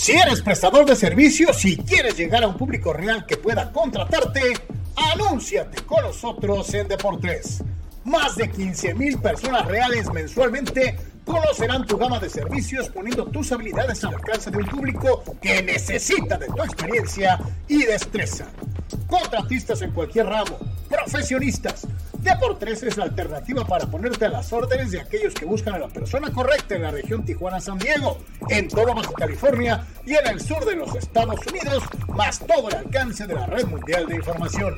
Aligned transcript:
Si 0.00 0.12
eres 0.12 0.40
prestador 0.40 0.86
de 0.86 0.96
servicios 0.96 1.62
y 1.66 1.76
quieres 1.76 2.16
llegar 2.16 2.42
a 2.42 2.48
un 2.48 2.56
público 2.56 2.90
real 2.94 3.26
que 3.26 3.36
pueda 3.36 3.70
contratarte, 3.70 4.40
anúnciate 5.12 5.82
con 5.82 6.02
nosotros 6.02 6.72
en 6.72 6.88
Deportes. 6.88 7.62
Más 8.04 8.34
de 8.36 8.50
15 8.50 8.94
mil 8.94 9.18
personas 9.18 9.66
reales 9.66 10.10
mensualmente 10.10 10.96
conocerán 11.26 11.86
tu 11.86 11.98
gama 11.98 12.18
de 12.18 12.30
servicios 12.30 12.88
poniendo 12.88 13.26
tus 13.26 13.52
habilidades 13.52 14.02
al 14.02 14.14
alcance 14.14 14.50
de 14.50 14.56
un 14.56 14.66
público 14.68 15.22
que 15.38 15.62
necesita 15.62 16.38
de 16.38 16.46
tu 16.46 16.62
experiencia 16.62 17.38
y 17.68 17.84
destreza. 17.84 18.46
Contratistas 19.06 19.82
en 19.82 19.90
cualquier 19.90 20.28
ramo, 20.28 20.56
profesionistas, 20.88 21.86
Deportes 22.22 22.82
es 22.82 22.96
la 22.98 23.04
alternativa 23.04 23.64
para 23.64 23.86
ponerte 23.86 24.26
a 24.26 24.28
las 24.28 24.52
órdenes 24.52 24.90
de 24.90 25.00
aquellos 25.00 25.32
que 25.32 25.46
buscan 25.46 25.72
a 25.74 25.78
la 25.78 25.88
persona 25.88 26.30
correcta 26.30 26.74
en 26.74 26.82
la 26.82 26.90
región 26.90 27.24
Tijuana-San 27.24 27.78
Diego, 27.78 28.18
en 28.50 28.68
todo 28.68 28.94
Baja 28.94 29.10
California 29.16 29.86
y 30.04 30.12
en 30.14 30.26
el 30.26 30.38
sur 30.40 30.62
de 30.66 30.76
los 30.76 30.94
Estados 30.94 31.40
Unidos, 31.46 31.82
más 32.08 32.38
todo 32.40 32.68
el 32.68 32.76
alcance 32.76 33.26
de 33.26 33.34
la 33.34 33.46
red 33.46 33.64
mundial 33.66 34.06
de 34.06 34.16
información. 34.16 34.74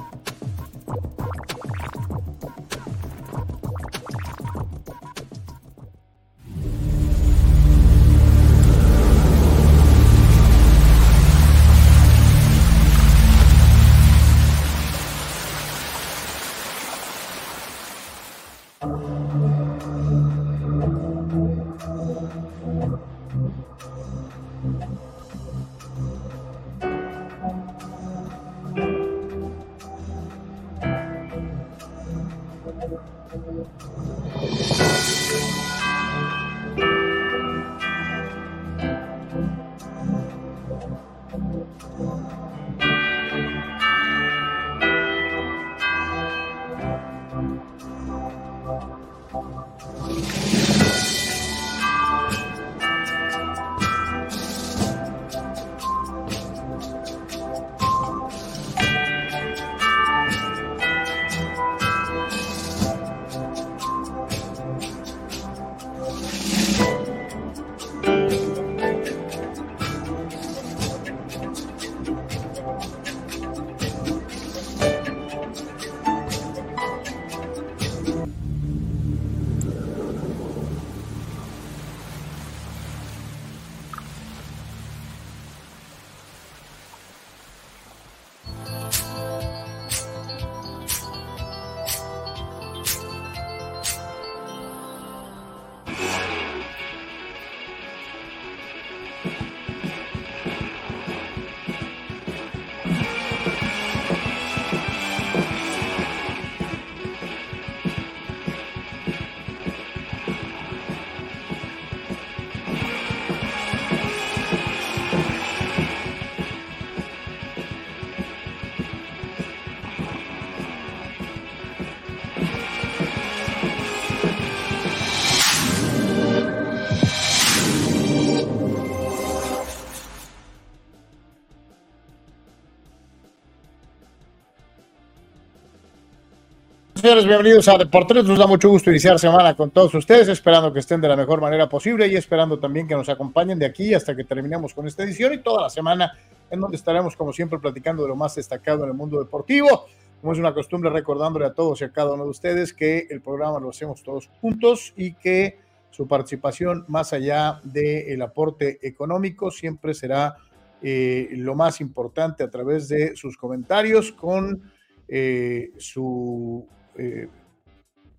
Señores, 137.03 137.25
bienvenidos 137.25 137.67
a 137.67 137.77
Deportes. 137.77 138.23
Nos 138.23 138.39
da 138.39 138.47
mucho 138.47 138.69
gusto 138.69 138.89
iniciar 138.89 139.19
semana 139.19 139.57
con 139.57 139.71
todos 139.71 139.93
ustedes, 139.93 140.29
esperando 140.29 140.71
que 140.71 140.79
estén 140.79 141.01
de 141.01 141.09
la 141.09 141.17
mejor 141.17 141.41
manera 141.41 141.67
posible 141.67 142.07
y 142.07 142.15
esperando 142.15 142.59
también 142.59 142.87
que 142.87 142.95
nos 142.95 143.09
acompañen 143.09 143.59
de 143.59 143.65
aquí 143.65 143.93
hasta 143.93 144.15
que 144.15 144.23
terminemos 144.23 144.73
con 144.73 144.87
esta 144.87 145.03
edición 145.03 145.33
y 145.33 145.39
toda 145.39 145.63
la 145.63 145.69
semana 145.69 146.13
en 146.49 146.61
donde 146.61 146.77
estaremos, 146.77 147.17
como 147.17 147.33
siempre, 147.33 147.59
platicando 147.59 148.03
de 148.03 148.07
lo 148.07 148.15
más 148.15 148.35
destacado 148.35 148.85
en 148.85 148.91
el 148.91 148.95
mundo 148.95 149.19
deportivo. 149.19 149.85
Como 150.21 150.31
es 150.31 150.39
una 150.39 150.53
costumbre, 150.53 150.89
recordándole 150.91 151.45
a 151.45 151.53
todos 151.53 151.81
y 151.81 151.83
a 151.83 151.91
cada 151.91 152.13
uno 152.13 152.23
de 152.23 152.29
ustedes 152.29 152.71
que 152.71 153.05
el 153.09 153.19
programa 153.19 153.59
lo 153.59 153.71
hacemos 153.71 154.01
todos 154.01 154.29
juntos 154.39 154.93
y 154.95 155.13
que 155.15 155.59
su 155.91 156.07
participación, 156.07 156.85
más 156.87 157.11
allá 157.11 157.59
del 157.63 158.21
aporte 158.21 158.79
económico, 158.81 159.51
siempre 159.51 159.93
será 159.93 160.37
eh, 160.81 161.27
lo 161.31 161.53
más 161.53 161.81
importante 161.81 162.43
a 162.43 162.49
través 162.49 162.87
de 162.87 163.13
sus 163.17 163.35
comentarios 163.35 164.13
con 164.13 164.71
eh, 165.09 165.71
su 165.77 166.65
eh, 166.97 167.27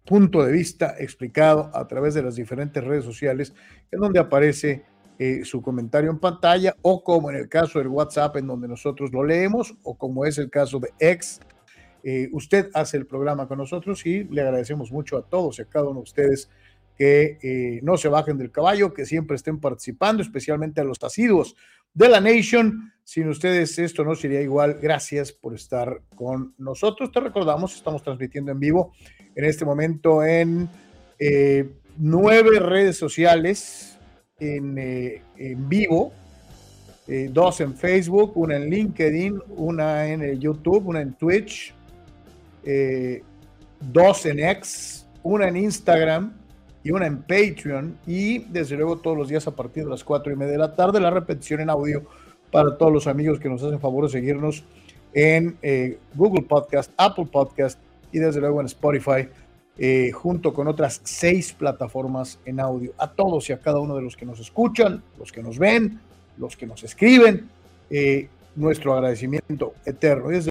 punto 0.04 0.44
de 0.44 0.52
vista 0.52 0.96
explicado 0.98 1.70
a 1.72 1.86
través 1.86 2.14
de 2.14 2.22
las 2.22 2.36
diferentes 2.36 2.82
redes 2.82 3.04
sociales 3.04 3.54
en 3.90 4.00
donde 4.00 4.20
aparece 4.20 4.84
eh, 5.18 5.44
su 5.44 5.62
comentario 5.62 6.10
en 6.10 6.18
pantalla 6.18 6.76
o 6.82 7.02
como 7.02 7.30
en 7.30 7.36
el 7.36 7.48
caso 7.48 7.78
del 7.78 7.88
WhatsApp 7.88 8.36
en 8.36 8.46
donde 8.46 8.68
nosotros 8.68 9.12
lo 9.12 9.24
leemos 9.24 9.74
o 9.82 9.96
como 9.96 10.24
es 10.26 10.38
el 10.38 10.50
caso 10.50 10.78
de 10.78 10.92
X. 10.98 11.40
Eh, 12.02 12.28
usted 12.32 12.70
hace 12.74 12.98
el 12.98 13.06
programa 13.06 13.48
con 13.48 13.58
nosotros 13.58 14.04
y 14.04 14.24
le 14.24 14.42
agradecemos 14.42 14.92
mucho 14.92 15.16
a 15.16 15.22
todos 15.22 15.58
y 15.58 15.62
a 15.62 15.64
cada 15.64 15.86
uno 15.86 16.00
de 16.00 16.04
ustedes 16.04 16.50
que 16.96 17.80
no 17.82 17.96
se 17.96 18.08
bajen 18.08 18.38
del 18.38 18.52
caballo, 18.52 18.94
que 18.94 19.04
siempre 19.04 19.34
estén 19.34 19.58
participando, 19.58 20.22
especialmente 20.22 20.80
a 20.80 20.84
los 20.84 21.02
asiduos 21.02 21.56
de 21.94 22.08
la 22.08 22.20
Nation. 22.20 22.92
Sin 23.04 23.28
ustedes 23.28 23.78
esto 23.78 24.04
no 24.04 24.14
sería 24.14 24.40
igual. 24.40 24.78
Gracias 24.80 25.32
por 25.32 25.54
estar 25.54 26.02
con 26.14 26.54
nosotros. 26.58 27.12
Te 27.12 27.20
recordamos, 27.20 27.74
estamos 27.74 28.02
transmitiendo 28.02 28.50
en 28.52 28.58
vivo 28.58 28.92
en 29.34 29.44
este 29.44 29.64
momento 29.64 30.24
en 30.24 30.68
eh, 31.18 31.68
nueve 31.96 32.58
redes 32.60 32.96
sociales 32.96 33.98
en, 34.38 34.76
eh, 34.78 35.22
vivo. 35.56 36.12
Eh, 37.06 37.28
dos 37.30 37.60
en 37.60 37.74
Facebook, 37.74 38.32
una 38.36 38.56
en 38.56 38.70
LinkedIn, 38.70 39.38
una 39.56 40.06
en 40.06 40.40
YouTube, 40.40 40.88
una 40.88 41.02
en 41.02 41.12
Twitch, 41.14 41.74
dos 43.80 44.24
en 44.24 44.38
X, 44.38 45.06
una 45.22 45.48
en 45.48 45.56
Instagram, 45.58 46.32
y 46.84 46.90
una 46.90 47.06
en 47.06 47.22
Patreon 47.22 47.98
y 48.06 48.40
desde 48.44 48.76
luego 48.76 48.98
todos 48.98 49.16
los 49.16 49.28
días 49.28 49.46
a 49.48 49.56
partir 49.56 49.84
de 49.84 49.90
las 49.90 50.04
cuatro 50.04 50.32
y 50.32 50.36
media 50.36 50.52
de 50.52 50.58
la 50.58 50.76
tarde 50.76 51.00
la 51.00 51.10
repetición 51.10 51.60
en 51.60 51.70
audio 51.70 52.04
para 52.52 52.76
todos 52.76 52.92
los 52.92 53.06
amigos 53.08 53.40
que 53.40 53.48
nos 53.48 53.62
hacen 53.62 53.80
favor 53.80 54.04
de 54.04 54.10
seguirnos 54.10 54.64
en 55.14 55.56
eh, 55.62 55.98
Google 56.14 56.42
Podcast, 56.42 56.92
Apple 56.96 57.26
Podcast 57.30 57.80
y 58.12 58.18
desde 58.18 58.40
luego 58.40 58.60
en 58.60 58.66
Spotify, 58.66 59.28
eh, 59.78 60.12
junto 60.12 60.52
con 60.52 60.68
otras 60.68 61.00
seis 61.02 61.52
plataformas 61.52 62.38
en 62.44 62.60
audio. 62.60 62.92
A 62.98 63.10
todos 63.10 63.48
y 63.50 63.52
a 63.52 63.58
cada 63.58 63.80
uno 63.80 63.96
de 63.96 64.02
los 64.02 64.16
que 64.16 64.26
nos 64.26 64.38
escuchan, 64.38 65.02
los 65.18 65.32
que 65.32 65.42
nos 65.42 65.58
ven, 65.58 65.98
los 66.36 66.56
que 66.56 66.66
nos 66.66 66.84
escriben, 66.84 67.48
eh, 67.90 68.28
nuestro 68.54 68.94
agradecimiento 68.94 69.74
eterno. 69.84 70.30
Y 70.30 70.34
desde 70.34 70.50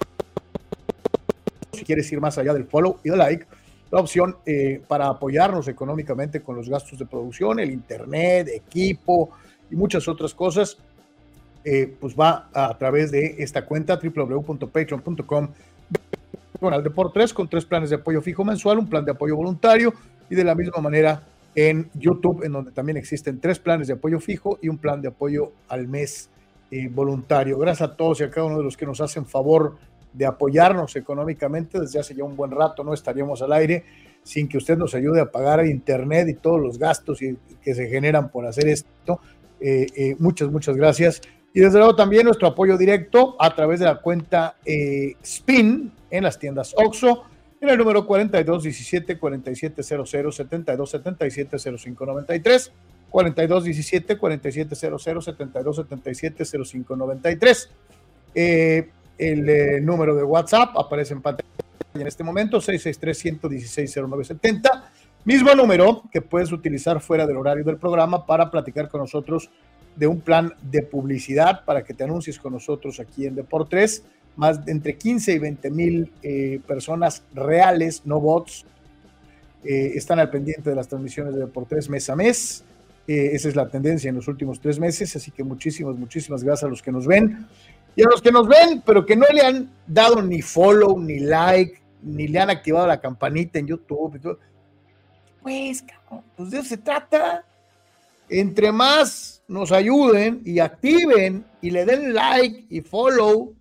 si 1.72 1.86
quieres 1.86 2.12
ir 2.12 2.20
más 2.20 2.38
allá 2.38 2.54
del 2.54 2.66
follow 2.66 3.00
y 3.04 3.10
del 3.10 3.20
like, 3.20 3.46
la 3.94 4.00
opción 4.00 4.38
eh, 4.48 4.82
para 4.88 5.08
apoyarnos 5.08 5.68
económicamente 5.68 6.42
con 6.42 6.56
los 6.56 6.68
gastos 6.68 6.98
de 6.98 7.06
producción, 7.06 7.60
el 7.60 7.70
internet, 7.70 8.48
equipo 8.52 9.30
y 9.70 9.76
muchas 9.76 10.08
otras 10.08 10.34
cosas, 10.34 10.80
eh, 11.64 11.96
pues 12.00 12.16
va 12.20 12.50
a, 12.52 12.76
través 12.76 13.12
de 13.12 13.36
esta 13.38 13.64
cuenta 13.64 14.00
www.patreon.com 14.02 15.48
de 16.82 16.90
por 16.90 17.14
tres 17.14 17.36
con 17.36 17.48
tres 17.48 17.66
planes 17.66 17.92
de 17.92 17.98
apoyo 17.98 18.20
fijo 18.20 18.44
mensual, 18.44 18.80
un 18.80 18.90
plan 18.90 19.06
de 19.06 19.12
apoyo 19.12 19.36
voluntario 19.36 19.94
y 20.28 20.34
de 20.34 20.44
la 20.44 20.56
misma 20.56 20.82
manera 20.82 21.22
en 21.54 21.88
YouTube, 21.94 22.44
en 22.44 22.54
donde 22.54 22.72
también 22.72 22.98
existen 22.98 23.40
tres 23.40 23.60
planes 23.60 23.90
de 23.90 23.94
apoyo 23.94 24.20
fijo 24.20 24.58
y 24.60 24.70
un 24.70 24.80
plan 24.80 25.04
de 25.04 25.10
apoyo 25.10 25.52
al 25.68 25.88
mes 25.88 26.32
eh, 26.72 26.90
voluntario. 26.92 27.60
Gracias 27.60 27.92
a 27.92 27.96
todos 27.96 28.22
y 28.22 28.24
a 28.24 28.32
cada 28.32 28.48
uno 28.48 28.58
de 28.58 28.64
los 28.64 28.76
que 28.76 28.88
nos 28.88 29.02
hacen 29.02 29.28
favor 29.28 29.78
de 30.14 30.26
apoyarnos 30.26 30.96
económicamente. 30.96 31.80
Desde 31.80 32.00
hace 32.00 32.16
ya 32.16 32.24
un 32.24 32.36
buen 32.36 32.52
rato 32.52 32.84
no 32.84 32.94
estaríamos 32.94 33.42
al 33.42 33.54
aire 33.54 33.84
sin 34.24 34.48
que 34.48 34.58
usted 34.58 34.78
nos 34.78 34.96
ayude 34.96 35.20
a 35.20 35.32
pagar 35.32 35.66
internet 35.66 36.30
y 36.30 36.36
todos 36.36 36.62
los 36.62 36.80
gastos 36.80 37.20
que 37.20 37.76
se 37.76 37.88
generan 37.88 38.30
por 38.30 38.46
hacer 38.46 38.68
esto. 38.68 39.20
Eh, 39.60 39.88
eh, 39.96 40.16
muchas, 40.20 40.50
muchas 40.50 40.76
gracias. 40.76 41.22
Y 41.54 41.60
desde 41.60 41.78
luego 41.78 41.96
también 41.96 42.26
nuestro 42.26 42.48
apoyo 42.48 42.78
directo 42.78 43.36
a 43.40 43.54
través 43.54 43.80
de 43.80 43.86
la 43.86 44.02
cuenta 44.02 44.56
SPIN 45.22 45.92
en 46.10 46.24
las 46.24 46.40
tiendas 46.40 46.74
OXO 46.76 47.26
en 47.62 47.70
el 47.70 47.78
número 47.78 48.06
4217 48.06 49.18
4700 49.20 49.88
7277 49.88 51.58
0593 51.60 52.72
4217 53.10 54.18
4700 54.18 54.80
7277 54.80 56.46
0593 56.46 57.70
el 59.18 59.50
eh, 59.50 59.82
número 59.82 60.16
de 60.16 60.24
WhatsApp 60.24 60.78
aparece 60.78 61.14
en 61.14 61.22
pantalla 61.22 61.50
en 61.94 62.08
este 62.08 62.24
momento 62.24 62.60
663-116-0970 62.60 64.84
mismo 65.26 65.54
número 65.56 66.04
que 66.12 66.22
puedes 66.22 66.52
utilizar 66.52 67.00
fuera 67.00 67.26
del 67.28 67.38
horario 67.38 67.64
del 67.64 67.78
programa 67.78 68.26
para 68.26 68.52
platicar 68.52 68.90
con 68.90 69.02
nosotros 69.02 69.50
de 69.96 70.08
un 70.08 70.22
plan 70.22 70.54
de 70.62 70.82
publicidad 70.82 71.64
para 71.66 71.84
que 71.84 71.94
te 71.94 72.04
anuncies 72.04 72.40
con 72.40 72.54
nosotros 72.54 73.00
aquí 73.00 73.26
en 73.26 73.36
Deportes 73.36 74.04
más 74.36 74.66
de 74.66 74.72
entre 74.72 74.98
15 74.98 75.34
y 75.34 75.40
20 75.40 75.70
mil 75.70 76.12
eh, 76.24 76.60
personas 76.66 77.24
reales, 77.34 78.02
no 78.06 78.20
bots, 78.20 78.66
eh, 79.64 79.92
están 79.96 80.20
al 80.20 80.30
pendiente 80.30 80.70
de 80.70 80.76
las 80.76 80.88
transmisiones 80.88 81.36
de 81.36 81.42
Deportes 81.42 81.90
mes 81.90 82.10
a 82.10 82.16
mes. 82.16 82.64
Esa 83.06 83.50
es 83.50 83.56
la 83.56 83.68
tendencia 83.68 84.08
en 84.08 84.16
los 84.16 84.30
últimos 84.30 84.62
tres 84.62 84.80
meses, 84.80 85.14
así 85.18 85.30
que 85.30 85.44
muchísimas, 85.44 85.98
muchísimas 85.98 86.42
gracias 86.42 86.64
a 86.64 86.70
los 86.70 86.82
que 86.82 86.90
nos 86.90 87.06
ven. 87.06 87.46
Y 87.96 88.04
a 88.04 88.10
los 88.10 88.22
que 88.22 88.32
nos 88.32 88.48
ven, 88.48 88.82
pero 88.86 89.06
que 89.06 89.16
no 89.16 89.26
le 89.32 89.42
han 89.42 89.72
dado 89.86 90.22
ni 90.22 90.42
follow, 90.42 91.00
ni 91.00 91.20
like, 91.20 91.80
ni 92.02 92.28
le 92.28 92.40
han 92.40 92.50
activado 92.50 92.88
la 92.88 93.00
campanita 93.00 93.60
en 93.60 93.68
YouTube. 93.68 94.40
Pues, 95.42 95.84
cabrón, 95.84 96.24
pues 96.36 96.52
de 96.52 96.60
eso 96.60 96.70
se 96.70 96.78
trata. 96.78 97.46
Entre 98.30 98.72
más 98.72 99.44
nos 99.48 99.72
ayuden 99.72 100.42
y 100.46 100.60
activen 100.60 101.46
y 101.62 101.70
le 101.70 101.86
den 101.86 102.14
like 102.14 102.66
y 102.70 102.82
follow, 102.82 103.54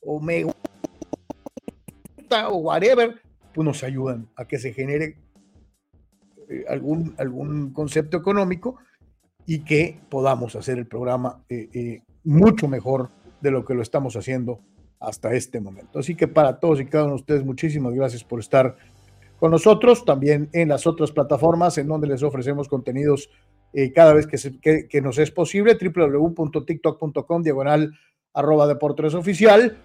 o 0.00 0.20
me 0.20 0.44
gusta 0.44 2.48
o 2.48 2.56
whatever, 2.56 3.20
pues 3.54 3.64
nos 3.64 3.84
ayudan 3.84 4.28
a 4.36 4.46
que 4.46 4.58
se 4.58 4.72
genere 4.72 5.16
eh, 6.48 6.64
algún, 6.68 7.14
algún 7.18 7.72
concepto 7.72 8.16
económico 8.16 8.78
y 9.46 9.60
que 9.60 10.00
podamos 10.08 10.56
hacer 10.56 10.78
el 10.78 10.86
programa 10.86 11.44
eh, 11.48 11.68
eh, 11.72 12.02
mucho 12.24 12.68
mejor 12.68 13.10
de 13.40 13.50
lo 13.50 13.64
que 13.64 13.74
lo 13.74 13.82
estamos 13.82 14.16
haciendo 14.16 14.60
hasta 15.00 15.34
este 15.34 15.60
momento. 15.60 15.98
Así 15.98 16.14
que 16.14 16.28
para 16.28 16.58
todos 16.58 16.80
y 16.80 16.86
cada 16.86 17.04
uno 17.04 17.14
de 17.14 17.20
ustedes, 17.20 17.44
muchísimas 17.44 17.94
gracias 17.94 18.24
por 18.24 18.40
estar 18.40 18.76
con 19.38 19.50
nosotros, 19.50 20.04
también 20.04 20.48
en 20.52 20.68
las 20.68 20.86
otras 20.86 21.12
plataformas 21.12 21.76
en 21.76 21.88
donde 21.88 22.06
les 22.06 22.22
ofrecemos 22.22 22.68
contenidos 22.68 23.28
cada 23.94 24.14
vez 24.14 24.26
que, 24.26 24.88
que, 24.88 25.00
nos 25.02 25.18
es 25.18 25.30
posible, 25.30 25.76
www.tiktok.com, 25.76 27.42
diagonal 27.42 27.92
arroba 28.32 28.66
deportes 28.66 29.14
oficial, 29.14 29.76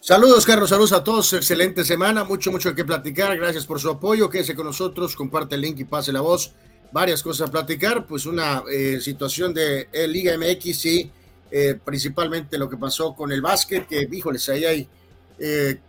Saludos, 0.00 0.46
Carlos, 0.46 0.70
saludos 0.70 0.92
a 0.92 1.04
todos. 1.04 1.32
Excelente 1.32 1.84
semana, 1.84 2.24
mucho, 2.24 2.50
mucho 2.50 2.74
que 2.74 2.84
platicar. 2.84 3.36
Gracias 3.36 3.66
por 3.66 3.80
su 3.80 3.90
apoyo. 3.90 4.30
Quédese 4.30 4.54
con 4.54 4.66
nosotros, 4.66 5.16
comparte 5.16 5.56
el 5.56 5.60
link 5.60 5.80
y 5.80 5.84
pase 5.84 6.12
la 6.12 6.20
voz. 6.20 6.54
Varias 6.90 7.22
cosas 7.22 7.48
a 7.48 7.50
platicar, 7.50 8.06
pues 8.06 8.24
una 8.26 8.62
eh, 8.72 9.00
situación 9.00 9.52
de 9.52 9.88
eh, 9.92 10.08
Liga 10.08 10.36
MX 10.38 10.86
y 10.86 11.10
eh, 11.50 11.78
principalmente 11.84 12.56
lo 12.56 12.68
que 12.68 12.76
pasó 12.76 13.14
con 13.14 13.30
el 13.30 13.42
básquet, 13.42 13.86
que, 13.86 14.08
híjoles, 14.10 14.48
ahí 14.48 14.64
hay 14.64 14.88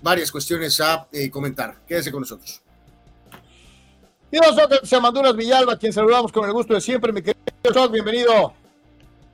varias 0.01 0.31
cuestiones 0.31 0.79
a 0.79 1.07
comentar. 1.31 1.77
Quédese 1.87 2.11
con 2.11 2.21
nosotros. 2.21 2.61
Y 4.31 4.37
nosotros, 4.37 4.81
Samanduras 4.83 5.35
Villalba, 5.35 5.75
quien 5.75 5.91
saludamos 5.91 6.31
con 6.31 6.45
el 6.45 6.53
gusto 6.53 6.75
de 6.75 6.81
siempre, 6.81 7.11
mi 7.11 7.23
querido 7.23 7.39
Soc, 7.73 7.91
bienvenido. 7.91 8.53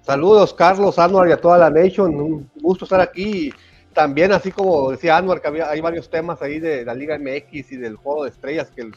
Saludos, 0.05 0.53
Carlos, 0.53 0.97
Anuar 0.99 1.27
y 1.27 1.33
a 1.33 1.37
toda 1.37 1.57
la 1.57 1.69
Nation. 1.69 2.15
Un 2.15 2.49
gusto 2.61 2.85
estar 2.85 3.01
aquí 3.01 3.51
también, 3.95 4.31
así 4.33 4.51
como 4.51 4.91
decía 4.91 5.17
Anwar, 5.17 5.41
que 5.41 5.47
había, 5.47 5.69
hay 5.69 5.81
varios 5.81 6.09
temas 6.09 6.41
ahí 6.41 6.59
de 6.59 6.85
la 6.85 6.93
Liga 6.93 7.17
MX 7.17 7.71
y 7.71 7.77
del 7.77 7.95
juego 7.95 8.25
de 8.25 8.29
estrellas 8.29 8.69
que 8.75 8.81
el, 8.81 8.95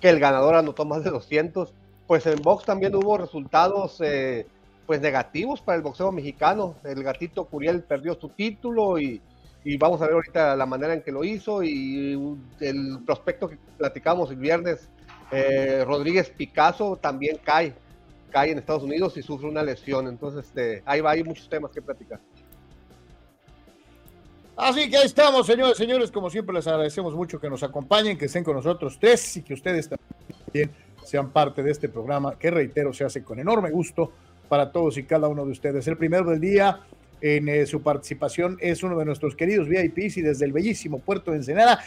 que 0.00 0.08
el 0.08 0.18
ganador 0.18 0.56
anotó 0.56 0.84
más 0.84 1.04
de 1.04 1.10
200. 1.10 1.72
Pues 2.08 2.24
en 2.24 2.40
box 2.40 2.64
también 2.64 2.94
hubo 2.94 3.18
resultados 3.18 4.00
eh, 4.00 4.46
pues 4.86 4.98
negativos 5.02 5.60
para 5.60 5.76
el 5.76 5.82
boxeo 5.82 6.10
mexicano. 6.10 6.74
El 6.82 7.04
gatito 7.04 7.44
Curiel 7.44 7.82
perdió 7.82 8.18
su 8.18 8.30
título 8.30 8.98
y, 8.98 9.20
y, 9.62 9.76
vamos 9.76 10.00
a 10.00 10.06
ver 10.06 10.14
ahorita 10.14 10.56
la 10.56 10.64
manera 10.64 10.94
en 10.94 11.02
que 11.02 11.12
lo 11.12 11.22
hizo. 11.22 11.62
Y 11.62 12.38
el 12.60 13.00
prospecto 13.04 13.46
que 13.50 13.58
platicamos 13.76 14.30
el 14.30 14.38
viernes, 14.38 14.88
eh, 15.30 15.84
Rodríguez 15.86 16.30
Picasso, 16.30 16.96
también 16.96 17.38
cae, 17.44 17.74
cae 18.30 18.52
en 18.52 18.58
Estados 18.58 18.84
Unidos 18.84 19.14
y 19.18 19.22
sufre 19.22 19.46
una 19.46 19.62
lesión. 19.62 20.08
Entonces, 20.08 20.46
este, 20.46 20.82
ahí 20.86 21.02
va, 21.02 21.10
hay 21.10 21.22
muchos 21.22 21.46
temas 21.50 21.72
que 21.72 21.82
platicar. 21.82 22.20
Así 24.56 24.88
que 24.88 24.96
ahí 24.96 25.04
estamos, 25.04 25.46
señores, 25.46 25.76
señores. 25.76 26.10
Como 26.10 26.30
siempre, 26.30 26.54
les 26.54 26.66
agradecemos 26.66 27.14
mucho 27.14 27.38
que 27.38 27.50
nos 27.50 27.62
acompañen, 27.62 28.16
que 28.16 28.24
estén 28.24 28.44
con 28.44 28.56
nosotros 28.56 28.96
tres 28.98 29.36
y 29.36 29.42
que 29.42 29.52
ustedes 29.52 29.90
también 29.90 30.87
sean 31.04 31.30
parte 31.30 31.62
de 31.62 31.70
este 31.70 31.88
programa, 31.88 32.38
que 32.38 32.50
reitero, 32.50 32.92
se 32.92 33.04
hace 33.04 33.22
con 33.22 33.38
enorme 33.38 33.70
gusto 33.70 34.12
para 34.48 34.72
todos 34.72 34.96
y 34.98 35.04
cada 35.04 35.28
uno 35.28 35.44
de 35.44 35.52
ustedes. 35.52 35.86
El 35.86 35.96
primero 35.96 36.30
del 36.30 36.40
día 36.40 36.80
en 37.20 37.48
eh, 37.48 37.66
su 37.66 37.82
participación 37.82 38.56
es 38.60 38.82
uno 38.82 38.98
de 38.98 39.04
nuestros 39.04 39.34
queridos 39.34 39.68
VIPs 39.68 40.18
y 40.18 40.22
desde 40.22 40.44
el 40.44 40.52
bellísimo 40.52 40.98
puerto 41.00 41.30
de 41.30 41.38
Ensenada. 41.38 41.80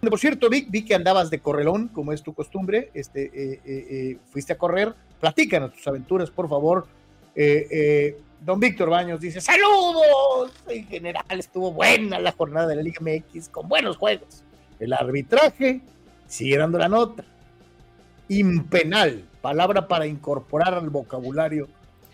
Por 0.00 0.18
cierto, 0.18 0.48
vi 0.48 0.84
que 0.84 0.94
andabas 0.94 1.30
de 1.30 1.40
correlón, 1.40 1.88
como 1.88 2.12
es 2.12 2.22
tu 2.22 2.32
costumbre. 2.32 2.90
Este, 2.94 3.30
eh, 3.34 3.60
eh, 3.64 4.18
fuiste 4.30 4.52
a 4.52 4.58
correr. 4.58 4.94
Platícanos 5.20 5.72
tus 5.72 5.86
aventuras, 5.88 6.30
por 6.30 6.48
favor. 6.48 6.86
Don 8.40 8.60
Víctor 8.60 8.90
Baños 8.90 9.20
dice, 9.20 9.40
saludos. 9.40 10.52
En 10.68 10.86
general 10.86 11.24
estuvo 11.30 11.72
buena 11.72 12.20
la 12.20 12.32
jornada 12.32 12.68
de 12.68 12.76
la 12.76 12.82
Liga 12.82 13.00
MX 13.00 13.48
con 13.48 13.68
buenos 13.68 13.96
juegos. 13.96 14.44
El 14.78 14.92
arbitraje 14.92 15.80
sigue 16.28 16.56
dando 16.58 16.78
la 16.78 16.88
nota. 16.88 17.24
Impenal, 18.28 19.24
palabra 19.40 19.88
para 19.88 20.06
incorporar 20.06 20.74
al 20.74 20.90
vocabulario 20.90 21.68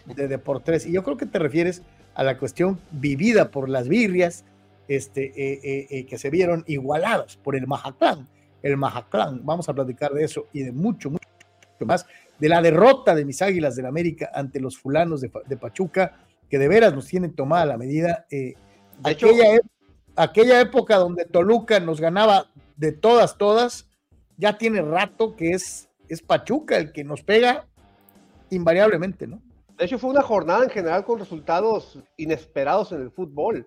de 0.06 0.28
Deportes. 0.28 0.86
Y 0.86 0.92
yo 0.92 1.02
creo 1.02 1.16
que 1.16 1.26
te 1.26 1.38
refieres 1.38 1.82
a 2.14 2.22
la 2.22 2.38
cuestión 2.38 2.78
vivida 2.92 3.50
por 3.50 3.68
las 3.68 3.88
birrias 3.88 4.44
este, 4.86 5.24
eh, 5.24 5.60
eh, 5.64 5.86
eh, 5.90 6.06
que 6.06 6.18
se 6.18 6.30
vieron 6.30 6.64
igualadas 6.66 7.36
por 7.36 7.56
el 7.56 7.66
Majaclán. 7.66 8.28
El 8.62 8.76
Majaclán, 8.76 9.44
vamos 9.44 9.68
a 9.68 9.74
platicar 9.74 10.12
de 10.12 10.24
eso 10.24 10.46
y 10.52 10.62
de 10.62 10.72
mucho, 10.72 11.10
mucho 11.10 11.20
más 11.80 12.06
de 12.38 12.48
la 12.48 12.62
derrota 12.62 13.14
de 13.14 13.24
mis 13.24 13.42
Águilas 13.42 13.76
del 13.76 13.86
América 13.86 14.30
ante 14.34 14.60
los 14.60 14.78
fulanos 14.78 15.20
de, 15.20 15.56
Pachuca, 15.56 16.18
que 16.48 16.58
de 16.58 16.68
veras 16.68 16.94
nos 16.94 17.06
tienen 17.06 17.34
tomada 17.34 17.66
la 17.66 17.76
medida. 17.76 18.26
Aquella, 19.02 19.60
aquella 20.16 20.60
época 20.60 20.96
donde 20.96 21.24
Toluca 21.24 21.80
nos 21.80 22.00
ganaba 22.00 22.50
de 22.76 22.92
todas, 22.92 23.38
todas, 23.38 23.88
ya 24.36 24.58
tiene 24.58 24.82
rato 24.82 25.36
que 25.36 25.50
es, 25.50 25.88
es 26.08 26.22
Pachuca 26.22 26.76
el 26.76 26.92
que 26.92 27.04
nos 27.04 27.22
pega 27.22 27.66
invariablemente, 28.50 29.26
¿no? 29.26 29.42
De 29.76 29.86
hecho, 29.86 29.98
fue 29.98 30.10
una 30.10 30.22
jornada 30.22 30.64
en 30.64 30.70
general 30.70 31.04
con 31.04 31.18
resultados 31.18 31.98
inesperados 32.16 32.92
en 32.92 33.02
el 33.02 33.10
fútbol. 33.10 33.66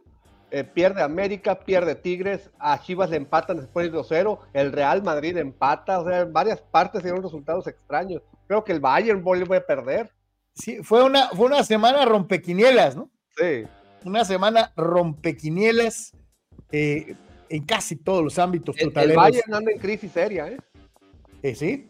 eh, 0.50 0.64
pierde 0.64 1.02
América, 1.02 1.60
pierde 1.60 1.94
Tigres, 1.96 2.50
a 2.58 2.82
Chivas 2.82 3.10
le 3.10 3.18
empatan 3.18 3.58
después 3.58 3.92
de 3.92 3.98
2-0, 3.98 4.40
el 4.54 4.72
Real 4.72 5.04
Madrid 5.04 5.36
empata, 5.36 6.00
o 6.00 6.08
sea, 6.08 6.22
en 6.22 6.32
varias 6.32 6.62
partes 6.62 7.04
dieron 7.04 7.22
resultados 7.22 7.68
extraños. 7.68 8.22
Creo 8.48 8.64
que 8.64 8.72
el 8.72 8.80
Bayern 8.80 9.22
vuelve 9.22 9.58
a 9.58 9.66
perder. 9.66 10.10
Sí, 10.54 10.82
fue 10.84 11.04
una, 11.04 11.28
fue 11.30 11.48
una 11.48 11.64
semana 11.64 12.06
rompequinielas, 12.06 12.96
¿no? 12.96 13.12
Sí. 13.36 13.66
Una 14.06 14.24
semana 14.24 14.72
rompequinielas 14.78 16.14
eh, 16.72 17.16
en 17.50 17.66
casi 17.66 17.98
todos 17.98 18.24
los 18.24 18.40
ámbitos 18.40 18.76
el, 18.80 18.98
el 18.98 19.16
Bayern 19.16 19.54
anda 19.54 19.72
en 19.72 19.80
crisis 19.80 20.14
seria, 20.14 20.48
¿eh? 20.48 20.58
Eh, 21.44 21.56
sí. 21.56 21.90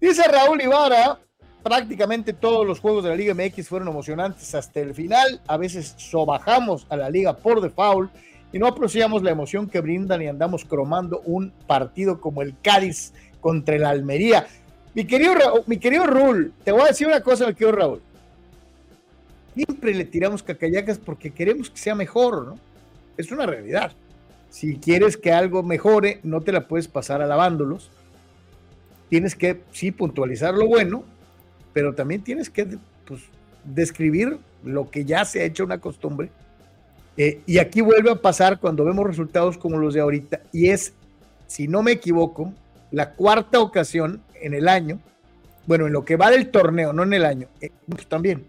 Dice 0.00 0.22
Raúl 0.30 0.62
Ibarra, 0.62 1.18
prácticamente 1.62 2.32
todos 2.32 2.64
los 2.64 2.78
juegos 2.78 3.02
de 3.02 3.10
la 3.10 3.16
Liga 3.16 3.34
MX 3.34 3.68
fueron 3.68 3.88
emocionantes 3.88 4.54
hasta 4.54 4.80
el 4.80 4.94
final. 4.94 5.40
A 5.48 5.56
veces 5.56 5.94
sobajamos 5.96 6.86
a 6.88 6.96
la 6.96 7.10
liga 7.10 7.36
por 7.36 7.60
default 7.60 8.10
y 8.52 8.60
no 8.60 8.68
apreciamos 8.68 9.24
la 9.24 9.32
emoción 9.32 9.68
que 9.68 9.80
brindan 9.80 10.22
y 10.22 10.28
andamos 10.28 10.64
cromando 10.64 11.20
un 11.24 11.50
partido 11.66 12.20
como 12.20 12.42
el 12.42 12.54
Cádiz 12.62 13.12
contra 13.40 13.74
el 13.74 13.84
Almería. 13.84 14.46
Mi 14.94 15.04
querido, 15.04 15.34
Raúl, 15.34 15.62
mi 15.66 15.78
querido 15.78 16.06
Raúl, 16.06 16.52
te 16.64 16.70
voy 16.70 16.82
a 16.82 16.86
decir 16.86 17.08
una 17.08 17.20
cosa, 17.20 17.48
mi 17.48 17.54
querido 17.54 17.72
Raúl. 17.72 18.00
Siempre 19.54 19.94
le 19.94 20.04
tiramos 20.04 20.44
cacayacas 20.44 20.98
porque 20.98 21.32
queremos 21.32 21.70
que 21.70 21.78
sea 21.78 21.96
mejor, 21.96 22.46
¿no? 22.46 22.58
Es 23.16 23.32
una 23.32 23.46
realidad. 23.46 23.92
Si 24.48 24.76
quieres 24.76 25.16
que 25.16 25.32
algo 25.32 25.64
mejore, 25.64 26.20
no 26.22 26.40
te 26.40 26.52
la 26.52 26.68
puedes 26.68 26.86
pasar 26.86 27.20
alabándolos. 27.20 27.90
Tienes 29.08 29.34
que, 29.34 29.60
sí, 29.72 29.90
puntualizar 29.90 30.54
lo 30.54 30.66
bueno, 30.66 31.04
pero 31.72 31.94
también 31.94 32.22
tienes 32.22 32.50
que 32.50 32.66
pues, 33.06 33.22
describir 33.64 34.38
lo 34.64 34.90
que 34.90 35.04
ya 35.04 35.24
se 35.24 35.40
ha 35.40 35.44
hecho 35.44 35.64
una 35.64 35.80
costumbre. 35.80 36.30
Eh, 37.16 37.40
y 37.46 37.58
aquí 37.58 37.80
vuelve 37.80 38.10
a 38.10 38.16
pasar 38.16 38.60
cuando 38.60 38.84
vemos 38.84 39.06
resultados 39.06 39.58
como 39.58 39.76
los 39.78 39.94
de 39.94 40.00
ahorita, 40.00 40.40
y 40.52 40.68
es, 40.68 40.92
si 41.46 41.66
no 41.66 41.82
me 41.82 41.92
equivoco, 41.92 42.52
la 42.90 43.12
cuarta 43.12 43.60
ocasión 43.60 44.22
en 44.40 44.54
el 44.54 44.68
año, 44.68 45.00
bueno, 45.66 45.86
en 45.86 45.92
lo 45.92 46.04
que 46.04 46.16
va 46.16 46.30
del 46.30 46.50
torneo, 46.50 46.92
no 46.92 47.02
en 47.02 47.12
el 47.12 47.24
año, 47.24 47.48
eh, 47.60 47.70
pues 47.88 48.06
también, 48.06 48.44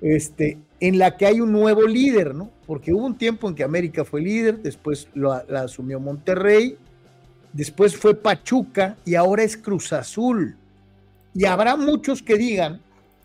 este, 0.00 0.58
en 0.80 0.98
la 0.98 1.16
que 1.16 1.26
hay 1.26 1.40
un 1.40 1.52
nuevo 1.52 1.82
líder, 1.82 2.34
¿no? 2.34 2.50
Porque 2.66 2.92
hubo 2.92 3.06
un 3.06 3.16
tiempo 3.16 3.48
en 3.48 3.54
que 3.54 3.62
América 3.62 4.04
fue 4.04 4.20
líder, 4.20 4.58
después 4.58 5.08
lo, 5.14 5.40
la 5.48 5.62
asumió 5.62 6.00
Monterrey, 6.00 6.76
después 7.52 7.96
fue 7.96 8.14
Pachuca 8.14 8.96
y 9.04 9.14
ahora 9.14 9.42
es 9.42 9.56
Cruz 9.56 9.92
Azul. 9.92 10.56
Y 11.34 11.44
habrá 11.46 11.76
muchos 11.76 12.22
que 12.22 12.36
digan, 12.36 12.80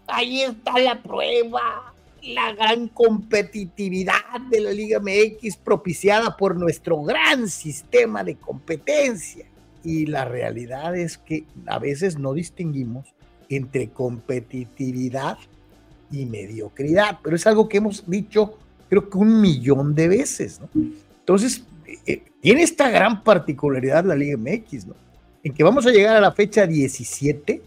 ahí 0.07 0.41
está 0.41 0.79
la 0.79 1.01
prueba, 1.01 1.93
la 2.24 2.53
gran 2.53 2.88
competitividad 2.88 4.39
de 4.50 4.62
la 4.62 4.72
Liga 4.72 5.00
MX 5.00 5.57
propiciada 5.57 6.38
por 6.38 6.55
nuestro 6.55 7.01
gran 7.03 7.50
sistema 7.50 8.24
de 8.24 8.36
competencia. 8.36 9.46
Y 9.84 10.05
la 10.05 10.25
realidad 10.25 10.96
es 10.96 11.17
que 11.17 11.46
a 11.65 11.79
veces 11.79 12.17
no 12.17 12.34
distinguimos 12.34 13.13
entre 13.50 13.89
competitividad 13.89 15.38
y 16.12 16.25
mediocridad, 16.25 17.19
pero 17.24 17.36
es 17.36 17.46
algo 17.48 17.67
que 17.67 17.77
hemos 17.77 18.10
dicho 18.10 18.57
creo 18.89 19.10
que 19.10 19.17
un 19.17 19.41
millón 19.41 19.96
de 19.96 20.07
veces. 20.07 20.60
Entonces, 21.19 21.63
eh, 22.05 22.24
tiene 22.48 22.63
esta 22.63 22.89
gran 22.89 23.25
particularidad 23.25 24.06
la 24.06 24.16
Liga 24.16 24.38
MX, 24.38 24.88
¿no? 24.88 24.96
En 25.44 25.54
que 25.54 25.66
vamos 25.66 25.86
a 25.86 25.92
llegar 25.92 26.16
a 26.16 26.22
la 26.22 26.32
fecha 26.32 26.66
17 26.66 27.62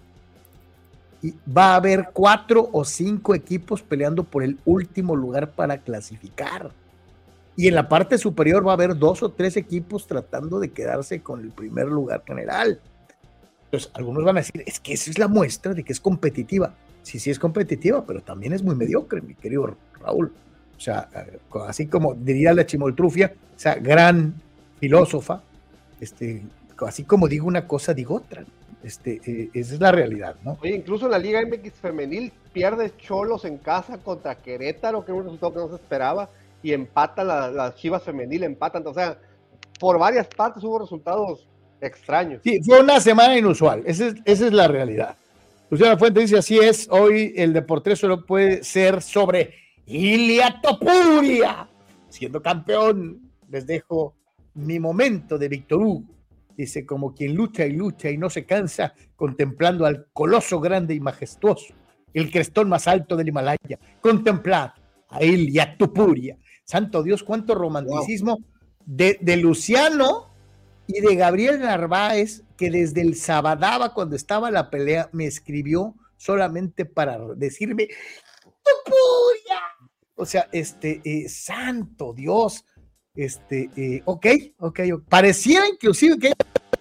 y 1.21 1.35
va 1.55 1.73
a 1.73 1.77
haber 1.77 2.09
cuatro 2.15 2.67
o 2.73 2.83
cinco 2.83 3.35
equipos 3.35 3.83
peleando 3.83 4.25
por 4.25 4.43
el 4.43 4.59
último 4.65 5.15
lugar 5.15 5.51
para 5.51 5.77
clasificar. 5.77 6.71
Y 7.57 7.69
en 7.69 7.75
la 7.75 7.91
parte 7.91 8.17
superior 8.17 8.67
va 8.67 8.71
a 8.71 8.75
haber 8.77 8.97
dos 8.97 9.23
o 9.23 9.29
tres 9.29 9.59
equipos 9.59 10.07
tratando 10.07 10.59
de 10.59 10.71
quedarse 10.71 11.21
con 11.21 11.41
el 11.41 11.51
primer 11.51 11.89
lugar 11.89 12.23
general. 12.27 12.81
Entonces, 13.67 13.91
algunos 13.93 14.25
van 14.25 14.39
a 14.39 14.41
decir, 14.41 14.65
es 14.65 14.81
que 14.81 14.95
esa 14.95 15.11
es 15.11 15.19
la 15.19 15.29
muestra 15.29 15.75
de 15.75 15.85
que 15.85 15.93
es 15.93 16.01
competitiva. 16.01 16.73
Sí, 17.03 17.19
sí 17.19 17.31
es 17.31 17.39
competitiva, 17.39 18.07
pero 18.07 18.23
también 18.23 18.55
es 18.55 18.63
muy 18.63 18.77
mediocre, 18.77 19.21
mi 19.21 19.35
querido 19.35 19.77
Raúl. 20.01 20.33
O 20.75 20.81
sea, 20.81 21.07
así 21.69 21.87
como 21.87 22.15
diría 22.15 22.55
la 22.55 22.65
chimoltrufia, 22.65 23.35
esa 23.55 23.75
gran 23.75 24.41
filósofa, 24.81 25.43
este, 26.01 26.43
así 26.87 27.05
como 27.05 27.29
digo 27.29 27.47
una 27.47 27.67
cosa, 27.67 27.95
digo 27.95 28.17
otra. 28.17 28.45
Este, 28.83 29.21
eh, 29.27 29.51
esa 29.53 29.75
es 29.75 29.81
la 29.81 29.93
realidad, 29.93 30.37
¿no? 30.43 30.57
Oye, 30.63 30.75
incluso 30.75 31.05
en 31.05 31.13
la 31.13 31.19
Liga 31.19 31.43
MX 31.43 31.75
femenil 31.75 32.33
pierde 32.53 32.91
Cholos 32.97 33.45
en 33.45 33.59
casa 33.59 33.99
contra 33.99 34.37
Querétaro, 34.37 35.05
que 35.05 35.13
es 35.13 35.19
un 35.19 35.25
resultado 35.25 35.53
que 35.53 35.59
no 35.59 35.69
se 35.69 35.75
esperaba, 35.75 36.31
y 36.63 36.73
empata 36.73 37.23
las 37.23 37.53
la 37.53 37.75
Chivas 37.75 38.03
femenil, 38.03 38.43
empatan. 38.43 38.87
O 38.87 38.95
sea, 38.95 39.19
por 39.79 39.99
varias 39.99 40.27
partes 40.29 40.65
hubo 40.65 40.79
resultados 40.79 41.47
extraños. 41.81 42.41
Sí, 42.43 42.63
fue 42.63 42.81
una 42.81 43.01
semana 43.01 43.37
inusual, 43.37 43.83
esa 43.85 44.07
es, 44.07 44.15
esa 44.25 44.47
es 44.47 44.53
la 44.53 44.67
realidad. 44.67 45.17
Luciana 45.69 45.99
Fuente 45.99 46.21
dice, 46.21 46.39
así 46.39 46.59
es, 46.59 46.89
hoy 46.91 47.33
el 47.37 47.53
Deportes 47.53 47.99
solo 47.99 48.25
puede 48.25 48.65
ser 48.65 49.03
sobre 49.03 49.55
Ilia 49.87 50.59
Topuria. 50.63 51.69
Siendo 52.09 52.43
campeón, 52.43 53.21
les 53.49 53.67
dejo 53.67 54.15
mi 54.55 54.79
momento 54.79 55.39
de 55.39 55.49
Víctor 55.49 55.83
Hugo 55.83 56.21
dice, 56.57 56.85
como 56.85 57.15
quien 57.15 57.35
lucha 57.35 57.65
y 57.65 57.73
lucha 57.73 58.11
y 58.11 58.19
no 58.19 58.29
se 58.29 58.45
cansa, 58.45 58.95
contemplando 59.17 59.87
al 59.87 60.09
coloso 60.13 60.61
grande 60.61 60.95
y 60.95 61.01
majestuoso, 61.01 61.75
el 62.13 62.31
crestón 62.31 62.69
más 62.69 62.87
alto 62.87 63.17
del 63.17 63.29
Himalaya. 63.29 63.79
Contemplad 64.01 64.71
a 65.09 65.19
él 65.21 65.49
y 65.49 65.59
a 65.59 65.77
Tupuria. 65.77 66.37
Santo 66.65 67.03
Dios, 67.03 67.23
cuánto 67.23 67.55
romanticismo 67.55 68.39
de, 68.85 69.19
de, 69.21 69.37
Luciano 69.37 70.31
y 70.87 71.01
de 71.01 71.17
Gabriel 71.17 71.61
Narváez, 71.61 72.43
que 72.57 72.71
desde 72.71 73.01
el 73.01 73.17
Sabadaba, 73.17 73.95
cuando 73.95 74.17
estaba 74.17 74.51
la 74.51 74.71
pelea, 74.71 75.09
me 75.13 75.27
escribió 75.27 75.95
solamente 76.17 76.85
para 76.85 77.19
decirme, 77.35 77.89
Tupuria. 78.45 79.61
O 80.15 80.27
sea, 80.27 80.49
este, 80.53 81.01
eh, 81.05 81.29
santo 81.29 82.13
Dios, 82.13 82.67
este, 83.15 83.71
eh, 83.77 84.03
ok, 84.05 84.27
ok, 84.59 84.81
parecía 85.09 85.69
inclusive 85.69 86.19
que 86.19 86.29
hay 86.29 86.35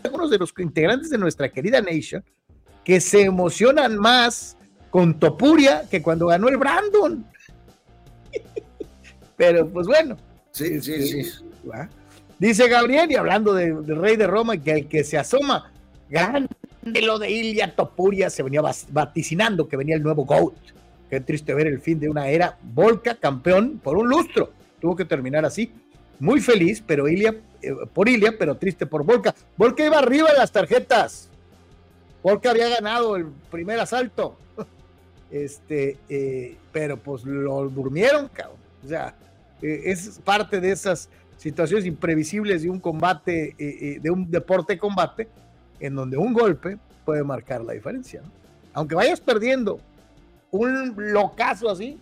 algunos 0.04 0.30
de 0.30 0.38
los 0.38 0.54
integrantes 0.58 1.10
de 1.10 1.18
nuestra 1.18 1.50
querida 1.50 1.82
Nation 1.82 2.24
que 2.84 3.02
se 3.02 3.22
emocionan 3.22 3.98
más 3.98 4.58
con 4.90 5.20
Topuria 5.20 5.84
que 5.90 6.02
cuando 6.02 6.28
ganó 6.28 6.48
el 6.50 6.58
Brandon. 6.58 7.26
Pero 9.38 9.68
pues 9.68 9.88
bueno. 9.88 10.18
Sí, 10.52 10.82
sí, 10.82 10.94
este, 10.94 11.24
sí. 11.24 11.46
Dice 12.40 12.68
Gabriel, 12.68 13.12
y 13.12 13.16
hablando 13.16 13.54
del 13.54 13.86
de 13.86 13.96
Rey 13.96 14.16
de 14.16 14.28
Roma, 14.28 14.58
que 14.58 14.72
el 14.72 14.88
que 14.88 15.04
se 15.04 15.18
asoma, 15.18 15.72
grande 16.10 16.50
lo 17.02 17.20
de 17.20 17.30
Ilia 17.30 17.76
Topuria, 17.76 18.30
se 18.30 18.44
venía 18.44 18.62
vaticinando 18.90 19.68
que 19.68 19.78
venía 19.78 19.96
el 19.96 20.04
nuevo 20.04 20.26
GOAT. 20.26 20.56
Qué 21.10 21.20
triste 21.22 21.54
ver 21.54 21.68
el 21.68 21.82
fin 21.82 22.00
de 22.00 22.10
una 22.10 22.28
era. 22.28 22.58
Volca, 22.62 23.16
campeón 23.16 23.80
por 23.84 23.98
un 23.98 24.08
lustro. 24.08 24.52
Tuvo 24.80 24.96
que 24.96 25.06
terminar 25.06 25.44
así 25.46 25.72
muy 26.20 26.42
feliz, 26.42 26.84
pero 26.86 27.08
Ilia, 27.08 27.36
eh, 27.62 27.74
por 27.94 28.10
Ilia, 28.10 28.36
pero 28.38 28.56
triste 28.58 28.86
por 28.86 29.04
Volca. 29.04 29.34
Volca 29.58 29.86
iba 29.86 29.98
arriba 29.98 30.32
de 30.32 30.38
las 30.38 30.52
tarjetas. 30.52 31.30
Volca 32.22 32.52
había 32.52 32.70
ganado 32.70 33.16
el 33.16 33.28
primer 33.50 33.80
asalto. 33.80 34.38
Este, 35.32 35.96
eh, 36.10 36.58
pero 36.72 36.98
pues 36.98 37.24
lo 37.24 37.70
durmieron, 37.70 38.30
cabrón. 38.30 38.58
O 38.84 38.88
sea, 38.88 39.14
eh, 39.62 39.84
es 39.86 40.20
parte 40.26 40.60
de 40.60 40.72
esas 40.72 41.08
situaciones 41.38 41.86
imprevisibles 41.86 42.64
de 42.64 42.70
un 42.72 42.80
combate, 42.80 43.56
de 44.02 44.10
un 44.10 44.32
deporte 44.32 44.74
de 44.74 44.80
combate, 44.80 45.28
en 45.80 45.94
donde 45.94 46.18
un 46.18 46.34
golpe 46.34 46.80
puede 47.06 47.24
marcar 47.24 47.62
la 47.62 47.74
diferencia. 47.74 48.24
Aunque 48.74 48.96
vayas 48.96 49.22
perdiendo 49.22 49.80
un 50.50 50.96
locazo 50.98 51.70
así, 51.70 52.00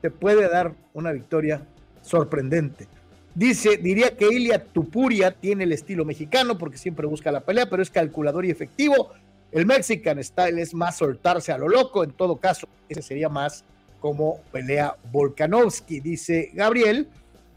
te 0.00 0.10
puede 0.10 0.48
dar 0.48 0.72
una 0.92 1.12
victoria 1.12 1.62
sorprendente. 2.02 2.88
Dice, 3.36 3.76
diría 3.76 4.16
que 4.16 4.28
Ilia 4.32 4.64
Tupuria 4.64 5.30
tiene 5.30 5.64
el 5.64 5.72
estilo 5.72 6.06
mexicano 6.06 6.56
porque 6.56 6.78
siempre 6.78 7.06
busca 7.06 7.30
la 7.30 7.42
pelea, 7.42 7.68
pero 7.68 7.82
es 7.82 7.90
calculador 7.90 8.46
y 8.46 8.50
efectivo. 8.50 9.10
El 9.52 9.66
Mexican 9.66 10.24
Style 10.24 10.58
es 10.58 10.72
más 10.72 10.96
soltarse 10.96 11.52
a 11.52 11.58
lo 11.58 11.68
loco. 11.68 12.02
En 12.02 12.12
todo 12.12 12.36
caso, 12.38 12.66
ese 12.88 13.02
sería 13.02 13.28
más 13.28 13.62
como 14.00 14.40
pelea 14.52 14.96
Volkanovski, 15.12 16.00
dice 16.00 16.50
Gabriel. 16.54 17.08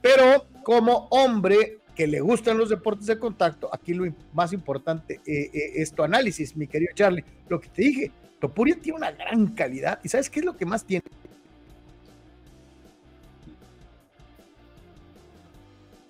Pero 0.02 0.48
como 0.64 1.08
hombre 1.12 1.78
que 1.96 2.08
le 2.08 2.20
gustan 2.20 2.58
los 2.58 2.68
deportes 2.68 3.08
de 3.08 3.18
contacto, 3.18 3.70
aquí 3.72 3.94
lo 3.94 4.14
más 4.34 4.52
importante 4.52 5.22
eh, 5.26 5.50
eh, 5.54 5.72
es 5.76 5.94
tu 5.94 6.04
análisis, 6.04 6.58
mi 6.58 6.68
querido 6.68 6.92
Charlie. 6.94 7.24
Lo 7.48 7.58
que 7.62 7.70
te 7.70 7.84
dije, 7.84 8.12
Tupuria 8.42 8.78
tiene 8.82 8.98
una 8.98 9.12
gran 9.12 9.48
calidad. 9.48 10.02
¿Y 10.04 10.10
sabes 10.10 10.30
qué 10.30 10.42
es 10.42 10.46
lo 10.46 10.58
que 10.58 10.66
más 10.66 10.84
tiene? 10.84 11.06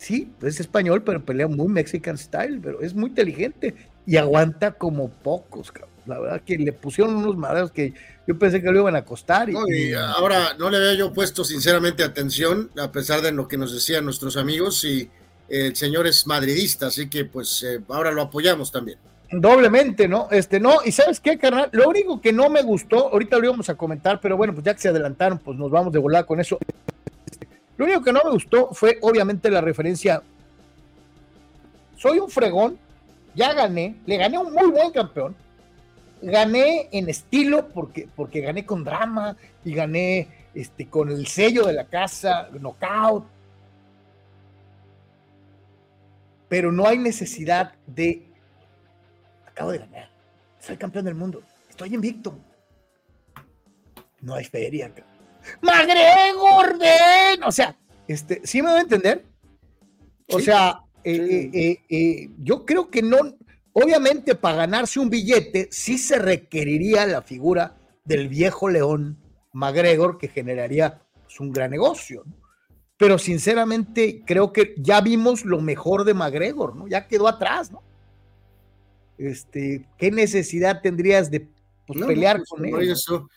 Sí, 0.10 0.28
es 0.42 0.60
español, 0.60 1.04
pero 1.04 1.24
pelea 1.24 1.48
muy 1.48 1.68
Mexican 1.68 2.18
style, 2.18 2.60
pero 2.64 2.82
es 2.82 2.96
muy 2.96 3.10
inteligente 3.10 3.76
y 4.08 4.18
aguanta 4.18 4.72
como 4.72 5.10
pocos, 5.10 5.72
cabrón. 5.72 5.94
La 6.08 6.20
verdad 6.20 6.42
que 6.44 6.58
le 6.58 6.74
pusieron 6.74 7.18
unos 7.18 7.38
maderos 7.38 7.72
que 7.72 7.94
yo 8.26 8.40
pensé 8.40 8.60
que 8.60 8.72
lo 8.72 8.80
iban 8.80 8.96
a 8.96 9.06
costar. 9.06 9.50
Y, 9.52 9.94
ahora 9.94 10.56
no 10.58 10.72
le 10.72 10.78
había 10.78 10.96
yo 10.96 11.14
puesto 11.14 11.44
sinceramente 11.44 12.04
atención, 12.04 12.72
a 12.80 12.92
pesar 12.92 13.22
de 13.22 13.32
lo 13.32 13.48
que 13.48 13.58
nos 13.58 13.72
decían 13.72 14.04
nuestros 14.04 14.36
amigos, 14.36 14.84
y 14.84 15.12
el 15.48 15.76
señor 15.76 16.08
es 16.08 16.26
madridista, 16.26 16.88
así 16.88 17.08
que 17.08 17.26
pues 17.26 17.62
eh, 17.62 17.80
ahora 17.90 18.12
lo 18.12 18.24
apoyamos 18.24 18.72
también. 18.72 18.98
Doblemente, 19.32 20.08
¿no? 20.08 20.28
Este, 20.32 20.60
no, 20.60 20.80
y 20.84 20.92
sabes 20.92 21.20
qué, 21.20 21.38
carnal, 21.38 21.70
lo 21.72 21.88
único 21.88 22.20
que 22.20 22.34
no 22.34 22.50
me 22.50 22.64
gustó, 22.64 23.10
ahorita 23.10 23.38
lo 23.38 23.46
íbamos 23.46 23.70
a 23.70 23.76
comentar, 23.76 24.20
pero 24.20 24.36
bueno, 24.38 24.54
pues 24.54 24.66
ya 24.66 24.74
que 24.74 24.82
se 24.82 24.90
adelantaron, 24.90 25.38
pues 25.38 25.56
nos 25.56 25.70
vamos 25.70 25.94
de 25.94 26.00
volar 26.00 26.26
con 26.26 26.40
eso. 26.40 26.58
Lo 27.80 27.86
único 27.86 28.02
que 28.02 28.12
no 28.12 28.20
me 28.26 28.32
gustó 28.32 28.74
fue 28.74 28.98
obviamente 29.00 29.50
la 29.50 29.62
referencia. 29.62 30.22
Soy 31.96 32.20
un 32.20 32.30
fregón, 32.30 32.78
ya 33.36 33.54
gané, 33.54 33.96
le 34.06 34.18
gané 34.18 34.36
a 34.36 34.42
un 34.42 34.52
muy 34.52 34.70
buen 34.70 34.92
campeón, 34.92 35.34
gané 36.22 36.90
en 36.92 37.08
estilo 37.08 37.70
porque, 37.70 38.10
porque 38.14 38.42
gané 38.42 38.66
con 38.66 38.84
drama 38.84 39.38
y 39.64 39.74
gané 39.74 40.28
este, 40.54 40.90
con 40.90 41.10
el 41.10 41.26
sello 41.28 41.66
de 41.68 41.72
la 41.72 41.86
casa, 41.86 42.50
knockout. 42.52 43.26
Pero 46.50 46.74
no 46.74 46.86
hay 46.86 46.98
necesidad 46.98 47.76
de 47.88 48.28
acabo 49.48 49.72
de 49.72 49.78
ganar. 49.78 50.10
Soy 50.60 50.76
campeón 50.76 51.06
del 51.06 51.16
mundo. 51.16 51.44
Estoy 51.70 51.96
invicto. 51.96 52.38
No 54.20 54.34
hay 54.34 54.44
feria. 54.44 54.92
¡McGregor, 55.62 56.78
ven! 56.78 57.44
O 57.44 57.52
sea, 57.52 57.76
este, 58.08 58.42
¿sí 58.44 58.62
me 58.62 58.70
voy 58.70 58.80
a 58.80 58.84
entender? 58.84 59.26
O 60.32 60.40
sea, 60.40 60.80
eh, 61.04 61.50
eh, 61.54 61.82
eh, 61.90 62.30
yo 62.40 62.66
creo 62.66 62.90
que 62.90 63.02
no, 63.02 63.18
obviamente 63.74 64.36
para 64.36 64.58
ganarse 64.58 65.00
un 65.00 65.10
billete 65.10 65.70
sí 65.72 65.98
se 65.98 66.20
requeriría 66.20 67.06
la 67.08 67.22
figura 67.22 67.76
del 68.06 68.28
viejo 68.28 68.70
león 68.70 69.18
McGregor 69.54 70.18
que 70.18 70.28
generaría 70.28 71.02
pues, 71.24 71.40
un 71.40 71.52
gran 71.52 71.72
negocio. 71.72 72.24
Pero 72.98 73.18
sinceramente 73.18 74.24
creo 74.26 74.52
que 74.52 74.76
ya 74.78 75.02
vimos 75.02 75.46
lo 75.46 75.62
mejor 75.62 76.04
de 76.04 76.14
McGregor, 76.14 76.76
¿no? 76.76 76.88
Ya 76.88 77.08
quedó 77.08 77.28
atrás, 77.28 77.72
¿no? 77.72 77.82
este, 79.20 79.86
¿qué 79.98 80.10
necesidad 80.12 80.82
tendrías 80.82 81.30
de 81.30 81.48
pues, 81.86 82.00
pelear 82.06 82.38
pues, 82.38 82.50
con 82.50 82.66
él? 82.66 82.90
Eso, 82.90 83.30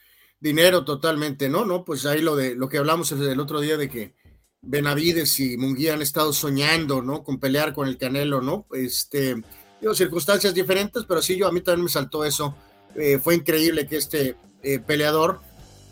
dinero 0.42 0.84
totalmente, 0.84 1.48
¿no? 1.48 1.64
No, 1.64 1.84
pues 1.84 2.04
ahí 2.04 2.20
lo 2.20 2.34
de 2.34 2.56
lo 2.56 2.68
que 2.68 2.78
hablamos 2.78 3.12
el 3.12 3.40
otro 3.40 3.60
día 3.60 3.76
de 3.76 3.88
que 3.88 4.14
Benavides 4.60 5.38
y 5.38 5.56
Munguía 5.56 5.94
han 5.94 6.02
estado 6.02 6.32
soñando, 6.32 7.00
¿no? 7.00 7.22
Con 7.22 7.38
pelear 7.38 7.72
con 7.72 7.88
el 7.88 7.96
Canelo, 7.96 8.42
¿no? 8.42 8.66
Este, 8.72 9.36
digo, 9.80 9.94
circunstancias 9.94 10.52
diferentes, 10.52 11.04
pero 11.06 11.22
sí, 11.22 11.36
yo 11.36 11.46
a 11.46 11.52
mí 11.52 11.60
también 11.60 11.84
me 11.84 11.90
saltó 11.90 12.24
eso. 12.24 12.56
Eh, 12.96 13.18
fue 13.22 13.36
increíble 13.36 13.86
que 13.86 13.96
este 13.96 14.36
eh, 14.62 14.80
peleador 14.80 15.40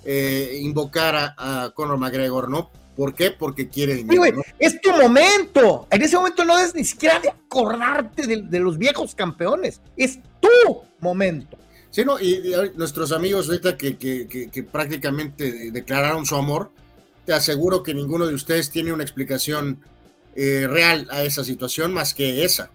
eh, 0.05 0.59
invocara 0.63 1.35
a 1.39 1.71
Conor 1.75 1.99
McGregor, 1.99 2.51
¿no? 2.51 2.71
¿Por 2.97 3.15
qué? 3.15 3.31
Porque 3.31 3.69
quiere 3.69 3.95
dinero. 3.95 4.43
Es 4.59 4.81
tu 4.81 4.91
momento. 4.91 5.87
En 5.91 6.03
ese 6.03 6.17
momento 6.17 6.45
no 6.45 6.59
es 6.59 6.75
ni 6.75 6.85
siquiera 6.85 7.21
de 7.21 7.31
acordarte 7.31 8.27
de, 8.27 8.59
los 8.59 8.77
viejos 8.77 9.15
campeones. 9.15 9.81
Es 9.97 10.19
tu 10.41 10.83
momento. 10.99 11.57
Sí, 11.91 12.05
no, 12.05 12.21
y, 12.21 12.55
nuestros 12.77 13.13
amigos 13.13 13.49
ahorita 13.49 13.77
que, 13.77 13.97
que, 13.97 14.63
prácticamente 14.63 15.71
declararon 15.71 16.25
su 16.25 16.37
amor, 16.37 16.71
te 17.27 17.33
aseguro 17.33 17.83
que 17.83 17.95
ninguno 17.95 18.27
de 18.27 18.35
ustedes 18.35 18.71
tiene 18.71 18.93
una 18.93 19.03
explicación 19.03 19.81
eh, 20.37 20.67
real 20.69 21.09
a 21.11 21.23
esa 21.23 21.45
situación 21.45 21.93
más 21.93 22.15
que 22.15 22.45
esa. 22.45 22.71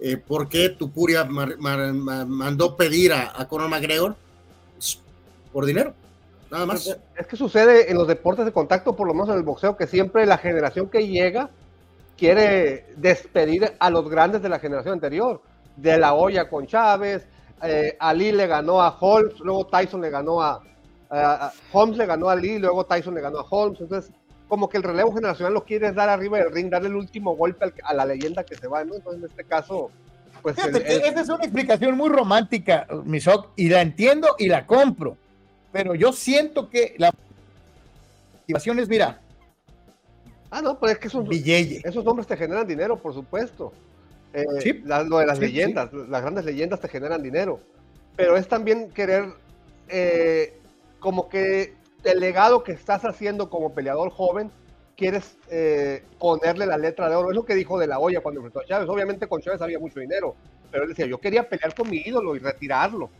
Eh, 0.00 0.16
¿Por 0.16 0.48
qué 0.48 0.68
Tupuria 0.70 1.24
mandó 1.24 2.76
pedir 2.76 3.12
a, 3.12 3.32
a 3.40 3.48
Conor 3.48 3.70
McGregor? 3.70 4.16
Pues, 4.76 5.00
por 5.52 5.64
dinero 5.64 5.94
nada 6.50 6.66
más. 6.66 6.96
Es 7.16 7.26
que 7.26 7.36
sucede 7.36 7.90
en 7.90 7.96
los 7.96 8.08
deportes 8.08 8.44
de 8.44 8.52
contacto, 8.52 8.94
por 8.94 9.06
lo 9.06 9.14
menos 9.14 9.28
en 9.28 9.36
el 9.36 9.42
boxeo, 9.42 9.76
que 9.76 9.86
siempre 9.86 10.26
la 10.26 10.38
generación 10.38 10.88
que 10.88 11.06
llega 11.06 11.50
quiere 12.16 12.86
despedir 12.96 13.74
a 13.78 13.90
los 13.90 14.08
grandes 14.08 14.42
de 14.42 14.48
la 14.48 14.58
generación 14.58 14.94
anterior. 14.94 15.40
De 15.76 15.98
la 15.98 16.14
olla 16.14 16.48
con 16.48 16.66
Chávez, 16.66 17.26
eh, 17.62 17.96
Ali 17.98 18.32
le 18.32 18.46
ganó 18.46 18.82
a 18.82 18.96
Holmes, 18.98 19.38
luego 19.40 19.66
Tyson 19.66 20.00
le 20.00 20.10
ganó 20.10 20.42
a, 20.42 20.62
Holmes 21.72 21.96
le 21.96 22.06
ganó 22.06 22.28
a 22.28 22.32
Ali, 22.32 22.58
luego 22.58 22.84
Tyson 22.84 23.14
le 23.14 23.20
ganó 23.20 23.40
a 23.40 23.46
Holmes. 23.48 23.80
Entonces, 23.80 24.12
como 24.48 24.68
que 24.68 24.76
el 24.76 24.82
relevo 24.82 25.12
generacional 25.12 25.54
lo 25.54 25.64
quiere 25.64 25.92
dar 25.92 26.08
arriba 26.08 26.38
del 26.38 26.52
ring, 26.52 26.70
darle 26.70 26.88
el 26.88 26.96
último 26.96 27.36
golpe 27.36 27.72
a 27.82 27.94
la 27.94 28.04
leyenda 28.04 28.44
que 28.44 28.56
se 28.56 28.68
va, 28.68 28.84
¿no? 28.84 28.94
Entonces, 28.94 29.22
en 29.22 29.30
este 29.30 29.44
caso, 29.44 29.90
pues. 30.42 30.56
Esa 30.58 31.20
es 31.20 31.28
una 31.28 31.44
explicación 31.44 31.96
muy 31.96 32.08
romántica, 32.10 32.86
Misok, 33.04 33.48
y 33.56 33.68
la 33.68 33.82
entiendo 33.82 34.36
y 34.38 34.48
la 34.48 34.66
compro 34.66 35.16
pero 35.76 35.94
yo 35.94 36.10
siento 36.10 36.70
que 36.70 36.94
la 36.96 37.12
motivación 38.40 38.78
es, 38.78 38.88
mira. 38.88 39.20
Ah, 40.50 40.62
no, 40.62 40.80
pero 40.80 40.92
es 40.92 40.98
que 40.98 41.08
esos, 41.08 41.28
esos 41.30 42.02
nombres 42.02 42.26
te 42.26 42.34
generan 42.34 42.66
dinero, 42.66 42.96
por 42.96 43.12
supuesto. 43.12 43.74
Eh, 44.32 44.44
sí. 44.60 44.72
lo 44.84 45.18
de 45.18 45.26
las 45.26 45.38
leyendas, 45.38 45.92
las 45.92 46.22
grandes 46.22 46.44
leyendas 46.44 46.80
te 46.80 46.88
generan 46.88 47.22
dinero. 47.22 47.60
Pero 48.16 48.36
es 48.36 48.48
también 48.48 48.90
querer, 48.90 49.26
eh, 49.88 50.58
como 51.00 51.28
que 51.28 51.74
el 52.04 52.20
legado 52.20 52.62
que 52.62 52.72
estás 52.72 53.04
haciendo 53.04 53.50
como 53.50 53.74
peleador 53.74 54.10
joven, 54.10 54.50
quieres 54.96 55.36
eh, 55.50 56.02
ponerle 56.18 56.66
la 56.66 56.78
letra 56.78 57.08
de 57.08 57.16
oro. 57.16 57.30
Es 57.30 57.36
lo 57.36 57.44
que 57.44 57.54
dijo 57.54 57.78
de 57.78 57.86
la 57.86 57.98
olla 57.98 58.20
cuando 58.20 58.40
enfrentó 58.40 58.60
a 58.60 58.64
Chávez. 58.64 58.88
Obviamente 58.88 59.26
con 59.26 59.40
Chávez 59.40 59.60
había 59.60 59.78
mucho 59.78 60.00
dinero, 60.00 60.34
pero 60.70 60.84
él 60.84 60.90
decía, 60.90 61.06
yo 61.06 61.18
quería 61.18 61.48
pelear 61.48 61.74
con 61.74 61.88
mi 61.90 61.98
ídolo 61.98 62.34
y 62.36 62.38
retirarlo. 62.38 63.10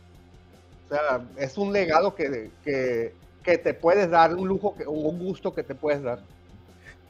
O 0.85 0.89
sea, 0.89 1.21
es 1.37 1.57
un 1.57 1.73
legado 1.73 2.15
que, 2.15 2.49
que, 2.63 3.57
te 3.57 3.73
puedes 3.73 4.09
dar, 4.09 4.35
un 4.35 4.47
lujo, 4.47 4.75
que, 4.75 4.85
un 4.87 5.19
gusto 5.19 5.53
que 5.53 5.63
te 5.63 5.75
puedes 5.75 6.01
dar. 6.01 6.19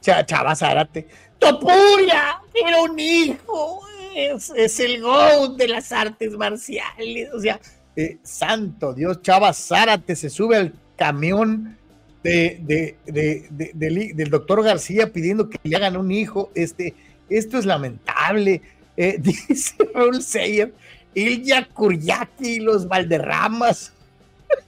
Chava 0.00 0.54
Zárate. 0.54 1.08
¡Topuria! 1.38 2.40
¡Era 2.54 2.82
un 2.82 2.98
hijo! 2.98 3.80
Es, 4.14 4.80
el 4.80 5.00
GOAT 5.02 5.56
de 5.56 5.68
las 5.68 5.92
artes 5.92 6.32
marciales. 6.32 7.32
O 7.32 7.40
sea, 7.40 7.60
eh, 7.94 8.18
santo 8.22 8.92
Dios, 8.94 9.22
Chava 9.22 9.52
Zárate 9.52 10.16
se 10.16 10.30
sube 10.30 10.56
al 10.56 10.74
camión 10.96 11.76
de, 12.22 12.96
del 13.04 14.30
doctor 14.30 14.62
García 14.62 15.12
pidiendo 15.12 15.48
que 15.48 15.58
le 15.62 15.76
hagan 15.76 15.96
un 15.96 16.10
hijo. 16.10 16.50
Este, 16.54 16.94
esto 17.28 17.58
es 17.58 17.66
lamentable. 17.66 18.62
Eh, 18.96 19.16
dice 19.20 19.76
Raúl 19.94 20.22
Seyer 20.22 20.72
Ilya 21.14 21.68
Kuryaki, 21.72 22.60
los 22.60 22.86
Valderramas, 22.86 23.92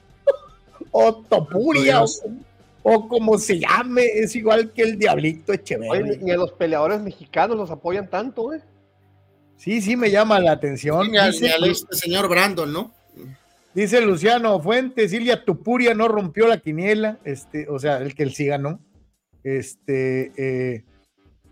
o 0.90 1.14
Topuria, 1.14 2.03
o, 2.83 3.09
como 3.09 3.38
se 3.38 3.59
llame, 3.59 4.05
es 4.05 4.35
igual 4.37 4.73
que 4.73 4.83
el 4.83 4.99
Diablito 4.99 5.53
Echeverri. 5.53 6.19
ni 6.19 6.31
a 6.31 6.37
los 6.37 6.53
peleadores 6.53 7.01
mexicanos 7.01 7.57
los 7.57 7.71
apoyan 7.71 8.09
tanto, 8.09 8.55
¿eh? 8.55 8.61
Sí, 9.57 9.83
sí, 9.83 9.95
me 9.95 10.11
llama 10.11 10.40
la 10.40 10.53
atención. 10.53 11.11
dice, 11.11 11.51
este 11.62 11.97
señor 11.97 12.29
Brandon, 12.29 12.73
¿no? 12.73 12.95
Dice 13.75 14.01
Luciano 14.01 14.59
Fuentes, 14.61 15.12
Ilya 15.12 15.45
Topuria 15.45 15.95
no 15.95 16.09
rompió 16.09 16.49
la 16.49 16.59
quiniela, 16.59 17.19
este, 17.25 17.69
o 17.69 17.79
sea, 17.79 17.99
el 17.99 18.14
que 18.14 18.25
él 18.25 18.33
sí 18.33 18.47
ganó. 18.47 18.81
Este, 19.45 20.33
eh, 20.37 20.85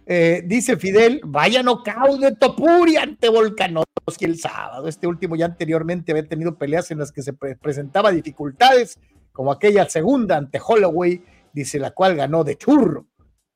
eh, 0.07 0.43
dice 0.47 0.79
Fidel, 0.79 1.21
vaya 1.23 1.62
nocaut 1.62 2.19
de 2.19 2.35
Topuria 2.35 3.03
ante 3.03 3.29
Volkanovski 3.29 4.25
el 4.25 4.38
sábado. 4.38 4.88
Este 4.88 5.07
último 5.07 5.37
ya 5.37 5.45
anteriormente 5.45 6.12
había 6.12 6.27
tenido 6.27 6.57
peleas 6.57 6.91
en 6.91 6.99
las 6.99 7.12
que 7.12 7.23
se 7.23 7.35
presentaba 7.35 8.11
dificultades, 8.11 8.99
como 9.38 9.53
aquella 9.53 9.88
segunda 9.88 10.37
ante 10.37 10.59
Holloway, 10.59 11.22
dice 11.53 11.79
la 11.79 11.92
cual 11.92 12.16
ganó 12.16 12.42
de 12.42 12.59
churro. 12.59 13.07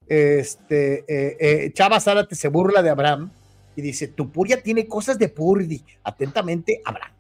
Este, 0.07 1.05
eh, 1.09 1.37
eh, 1.41 1.73
Chava 1.73 1.99
Zárate 1.99 2.37
se 2.37 2.47
burla 2.47 2.85
de 2.85 2.91
Abraham 2.91 3.33
y 3.75 3.83
dice, 3.83 4.07
Tupuria 4.07 4.63
tiene 4.63 4.87
cosas 4.87 5.19
de 5.19 5.29
Purdi. 5.29 5.85
Atentamente, 6.05 6.81
Abraham. 6.85 7.13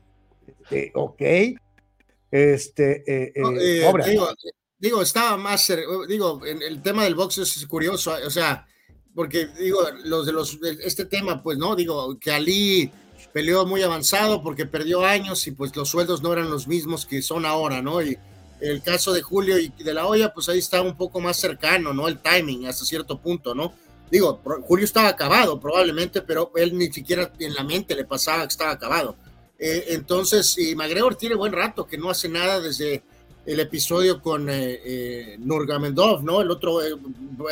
Este, 0.46 0.92
ok. 0.94 1.22
Este, 2.30 3.32
digo, 4.06 4.28
digo, 4.78 5.02
estaba 5.02 5.36
más, 5.36 5.72
digo, 6.06 6.46
en 6.46 6.62
el 6.62 6.80
tema 6.82 7.02
del 7.02 7.16
box 7.16 7.38
es 7.38 7.66
curioso, 7.66 8.14
o 8.24 8.30
sea, 8.30 8.64
porque 9.12 9.48
digo, 9.58 9.80
los 10.04 10.24
de 10.24 10.32
los 10.32 10.56
este 10.62 11.06
tema, 11.06 11.42
pues 11.42 11.58
no, 11.58 11.74
digo 11.74 12.16
que 12.20 12.30
Ali 12.30 12.92
peleó 13.32 13.66
muy 13.66 13.82
avanzado 13.82 14.40
porque 14.40 14.66
perdió 14.66 15.04
años 15.04 15.48
y 15.48 15.50
pues 15.50 15.74
los 15.74 15.88
sueldos 15.88 16.22
no 16.22 16.32
eran 16.32 16.48
los 16.48 16.68
mismos 16.68 17.06
que 17.06 17.22
son 17.22 17.44
ahora, 17.44 17.82
¿no? 17.82 18.00
Y 18.00 18.16
el 18.62 18.82
caso 18.82 19.12
de 19.12 19.22
Julio 19.22 19.58
y 19.58 19.68
de 19.70 19.94
la 19.94 20.06
olla, 20.06 20.32
pues 20.32 20.48
ahí 20.48 20.58
está 20.58 20.80
un 20.82 20.96
poco 20.96 21.20
más 21.20 21.36
cercano, 21.36 21.92
¿no? 21.92 22.08
El 22.08 22.18
timing 22.18 22.66
hasta 22.66 22.84
cierto 22.84 23.18
punto, 23.18 23.54
¿no? 23.54 23.74
Digo, 24.10 24.40
Julio 24.62 24.84
estaba 24.84 25.08
acabado 25.08 25.58
probablemente, 25.58 26.22
pero 26.22 26.52
él 26.56 26.76
ni 26.76 26.92
siquiera 26.92 27.32
en 27.38 27.54
la 27.54 27.64
mente 27.64 27.94
le 27.94 28.04
pasaba 28.04 28.42
que 28.42 28.52
estaba 28.52 28.70
acabado. 28.70 29.16
Eh, 29.58 29.86
entonces, 29.88 30.56
y 30.58 30.74
McGregor 30.74 31.16
tiene 31.16 31.34
buen 31.34 31.52
rato 31.52 31.86
que 31.86 31.96
no 31.96 32.10
hace 32.10 32.28
nada 32.28 32.60
desde 32.60 33.02
el 33.44 33.60
episodio 33.60 34.20
con 34.20 34.48
eh, 34.48 34.80
eh, 34.84 35.36
Nurgamendov, 35.38 36.22
¿no? 36.22 36.40
El 36.40 36.50
otro, 36.50 36.82
eh, 36.82 36.94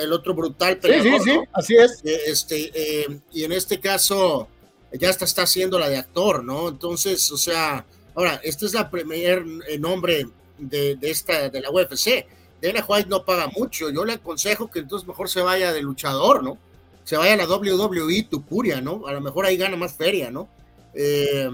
el 0.01 0.13
otro 0.13 0.35
brutal 0.35 0.79
peleador. 0.79 1.21
Sí, 1.21 1.31
sí, 1.31 1.31
sí, 1.31 1.39
así 1.53 1.77
es. 1.77 2.01
este, 2.05 3.23
y 3.33 3.45
en 3.45 3.53
este 3.53 3.81
caso, 3.81 4.49
ya 4.93 5.11
hasta 5.11 5.25
está 5.25 5.43
haciendo 5.43 5.79
la 5.79 5.89
de 5.89 5.97
actor, 5.97 6.45
¿no? 6.45 6.69
Entonces, 6.69 7.31
o 7.33 7.37
sea, 7.37 7.85
ahora, 8.15 8.41
este 8.43 8.67
es 8.67 8.75
la 8.75 8.91
primer 8.91 9.45
eh, 9.69 9.79
nombre 9.79 10.27
de, 10.61 10.99
esta, 11.03 11.49
de 11.49 11.61
la 11.61 11.71
UFC. 11.71 12.27
Dana 12.63 12.85
White 12.87 13.09
no 13.09 13.25
paga 13.25 13.49
mucho, 13.57 13.91
yo 13.91 14.05
le 14.05 14.15
aconsejo 14.15 14.71
que 14.71 14.81
entonces 14.81 15.09
mejor 15.09 15.29
se 15.31 15.41
vaya 15.41 15.73
de 15.73 15.81
luchador, 15.81 16.43
¿no? 16.43 16.59
Se 17.05 17.17
vaya 17.17 17.35
a 17.35 17.37
la 17.37 17.49
WWE 17.49 18.27
Tupuria, 18.31 18.81
¿no? 18.81 19.07
A 19.07 19.13
lo 19.13 19.21
mejor 19.21 19.47
ahí 19.47 19.57
gana 19.57 19.77
más 19.77 19.95
feria, 19.95 20.31
¿no? 20.31 20.49
Eh, 20.95 21.49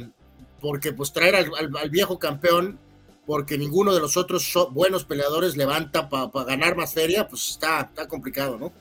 porque 0.60 0.92
pues 0.92 1.12
traer 1.12 1.36
al, 1.36 1.90
viejo 1.90 2.18
campeón, 2.18 2.78
porque 3.24 3.56
ninguno 3.56 3.94
de 3.94 4.00
los 4.00 4.16
otros 4.16 4.52
buenos 4.72 5.04
peleadores 5.04 5.56
levanta 5.56 6.08
para 6.08 6.28
pa 6.30 6.44
ganar 6.44 6.76
más 6.76 6.92
feria, 6.92 7.28
pues 7.28 7.50
está, 7.50 7.82
está 7.82 8.08
complicado, 8.08 8.58
¿no? 8.58 8.72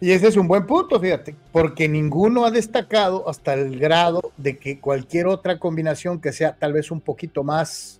Y 0.00 0.12
ese 0.12 0.28
es 0.28 0.36
un 0.36 0.48
buen 0.48 0.66
punto, 0.66 0.98
fíjate, 0.98 1.36
porque 1.52 1.86
ninguno 1.86 2.46
ha 2.46 2.50
destacado 2.50 3.28
hasta 3.28 3.52
el 3.52 3.78
grado 3.78 4.32
de 4.38 4.56
que 4.58 4.80
cualquier 4.80 5.26
otra 5.26 5.58
combinación 5.58 6.22
que 6.22 6.32
sea 6.32 6.56
tal 6.58 6.72
vez 6.72 6.90
un 6.90 7.02
poquito 7.02 7.44
más 7.44 7.99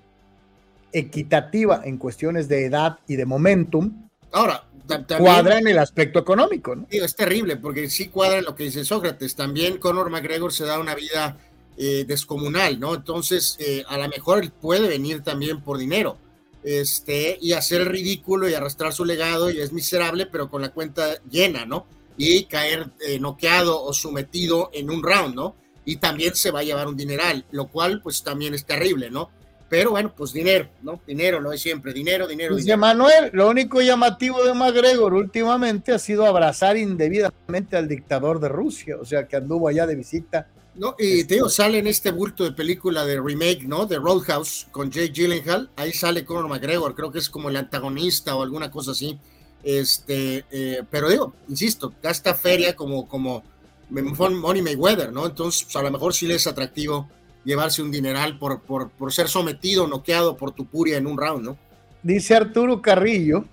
equitativa 0.92 1.82
en 1.84 1.96
cuestiones 1.98 2.48
de 2.48 2.66
edad 2.66 2.98
y 3.06 3.16
de 3.16 3.26
momentum, 3.26 4.08
ahora 4.32 4.64
también, 4.86 5.20
cuadra 5.20 5.58
en 5.58 5.68
el 5.68 5.78
aspecto 5.78 6.18
económico, 6.18 6.74
¿no? 6.74 6.86
Es 6.90 7.14
terrible, 7.14 7.56
porque 7.56 7.88
sí 7.88 8.08
cuadra 8.08 8.38
en 8.38 8.44
lo 8.44 8.56
que 8.56 8.64
dice 8.64 8.84
Sócrates. 8.84 9.36
También 9.36 9.78
Conor 9.78 10.10
McGregor 10.10 10.52
se 10.52 10.64
da 10.64 10.80
una 10.80 10.94
vida 10.94 11.38
eh, 11.76 12.04
descomunal, 12.06 12.80
¿no? 12.80 12.94
Entonces, 12.94 13.56
eh, 13.60 13.84
a 13.88 13.96
lo 13.96 14.08
mejor 14.08 14.50
puede 14.50 14.88
venir 14.88 15.22
también 15.22 15.62
por 15.62 15.78
dinero 15.78 16.18
este, 16.62 17.38
y 17.40 17.52
hacer 17.52 17.82
el 17.82 17.86
ridículo 17.86 18.48
y 18.48 18.54
arrastrar 18.54 18.92
su 18.92 19.04
legado 19.04 19.50
y 19.50 19.60
es 19.60 19.72
miserable, 19.72 20.26
pero 20.26 20.50
con 20.50 20.62
la 20.62 20.70
cuenta 20.70 21.22
llena, 21.30 21.64
¿no? 21.64 21.86
Y 22.16 22.44
caer 22.44 22.90
eh, 23.06 23.18
noqueado 23.18 23.82
o 23.82 23.94
sometido 23.94 24.70
en 24.74 24.90
un 24.90 25.02
round, 25.02 25.34
¿no? 25.34 25.56
Y 25.84 25.96
también 25.96 26.34
se 26.34 26.50
va 26.50 26.60
a 26.60 26.64
llevar 26.64 26.86
un 26.86 26.96
dineral, 26.96 27.46
lo 27.50 27.68
cual 27.68 28.02
pues 28.02 28.22
también 28.22 28.52
es 28.52 28.66
terrible, 28.66 29.10
¿no? 29.10 29.30
Pero 29.70 29.92
bueno, 29.92 30.12
pues 30.14 30.34
dinero, 30.34 30.68
¿no? 30.82 31.00
Dinero, 31.06 31.40
lo 31.40 31.52
es 31.52 31.62
siempre, 31.62 31.94
dinero, 31.94 32.26
dinero. 32.26 32.56
Dice 32.56 32.64
dinero. 32.64 32.80
Manuel, 32.80 33.30
lo 33.32 33.48
único 33.48 33.80
llamativo 33.80 34.44
de 34.44 34.52
McGregor 34.52 35.14
últimamente 35.14 35.92
ha 35.92 35.98
sido 35.98 36.26
abrazar 36.26 36.76
indebidamente 36.76 37.76
al 37.78 37.88
dictador 37.88 38.40
de 38.40 38.48
Rusia, 38.48 38.96
o 39.00 39.06
sea, 39.06 39.26
que 39.26 39.36
anduvo 39.36 39.68
allá 39.68 39.86
de 39.86 39.94
visita 39.94 40.48
no, 40.74 40.94
y 40.98 41.24
te 41.24 41.34
digo, 41.34 41.48
sale 41.48 41.78
en 41.78 41.86
este 41.86 42.10
bulto 42.10 42.44
de 42.44 42.52
película 42.52 43.04
de 43.04 43.20
remake, 43.20 43.64
¿no? 43.64 43.86
De 43.86 43.98
Roadhouse 43.98 44.68
con 44.70 44.90
Jake 44.90 45.12
Gyllenhaal. 45.12 45.70
Ahí 45.76 45.92
sale 45.92 46.24
Conor 46.24 46.48
McGregor, 46.48 46.94
creo 46.94 47.10
que 47.10 47.18
es 47.18 47.28
como 47.28 47.48
el 47.48 47.56
antagonista 47.56 48.36
o 48.36 48.42
alguna 48.42 48.70
cosa 48.70 48.92
así. 48.92 49.18
Este, 49.62 50.44
eh, 50.50 50.82
pero 50.90 51.10
digo, 51.10 51.34
insisto, 51.48 51.92
gasta 52.02 52.34
feria 52.34 52.76
como, 52.76 53.08
como 53.08 53.42
Money 53.90 54.62
Mayweather, 54.62 55.12
¿no? 55.12 55.26
Entonces, 55.26 55.64
pues, 55.64 55.76
a 55.76 55.82
lo 55.82 55.90
mejor 55.90 56.14
sí 56.14 56.26
le 56.26 56.36
es 56.36 56.46
atractivo 56.46 57.08
llevarse 57.44 57.82
un 57.82 57.90
dineral 57.90 58.38
por, 58.38 58.60
por, 58.62 58.90
por 58.90 59.12
ser 59.12 59.28
sometido, 59.28 59.86
noqueado 59.86 60.36
por 60.36 60.52
tu 60.52 60.66
puria 60.66 60.96
en 60.96 61.06
un 61.06 61.18
round, 61.18 61.44
¿no? 61.44 61.58
Dice 62.02 62.34
Arturo 62.34 62.80
Carrillo. 62.80 63.44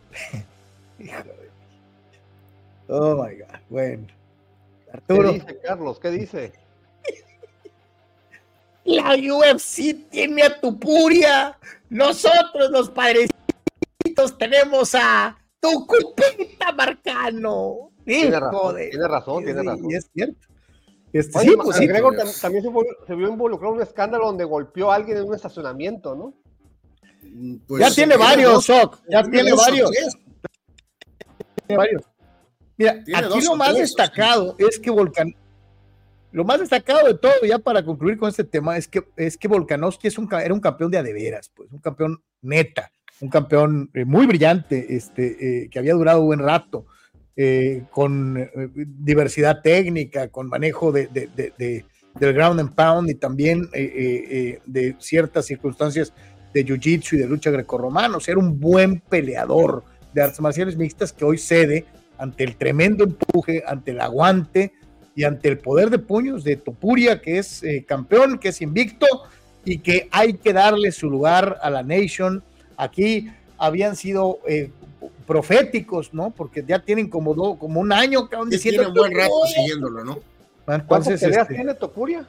oh 2.87 3.23
my 3.23 3.35
God, 3.37 3.59
bueno. 3.69 4.07
Arturo. 4.91 5.31
¿Qué 5.31 5.39
dice, 5.39 5.59
Carlos? 5.63 5.99
¿Qué 5.99 6.11
dice? 6.11 6.53
La 8.85 9.15
UFC 9.15 10.09
tiene 10.09 10.43
a 10.43 10.61
Tupuria. 10.61 11.57
Nosotros, 11.89 12.71
los 12.71 12.89
padrecitos, 12.89 14.37
tenemos 14.37 14.95
a 14.95 15.37
tu 15.59 15.85
cupita 15.85 16.71
Marcano. 16.71 17.91
Tiene 18.05 18.39
razón, 18.39 18.75
tiene 18.77 19.07
razón, 19.07 19.43
tiene 19.43 19.63
razón. 19.63 19.91
Y 19.91 19.95
es 19.95 20.09
cierto. 20.13 20.47
Este, 21.13 21.39
Oye, 21.39 21.49
sí, 21.49 21.55
pues, 21.61 21.77
sí, 21.77 21.87
Gregor 21.87 22.15
pues. 22.15 22.41
también 22.41 22.63
se, 22.63 22.71
fue, 22.71 22.85
se, 23.05 23.15
vio 23.15 23.29
involucrado 23.29 23.73
en 23.73 23.77
un 23.81 23.83
escándalo 23.83 24.25
donde 24.25 24.43
golpeó 24.43 24.91
a 24.91 24.95
alguien 24.95 25.17
en 25.17 25.23
un 25.23 25.35
estacionamiento, 25.35 26.15
¿no? 26.15 26.33
Pues, 27.67 27.81
ya 27.81 27.91
tiene 27.91 28.17
varios, 28.17 28.65
Soc. 28.65 28.99
Ya 29.09 29.23
tiene 29.23 29.53
varios. 29.53 29.91
Tiene 31.65 31.77
varios. 31.77 32.01
Mira, 32.77 33.03
aquí 33.15 33.41
lo 33.41 33.55
más 33.55 33.73
destacado 33.75 34.55
es 34.59 34.79
que 34.79 34.91
Volcan, 34.91 35.33
lo 36.31 36.43
más 36.43 36.59
destacado 36.59 37.07
de 37.07 37.15
todo, 37.15 37.33
ya 37.47 37.57
para 37.57 37.83
concluir 37.83 38.17
con 38.17 38.29
este 38.29 38.43
tema, 38.43 38.77
es 38.77 38.87
que, 38.87 39.03
es 39.15 39.37
que 39.37 39.47
Volkanovski 39.47 40.07
es 40.07 40.17
un, 40.17 40.31
era 40.31 40.53
un 40.53 40.59
campeón 40.59 40.91
de 40.91 40.99
adeveras, 40.99 41.49
pues, 41.55 41.71
un 41.71 41.79
campeón 41.79 42.21
neta, 42.41 42.91
un 43.21 43.29
campeón 43.29 43.89
eh, 43.93 44.05
muy 44.05 44.27
brillante, 44.27 44.95
este, 44.95 45.63
eh, 45.63 45.69
que 45.69 45.79
había 45.79 45.95
durado 45.95 46.21
un 46.21 46.27
buen 46.27 46.39
rato, 46.39 46.85
eh, 47.39 47.83
con 47.91 48.35
eh, 48.35 48.49
diversidad 48.75 49.61
técnica, 49.61 50.27
con 50.29 50.47
manejo 50.49 50.91
de, 50.91 51.05
de, 51.05 51.29
de, 51.55 51.85
del 52.19 52.33
ground 52.33 52.59
and 52.59 52.73
pound 52.73 53.11
y 53.11 53.13
también 53.13 53.69
eh, 53.73 54.59
de 54.65 54.95
ciertas 54.97 55.45
circunstancias 55.45 56.13
de 56.51 56.65
jiu-jitsu 56.65 57.13
y 57.13 57.17
de 57.17 57.27
lucha 57.27 57.51
grecorromana. 57.51 58.17
O 58.17 58.21
era 58.25 58.39
un 58.39 58.59
buen 58.59 59.01
peleador 59.01 59.83
de 60.15 60.23
artes 60.23 60.41
marciales 60.41 60.75
mixtas 60.77 61.13
que 61.13 61.25
hoy 61.25 61.37
cede 61.37 61.85
ante 62.17 62.43
el 62.43 62.55
tremendo 62.55 63.03
empuje, 63.03 63.63
ante 63.67 63.91
el 63.91 64.01
aguante 64.01 64.73
y 65.15 65.23
ante 65.23 65.49
el 65.49 65.59
poder 65.59 65.91
de 65.91 65.99
puños 65.99 66.43
de 66.43 66.55
Topuria, 66.55 67.21
que 67.21 67.37
es 67.37 67.63
campeón, 67.85 68.39
que 68.39 68.49
es 68.49 68.63
invicto 68.63 69.05
y 69.63 69.77
que 69.77 70.09
hay 70.11 70.33
que 70.33 70.53
darle 70.53 70.91
su 70.91 71.07
lugar 71.07 71.59
a 71.61 71.69
la 71.69 71.83
Nation. 71.83 72.43
Aquí 72.77 73.29
habían 73.59 73.95
sido 73.95 74.39
proféticos, 75.27 76.13
¿no? 76.13 76.31
Porque 76.31 76.63
ya 76.65 76.79
tienen 76.79 77.09
como, 77.09 77.35
do, 77.35 77.59
como 77.59 77.81
un 77.81 77.91
año 77.91 78.27
que 78.29 78.37
diciendo. 78.47 78.83
Tienen 78.83 78.93
buen 78.95 79.13
rato 79.13 79.45
siguiéndolo, 79.53 80.03
¿no? 80.03 80.19
¿Cuántas 80.65 81.19
peleas 81.19 81.43
este, 81.43 81.55
tiene 81.55 81.73
Topuria? 81.75 82.25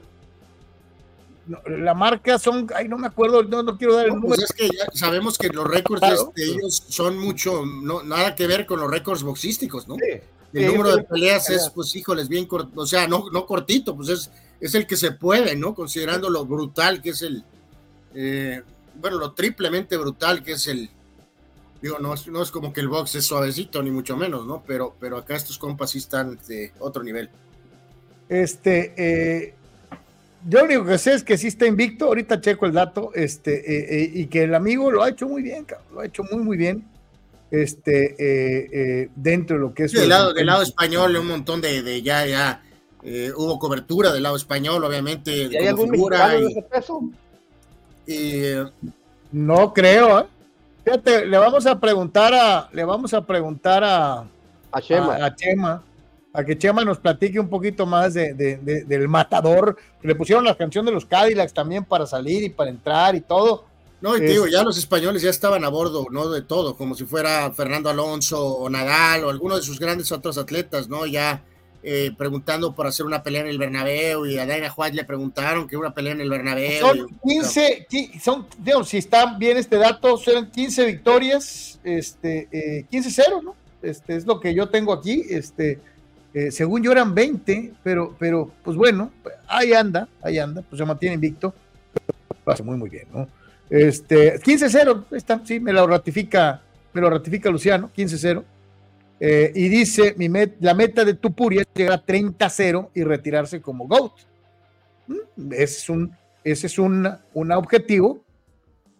No, 1.46 1.60
la 1.64 1.94
marca 1.94 2.38
son, 2.38 2.68
ay, 2.74 2.88
no 2.88 2.98
me 2.98 3.06
acuerdo, 3.06 3.42
no, 3.42 3.62
no 3.62 3.78
quiero 3.78 3.94
dar 3.94 4.06
el 4.06 4.10
no, 4.10 4.20
número. 4.20 4.36
Pues 4.36 4.50
es 4.50 4.52
que 4.52 4.68
ya 4.68 4.86
sabemos 4.92 5.38
que 5.38 5.48
los 5.48 5.66
récords 5.66 6.00
claro, 6.00 6.32
de 6.36 6.44
ellos 6.44 6.84
son 6.88 7.18
mucho, 7.18 7.64
no, 7.64 8.02
nada 8.02 8.34
que 8.34 8.46
ver 8.46 8.66
con 8.66 8.80
los 8.80 8.90
récords 8.90 9.22
boxísticos, 9.22 9.88
¿no? 9.88 9.94
Sí. 9.94 10.20
El 10.52 10.66
sí, 10.66 10.66
número 10.66 10.96
de 10.96 11.04
peleas 11.04 11.48
es, 11.50 11.70
pues, 11.74 11.94
híjoles, 11.94 12.28
bien 12.28 12.46
corto, 12.46 12.80
o 12.80 12.86
sea, 12.86 13.06
no, 13.06 13.30
no 13.32 13.46
cortito, 13.46 13.96
pues 13.96 14.08
es, 14.08 14.30
es 14.60 14.74
el 14.74 14.86
que 14.86 14.96
se 14.96 15.12
puede, 15.12 15.56
¿no? 15.56 15.74
Considerando 15.74 16.28
lo 16.28 16.44
brutal 16.44 17.00
que 17.00 17.10
es 17.10 17.22
el, 17.22 17.44
eh, 18.14 18.62
bueno, 18.94 19.18
lo 19.18 19.32
triplemente 19.32 19.96
brutal 19.96 20.42
que 20.42 20.52
es 20.52 20.66
el, 20.66 20.90
digo, 21.82 21.98
no, 21.98 22.14
no 22.30 22.42
es 22.42 22.50
como 22.50 22.72
que 22.72 22.80
el 22.80 22.88
box 22.88 23.14
es 23.16 23.26
suavecito, 23.26 23.82
ni 23.82 23.90
mucho 23.90 24.16
menos, 24.16 24.46
¿no? 24.46 24.62
Pero, 24.66 24.94
pero 24.98 25.16
acá 25.16 25.36
estos 25.36 25.58
compas 25.58 25.90
sí 25.90 25.98
están 25.98 26.38
de 26.46 26.72
otro 26.80 27.02
nivel. 27.02 27.30
Este, 28.28 28.94
eh, 28.96 29.54
yo 30.46 30.58
lo 30.58 30.64
único 30.64 30.84
que 30.84 30.98
sé 30.98 31.14
es 31.14 31.22
que 31.22 31.38
sí 31.38 31.48
está 31.48 31.66
invicto, 31.66 32.06
ahorita 32.06 32.40
checo 32.40 32.66
el 32.66 32.72
dato, 32.72 33.10
este, 33.14 33.54
eh, 33.54 34.02
eh, 34.02 34.10
y 34.14 34.26
que 34.26 34.44
el 34.44 34.54
amigo 34.54 34.90
lo 34.90 35.02
ha 35.02 35.08
hecho 35.08 35.28
muy 35.28 35.42
bien, 35.42 35.64
cabrón, 35.64 35.86
lo 35.94 36.00
ha 36.00 36.06
hecho 36.06 36.22
muy, 36.30 36.42
muy 36.42 36.56
bien 36.56 36.84
este, 37.50 38.14
eh, 38.18 38.68
eh, 38.72 39.10
dentro 39.14 39.56
de 39.56 39.62
lo 39.62 39.74
que 39.74 39.84
es... 39.84 39.92
Sí, 39.92 39.98
del, 39.98 40.10
lado, 40.10 40.32
del 40.32 40.46
lado 40.46 40.62
español, 40.62 41.16
un 41.16 41.26
montón 41.26 41.60
de, 41.60 41.82
de 41.82 42.02
ya, 42.02 42.26
ya, 42.26 42.62
eh, 43.02 43.32
hubo 43.34 43.58
cobertura 43.58 44.12
del 44.12 44.22
lado 44.22 44.36
español, 44.36 44.84
obviamente. 44.84 45.48
¿Y 45.50 45.56
hay 45.56 45.66
algún 45.66 45.90
figura 45.90 46.34
y, 46.34 46.42
en 46.42 46.50
ese 46.50 46.62
peso? 46.62 47.02
Y, 48.06 48.42
no 49.32 49.72
creo, 49.72 50.20
¿eh? 50.20 50.26
Fíjate, 50.88 51.26
le 51.26 51.38
vamos 51.38 51.66
a 51.66 51.78
preguntar 51.78 52.32
a, 52.34 52.68
le 52.72 52.84
vamos 52.84 53.12
a 53.12 53.24
preguntar 53.24 53.84
a, 53.84 54.24
a 54.72 54.80
Chema. 54.80 55.16
A, 55.16 55.26
a 55.26 55.34
Chema, 55.34 55.82
a 56.32 56.44
que 56.44 56.56
Chema 56.56 56.84
nos 56.84 56.98
platique 56.98 57.38
un 57.38 57.48
poquito 57.48 57.84
más 57.84 58.14
de, 58.14 58.32
de, 58.32 58.56
de, 58.56 58.84
del 58.84 59.08
matador. 59.08 59.76
Le 60.02 60.14
pusieron 60.14 60.44
la 60.44 60.56
canción 60.56 60.86
de 60.86 60.92
los 60.92 61.04
Cadillacs 61.04 61.52
también 61.52 61.84
para 61.84 62.06
salir 62.06 62.42
y 62.42 62.48
para 62.48 62.70
entrar 62.70 63.14
y 63.14 63.20
todo. 63.20 63.64
No, 64.00 64.16
y 64.16 64.20
te 64.20 64.26
digo, 64.26 64.46
ya 64.46 64.62
los 64.62 64.78
españoles 64.78 65.22
ya 65.22 65.30
estaban 65.30 65.64
a 65.64 65.68
bordo, 65.68 66.06
¿no? 66.10 66.30
De 66.30 66.42
todo, 66.42 66.76
como 66.76 66.94
si 66.94 67.04
fuera 67.04 67.50
Fernando 67.50 67.90
Alonso 67.90 68.40
o 68.40 68.70
Nadal 68.70 69.24
o 69.24 69.30
alguno 69.30 69.56
de 69.56 69.62
sus 69.62 69.80
grandes 69.80 70.12
otros 70.12 70.38
atletas, 70.38 70.88
¿no? 70.88 71.04
Ya 71.04 71.42
eh, 71.82 72.10
preguntando 72.18 72.74
por 72.74 72.88
hacer 72.88 73.06
una 73.06 73.22
pelea 73.22 73.42
en 73.42 73.46
el 73.46 73.58
Bernabéu 73.58 74.26
y 74.26 74.36
a 74.38 74.46
Daina 74.46 74.72
White 74.76 74.96
le 74.96 75.04
preguntaron 75.04 75.68
que 75.68 75.76
una 75.76 75.94
pelea 75.94 76.12
en 76.12 76.20
el 76.20 76.28
Bernabéu. 76.28 76.80
Son 76.80 77.08
15, 77.24 77.86
y, 77.90 78.18
son, 78.18 78.46
si 78.84 78.98
está 78.98 79.36
bien 79.38 79.56
este 79.56 79.76
dato, 79.76 80.16
son 80.16 80.50
15 80.50 80.86
victorias, 80.86 81.78
este, 81.84 82.48
eh, 82.50 82.84
15-0, 82.90 83.42
¿no? 83.42 83.54
Este 83.80 84.16
es 84.16 84.26
lo 84.26 84.40
que 84.40 84.54
yo 84.54 84.68
tengo 84.68 84.92
aquí, 84.92 85.24
este, 85.30 85.78
eh, 86.34 86.50
según 86.50 86.82
yo 86.82 86.90
eran 86.90 87.14
20, 87.14 87.74
pero, 87.84 88.16
pero, 88.18 88.50
pues 88.64 88.76
bueno, 88.76 89.12
ahí 89.46 89.72
anda, 89.72 90.08
ahí 90.20 90.38
anda, 90.38 90.62
pues 90.62 90.78
se 90.78 90.84
mantiene 90.84 91.14
invicto, 91.14 91.54
lo 92.44 92.52
hace 92.52 92.64
muy, 92.64 92.76
muy 92.76 92.90
bien, 92.90 93.06
¿no? 93.14 93.28
Este, 93.70 94.40
15-0, 94.40 95.04
está, 95.12 95.40
sí, 95.44 95.60
me 95.60 95.72
lo 95.72 95.86
ratifica, 95.86 96.60
me 96.92 97.00
lo 97.00 97.08
ratifica 97.08 97.50
Luciano, 97.50 97.90
15-0. 97.96 98.42
Eh, 99.20 99.52
y 99.54 99.68
dice, 99.68 100.14
mi 100.16 100.28
met, 100.28 100.56
la 100.60 100.74
meta 100.74 101.04
de 101.04 101.14
Tupuria 101.14 101.62
es 101.62 101.68
llegar 101.74 101.94
a 101.94 102.06
30-0 102.06 102.90
y 102.94 103.02
retirarse 103.02 103.60
como 103.60 103.88
GOAT. 103.88 104.12
¿Mm? 105.08 105.52
Ese 105.52 105.62
es 105.62 105.88
un, 105.88 106.12
ese 106.44 106.66
es 106.68 106.78
un, 106.78 107.08
un 107.34 107.52
objetivo 107.52 108.24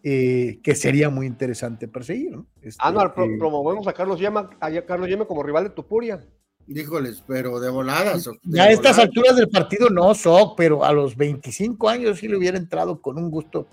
eh, 0.03 0.59
que 0.63 0.75
sería 0.75 1.09
muy 1.09 1.25
interesante 1.25 1.87
perseguir. 1.87 2.31
¿no? 2.31 2.45
Este, 2.61 2.79
ah, 2.83 2.91
no, 2.91 3.05
eh, 3.05 3.11
promovemos 3.13 3.87
a 3.87 3.93
Carlos 3.93 4.19
Yema, 4.19 4.49
a 4.59 4.71
Carlos 4.81 5.09
Yema 5.09 5.25
como 5.25 5.43
rival 5.43 5.65
de 5.65 5.69
Tupuria. 5.71 6.25
Híjoles, 6.67 7.23
pero 7.25 7.59
de 7.59 7.69
voladas. 7.69 8.25
de 8.25 8.31
Ya 8.43 8.63
a 8.63 8.71
estas 8.71 8.95
voladas. 8.95 8.99
alturas 8.99 9.35
del 9.35 9.49
partido 9.49 9.89
no, 9.89 10.13
Soc, 10.13 10.55
pero 10.55 10.85
a 10.85 10.93
los 10.93 11.17
25 11.17 11.89
años 11.89 12.19
sí 12.19 12.27
le 12.27 12.37
hubiera 12.37 12.57
entrado 12.57 13.01
con 13.01 13.17
un 13.17 13.31
gusto 13.31 13.67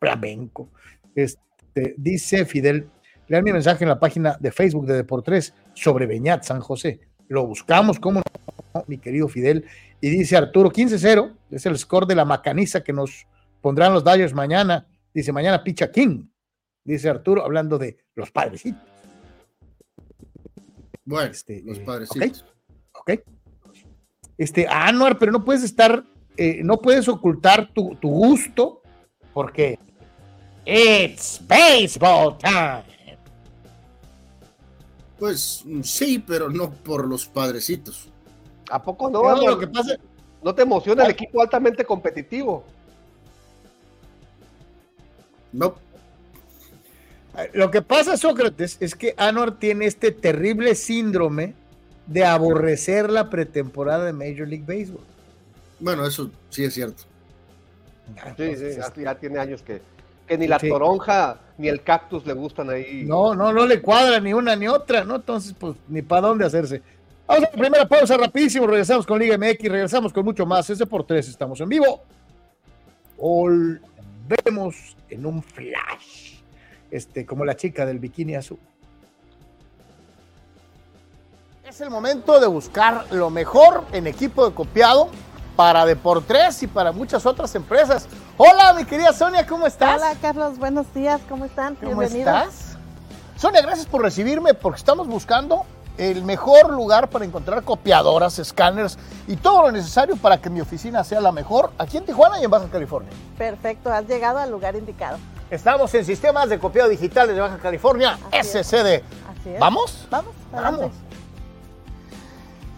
flamenco. 0.00 0.70
Este, 1.14 1.94
dice 1.96 2.44
Fidel, 2.46 2.88
lean 3.28 3.44
mi 3.44 3.52
mensaje 3.52 3.84
en 3.84 3.90
la 3.90 4.00
página 4.00 4.36
de 4.40 4.50
Facebook 4.50 4.86
de 4.86 4.94
Deportes 4.94 5.54
sobre 5.78 6.06
Beñat 6.06 6.44
San 6.44 6.60
José. 6.60 7.00
Lo 7.28 7.46
buscamos, 7.46 7.98
¿cómo 8.00 8.22
no, 8.74 8.84
mi 8.86 8.98
querido 8.98 9.28
Fidel? 9.28 9.64
Y 10.00 10.10
dice 10.10 10.36
Arturo, 10.36 10.70
15-0, 10.70 11.36
es 11.50 11.66
el 11.66 11.78
score 11.78 12.06
de 12.06 12.14
la 12.14 12.24
macaniza 12.24 12.82
que 12.82 12.92
nos 12.92 13.26
pondrán 13.60 13.92
los 13.92 14.04
Dodgers 14.04 14.34
mañana. 14.34 14.86
Dice, 15.12 15.32
mañana 15.32 15.62
picha 15.62 15.90
King. 15.90 16.26
Dice 16.84 17.08
Arturo, 17.08 17.44
hablando 17.44 17.78
de 17.78 17.98
los 18.14 18.30
padrecitos. 18.30 18.82
Bueno, 21.04 21.30
Este, 21.30 21.62
los 21.64 21.78
eh, 21.78 21.82
padrecitos. 21.84 22.46
¿ok? 22.92 23.10
Este, 24.36 24.66
Anuar, 24.68 25.18
pero 25.18 25.32
no 25.32 25.44
puedes 25.44 25.62
estar, 25.62 26.04
eh, 26.36 26.60
no 26.62 26.78
puedes 26.78 27.08
ocultar 27.08 27.72
tu, 27.72 27.96
tu 27.96 28.08
gusto, 28.08 28.82
porque 29.34 29.78
it's 30.64 31.40
baseball 31.46 32.38
time. 32.38 32.97
Pues 35.18 35.64
sí, 35.82 36.22
pero 36.24 36.48
no 36.48 36.70
por 36.70 37.06
los 37.06 37.26
padrecitos. 37.26 38.08
¿A 38.70 38.82
poco 38.82 39.10
no? 39.10 39.22
No, 39.22 39.50
lo 39.50 39.58
que 39.58 39.66
pasa, 39.66 39.96
¿No 40.42 40.54
te 40.54 40.62
emociona 40.62 41.04
el 41.04 41.10
equipo 41.10 41.42
altamente 41.42 41.84
competitivo? 41.84 42.64
No, 45.52 45.74
lo 47.52 47.70
que 47.70 47.82
pasa, 47.82 48.16
Sócrates, 48.16 48.76
es 48.80 48.94
que 48.94 49.14
Anuar 49.16 49.58
tiene 49.58 49.86
este 49.86 50.10
terrible 50.10 50.74
síndrome 50.74 51.54
de 52.06 52.24
aborrecer 52.24 53.10
la 53.10 53.30
pretemporada 53.30 54.04
de 54.04 54.12
Major 54.12 54.48
League 54.48 54.64
Baseball. 54.66 55.04
bueno, 55.78 56.06
eso 56.06 56.30
sí 56.50 56.64
es 56.64 56.74
cierto. 56.74 57.04
Sí, 58.36 58.56
sí, 58.56 59.02
ya 59.02 59.14
tiene 59.16 59.38
años 59.38 59.62
que, 59.62 59.82
que 60.28 60.38
ni 60.38 60.46
la 60.46 60.58
Sí. 60.60 60.68
toronja 60.68 61.38
ni 61.56 61.66
el 61.68 61.82
cactus 61.82 62.24
le 62.26 62.34
gustan 62.34 62.70
ahí. 62.70 63.02
No, 63.04 63.34
no, 63.34 63.52
no 63.52 63.66
le 63.66 63.82
cuadra 63.82 64.20
ni 64.20 64.32
una 64.32 64.54
ni 64.54 64.68
otra, 64.68 65.02
¿no? 65.04 65.16
Entonces, 65.16 65.54
pues, 65.58 65.74
ni 65.88 66.02
para 66.02 66.28
dónde 66.28 66.44
hacerse. 66.46 66.82
Vamos 67.26 67.44
a 67.44 67.50
la 67.50 67.52
primera 67.58 67.88
pausa 67.88 68.16
rapidísimo, 68.16 68.66
regresamos 68.66 69.04
con 69.06 69.18
Liga 69.18 69.36
MX, 69.36 69.68
regresamos 69.68 70.12
con 70.12 70.24
mucho 70.24 70.46
más. 70.46 70.70
Ese 70.70 70.86
por 70.86 71.04
tres, 71.04 71.28
estamos 71.28 71.60
en 71.60 71.68
vivo. 71.68 72.02
Volvemos 73.18 74.96
en 75.10 75.26
un 75.26 75.42
flash, 75.42 76.36
este, 76.90 77.26
como 77.26 77.44
la 77.44 77.56
chica 77.56 77.84
del 77.84 77.98
bikini 77.98 78.36
azul. 78.36 78.58
Es 81.68 81.80
el 81.82 81.90
momento 81.90 82.40
de 82.40 82.46
buscar 82.46 83.04
lo 83.12 83.28
mejor 83.28 83.84
en 83.92 84.06
equipo 84.06 84.48
de 84.48 84.54
copiado 84.54 85.10
para 85.58 85.84
Deportes 85.84 86.62
y 86.62 86.68
para 86.68 86.92
muchas 86.92 87.26
otras 87.26 87.52
empresas. 87.56 88.06
Hola, 88.36 88.74
mi 88.74 88.84
querida 88.84 89.12
Sonia, 89.12 89.44
¿cómo 89.44 89.66
estás? 89.66 90.00
Hola 90.00 90.14
Carlos, 90.22 90.56
buenos 90.56 90.94
días, 90.94 91.20
¿cómo 91.28 91.46
están? 91.46 91.74
¿Cómo 91.74 91.98
Bienvenidos. 91.98 92.32
estás? 92.44 92.76
Sonia, 93.36 93.60
gracias 93.60 93.88
por 93.88 94.02
recibirme 94.02 94.54
porque 94.54 94.78
estamos 94.78 95.08
buscando 95.08 95.64
el 95.96 96.22
mejor 96.22 96.70
lugar 96.70 97.10
para 97.10 97.24
encontrar 97.24 97.64
copiadoras, 97.64 98.38
escáneres 98.38 99.00
y 99.26 99.34
todo 99.34 99.62
lo 99.62 99.72
necesario 99.72 100.16
para 100.16 100.38
que 100.38 100.48
mi 100.48 100.60
oficina 100.60 101.02
sea 101.02 101.20
la 101.20 101.32
mejor 101.32 101.72
aquí 101.76 101.96
en 101.96 102.04
Tijuana 102.04 102.40
y 102.40 102.44
en 102.44 102.52
Baja 102.52 102.68
California. 102.70 103.10
Perfecto, 103.36 103.92
has 103.92 104.06
llegado 104.06 104.38
al 104.38 104.52
lugar 104.52 104.76
indicado. 104.76 105.18
Estamos 105.50 105.92
en 105.94 106.04
sistemas 106.04 106.48
de 106.50 106.60
copiado 106.60 106.88
digitales 106.88 107.34
de 107.34 107.40
Baja 107.40 107.58
California, 107.58 108.16
Así 108.30 108.58
es. 108.58 108.64
SCD. 108.68 109.02
Así 109.28 109.50
es. 109.54 109.58
¿Vamos? 109.58 110.06
Vamos, 110.08 110.34
adelante. 110.52 110.80
Vamos. 110.82 111.07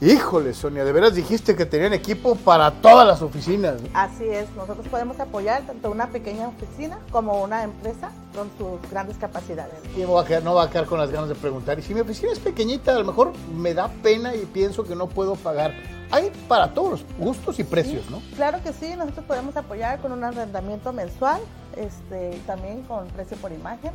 Híjole, 0.02 0.54
Sonia, 0.54 0.82
de 0.82 0.92
veras 0.92 1.14
dijiste 1.14 1.54
que 1.54 1.66
tenían 1.66 1.92
equipo 1.92 2.34
para 2.34 2.70
todas 2.70 3.06
las 3.06 3.20
oficinas. 3.20 3.74
Así 3.92 4.24
es, 4.24 4.48
nosotros 4.56 4.88
podemos 4.88 5.20
apoyar 5.20 5.60
tanto 5.66 5.90
una 5.90 6.06
pequeña 6.06 6.48
oficina 6.48 6.98
como 7.12 7.42
una 7.42 7.64
empresa 7.64 8.10
con 8.34 8.48
sus 8.56 8.90
grandes 8.90 9.18
capacidades. 9.18 9.74
Y 9.94 10.00
no 10.00 10.12
va, 10.12 10.22
a 10.22 10.24
quedar, 10.24 10.42
no 10.42 10.54
va 10.54 10.64
a 10.64 10.70
quedar 10.70 10.86
con 10.86 10.98
las 10.98 11.10
ganas 11.10 11.28
de 11.28 11.34
preguntar. 11.34 11.78
Y 11.78 11.82
si 11.82 11.92
mi 11.92 12.00
oficina 12.00 12.32
es 12.32 12.38
pequeñita, 12.38 12.96
a 12.96 12.98
lo 12.98 13.04
mejor 13.04 13.34
me 13.54 13.74
da 13.74 13.88
pena 14.02 14.34
y 14.34 14.46
pienso 14.46 14.84
que 14.84 14.96
no 14.96 15.06
puedo 15.06 15.36
pagar. 15.36 15.74
Hay 16.10 16.32
para 16.48 16.72
todos 16.72 16.92
los 16.92 17.04
gustos 17.18 17.58
y 17.58 17.64
precios, 17.64 18.10
¿no? 18.10 18.22
Claro 18.36 18.62
que 18.62 18.72
sí, 18.72 18.94
nosotros 18.96 19.26
podemos 19.26 19.54
apoyar 19.58 20.00
con 20.00 20.12
un 20.12 20.24
arrendamiento 20.24 20.94
mensual, 20.94 21.42
este, 21.76 22.40
también 22.46 22.84
con 22.84 23.06
precio 23.08 23.36
por 23.36 23.52
imagen. 23.52 23.92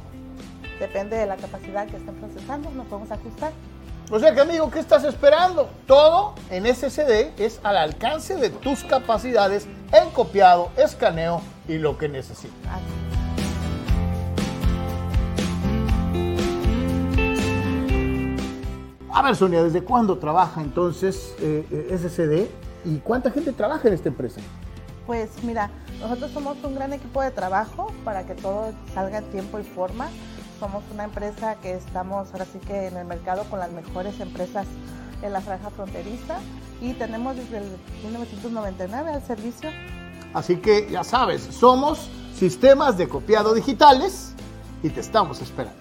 Depende 0.79 1.17
de 1.17 1.25
la 1.25 1.35
capacidad 1.37 1.87
que 1.87 1.97
estén 1.97 2.13
procesando, 2.13 2.69
nos 2.69 2.85
podemos 2.85 3.09
ajustar. 3.09 3.53
O 4.11 4.19
sea 4.19 4.35
que, 4.35 4.41
amigo, 4.41 4.69
¿qué 4.69 4.77
estás 4.79 5.03
esperando? 5.03 5.67
Todo 5.87 6.35
en 6.51 6.67
SSD 6.67 7.41
es 7.41 7.59
al 7.63 7.75
alcance 7.75 8.35
de 8.35 8.51
tus 8.51 8.83
capacidades 8.83 9.67
en 9.91 10.11
copiado, 10.11 10.69
escaneo 10.77 11.41
y 11.67 11.79
lo 11.79 11.97
que 11.97 12.07
necesites. 12.07 12.53
A 19.11 19.21
ver, 19.23 19.35
Sonia, 19.35 19.63
¿desde 19.63 19.83
cuándo 19.83 20.19
trabaja 20.19 20.61
entonces 20.61 21.33
eh, 21.39 21.65
eh, 21.71 21.97
SSD 21.97 22.87
y 22.87 22.99
cuánta 22.99 23.31
gente 23.31 23.53
trabaja 23.53 23.87
en 23.87 23.95
esta 23.95 24.09
empresa? 24.09 24.39
Pues 25.07 25.31
mira, 25.43 25.71
nosotros 25.99 26.29
somos 26.31 26.57
un 26.63 26.75
gran 26.75 26.93
equipo 26.93 27.23
de 27.23 27.31
trabajo 27.31 27.91
para 28.03 28.23
que 28.27 28.35
todo 28.35 28.71
salga 28.93 29.17
en 29.19 29.31
tiempo 29.31 29.57
y 29.57 29.63
forma. 29.63 30.09
Somos 30.59 30.83
una 30.93 31.03
empresa 31.03 31.55
que 31.55 31.73
estamos 31.73 32.31
ahora 32.31 32.45
sí 32.45 32.59
que 32.59 32.87
en 32.87 32.97
el 32.97 33.05
mercado 33.05 33.43
con 33.49 33.59
las 33.59 33.71
mejores 33.71 34.19
empresas 34.19 34.65
en 35.21 35.33
la 35.33 35.41
franja 35.41 35.69
fronteriza 35.69 36.37
y 36.81 36.93
tenemos 36.93 37.35
desde 37.35 37.57
el 37.57 37.65
1999 38.03 39.11
al 39.11 39.23
servicio. 39.23 39.69
Así 40.33 40.57
que 40.57 40.89
ya 40.89 41.03
sabes, 41.03 41.41
somos 41.41 42.09
sistemas 42.37 42.97
de 42.97 43.07
copiado 43.07 43.53
digitales 43.53 44.33
y 44.81 44.89
te 44.89 45.01
estamos 45.01 45.41
esperando. 45.41 45.79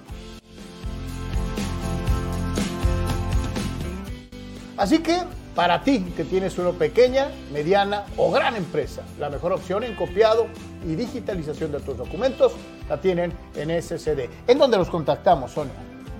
Así 4.76 4.98
que 4.98 5.22
para 5.54 5.82
ti 5.82 6.00
que 6.16 6.24
tienes 6.24 6.58
una 6.58 6.72
pequeña, 6.72 7.30
mediana 7.52 8.04
o 8.16 8.30
gran 8.30 8.56
empresa, 8.56 9.02
la 9.18 9.30
mejor 9.30 9.52
opción 9.52 9.84
en 9.84 9.94
copiado 9.94 10.46
y 10.84 10.96
digitalización 10.96 11.72
de 11.72 11.80
tus 11.80 11.96
documentos 11.96 12.52
la 12.88 13.00
tienen 13.00 13.32
en 13.54 13.82
SCD. 13.82 14.28
¿En 14.46 14.58
dónde 14.58 14.76
los 14.76 14.90
contactamos, 14.90 15.52
Sonia? 15.52 15.72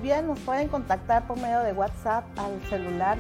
Bien, 0.02 0.26
nos 0.26 0.38
pueden 0.40 0.68
contactar 0.68 1.26
por 1.26 1.38
medio 1.40 1.60
de 1.60 1.72
WhatsApp 1.72 2.24
al 2.38 2.60
celular 2.68 3.18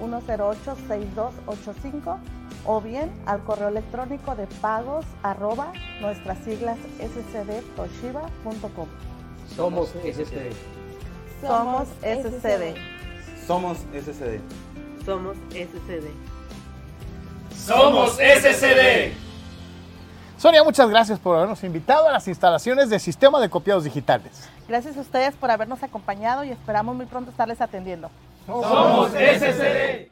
664-108-6285 0.00 2.18
o 2.66 2.80
bien 2.80 3.10
al 3.26 3.44
correo 3.44 3.68
electrónico 3.68 4.34
de 4.34 4.46
pagos 4.60 5.06
arroba 5.22 5.72
nuestras 6.00 6.38
siglas 6.38 6.78
scdtoshiba.com. 6.98 8.88
Somos 9.54 9.90
SCD. 9.90 10.52
Somos 11.40 11.88
SCD. 12.02 12.99
Somos 13.46 13.78
SCD. 13.92 14.40
Somos 15.04 15.36
SCD. 15.50 16.10
Somos 17.54 18.12
SCD. 18.12 19.12
Sonia, 20.38 20.64
muchas 20.64 20.88
gracias 20.88 21.18
por 21.18 21.36
habernos 21.36 21.62
invitado 21.64 22.08
a 22.08 22.12
las 22.12 22.26
instalaciones 22.28 22.88
de 22.88 22.98
Sistema 22.98 23.40
de 23.40 23.50
Copiados 23.50 23.84
Digitales. 23.84 24.48
Gracias 24.68 24.96
a 24.96 25.00
ustedes 25.00 25.34
por 25.34 25.50
habernos 25.50 25.82
acompañado 25.82 26.44
y 26.44 26.50
esperamos 26.50 26.96
muy 26.96 27.06
pronto 27.06 27.30
estarles 27.30 27.60
atendiendo. 27.60 28.10
Somos 28.46 29.10
SCD. 29.10 30.09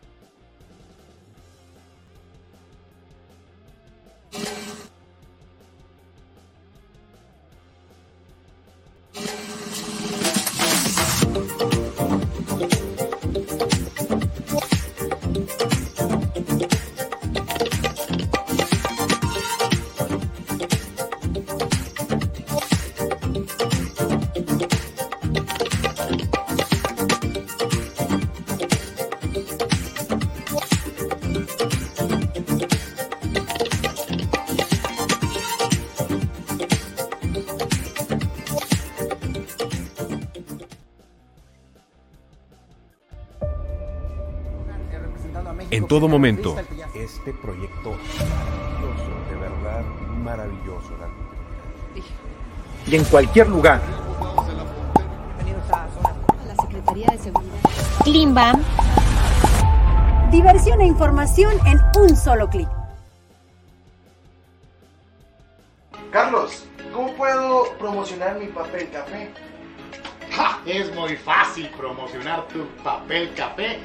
Todo 45.98 46.06
momento. 46.08 46.54
Este 46.94 47.32
proyecto 47.32 47.90
maravilloso, 47.90 49.10
de 49.30 49.36
verdad 49.36 49.82
maravilloso. 50.22 50.90
la- 51.00 51.08
y 52.90 52.94
en 52.94 53.04
cualquier 53.06 53.48
lugar. 53.48 53.80
Secretaría 56.60 57.08
de 57.10 57.18
Seguridad. 57.18 57.58
Klimbam. 58.04 58.62
Diversión 60.30 60.80
e 60.80 60.86
información 60.86 61.52
en 61.66 61.80
un 62.00 62.16
solo 62.16 62.48
clic. 62.48 62.68
Carlos, 66.12 66.64
¿cómo 66.94 67.12
puedo 67.14 67.72
promocionar 67.78 68.38
mi 68.38 68.46
papel 68.46 68.88
café? 68.90 69.30
Es 70.64 70.94
muy 70.94 71.16
fácil 71.16 71.68
promocionar 71.76 72.46
tu 72.48 72.64
papel 72.84 73.34
café 73.34 73.80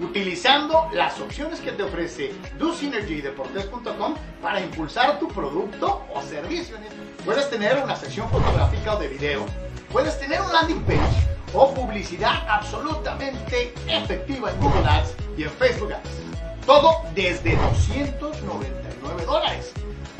utilizando 0.00 0.88
las 0.92 1.20
opciones 1.20 1.60
que 1.60 1.72
te 1.72 1.82
ofrece 1.82 2.32
DoSynergy 2.58 3.22
para 4.42 4.60
impulsar 4.60 5.18
tu 5.18 5.28
producto 5.28 6.02
o 6.12 6.22
servicio. 6.22 6.76
Puedes 7.24 7.48
tener 7.50 7.82
una 7.82 7.96
sección 7.96 8.28
fotográfica 8.30 8.94
o 8.94 8.98
de 8.98 9.08
video, 9.08 9.46
puedes 9.92 10.18
tener 10.18 10.40
un 10.40 10.52
landing 10.52 10.82
page 10.82 11.28
o 11.52 11.72
publicidad 11.72 12.46
absolutamente 12.48 13.72
efectiva 13.86 14.50
en 14.50 14.60
Google 14.60 14.88
Ads 14.88 15.14
y 15.36 15.44
en 15.44 15.50
Facebook 15.50 15.92
Ads. 15.92 16.10
Todo 16.66 17.02
desde 17.14 17.56
299 17.56 19.24
dólares. 19.24 19.72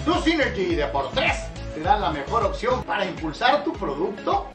DoSynergy 0.07 0.77
te 0.77 1.81
dan 1.81 2.01
la 2.01 2.11
mejor 2.11 2.45
opción 2.45 2.85
para 2.85 3.05
impulsar 3.05 3.65
tu 3.65 3.73
producto 3.73 4.47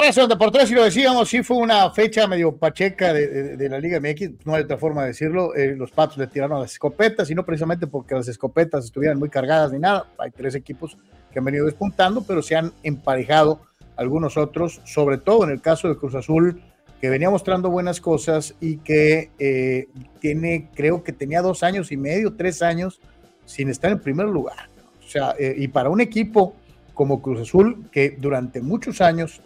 de 0.00 0.36
por 0.36 0.50
tres, 0.50 0.70
y 0.70 0.74
lo 0.74 0.84
decíamos, 0.84 1.28
sí 1.28 1.42
fue 1.42 1.58
una 1.58 1.90
fecha 1.90 2.26
medio 2.26 2.56
pacheca 2.56 3.12
de, 3.12 3.68
la 3.68 3.78
Liga 3.78 4.00
MX, 4.00 4.46
no 4.46 4.54
hay 4.54 4.62
otra 4.62 4.78
forma 4.78 5.02
de 5.02 5.08
decirlo. 5.08 5.54
Eh, 5.54 5.76
los 5.76 5.90
patos 5.90 6.16
le 6.16 6.26
tiraron 6.26 6.58
las 6.58 6.72
escopetas, 6.72 7.30
y 7.30 7.34
no 7.34 7.44
precisamente 7.44 7.86
porque 7.86 8.14
las 8.14 8.26
escopetas 8.26 8.86
estuvieran 8.86 9.18
muy 9.18 9.28
cargadas 9.28 9.72
ni 9.72 9.78
nada. 9.78 10.06
Hay 10.18 10.30
tres 10.30 10.54
equipos 10.54 10.96
que 11.30 11.38
han 11.38 11.44
venido 11.44 11.66
despuntando, 11.66 12.24
pero 12.26 12.40
se 12.40 12.56
han 12.56 12.72
emparejado 12.82 13.60
algunos 13.96 14.36
otros, 14.38 14.80
sobre 14.84 15.18
todo 15.18 15.44
en 15.44 15.50
el 15.50 15.60
caso 15.60 15.86
de 15.88 15.96
Cruz 15.96 16.14
Azul, 16.14 16.62
que 17.00 17.10
venía 17.10 17.30
mostrando 17.30 17.70
buenas 17.70 18.00
cosas 18.00 18.54
y 18.60 18.78
que 18.78 19.30
eh, 19.38 19.88
tiene, 20.18 20.70
creo 20.74 21.04
que 21.04 21.12
tenía 21.12 21.42
dos 21.42 21.62
años 21.62 21.92
y 21.92 21.98
medio, 21.98 22.34
tres 22.34 22.62
años 22.62 23.00
sin 23.44 23.68
estar 23.68 23.92
en 23.92 24.00
primer 24.00 24.26
lugar. 24.26 24.70
O 25.06 25.08
sea, 25.08 25.34
eh, 25.38 25.54
y 25.56 25.68
para 25.68 25.90
un 25.90 26.00
equipo 26.00 26.56
como 26.94 27.20
Cruz 27.22 27.40
Azul, 27.40 27.88
que 27.92 28.16
durante 28.18 28.60
muchos 28.60 29.00
años 29.00 29.42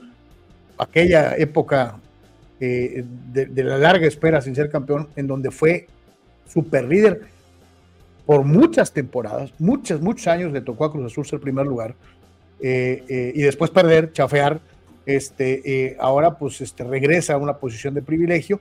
aquella 0.78 1.36
época 1.36 1.98
eh, 2.60 3.04
de, 3.32 3.64
la 3.64 3.78
larga 3.78 4.06
espera 4.06 4.40
sin 4.40 4.54
ser 4.54 4.70
campeón, 4.70 5.08
en 5.16 5.26
donde 5.26 5.50
fue 5.50 5.86
super 6.48 6.84
líder 6.84 7.22
por 8.24 8.44
muchas 8.44 8.92
temporadas, 8.92 9.52
muchos, 9.58 10.00
muchos 10.00 10.28
años 10.28 10.52
le 10.52 10.60
tocó 10.60 10.84
a 10.84 10.92
Cruz 10.92 11.12
Azul 11.12 11.26
ser 11.26 11.40
primer 11.40 11.66
lugar, 11.66 11.94
eh, 12.60 13.04
eh, 13.08 13.32
y 13.34 13.42
después 13.42 13.70
perder, 13.70 14.12
chafear, 14.12 14.60
este, 15.04 15.96
ahora 15.98 16.38
pues 16.38 16.60
este, 16.62 16.84
regresa 16.84 17.34
a 17.34 17.38
una 17.38 17.58
posición 17.58 17.92
de 17.92 18.00
privilegio, 18.00 18.60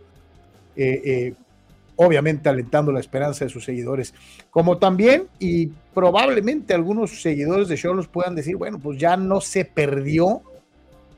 obviamente 1.95 2.49
alentando 2.49 2.91
la 2.91 2.99
esperanza 2.99 3.45
de 3.45 3.49
sus 3.49 3.63
seguidores, 3.63 4.13
como 4.49 4.79
también, 4.79 5.27
y 5.39 5.67
probablemente 5.93 6.73
algunos 6.73 7.21
seguidores 7.21 7.69
de 7.69 7.77
Cholos 7.77 8.07
puedan 8.09 8.35
decir, 8.35 8.57
bueno, 8.57 8.79
pues 8.79 8.97
ya 8.97 9.15
no 9.15 9.39
se 9.39 9.63
perdió 9.63 10.41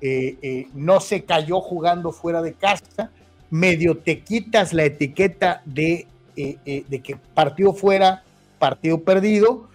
eh, 0.01 0.38
eh, 0.41 0.67
no 0.73 0.99
se 0.99 1.23
cayó 1.23 1.62
jugando 1.62 2.12
fuera 2.12 2.41
de 2.41 2.53
casa, 2.53 3.12
medio 3.49 3.97
te 3.97 4.21
quitas 4.21 4.73
la 4.73 4.86
etiqueta 4.86 5.62
de, 5.65 6.08
eh, 6.36 6.86
de 6.88 6.99
que 7.01 7.15
partido 7.34 7.73
fuera, 7.73 8.23
partido 8.60 9.01
perdido, 9.01 9.67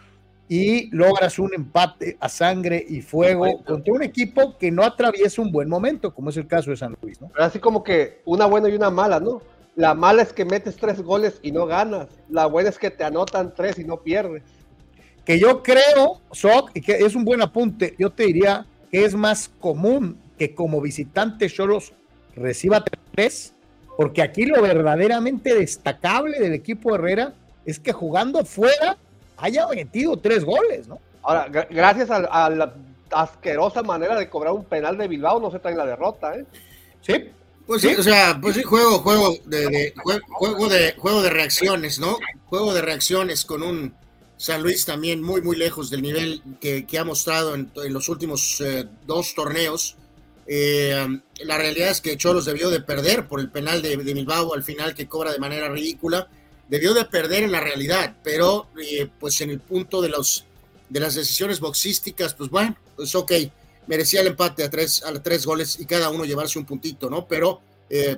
y 0.48 0.90
logras 0.90 1.38
un 1.38 1.54
empate 1.54 2.16
a 2.18 2.28
sangre 2.28 2.84
y 2.88 3.02
fuego 3.02 3.62
contra 3.64 3.94
un 3.94 4.02
equipo 4.02 4.58
que 4.58 4.72
no 4.72 4.82
atraviesa 4.82 5.40
un 5.42 5.52
buen 5.52 5.68
momento, 5.68 6.12
como 6.12 6.30
es 6.30 6.36
el 6.36 6.48
caso 6.48 6.70
de 6.70 6.76
San 6.76 6.96
Luis, 7.00 7.20
¿no? 7.20 7.30
así 7.38 7.60
como 7.60 7.84
que 7.84 8.20
una 8.24 8.46
buena 8.46 8.68
y 8.68 8.74
una 8.74 8.90
mala, 8.90 9.20
¿no? 9.20 9.40
La 9.76 9.94
mala 9.94 10.22
es 10.22 10.32
que 10.32 10.44
metes 10.44 10.76
tres 10.76 11.00
goles 11.00 11.38
y 11.42 11.52
no 11.52 11.66
ganas. 11.66 12.08
La 12.28 12.46
buena 12.46 12.68
es 12.68 12.78
que 12.78 12.90
te 12.90 13.04
anotan 13.04 13.54
tres 13.54 13.78
y 13.78 13.84
no 13.84 13.98
pierdes. 13.98 14.42
Que 15.24 15.38
yo 15.38 15.62
creo, 15.62 16.20
Soc, 16.32 16.72
y 16.74 16.80
que 16.80 16.92
es 16.92 17.14
un 17.14 17.24
buen 17.24 17.40
apunte, 17.40 17.94
yo 17.98 18.10
te 18.10 18.24
diría 18.24 18.66
que 18.90 19.04
es 19.04 19.14
más 19.14 19.50
común 19.60 20.18
que 20.38 20.54
como 20.54 20.80
visitante 20.80 21.48
Cholos 21.48 21.92
reciba 22.34 22.84
tres, 23.14 23.54
porque 23.96 24.22
aquí 24.22 24.46
lo 24.46 24.62
verdaderamente 24.62 25.54
destacable 25.54 26.38
del 26.38 26.54
equipo 26.54 26.94
Herrera 26.94 27.34
es 27.64 27.78
que 27.78 27.92
jugando 27.92 28.44
fuera 28.44 28.96
haya 29.36 29.66
metido 29.68 30.16
tres 30.16 30.44
goles, 30.44 30.88
¿no? 30.88 30.98
Ahora, 31.22 31.48
gracias 31.48 32.10
a, 32.10 32.50
la 32.50 32.74
asquerosa 33.10 33.82
manera 33.82 34.18
de 34.18 34.28
cobrar 34.28 34.54
un 34.54 34.64
penal 34.64 34.96
de 34.96 35.08
Bilbao, 35.08 35.40
no 35.40 35.50
se 35.50 35.58
trae 35.58 35.74
la 35.74 35.84
derrota, 35.84 36.34
¿eh? 36.34 36.44
Sí. 37.02 37.30
Pues 37.66 37.82
sí, 37.82 37.94
o 37.96 38.02
sea, 38.02 38.36
pues 38.40 38.56
sí, 38.56 38.62
juego, 38.62 38.98
juego 38.98 39.36
de, 39.44 39.94
juego, 40.38 40.68
de 40.68 40.94
juego 40.98 41.22
de 41.22 41.30
reacciones, 41.30 42.00
¿no? 42.00 42.16
Juego 42.46 42.74
de 42.74 42.82
reacciones 42.82 43.44
con 43.44 43.62
un 43.62 43.94
San 44.40 44.62
Luis 44.62 44.86
también 44.86 45.20
muy, 45.20 45.42
muy 45.42 45.54
lejos 45.54 45.90
del 45.90 46.00
nivel 46.00 46.42
que, 46.62 46.86
ha 46.98 47.04
mostrado 47.04 47.54
en, 47.54 47.70
los 47.90 48.08
últimos 48.08 48.62
eh, 48.62 48.86
dos 49.06 49.34
torneos. 49.34 49.96
Eh, 50.46 51.06
la 51.44 51.58
realidad 51.58 51.90
es 51.90 52.00
que 52.00 52.16
Cholos 52.16 52.46
debió 52.46 52.70
de 52.70 52.80
perder 52.80 53.28
por 53.28 53.40
el 53.40 53.50
penal 53.50 53.82
de, 53.82 53.98
Bilbao 53.98 54.54
al 54.54 54.64
final 54.64 54.94
que 54.94 55.06
cobra 55.06 55.30
de 55.30 55.38
manera 55.38 55.68
ridícula. 55.68 56.26
Debió 56.70 56.94
de 56.94 57.04
perder 57.04 57.42
en 57.42 57.52
la 57.52 57.60
realidad, 57.60 58.16
pero 58.24 58.68
eh, 58.82 59.10
pues 59.20 59.42
en 59.42 59.50
el 59.50 59.60
punto 59.60 60.00
de, 60.00 60.08
los, 60.08 60.46
de 60.88 61.00
las 61.00 61.16
decisiones 61.16 61.60
boxísticas, 61.60 62.32
pues 62.32 62.48
bueno, 62.48 62.78
pues 62.96 63.14
ok, 63.14 63.32
merecía 63.88 64.22
el 64.22 64.28
empate 64.28 64.64
a 64.64 64.70
tres, 64.70 65.04
a 65.04 65.12
tres 65.22 65.44
goles 65.44 65.78
y 65.78 65.84
cada 65.84 66.08
uno 66.08 66.24
llevarse 66.24 66.58
un 66.58 66.64
puntito, 66.64 67.10
¿no? 67.10 67.28
Pero 67.28 67.60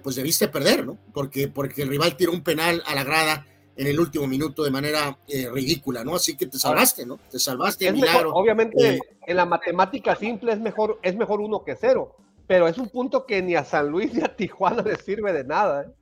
pues 0.03 0.17
debiste 0.17 0.47
perder, 0.47 0.87
¿no? 0.87 0.99
Porque, 1.13 1.49
porque 1.49 1.83
el 1.83 1.89
rival 1.89 2.17
tiró 2.17 2.31
un 2.31 2.45
penal 2.45 2.81
a 2.87 2.95
la 2.95 3.03
grada 3.03 3.47
en 3.77 3.87
el 3.87 3.99
último 3.99 4.27
minuto 4.27 4.65
de 4.65 4.71
manera 4.71 5.17
eh, 5.29 5.49
ridícula, 5.51 6.05
¿no? 6.05 6.15
Así 6.15 6.37
que 6.37 6.47
te 6.47 6.59
salvaste, 6.59 7.07
¿no? 7.07 7.19
Te 7.31 7.39
salvaste, 7.39 7.91
milagro. 7.93 8.35
obviamente, 8.35 8.97
eh, 8.97 9.01
en 9.27 9.37
la 9.37 9.47
matemática 9.47 10.15
simple 10.15 10.53
es 10.53 10.61
mejor, 10.61 10.99
es 11.03 11.17
mejor 11.17 11.41
uno 11.41 11.65
que 11.65 11.77
cero, 11.77 12.17
pero 12.47 12.69
es 12.69 12.79
un 12.79 12.89
punto 12.89 13.27
que 13.27 13.41
ni 13.43 13.55
a 13.55 13.65
San 13.65 13.89
Luis 13.89 14.13
ni 14.13 14.23
a 14.23 14.37
Tijuana 14.37 14.83
les 14.83 14.99
sirve 14.99 15.33
de 15.33 15.45
nada, 15.45 15.83
¿eh? 15.83 15.93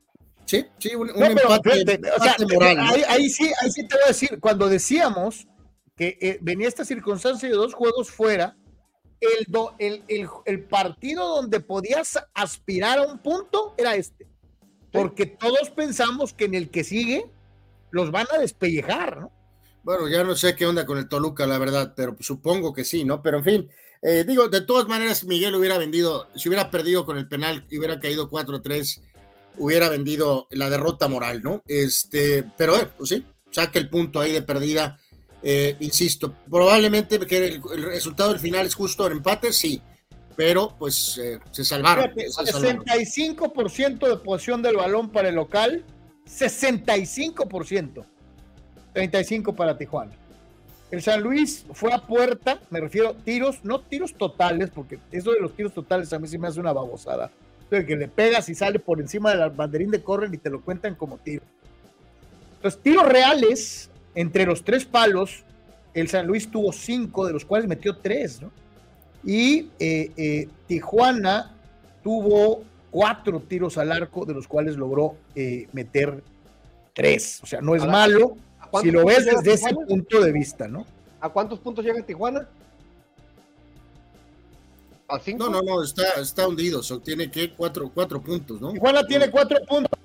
Sí, 0.46 0.66
sí, 0.78 0.96
un, 0.96 1.09
empate, 1.11 1.85
moral. 2.52 2.78
Ahí, 3.09 3.28
sí, 3.28 3.52
ahí 3.62 3.70
sí 3.70 3.87
te 3.87 3.94
voy 3.94 4.04
a 4.04 4.09
decir, 4.09 4.40
cuando 4.40 4.68
decíamos 4.68 5.46
que 5.96 6.38
venía 6.40 6.66
esta 6.66 6.85
circunstancia 6.85 7.48
de 7.48 7.54
dos 7.54 7.72
juegos 7.72 8.11
fuera, 8.11 8.56
el, 9.20 9.46
el, 9.78 10.02
el, 10.09 10.28
el 10.46 10.64
partido 10.64 11.36
donde 11.36 11.61
podías 11.61 12.18
aspirar 12.34 12.99
a 12.99 13.03
un 13.03 13.18
punto 13.18 13.74
era 13.78 13.94
este. 13.94 14.26
Porque 14.90 15.26
todos 15.26 15.70
pensamos 15.70 16.32
que 16.32 16.47
en 16.47 16.55
el 16.55 16.70
que 16.70 16.82
sigue 16.82 17.30
los 17.91 18.11
van 18.11 18.26
a 18.34 18.38
despellejar, 18.38 19.20
¿no? 19.20 19.32
Bueno, 19.82 20.09
ya 20.09 20.22
no 20.24 20.36
sé 20.36 20.55
qué 20.55 20.66
onda 20.66 20.84
con 20.84 20.99
el 20.99 21.09
Toluca, 21.09 21.47
la 21.47 21.59
verdad, 21.59 21.95
pero 21.97 22.16
supongo 22.20 22.72
que 22.72 22.84
sí, 22.84 23.05
¿no? 23.05 23.22
Pero 23.22 23.38
en 23.38 23.45
fin, 23.45 23.70
eh, 24.03 24.24
digo, 24.26 24.49
de 24.49 24.62
todas 24.62 24.88
maneras, 24.88 25.24
Miguel 25.24 25.55
hubiera 25.55 25.78
vendido, 25.78 26.28
si 26.34 26.49
hubiera 26.49 26.70
perdido 26.70 27.05
con 27.05 27.18
el 27.18 27.28
penal 27.28 27.66
y 27.70 27.78
hubiera 27.78 28.01
caído 28.01 28.30
4-3, 28.30 29.01
hubiera 29.59 29.88
vendido 29.88 30.47
la 30.51 30.70
derrota 30.70 31.09
moral, 31.09 31.43
¿no? 31.43 31.62
Este, 31.66 32.45
pero 32.57 32.76
eh, 32.76 32.88
pues 32.97 33.11
sí, 33.11 33.24
saque 33.51 33.78
el 33.78 33.88
punto 33.88 34.20
ahí 34.20 34.32
de 34.32 34.43
perdida. 34.43 34.99
Eh, 35.43 35.76
insisto, 35.80 36.34
probablemente 36.51 37.18
que 37.20 37.47
el, 37.47 37.82
resultado 37.82 38.30
del 38.30 38.41
final 38.41 38.66
es 38.66 38.74
justo 38.74 39.07
el 39.07 39.14
empate, 39.14 39.53
sí, 39.53 39.80
pero 40.36 40.76
pues 40.78 41.18
se 41.51 41.64
salvaron. 41.64 42.12
Fíjate, 42.14 42.53
65% 42.53 44.09
de 44.09 44.16
posición 44.18 44.61
del 44.61 44.76
balón 44.76 45.11
para 45.11 45.30
el 45.30 45.34
local, 45.34 45.84
65%. 46.39 48.05
35 48.93 49.55
para 49.55 49.76
Tijuana. 49.76 50.12
El 50.91 51.03
San 51.03 51.22
Luis 51.22 51.64
fue 51.72 51.93
a 51.93 51.99
puerta, 51.99 52.61
me 52.70 52.81
refiero 52.81 53.14
tiros, 53.14 53.64
no 53.64 53.81
tiros 53.81 54.14
totales, 54.14 54.70
porque 54.70 54.99
eso 55.12 55.31
de 55.33 55.41
los 55.41 55.55
tiros 55.55 55.72
totales 55.72 56.12
a 56.12 56.18
mí 56.18 56.26
sí 56.26 56.37
me 56.37 56.49
hace 56.49 56.59
una 56.59 56.72
babosada. 56.72 57.31
de 57.70 57.87
que 57.87 57.95
le 57.95 58.09
pegas 58.09 58.49
y 58.49 58.55
sale 58.57 58.81
por 58.81 59.01
encima 59.01 59.33
del 59.33 59.51
banderín 59.51 59.93
de 59.93 60.03
corren 60.03 60.35
y 60.35 60.39
te 60.39 60.51
lo 60.51 60.61
cuentan 60.61 60.97
como 60.97 61.18
tiro. 61.18 61.45
Los 62.64 62.83
tiros 62.83 63.09
reales, 63.09 63.91
entre 64.16 64.45
los 64.45 64.64
tres 64.64 64.85
palos, 64.85 65.45
el 65.95 66.09
San 66.09 66.26
Luis 66.26 66.51
tuvo 66.51 66.72
cinco, 66.72 67.24
de 67.24 67.33
los 67.33 67.45
cuales 67.45 67.68
metió 67.68 67.97
tres, 67.97 68.43
¿no? 68.43 68.51
Y 69.24 69.68
eh, 69.78 70.11
eh, 70.16 70.49
Tijuana 70.66 71.55
tuvo 72.03 72.64
cuatro 72.91 73.41
tiros 73.41 73.78
al 73.78 73.93
arco, 73.93 74.24
de 74.24 74.34
los 74.34 74.49
cuales 74.49 74.76
logró 74.76 75.16
eh, 75.34 75.68
meter 75.72 76.22
tres. 76.93 77.41
O 77.43 77.47
sea, 77.47 77.61
no 77.61 77.74
es 77.74 77.86
malo 77.86 78.36
si 78.80 78.91
lo 78.91 79.05
ves 79.05 79.24
desde 79.24 79.53
ese 79.55 79.74
punto 79.74 80.20
de 80.20 80.32
vista, 80.32 80.68
¿no? 80.68 80.86
¿A 81.20 81.28
cuántos 81.28 81.59
puntos 81.59 81.84
llega 81.84 82.01
Tijuana? 82.03 82.49
¿A 85.09 85.18
cinco? 85.18 85.45
No, 85.45 85.51
no, 85.51 85.62
no, 85.62 85.82
está, 85.82 86.20
está 86.20 86.47
hundido. 86.47 86.80
tiene 87.01 87.30
que 87.30 87.53
cuatro, 87.55 87.91
cuatro 87.93 88.20
puntos, 88.20 88.61
¿no? 88.61 88.72
Tijuana 88.72 89.07
tiene 89.07 89.30
cuatro 89.30 89.59
puntos. 89.68 89.99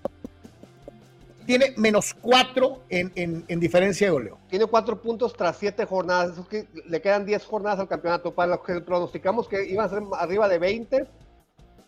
Tiene 1.45 1.75
menos 1.77 2.15
cuatro 2.19 2.81
en, 2.89 3.11
en, 3.15 3.59
diferencia 3.59 4.07
de 4.07 4.11
goleo. 4.11 4.39
Tiene 4.49 4.65
cuatro 4.65 4.99
puntos 4.99 5.33
tras 5.33 5.57
siete 5.57 5.85
jornadas. 5.85 6.31
Eso 6.31 6.47
que 6.47 6.67
le 6.87 7.01
quedan 7.01 7.23
diez 7.23 7.45
jornadas 7.45 7.79
al 7.79 7.87
campeonato. 7.87 8.33
Para 8.33 8.55
los 8.55 8.65
que 8.65 8.81
pronosticamos 8.81 9.47
que 9.47 9.63
iban 9.63 9.85
a 9.85 9.89
ser 9.89 10.01
arriba 10.17 10.47
de 10.47 10.57
20, 10.57 11.07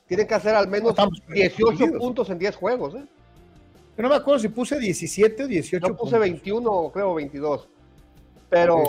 tienen 0.08 0.28
que 0.28 0.34
hacer 0.34 0.56
al 0.56 0.68
menos 0.68 0.96
18 1.28 1.98
puntos 1.98 2.30
en 2.30 2.40
10 2.40 2.56
juegos. 2.56 2.96
¿eh? 2.96 3.06
no 3.98 4.10
me 4.10 4.16
acuerdo 4.16 4.40
si 4.40 4.50
puse 4.50 4.80
17 4.80 5.44
o 5.44 5.48
18. 5.48 5.88
Yo 5.88 5.96
puse 5.96 6.18
21, 6.18 6.92
creo, 6.94 7.14
22. 7.16 7.68
Pero. 8.50 8.84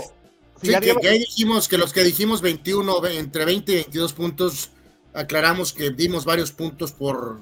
Sí, 0.61 0.73
que, 0.81 1.09
ahí 1.09 1.21
dijimos 1.21 1.69
que 1.69 1.79
los 1.79 1.93
que 1.93 2.03
dijimos 2.03 2.43
21, 2.43 3.07
entre 3.09 3.45
20 3.45 3.73
y 3.73 3.75
22 3.77 4.13
puntos, 4.13 4.71
aclaramos 5.15 5.73
que 5.73 5.91
dimos 5.91 6.25
varios 6.25 6.51
puntos 6.51 6.91
por, 6.91 7.39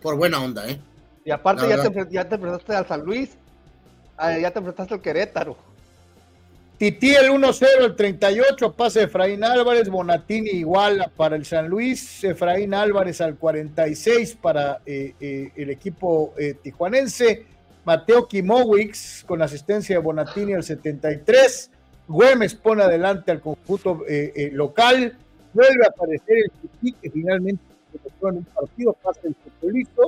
por 0.00 0.16
buena 0.16 0.42
onda, 0.42 0.68
¿eh? 0.68 0.80
Y 1.24 1.30
aparte, 1.30 1.68
ya 1.68 1.82
te, 1.82 2.06
ya 2.10 2.28
te, 2.28 2.34
enfrentaste 2.34 2.74
al 2.74 2.86
San 2.88 3.04
Luis, 3.04 3.30
ah, 4.16 4.36
ya 4.36 4.50
te 4.50 4.58
enfrentaste 4.58 4.94
al 4.94 5.00
Querétaro. 5.00 5.56
Tití 6.78 7.14
el 7.14 7.30
1-0, 7.30 7.66
el 7.86 7.96
38, 7.96 8.72
pase 8.74 9.04
Efraín 9.04 9.42
Álvarez, 9.42 9.88
Bonatini 9.88 10.50
igual 10.50 11.10
para 11.16 11.34
el 11.34 11.46
San 11.46 11.68
Luis, 11.68 12.22
Efraín 12.22 12.74
Álvarez 12.74 13.22
al 13.22 13.36
46 13.36 14.36
para 14.42 14.82
eh, 14.84 15.14
eh, 15.18 15.52
el 15.56 15.70
equipo 15.70 16.34
eh, 16.36 16.52
tijuanense, 16.62 17.46
Mateo 17.82 18.28
Kimowicz 18.28 19.24
con 19.24 19.40
asistencia 19.40 19.96
de 19.96 20.02
Bonatini 20.02 20.52
al 20.52 20.64
73, 20.64 21.70
Güemes 22.08 22.54
pone 22.54 22.82
adelante 22.82 23.30
al 23.30 23.40
conjunto 23.40 24.02
local, 24.52 25.16
vuelve 25.54 25.82
a 25.82 25.88
aparecer 25.88 26.36
el 26.36 26.50
Tití 26.60 26.92
que 27.00 27.10
finalmente 27.10 27.62
se 27.90 28.28
en 28.28 28.36
un 28.36 28.44
partido, 28.44 28.92
pasa 29.02 29.20
el 29.24 29.34
futbolista 29.34 30.02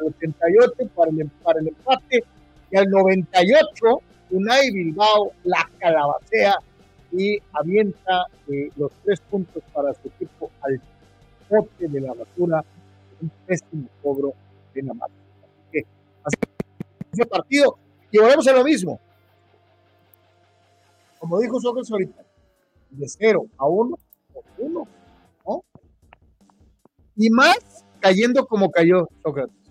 al 0.00 0.06
88 0.06 0.72
para 0.94 1.10
el, 1.10 1.30
para 1.42 1.60
el 1.60 1.68
empate 1.68 2.24
y 2.70 2.76
al 2.78 2.88
98 2.88 4.00
Unai 4.34 4.72
Bilbao 4.72 5.30
la 5.44 5.70
calabacea 5.78 6.56
y 7.12 7.38
avienta 7.52 8.26
eh, 8.48 8.68
los 8.76 8.90
tres 9.04 9.20
puntos 9.20 9.62
para 9.72 9.94
su 9.94 10.08
equipo 10.08 10.50
al 10.60 10.80
bote 11.48 11.86
de 11.86 12.00
la 12.00 12.14
basura, 12.14 12.64
un 13.20 13.30
pésimo 13.46 13.88
cobro 14.02 14.34
de 14.74 14.82
la 14.82 14.94
máquina. 14.94 15.20
Así 16.24 16.36
que 17.16 17.26
partido 17.26 17.78
y 18.10 18.18
volvemos 18.18 18.48
a 18.48 18.52
lo 18.54 18.64
mismo. 18.64 18.98
Como 21.20 21.38
dijo 21.38 21.60
Sócrates 21.60 21.92
ahorita, 21.92 22.24
de 22.90 23.08
cero 23.08 23.46
a 23.56 23.68
uno, 23.68 23.96
uno, 24.58 24.88
¿no? 25.46 25.64
Y 27.14 27.30
más 27.30 27.84
cayendo 28.00 28.44
como 28.46 28.68
cayó 28.72 29.08
Sócrates. 29.22 29.63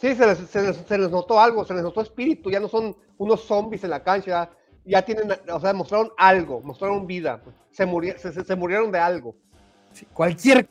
Sí, 0.00 0.14
se 0.14 0.26
les, 0.26 0.38
se, 0.38 0.98
les, 0.98 1.10
notó 1.10 1.38
algo, 1.38 1.62
se 1.62 1.74
les 1.74 1.82
notó 1.82 2.00
espíritu, 2.00 2.50
ya 2.50 2.58
no 2.58 2.68
son 2.68 2.96
unos 3.18 3.44
zombies 3.44 3.84
en 3.84 3.90
la 3.90 4.02
cancha, 4.02 4.50
ya 4.82 5.02
tienen, 5.02 5.28
o 5.52 5.60
sea, 5.60 5.74
mostraron 5.74 6.10
algo, 6.16 6.62
mostraron 6.62 7.06
vida, 7.06 7.42
se, 7.70 7.84
murieron, 7.84 8.18
se, 8.18 8.56
murieron 8.56 8.90
de 8.90 8.98
algo. 8.98 9.36
cualquier 10.14 10.70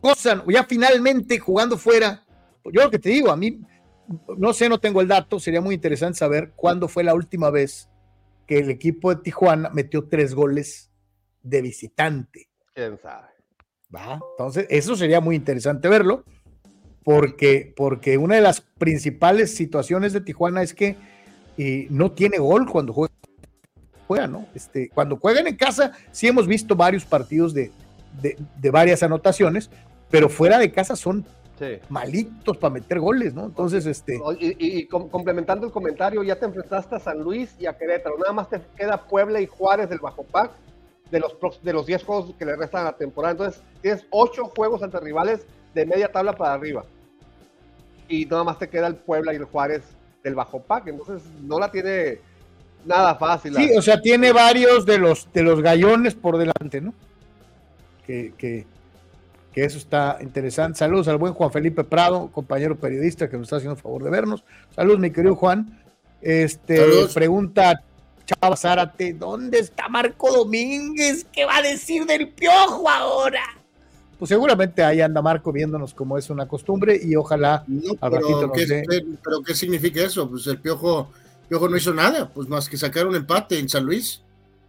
cosa, 0.00 0.42
ya 0.48 0.64
finalmente 0.64 1.38
jugando 1.38 1.78
fuera, 1.78 2.24
yo 2.64 2.82
lo 2.82 2.90
que 2.90 2.98
te 2.98 3.10
digo, 3.10 3.30
a 3.30 3.36
mí, 3.36 3.60
no 4.36 4.52
sé, 4.52 4.68
no 4.68 4.80
tengo 4.80 5.00
el 5.00 5.06
dato, 5.06 5.38
sería 5.38 5.60
muy 5.60 5.76
interesante 5.76 6.18
saber 6.18 6.52
cuándo 6.56 6.88
fue 6.88 7.04
la 7.04 7.14
última 7.14 7.50
vez 7.50 7.88
que 8.44 8.58
el 8.58 8.70
equipo 8.70 9.14
de 9.14 9.22
Tijuana 9.22 9.70
metió 9.70 10.08
tres 10.08 10.34
goles 10.34 10.90
de 11.42 11.62
visitante. 11.62 12.48
¿Quién 12.74 12.98
sabe? 12.98 13.28
¿Va? 13.94 14.18
Entonces, 14.32 14.66
eso 14.68 14.96
sería 14.96 15.20
muy 15.20 15.36
interesante 15.36 15.88
verlo 15.88 16.24
porque, 17.04 17.72
porque 17.76 18.16
una 18.16 18.34
de 18.36 18.40
las 18.40 18.62
principales 18.62 19.54
situaciones 19.54 20.12
de 20.12 20.22
Tijuana 20.22 20.62
es 20.62 20.72
que 20.74 20.96
eh, 21.58 21.86
no 21.90 22.10
tiene 22.12 22.38
gol 22.38 22.66
cuando 22.66 22.94
juega, 24.06 24.26
¿no? 24.26 24.46
Este, 24.54 24.88
cuando 24.88 25.16
juegan 25.16 25.46
en 25.46 25.56
casa, 25.56 25.92
sí 26.10 26.26
hemos 26.26 26.46
visto 26.46 26.74
varios 26.74 27.04
partidos 27.04 27.52
de, 27.52 27.70
de, 28.20 28.70
varias 28.70 29.02
anotaciones, 29.02 29.70
pero 30.10 30.28
fuera 30.28 30.58
de 30.58 30.72
casa 30.72 30.96
son 30.96 31.26
malitos 31.88 32.56
para 32.56 32.74
meter 32.74 32.98
goles, 32.98 33.32
¿no? 33.34 33.44
Entonces, 33.44 33.86
este. 33.86 34.18
Y, 34.40 34.86
complementando 34.86 35.66
el 35.66 35.72
comentario, 35.72 36.22
ya 36.22 36.36
te 36.36 36.46
enfrentaste 36.46 36.96
a 36.96 36.98
San 36.98 37.20
Luis 37.20 37.54
y 37.60 37.66
a 37.66 37.76
Querétaro, 37.76 38.18
nada 38.18 38.32
más 38.32 38.48
te 38.48 38.60
queda 38.76 39.06
Puebla 39.06 39.40
y 39.40 39.46
Juárez 39.46 39.88
del 39.88 40.00
Bajo 40.00 40.24
Pac 40.24 40.50
de 41.10 41.20
los, 41.20 41.36
de 41.62 41.72
los 41.72 41.86
10 41.86 42.02
juegos 42.02 42.34
que 42.36 42.44
le 42.44 42.56
restan 42.56 42.82
a 42.82 42.84
la 42.84 42.96
temporada. 42.96 43.32
Entonces, 43.32 43.62
tienes 43.82 44.04
8 44.10 44.52
juegos 44.56 44.82
ante 44.82 44.98
rivales 45.00 45.46
de 45.74 45.86
media 45.86 46.10
tabla 46.10 46.32
para 46.32 46.54
arriba 46.54 46.84
y 48.08 48.26
nada 48.26 48.44
más 48.44 48.58
te 48.58 48.68
queda 48.68 48.86
el 48.86 48.96
Puebla 48.96 49.32
y 49.32 49.36
el 49.36 49.44
Juárez 49.44 49.82
del 50.22 50.34
Bajo 50.34 50.62
Pac, 50.62 50.86
entonces 50.88 51.22
no 51.42 51.58
la 51.58 51.70
tiene 51.70 52.18
nada 52.84 53.14
fácil. 53.16 53.54
Sí, 53.54 53.70
o 53.76 53.82
sea, 53.82 54.00
tiene 54.00 54.32
varios 54.32 54.86
de 54.86 54.98
los, 54.98 55.28
de 55.32 55.42
los 55.42 55.60
gallones 55.62 56.14
por 56.14 56.38
delante, 56.38 56.80
¿no? 56.80 56.94
Que, 58.06 58.32
que, 58.36 58.66
que, 59.52 59.64
eso 59.64 59.78
está 59.78 60.18
interesante. 60.20 60.78
Saludos 60.78 61.08
al 61.08 61.16
buen 61.16 61.32
Juan 61.32 61.50
Felipe 61.50 61.84
Prado, 61.84 62.30
compañero 62.32 62.76
periodista 62.76 63.28
que 63.28 63.36
nos 63.36 63.46
está 63.46 63.56
haciendo 63.56 63.76
el 63.76 63.82
favor 63.82 64.02
de 64.02 64.10
vernos. 64.10 64.44
Saludos, 64.74 64.98
mi 64.98 65.10
querido 65.10 65.36
Juan. 65.36 65.80
Este, 66.20 66.80
pregunta 67.12 67.82
Chava 68.24 68.56
Zárate, 68.56 69.12
¿dónde 69.12 69.58
está 69.58 69.88
Marco 69.88 70.32
Domínguez? 70.32 71.26
¿Qué 71.30 71.44
va 71.44 71.58
a 71.58 71.62
decir 71.62 72.06
del 72.06 72.28
piojo 72.28 72.88
ahora? 72.88 73.42
Pues 74.24 74.30
seguramente 74.30 74.82
ahí 74.82 75.02
anda 75.02 75.20
Marco 75.20 75.52
viéndonos 75.52 75.92
como 75.92 76.16
es 76.16 76.30
una 76.30 76.48
costumbre 76.48 76.98
y 76.98 77.14
ojalá 77.14 77.62
al 78.00 78.10
ratito 78.10 78.50
¿qué, 78.52 78.82
pero 79.22 79.42
¿qué 79.42 79.54
significa 79.54 80.00
eso? 80.00 80.30
Pues 80.30 80.46
el 80.46 80.56
Piojo, 80.56 81.10
Piojo 81.46 81.68
no 81.68 81.76
hizo 81.76 81.92
nada, 81.92 82.30
pues 82.30 82.48
más 82.48 82.66
que 82.66 82.78
sacar 82.78 83.06
un 83.06 83.16
empate 83.16 83.58
en 83.58 83.68
San 83.68 83.84
Luis. 83.84 84.22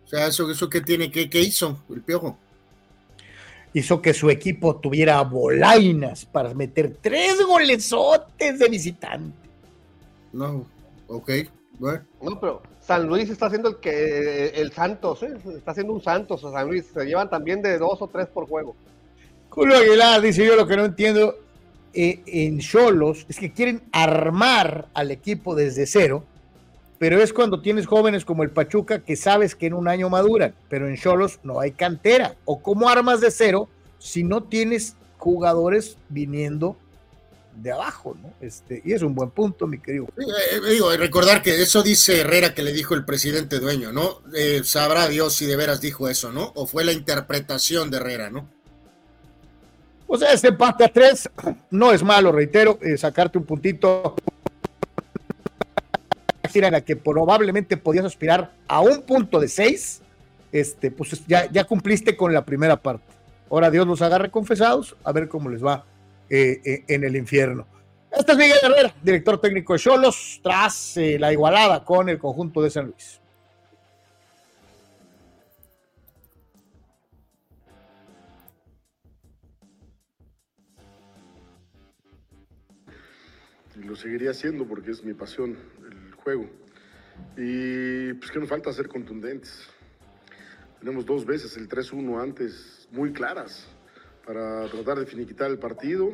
O 0.03 0.10
sea, 0.10 0.28
eso, 0.28 0.51
eso 0.51 0.70
qué 0.70 0.82
tiene, 0.82 1.10
qué, 1.10 1.30
qué 1.30 1.39
hizo 1.39 1.80
el 1.89 2.01
Piojo. 2.01 2.38
Hizo 3.72 4.01
que 4.01 4.14
su 4.14 4.30
equipo 4.30 4.76
tuviera 4.76 5.22
bolainas 5.22 6.26
para 6.26 6.53
meter 6.53 6.97
tres 6.99 7.41
golesotes 7.41 8.60
de 8.60 8.68
visitante. 8.68 9.38
No, 10.34 10.66
ok, 11.08 11.32
bueno. 11.80 12.03
No, 12.22 12.39
pero 12.41 12.62
San 12.82 13.08
Luis 13.08 13.30
está 13.30 13.45
haciendo 13.45 13.70
el 13.70 13.78
que 13.78 14.47
el 14.47 14.74
Santos, 14.74 15.24
¿eh? 15.24 15.38
está 15.56 15.72
haciendo 15.72 15.93
un 15.93 16.01
Santos 16.01 16.43
a 16.43 16.51
San 16.51 16.68
Luis, 16.68 16.88
se 16.93 17.06
llevan 17.06 17.30
también 17.30 17.62
de 17.62 17.78
dos 17.78 18.01
o 18.01 18.08
tres 18.08 18.28
por 18.28 18.49
juego. 18.49 18.76
Julio 19.56 19.78
Aguilar 19.78 20.22
dice: 20.22 20.45
Yo 20.45 20.58
lo 20.58 20.68
que 20.68 20.76
no 20.76 20.84
entiendo 20.84 21.39
eh, 21.93 22.22
en 22.26 22.60
Cholos 22.60 23.26
es 23.30 23.39
que 23.39 23.53
quieren 23.53 23.82
armar 23.93 24.89
al 24.93 25.12
equipo 25.12 25.56
desde 25.56 25.88
cero, 25.88 26.26
pero 26.99 27.22
es 27.22 27.32
cuando 27.32 27.62
tienes 27.62 27.88
jóvenes 27.88 28.26
como 28.26 28.43
el 28.43 28.49
Pachuca 28.49 28.99
que 28.99 29.16
sabes 29.16 29.56
que 29.56 29.68
en 29.68 29.74
un 29.74 29.88
año 29.88 30.10
maduran, 30.10 30.53
pero 30.68 30.89
en 30.89 30.97
Cholos 30.97 31.39
no 31.43 31.62
hay 31.62 31.72
cantera. 31.72 32.36
O 32.43 32.62
cómo 32.62 32.89
armas 32.89 33.22
de 33.22 33.32
cero 33.32 33.70
si 33.97 34.26
no 34.26 34.43
tienes 34.43 34.97
jugadores 35.18 35.97
viniendo 36.10 36.76
de 37.56 37.72
abajo, 37.72 38.18
¿no? 38.22 38.34
Este, 38.41 38.82
y 38.84 38.91
es 38.91 39.01
un 39.01 39.16
buen 39.16 39.30
punto, 39.30 39.68
mi 39.68 39.80
querido. 39.80 40.08
Eh, 40.18 40.24
eh, 40.51 40.70
digo, 40.70 40.91
recordar 40.97 41.41
que 41.41 41.62
eso 41.62 41.82
dice 41.82 42.20
Herrera 42.20 42.53
que 42.53 42.62
le 42.62 42.74
dijo 42.74 42.93
el 42.93 43.06
presidente 43.06 43.60
dueño, 43.60 43.93
¿no? 43.93 44.20
sabrá 44.66 45.08
Dios 45.08 45.34
si 45.34 45.45
de 45.45 45.56
veras 45.56 45.80
dijo 45.80 46.10
eso, 46.10 46.34
¿no? 46.34 46.51
O 46.56 46.68
fue 46.68 46.84
la 46.84 46.91
interpretación 46.91 47.89
de 47.89 47.97
Herrera, 47.97 48.30
¿no? 48.30 48.49
O 50.08 50.18
sea, 50.18 50.32
este 50.34 50.49
empate 50.49 50.84
a 50.84 50.89
tres 50.89 51.30
no 51.72 51.91
es 51.91 52.03
malo, 52.03 52.32
reitero, 52.32 52.78
eh, 52.82 52.97
sacarte 52.97 53.38
un 53.38 53.45
puntito 53.45 54.16
en 56.64 56.72
la 56.72 56.82
que 56.82 56.95
probablemente 56.95 57.76
podías 57.76 58.06
aspirar 58.06 58.51
a 58.68 58.80
un 58.80 59.01
punto 59.01 59.39
de 59.39 59.47
seis, 59.47 60.01
este, 60.51 60.89
pues 60.89 61.22
ya, 61.28 61.51
ya 61.51 61.66
cumpliste 61.66 62.16
con 62.16 62.34
la 62.34 62.45
primera 62.45 62.78
parte. 62.78 63.03
Ahora 63.49 63.70
Dios 63.70 63.86
los 63.86 64.01
agarre 64.01 64.32
confesados, 64.32 64.95
a 65.03 65.12
ver 65.12 65.28
cómo 65.28 65.49
les 65.49 65.64
va 65.64 65.84
eh, 66.30 66.62
eh, 66.64 66.84
en 66.88 67.03
el 67.03 67.16
infierno. 67.16 67.68
Este 68.12 68.32
es 68.32 68.38
Miguel 68.38 68.58
Herrera, 68.62 68.95
director 69.01 69.41
técnico 69.41 69.74
de 69.74 69.80
Cholos, 69.80 70.39
tras 70.41 70.93
la 70.95 71.34
igualada 71.34 71.84
con 71.84 72.08
el 72.08 72.18
conjunto 72.18 72.62
de 72.62 72.70
San 72.70 72.86
Luis. 72.86 73.20
Lo 83.86 83.96
seguiría 83.96 84.32
haciendo 84.32 84.66
porque 84.68 84.92
es 84.92 85.04
mi 85.04 85.14
pasión, 85.14 85.58
el 85.90 86.14
juego. 86.16 86.50
Y 87.38 88.14
pues 88.14 88.32
que 88.32 88.40
nos 88.40 88.50
falta 88.50 88.72
ser 88.74 88.88
contundentes. 88.88 89.68
Tenemos 90.80 91.06
dos 91.06 91.26
veces 91.26 91.56
el 91.58 91.70
3-1 91.70 92.22
antes 92.22 92.88
muy 92.92 93.12
claras 93.12 93.68
para 94.26 94.68
tratar 94.68 95.00
de 95.00 95.06
finiquitar 95.06 95.50
el 95.50 95.60
partido 95.60 96.12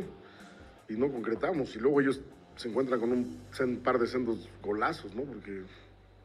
y 0.88 0.94
no 0.94 1.12
concretamos. 1.12 1.76
Y 1.76 1.80
luego 1.80 2.02
ellos 2.02 2.22
se 2.56 2.70
encuentran 2.70 3.00
con 3.00 3.12
un, 3.12 3.78
par 3.84 3.98
de 4.00 4.08
sendos 4.08 4.50
golazos, 4.62 5.16
¿no? 5.16 5.24
Porque 5.24 5.64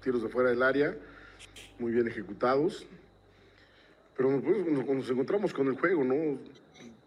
tiros 0.03 0.22
de 0.22 0.28
fuera 0.28 0.51
del 0.51 0.62
área, 0.62 0.97
muy 1.78 1.92
bien 1.92 2.09
ejecutados. 2.09 2.86
Pero 4.16 4.40
cuando 4.40 4.94
nos 4.94 5.11
encontramos 5.11 5.53
con 5.53 5.68
el 5.68 5.78
juego, 5.78 6.05
¿no? 6.05 6.38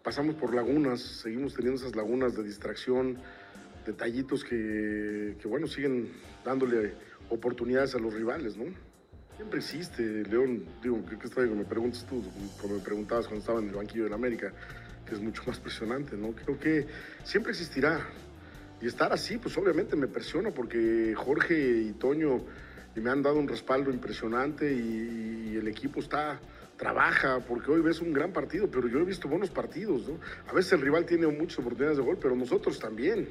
Pasamos 0.02 0.34
por 0.36 0.54
lagunas, 0.54 1.00
seguimos 1.00 1.54
teniendo 1.54 1.80
esas 1.80 1.94
lagunas 1.94 2.34
de 2.34 2.42
distracción, 2.42 3.18
detallitos 3.84 4.44
que, 4.44 5.36
que 5.40 5.48
bueno, 5.48 5.66
siguen 5.66 6.10
dándole 6.44 6.92
oportunidades 7.30 7.94
a 7.94 7.98
los 7.98 8.12
rivales, 8.12 8.56
¿no? 8.56 8.64
Siempre 9.36 9.60
existe, 9.60 10.02
León, 10.24 10.64
digo, 10.82 11.02
¿qué, 11.06 11.26
está, 11.26 11.40
me 11.40 11.64
preguntas 11.64 12.06
tú, 12.06 12.22
como 12.60 12.74
me 12.74 12.80
preguntabas 12.80 13.26
cuando 13.26 13.40
estaba 13.40 13.60
en 13.60 13.68
el 13.68 13.74
banquillo 13.74 14.04
del 14.04 14.12
América, 14.12 14.52
que 15.06 15.14
es 15.14 15.20
mucho 15.20 15.42
más 15.46 15.58
presionante, 15.58 16.16
¿no? 16.16 16.32
Creo 16.32 16.58
que 16.58 16.86
siempre 17.24 17.52
existirá. 17.52 18.06
Y 18.82 18.86
estar 18.86 19.12
así, 19.12 19.38
pues 19.38 19.56
obviamente 19.58 19.96
me 19.96 20.08
presiona 20.08 20.50
porque 20.50 21.14
Jorge 21.14 21.58
y 21.58 21.92
Toño 21.92 22.44
me 22.96 23.10
han 23.10 23.22
dado 23.22 23.38
un 23.38 23.48
respaldo 23.48 23.90
impresionante 23.90 24.72
y, 24.72 25.56
el 25.56 25.68
equipo 25.68 26.00
está, 26.00 26.40
trabaja, 26.76 27.40
porque 27.40 27.70
hoy 27.70 27.82
ves 27.82 28.00
un 28.00 28.12
gran 28.12 28.32
partido, 28.32 28.70
pero 28.70 28.88
yo 28.88 28.98
he 29.00 29.04
visto 29.04 29.28
buenos 29.28 29.50
partidos, 29.50 30.08
¿no? 30.08 30.18
A 30.48 30.54
veces 30.54 30.72
el 30.72 30.80
rival 30.80 31.04
tiene 31.04 31.26
muchas 31.26 31.58
oportunidades 31.58 31.98
de 31.98 32.04
gol, 32.04 32.18
pero 32.20 32.34
nosotros 32.34 32.78
también 32.78 33.28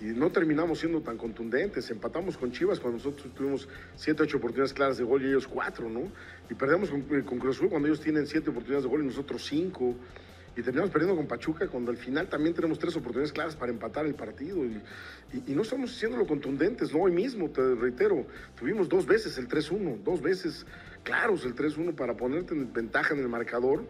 y 0.00 0.04
no 0.06 0.30
terminamos 0.30 0.78
siendo 0.78 1.00
tan 1.00 1.16
contundentes. 1.16 1.90
Empatamos 1.90 2.38
con 2.38 2.52
Chivas 2.52 2.78
cuando 2.78 2.98
nosotros 2.98 3.32
tuvimos 3.34 3.68
siete, 3.96 4.22
ocho 4.22 4.36
oportunidades 4.36 4.72
claras 4.72 4.98
de 4.98 5.04
gol 5.04 5.22
y 5.22 5.28
ellos 5.28 5.48
cuatro, 5.48 5.88
¿no? 5.88 6.10
Y 6.48 6.54
perdemos 6.54 6.90
con, 6.90 7.00
eh, 7.10 7.24
con 7.24 7.38
Cruz 7.38 7.56
Azul 7.56 7.68
cuando 7.68 7.88
ellos 7.88 8.00
tienen 8.00 8.26
siete 8.26 8.50
oportunidades 8.50 8.84
de 8.84 8.90
gol 8.90 9.02
y 9.02 9.06
nosotros 9.06 9.44
cinco. 9.44 9.94
Y 10.56 10.62
terminamos 10.62 10.90
perdiendo 10.90 11.16
con 11.16 11.26
Pachuca 11.26 11.68
cuando 11.68 11.90
al 11.92 11.96
final 11.96 12.28
también 12.28 12.54
tenemos 12.54 12.78
tres 12.78 12.96
oportunidades 12.96 13.32
claras 13.32 13.54
para 13.54 13.70
empatar 13.70 14.06
el 14.06 14.14
partido. 14.14 14.64
Y, 14.64 14.80
y, 15.46 15.54
no 15.54 15.62
estamos 15.62 15.92
siendo 15.92 16.16
lo 16.16 16.26
contundentes, 16.26 16.92
¿no? 16.92 17.02
Hoy 17.02 17.12
mismo, 17.12 17.48
te 17.50 17.74
reitero, 17.76 18.26
tuvimos 18.58 18.88
dos 18.88 19.06
veces 19.06 19.38
el 19.38 19.46
3-1, 19.48 20.02
dos 20.02 20.20
veces 20.20 20.66
claros 21.04 21.44
el 21.44 21.54
3-1 21.54 21.94
para 21.94 22.16
ponerte 22.16 22.54
en 22.54 22.72
ventaja 22.72 23.14
en 23.14 23.20
el 23.20 23.28
marcador 23.28 23.84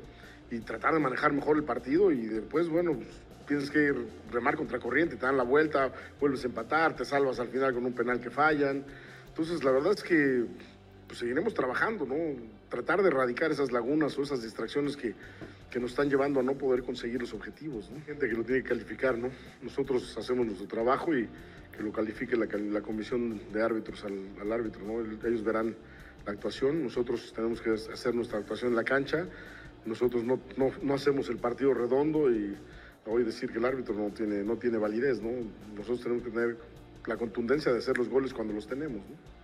y 0.51 0.59
tratar 0.61 0.93
de 0.93 1.01
manejar 1.01 1.33
mejor 1.33 1.57
el 1.57 1.65
partido. 1.65 2.13
Y 2.13 2.27
después, 2.27 2.69
bueno, 2.69 2.95
pues, 2.95 3.09
tienes 3.49 3.71
que 3.71 3.93
remar 4.31 4.57
contra 4.57 4.79
corriente, 4.79 5.17
te 5.17 5.25
dan 5.25 5.39
la 5.39 5.43
vuelta, 5.43 5.91
vuelves 6.21 6.45
a 6.45 6.49
empatar, 6.49 6.95
te 6.95 7.05
salvas 7.05 7.41
al 7.41 7.49
final 7.49 7.73
con 7.73 7.85
un 7.85 7.95
penal 7.95 8.21
que 8.21 8.31
fallan. 8.31 8.85
Entonces, 9.27 9.65
la 9.65 9.73
verdad 9.73 9.95
es 9.95 10.03
que 10.03 10.45
pues, 11.07 11.19
seguiremos 11.19 11.55
trabajando, 11.55 12.05
¿no? 12.05 12.15
Tratar 12.69 13.03
de 13.03 13.09
erradicar 13.09 13.51
esas 13.51 13.73
lagunas 13.73 14.17
o 14.19 14.23
esas 14.23 14.43
distracciones 14.43 14.97
que, 14.97 15.15
que 15.71 15.81
nos 15.81 15.93
están 15.93 16.11
llevando 16.11 16.41
a 16.41 16.43
no 16.43 16.55
poder 16.55 16.83
conseguir 16.83 17.21
los 17.23 17.33
objetivos, 17.33 17.91
¿no? 17.91 18.05
Gente 18.05 18.29
que 18.29 18.35
lo 18.35 18.45
tiene 18.45 18.63
que 18.63 18.69
calificar, 18.69 19.17
¿no? 19.17 19.31
Nosotros 19.63 20.17
hacemos 20.19 20.45
nuestro 20.47 20.69
trabajo 20.69 21.17
y 21.17 21.27
que 21.75 21.83
lo 21.83 21.91
califique 21.91 22.37
la, 22.37 22.47
la 22.47 22.83
comisión 22.83 23.41
de 23.51 23.63
árbitros 23.63 24.05
al, 24.05 24.19
al 24.41 24.53
árbitro, 24.53 24.83
¿no? 24.85 25.01
Ellos 25.27 25.43
verán 25.43 25.75
la 26.27 26.33
actuación, 26.33 26.83
nosotros 26.83 27.33
tenemos 27.35 27.63
que 27.63 27.71
hacer 27.71 28.15
nuestra 28.15 28.39
actuación 28.39 28.73
en 28.73 28.77
la 28.77 28.85
cancha, 28.85 29.27
nosotros 29.87 30.25
no, 30.25 30.39
no, 30.59 30.71
no 30.83 30.95
hacemos 30.95 31.31
el 31.31 31.39
partido 31.39 31.73
redondo 31.73 32.31
y 32.31 32.55
hoy 33.09 33.25
decir 33.25 33.51
que 33.51 33.59
el 33.59 33.65
árbitro 33.65 33.95
no 33.95 34.11
tiene, 34.11 34.43
no 34.43 34.57
tiene 34.57 34.79
validez, 34.79 35.21
¿no? 35.23 35.31
Nosotros 35.75 36.03
tenemos 36.03 36.25
que 36.25 36.31
tener 36.31 36.57
la 37.07 37.17
contundencia 37.17 37.73
de 37.73 37.79
hacer 37.79 37.97
los 37.97 38.09
goles 38.09 38.35
cuando 38.35 38.53
los 38.53 38.67
tenemos, 38.67 38.99
¿no? 38.99 39.39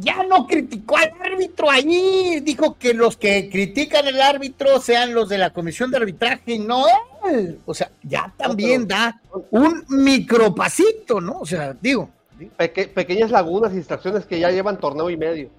ya 0.00 0.22
no 0.22 0.46
criticó 0.46 0.96
al 0.96 1.12
árbitro 1.20 1.70
ahí, 1.70 2.40
dijo 2.40 2.76
que 2.78 2.94
los 2.94 3.16
que 3.16 3.50
critican 3.50 4.06
al 4.06 4.20
árbitro 4.20 4.80
sean 4.80 5.12
los 5.12 5.28
de 5.28 5.38
la 5.38 5.50
comisión 5.50 5.90
de 5.90 5.96
arbitraje, 5.96 6.58
no 6.58 6.84
él. 7.30 7.58
O 7.66 7.74
sea, 7.74 7.90
ya 8.02 8.32
también 8.36 8.86
da 8.86 9.20
un 9.50 9.84
micropasito, 9.88 11.20
¿no? 11.20 11.40
O 11.40 11.46
sea, 11.46 11.76
digo. 11.80 12.10
pequeñas 12.94 13.30
lagunas 13.30 13.72
y 13.72 13.76
distracciones 13.76 14.24
que 14.24 14.38
ya 14.38 14.50
llevan 14.50 14.78
torneo 14.78 15.10
y 15.10 15.16
medio. 15.16 15.50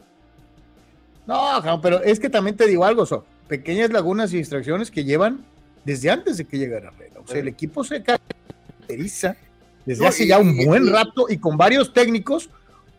No, 1.30 1.80
pero 1.80 2.02
es 2.02 2.20
que 2.20 2.28
también 2.28 2.58
te 2.58 2.66
digo 2.66 2.84
algo, 2.84 3.06
son 3.06 3.24
pequeñas 3.48 3.92
lagunas 3.92 4.34
y 4.34 4.38
distracciones 4.38 4.90
que 4.90 5.04
llevan 5.04 5.46
desde 5.86 6.10
antes 6.10 6.38
de 6.38 6.46
que 6.46 6.58
llegara 6.58 6.88
Herrera. 6.90 7.20
O 7.24 7.28
sea, 7.28 7.40
el 7.40 7.48
equipo 7.48 7.84
se 7.84 8.02
caracteriza 8.02 9.38
desde 9.86 10.08
hace 10.08 10.26
ya 10.26 10.40
un 10.40 10.66
buen 10.66 10.92
rato 10.92 11.28
y 11.30 11.38
con 11.38 11.56
varios 11.56 11.94
técnicos 11.94 12.50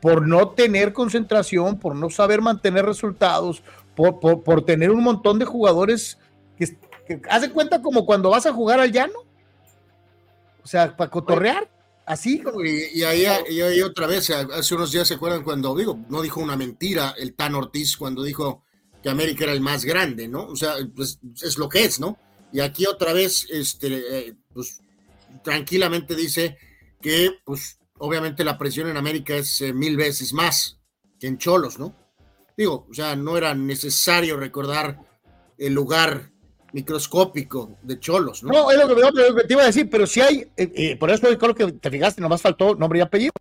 por 0.00 0.28
no 0.28 0.50
tener 0.50 0.92
concentración, 0.92 1.76
por 1.76 1.96
no 1.96 2.08
saber 2.08 2.40
mantener 2.40 2.86
resultados, 2.86 3.64
por, 3.96 4.20
por, 4.20 4.64
tener 4.64 4.92
un 4.92 5.02
montón 5.02 5.40
de 5.40 5.44
jugadores 5.44 6.16
que, 6.56 6.68
que 7.08 7.20
hace 7.28 7.50
cuenta 7.50 7.82
como 7.82 8.06
cuando 8.06 8.30
vas 8.30 8.46
a 8.46 8.52
jugar 8.52 8.78
al 8.78 8.92
llano. 8.92 9.18
O 10.62 10.68
sea, 10.68 10.96
para 10.96 11.10
cotorrear. 11.10 11.68
Así. 12.11 12.42
Y, 12.92 13.04
ahí, 13.04 13.24
ahí, 13.24 13.82
otra 13.82 14.08
vez, 14.08 14.30
hace 14.30 14.74
unos 14.74 14.90
días 14.90 15.06
se 15.06 15.14
acuerdan 15.14 15.44
cuando 15.44 15.76
digo, 15.76 15.96
no 16.08 16.22
dijo 16.22 16.40
una 16.40 16.56
mentira 16.56 17.14
el 17.16 17.34
Tan 17.34 17.54
Ortiz 17.54 17.96
cuando 17.96 18.24
dijo 18.24 18.64
que 19.00 19.08
América 19.08 19.44
era 19.44 19.52
el 19.52 19.61
más 19.61 19.84
grande, 19.84 20.26
¿no? 20.26 20.48
O 20.48 20.56
sea, 20.56 20.74
pues 20.96 21.20
es 21.40 21.56
lo 21.56 21.68
que 21.68 21.84
es, 21.84 22.00
¿no? 22.00 22.18
Y 22.52 22.58
aquí 22.58 22.84
otra 22.84 23.12
vez, 23.12 23.46
este, 23.48 24.26
eh, 24.28 24.34
pues 24.52 24.80
tranquilamente 25.44 26.16
dice 26.16 26.58
que, 27.00 27.30
pues, 27.44 27.78
obviamente 27.98 28.42
la 28.42 28.58
presión 28.58 28.88
en 28.88 28.96
América 28.96 29.36
es 29.36 29.61
eh, 29.61 29.72
mil 29.72 29.96
veces 29.96 30.32
más 30.32 30.80
que 31.16 31.28
en 31.28 31.38
Cholos, 31.38 31.78
¿no? 31.78 31.94
Digo, 32.56 32.88
o 32.90 32.92
sea, 32.92 33.14
no 33.14 33.36
era 33.36 33.54
necesario 33.54 34.36
recordar 34.36 34.98
el 35.58 35.74
lugar 35.74 36.29
microscópico 36.72 37.78
de 37.82 37.98
cholos, 37.98 38.42
¿no? 38.42 38.52
No, 38.52 38.70
es 38.70 38.78
lo 38.78 38.88
que, 39.34 39.44
te 39.44 39.52
iba 39.52 39.62
a 39.62 39.66
decir, 39.66 39.88
pero 39.90 40.06
si 40.06 40.20
hay, 40.20 40.38
eh, 40.56 40.72
eh, 40.74 40.96
por 40.96 41.10
eso 41.10 41.26
creo 41.38 41.54
que 41.54 41.72
te 41.72 41.90
fijaste, 41.90 42.20
nomás 42.20 42.42
faltó 42.42 42.74
nombre 42.74 42.98
y 42.98 43.02
apellido, 43.02 43.32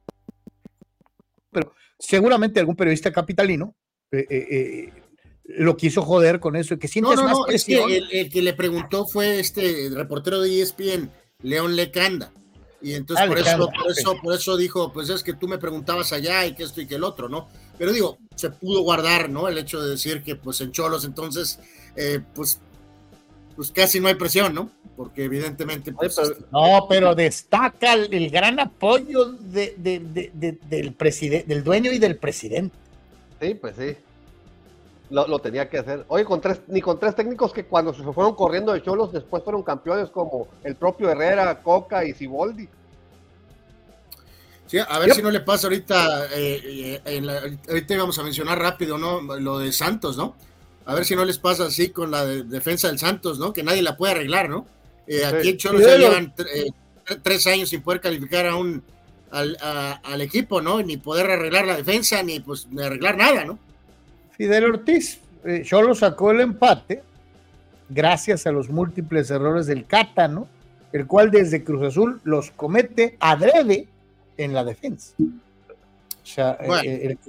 pero 1.52 1.74
seguramente 1.98 2.60
algún 2.60 2.76
periodista 2.76 3.12
capitalino 3.12 3.76
eh, 4.12 4.92
lo 5.46 5.78
quiso 5.78 6.02
joder 6.02 6.40
con 6.40 6.56
eso, 6.56 6.78
que 6.78 6.88
sientes 6.88 7.16
no, 7.16 7.24
no, 7.24 7.30
no, 7.30 7.48
es 7.48 7.66
que 7.66 8.04
el, 8.12 8.30
que 8.30 8.42
le 8.42 8.54
preguntó 8.54 9.06
fue 9.06 9.40
este 9.40 9.90
reportero 9.92 10.42
de 10.42 10.62
ESPN, 10.62 11.12
León 11.44 11.76
Lecanda, 11.76 12.32
y 12.82 12.94
entonces 12.94 13.28
por, 13.28 13.38
eso, 13.38 13.58
por, 13.58 13.92
eso, 13.92 14.16
por 14.24 14.36
eso 14.36 14.58
dijo, 14.58 14.94
pues 14.94 15.10
es 15.10 15.22
que 15.22 15.34
tú 15.34 15.48
me 15.48 15.58
preguntabas 15.58 16.14
allá 16.14 16.46
y 16.46 16.56
que 16.56 16.64
esto 16.64 16.82
y 16.82 16.88
que 16.88 16.96
el 16.96 17.04
otro, 17.04 17.28
¿no? 17.28 17.50
Pero 17.78 17.92
digo, 17.92 18.18
se 18.36 18.50
pudo 18.52 18.82
guardar, 18.82 19.30
¿no? 19.30 19.48
El 19.48 19.58
hecho 19.58 19.82
de 19.82 19.92
decir 19.92 20.24
que 20.24 20.36
pues 20.36 20.62
en 20.62 20.72
Cholos 20.72 21.04
entonces, 21.04 21.60
pues 22.34 22.62
pues 23.60 23.74
casi 23.74 24.00
no 24.00 24.08
hay 24.08 24.16
presión, 24.16 24.54
¿no? 24.54 24.70
Porque 24.96 25.26
evidentemente... 25.26 25.92
Pues, 25.92 26.18
este, 26.18 26.46
no, 26.50 26.86
pero 26.88 27.14
destaca 27.14 27.92
el, 27.92 28.30
gran 28.30 28.58
apoyo 28.58 29.34
de, 29.34 29.76
del, 29.78 30.96
del 31.46 31.64
dueño 31.66 31.92
y 31.92 32.00
del 32.00 32.16
presidente. 32.16 32.74
Sí, 33.42 33.56
pues 33.56 33.76
sí. 33.78 33.98
Lo, 35.10 35.40
tenía 35.40 35.70
que 35.70 35.78
hacer. 35.78 36.06
Oye, 36.08 36.24
con 36.24 36.40
tres, 36.40 36.62
ni 36.68 36.80
con 36.80 37.02
tres 37.02 37.14
técnicos 37.16 37.52
que 37.52 37.66
cuando 37.66 37.94
se 37.94 38.02
fueron 38.14 38.34
corriendo 38.34 38.72
de 38.72 38.82
Cholos 38.82 39.12
después 39.12 39.44
fueron 39.44 39.62
campeones 39.62 40.10
como 40.10 40.48
el 40.64 40.78
propio 40.78 41.10
Herrera, 41.10 41.62
Coca 41.62 42.06
y 42.06 42.14
Siboldi. 42.14 42.70
Sí, 44.68 44.78
a 44.78 45.00
ver 45.00 45.12
si 45.14 45.22
no 45.22 45.32
le 45.32 45.42
pasa 45.42 45.68
ahorita, 45.68 46.28
eh, 46.34 47.02
eh, 47.04 47.58
ahorita 47.68 47.94
íbamos 47.94 48.18
a 48.20 48.24
mencionar 48.24 48.58
rápido, 48.58 48.98
¿no? 48.98 49.20
Lo 49.20 49.60
de 49.60 49.74
Santos, 49.74 50.16
¿no? 50.16 50.38
A 50.90 50.96
ver 50.96 51.06
si 51.06 51.16
no 51.16 51.24
les 51.24 51.38
pasa 51.38 51.68
así 51.68 51.90
con 51.90 52.10
la 52.10 52.26
defensa 52.26 52.88
del 52.88 52.98
Santos, 52.98 53.38
¿no? 53.38 53.54
Que 53.54 53.62
nadie 53.62 53.84
la 53.84 53.96
puede 53.96 54.14
arreglar, 54.14 54.50
¿no? 54.50 54.66
Eh, 55.06 55.24
aquí 55.24 55.50
en 55.50 55.58
Cholos 55.58 55.84
ya 55.84 55.96
llevan 55.96 56.34
eh, 56.40 56.72
tres 57.22 57.46
años 57.46 57.70
sin 57.70 57.84
poder 57.84 58.02
calificar 58.02 58.48
a 58.48 58.56
un, 58.56 58.82
al, 59.30 60.22
equipo, 60.22 60.62
¿no? 60.62 60.82
Ni 60.82 60.98
poder 60.98 61.30
arreglar 61.30 61.68
la 61.68 61.78
defensa, 61.78 62.24
ni 62.24 62.40
pues 62.40 62.66
ni 62.72 62.82
arreglar 62.82 63.18
nada, 63.18 63.46
¿no? 63.46 63.60
Fidel 64.32 64.64
Ortiz, 64.64 65.20
eh, 65.46 65.62
Cholos 65.64 66.00
sacó 66.00 66.32
el 66.32 66.40
empate 66.40 67.04
gracias 67.88 68.48
a 68.48 68.52
los 68.52 68.72
múltiples 68.72 69.30
errores 69.30 69.68
del 69.68 69.86
Cata, 69.86 70.28
¿no? 70.28 70.48
El 70.92 71.06
cual 71.06 71.30
desde 71.30 71.64
Cruz 71.64 71.84
Azul 71.84 72.20
los 72.24 72.50
comete 72.50 73.16
adrede 73.20 73.86
en 74.38 74.56
la 74.56 74.64
defensa. 74.64 75.14
O 75.20 76.26
sea, 76.26 76.58
bueno. 76.66 76.82
El 76.90 77.20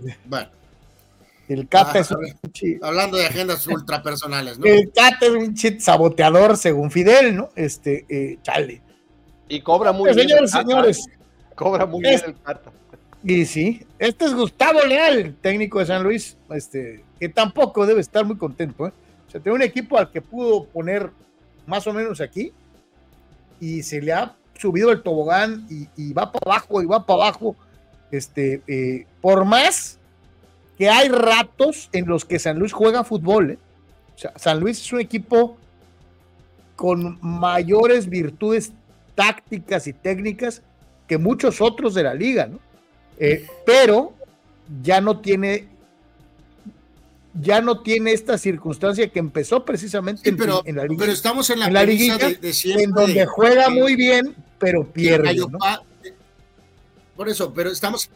Cata 1.68 1.98
es 1.98 2.10
un 2.10 2.18
Hablando 2.82 3.16
de 3.16 3.26
agendas 3.26 3.66
ultrapersonales, 3.66 4.58
¿no? 4.58 4.66
El 4.66 4.90
Cata 4.92 5.26
es 5.26 5.30
un 5.30 5.54
chit 5.54 5.80
saboteador, 5.80 6.56
según 6.56 6.90
Fidel, 6.90 7.36
¿no? 7.36 7.50
Este, 7.56 8.06
eh, 8.08 8.38
chale. 8.42 8.82
Y 9.48 9.60
cobra 9.60 9.92
muy 9.92 10.12
bien. 10.12 10.28
Señores, 10.28 10.50
señores. 10.50 11.04
Cobra 11.54 11.86
muy 11.86 12.02
bien 12.02 12.20
el 12.24 12.40
Cata. 12.40 12.70
Y 13.22 13.44
sí, 13.44 13.86
este 13.98 14.24
es 14.24 14.34
Gustavo 14.34 14.80
Leal, 14.86 15.34
técnico 15.42 15.78
de 15.78 15.86
San 15.86 16.02
Luis, 16.02 16.36
este, 16.50 17.04
que 17.18 17.28
tampoco 17.28 17.84
debe 17.84 18.00
estar 18.00 18.24
muy 18.24 18.36
contento, 18.36 18.86
¿eh? 18.86 18.92
O 19.28 19.30
sea, 19.30 19.40
tiene 19.40 19.56
un 19.56 19.62
equipo 19.62 19.98
al 19.98 20.10
que 20.10 20.22
pudo 20.22 20.64
poner 20.64 21.10
más 21.66 21.86
o 21.86 21.92
menos 21.92 22.20
aquí, 22.20 22.52
y 23.60 23.82
se 23.82 24.00
le 24.00 24.12
ha 24.12 24.34
subido 24.58 24.90
el 24.90 25.02
tobogán 25.02 25.66
y, 25.68 26.12
va 26.12 26.32
para 26.32 26.52
abajo 26.56 26.82
y 26.82 26.86
va 26.86 27.04
para 27.04 27.24
abajo. 27.24 27.56
Este, 28.10 28.62
eh, 28.66 29.06
por 29.20 29.44
más 29.44 29.99
que 30.80 30.88
hay 30.88 31.10
ratos 31.10 31.90
en 31.92 32.06
los 32.06 32.24
que 32.24 32.38
San 32.38 32.58
Luis 32.58 32.72
juega 32.72 33.04
fútbol, 33.04 33.50
¿eh? 33.50 33.58
o 34.16 34.18
sea, 34.18 34.32
San 34.36 34.60
Luis 34.60 34.80
es 34.80 34.90
un 34.94 35.00
equipo 35.00 35.58
con 36.74 37.18
mayores 37.20 38.08
virtudes 38.08 38.72
tácticas 39.14 39.86
y 39.86 39.92
técnicas 39.92 40.62
que 41.06 41.18
muchos 41.18 41.60
otros 41.60 41.92
de 41.92 42.04
la 42.04 42.14
liga, 42.14 42.46
¿no? 42.46 42.60
Eh, 43.18 43.46
pero 43.66 44.14
ya 44.82 45.02
no 45.02 45.20
tiene 45.20 45.68
ya 47.34 47.60
no 47.60 47.82
tiene 47.82 48.12
esta 48.12 48.38
circunstancia 48.38 49.06
que 49.10 49.18
empezó 49.18 49.66
precisamente 49.66 50.30
en, 50.30 50.38
la 50.76 50.86
liga. 50.86 50.96
Pero 50.98 51.12
estamos 51.12 51.50
en 51.50 51.60
la, 51.60 51.66
en 51.66 52.40
de, 52.40 52.52
siempre, 52.54 52.84
en 52.84 52.92
donde 52.92 53.26
juega 53.26 53.68
muy 53.68 53.96
bien, 53.96 54.34
pero 54.58 54.90
pierde. 54.90 55.36
Por 57.14 57.28
eso, 57.28 57.52
pero 57.52 57.70
estamos, 57.70 58.08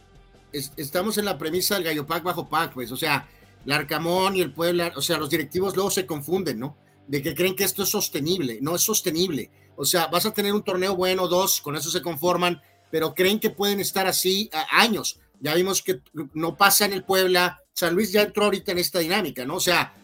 estamos 0.76 1.18
en 1.18 1.24
la 1.24 1.38
premisa 1.38 1.74
del 1.74 1.84
Gallo 1.84 2.06
Pack 2.06 2.22
bajo 2.22 2.48
Pack, 2.48 2.74
pues, 2.74 2.90
o 2.92 2.96
sea, 2.96 3.28
el 3.64 3.72
Arcamón 3.72 4.36
y 4.36 4.40
el 4.40 4.52
Puebla, 4.52 4.92
o 4.96 5.02
sea, 5.02 5.18
los 5.18 5.30
directivos 5.30 5.74
luego 5.74 5.90
se 5.90 6.06
confunden, 6.06 6.58
¿no? 6.58 6.76
De 7.08 7.22
que 7.22 7.34
creen 7.34 7.56
que 7.56 7.64
esto 7.64 7.82
es 7.82 7.88
sostenible, 7.88 8.58
no 8.60 8.74
es 8.74 8.82
sostenible. 8.82 9.50
O 9.76 9.84
sea, 9.84 10.06
vas 10.06 10.26
a 10.26 10.32
tener 10.32 10.52
un 10.52 10.62
torneo 10.62 10.96
bueno, 10.96 11.28
dos, 11.28 11.60
con 11.60 11.76
eso 11.76 11.90
se 11.90 12.02
conforman, 12.02 12.62
pero 12.90 13.14
creen 13.14 13.40
que 13.40 13.50
pueden 13.50 13.80
estar 13.80 14.06
así 14.06 14.48
años. 14.70 15.18
Ya 15.40 15.54
vimos 15.54 15.82
que 15.82 16.00
no 16.32 16.56
pasa 16.56 16.84
en 16.84 16.92
el 16.92 17.04
Puebla, 17.04 17.60
San 17.72 17.94
Luis 17.94 18.12
ya 18.12 18.22
entró 18.22 18.44
ahorita 18.44 18.72
en 18.72 18.78
esta 18.78 19.00
dinámica, 19.00 19.44
¿no? 19.44 19.56
O 19.56 19.60
sea, 19.60 19.94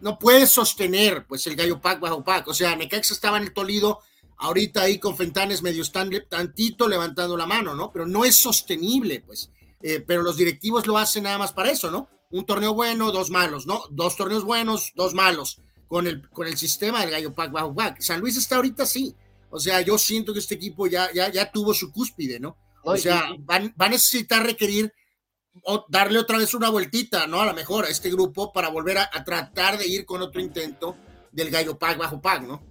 no 0.00 0.18
puede 0.18 0.46
sostener 0.46 1.26
pues 1.26 1.46
el 1.46 1.56
gallo 1.56 1.80
pack 1.80 2.00
bajo 2.00 2.24
pack. 2.24 2.48
O 2.48 2.54
sea, 2.54 2.76
Necaxa 2.76 3.14
estaba 3.14 3.36
en 3.38 3.44
el 3.44 3.54
Tolido, 3.54 4.00
ahorita 4.42 4.82
ahí 4.82 4.98
con 4.98 5.16
Fentanes 5.16 5.62
medio 5.62 5.82
están 5.82 6.10
tantito 6.28 6.88
levantando 6.88 7.36
la 7.36 7.46
mano, 7.46 7.74
¿no? 7.74 7.90
Pero 7.92 8.06
no 8.06 8.24
es 8.24 8.36
sostenible, 8.36 9.20
pues. 9.20 9.50
Eh, 9.82 10.00
pero 10.06 10.22
los 10.22 10.36
directivos 10.36 10.86
lo 10.86 10.98
hacen 10.98 11.24
nada 11.24 11.38
más 11.38 11.52
para 11.52 11.70
eso, 11.70 11.90
¿no? 11.90 12.08
Un 12.30 12.44
torneo 12.44 12.74
bueno, 12.74 13.12
dos 13.12 13.30
malos, 13.30 13.66
¿no? 13.66 13.82
Dos 13.90 14.16
torneos 14.16 14.44
buenos, 14.44 14.92
dos 14.94 15.14
malos, 15.14 15.60
con 15.88 16.06
el, 16.06 16.28
con 16.30 16.46
el 16.46 16.56
sistema 16.56 17.00
del 17.00 17.10
gallo 17.10 17.34
pack 17.34 17.52
bajo 17.52 17.74
pack. 17.74 18.00
San 18.00 18.20
Luis 18.20 18.36
está 18.36 18.56
ahorita 18.56 18.86
sí. 18.86 19.14
O 19.50 19.58
sea, 19.58 19.80
yo 19.80 19.98
siento 19.98 20.32
que 20.32 20.38
este 20.38 20.54
equipo 20.54 20.86
ya, 20.86 21.12
ya, 21.12 21.30
ya 21.30 21.50
tuvo 21.50 21.74
su 21.74 21.92
cúspide, 21.92 22.40
¿no? 22.40 22.56
O 22.84 22.96
sea, 22.96 23.30
van, 23.38 23.74
va 23.80 23.86
a 23.86 23.90
necesitar 23.90 24.44
requerir 24.44 24.92
darle 25.88 26.18
otra 26.18 26.38
vez 26.38 26.54
una 26.54 26.70
vueltita, 26.70 27.26
¿no? 27.26 27.40
A 27.40 27.46
lo 27.46 27.54
mejor 27.54 27.84
a 27.84 27.88
este 27.88 28.10
grupo 28.10 28.52
para 28.52 28.68
volver 28.68 28.98
a, 28.98 29.10
tratar 29.24 29.78
de 29.78 29.86
ir 29.86 30.04
con 30.04 30.22
otro 30.22 30.40
intento 30.40 30.96
del 31.30 31.50
gallo 31.50 31.78
pack 31.78 31.98
bajo 31.98 32.20
pack, 32.20 32.42
¿no? 32.42 32.62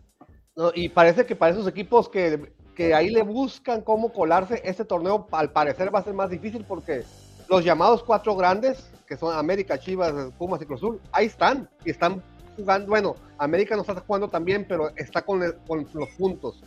Y 0.75 0.89
parece 0.89 1.25
que 1.25 1.35
para 1.35 1.53
esos 1.53 1.67
equipos 1.67 2.09
que, 2.09 2.53
que 2.75 2.93
ahí 2.93 3.09
le 3.09 3.23
buscan 3.23 3.81
cómo 3.81 4.11
colarse, 4.11 4.61
este 4.65 4.85
torneo 4.85 5.27
al 5.31 5.51
parecer 5.51 5.93
va 5.93 5.99
a 5.99 6.03
ser 6.03 6.13
más 6.13 6.29
difícil 6.29 6.65
porque 6.67 7.03
los 7.49 7.63
llamados 7.63 8.03
cuatro 8.03 8.35
grandes, 8.35 8.91
que 9.07 9.17
son 9.17 9.35
América, 9.35 9.79
Chivas, 9.79 10.13
Pumas 10.37 10.61
y 10.61 10.65
Cruz 10.65 10.79
Azul, 10.79 11.01
ahí 11.11 11.27
están 11.27 11.69
y 11.85 11.91
están 11.91 12.21
jugando, 12.55 12.87
bueno, 12.87 13.15
América 13.37 13.75
no 13.75 13.81
está 13.81 13.95
jugando 13.95 14.27
también, 14.27 14.65
pero 14.67 14.89
está 14.95 15.21
con, 15.21 15.41
con 15.67 15.87
los 15.93 16.09
puntos 16.09 16.61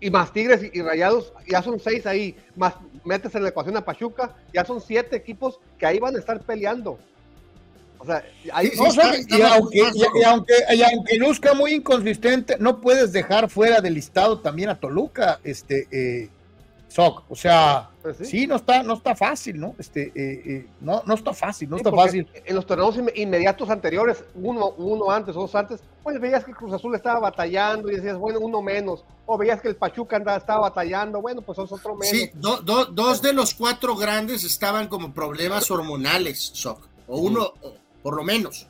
y 0.00 0.10
más 0.10 0.32
Tigres 0.32 0.70
y, 0.72 0.82
Rayados, 0.82 1.32
ya 1.48 1.62
son 1.62 1.80
seis 1.80 2.06
ahí, 2.06 2.36
más 2.56 2.74
metes 3.04 3.34
en 3.34 3.42
la 3.42 3.48
ecuación 3.48 3.76
a 3.76 3.84
Pachuca, 3.84 4.36
ya 4.52 4.64
son 4.64 4.80
siete 4.80 5.16
equipos 5.16 5.58
que 5.76 5.86
ahí 5.86 5.98
van 5.98 6.14
a 6.14 6.18
estar 6.18 6.40
peleando. 6.40 6.98
O 7.98 8.06
sea, 8.06 8.24
ahí 8.52 8.70
y, 8.74 9.42
aunque, 9.42 9.78
y, 9.78 10.22
aunque, 10.22 10.54
y, 10.70 10.82
aunque, 10.82 11.16
luzca 11.18 11.54
muy 11.54 11.72
inconsistente, 11.72 12.56
no 12.60 12.80
puedes 12.80 13.12
dejar 13.12 13.50
fuera 13.50 13.80
del 13.80 13.94
listado 13.94 14.38
también 14.38 14.68
a 14.68 14.78
Toluca, 14.78 15.40
este, 15.42 15.88
eh, 15.90 16.30
Soc. 16.88 17.24
O 17.28 17.36
sea, 17.36 17.90
pues 18.02 18.16
sí. 18.22 18.46
no 18.46 18.56
está, 18.56 18.82
no 18.82 18.94
está 18.94 19.14
fácil, 19.14 19.60
¿no? 19.60 19.74
Este, 19.78 20.12
eh, 20.14 20.42
eh, 20.46 20.66
no, 20.80 21.02
no 21.04 21.14
está 21.14 21.34
fácil, 21.34 21.68
no 21.68 21.76
está 21.76 21.92
fácil. 21.92 22.26
En 22.44 22.56
los 22.56 22.66
torneos 22.66 22.98
inmediatos 23.14 23.68
anteriores, 23.68 24.24
uno, 24.34 24.70
uno 24.70 25.10
antes 25.10 25.34
dos 25.34 25.54
antes, 25.54 25.80
pues 26.02 26.18
veías 26.18 26.44
que 26.44 26.52
el 26.52 26.56
Cruz 26.56 26.72
Azul 26.72 26.94
estaba 26.94 27.20
batallando 27.20 27.90
y 27.90 27.96
decías, 27.96 28.16
bueno, 28.16 28.40
uno 28.40 28.62
menos. 28.62 29.04
O 29.26 29.36
veías 29.36 29.60
que 29.60 29.68
el 29.68 29.76
Pachuca 29.76 30.16
andaba, 30.16 30.38
estaba 30.38 30.60
batallando, 30.60 31.20
bueno, 31.20 31.42
pues 31.42 31.58
es 31.58 31.70
otro 31.70 31.94
menos. 31.94 32.08
Sí, 32.08 32.30
dos 32.34 33.22
de 33.22 33.32
los 33.34 33.52
cuatro 33.52 33.94
grandes 33.94 34.42
estaban 34.44 34.88
como 34.88 35.12
problemas 35.12 35.70
hormonales, 35.70 36.38
Soc. 36.54 36.88
O 37.06 37.18
uno, 37.20 37.52
por 38.08 38.16
lo 38.16 38.24
menos. 38.24 38.66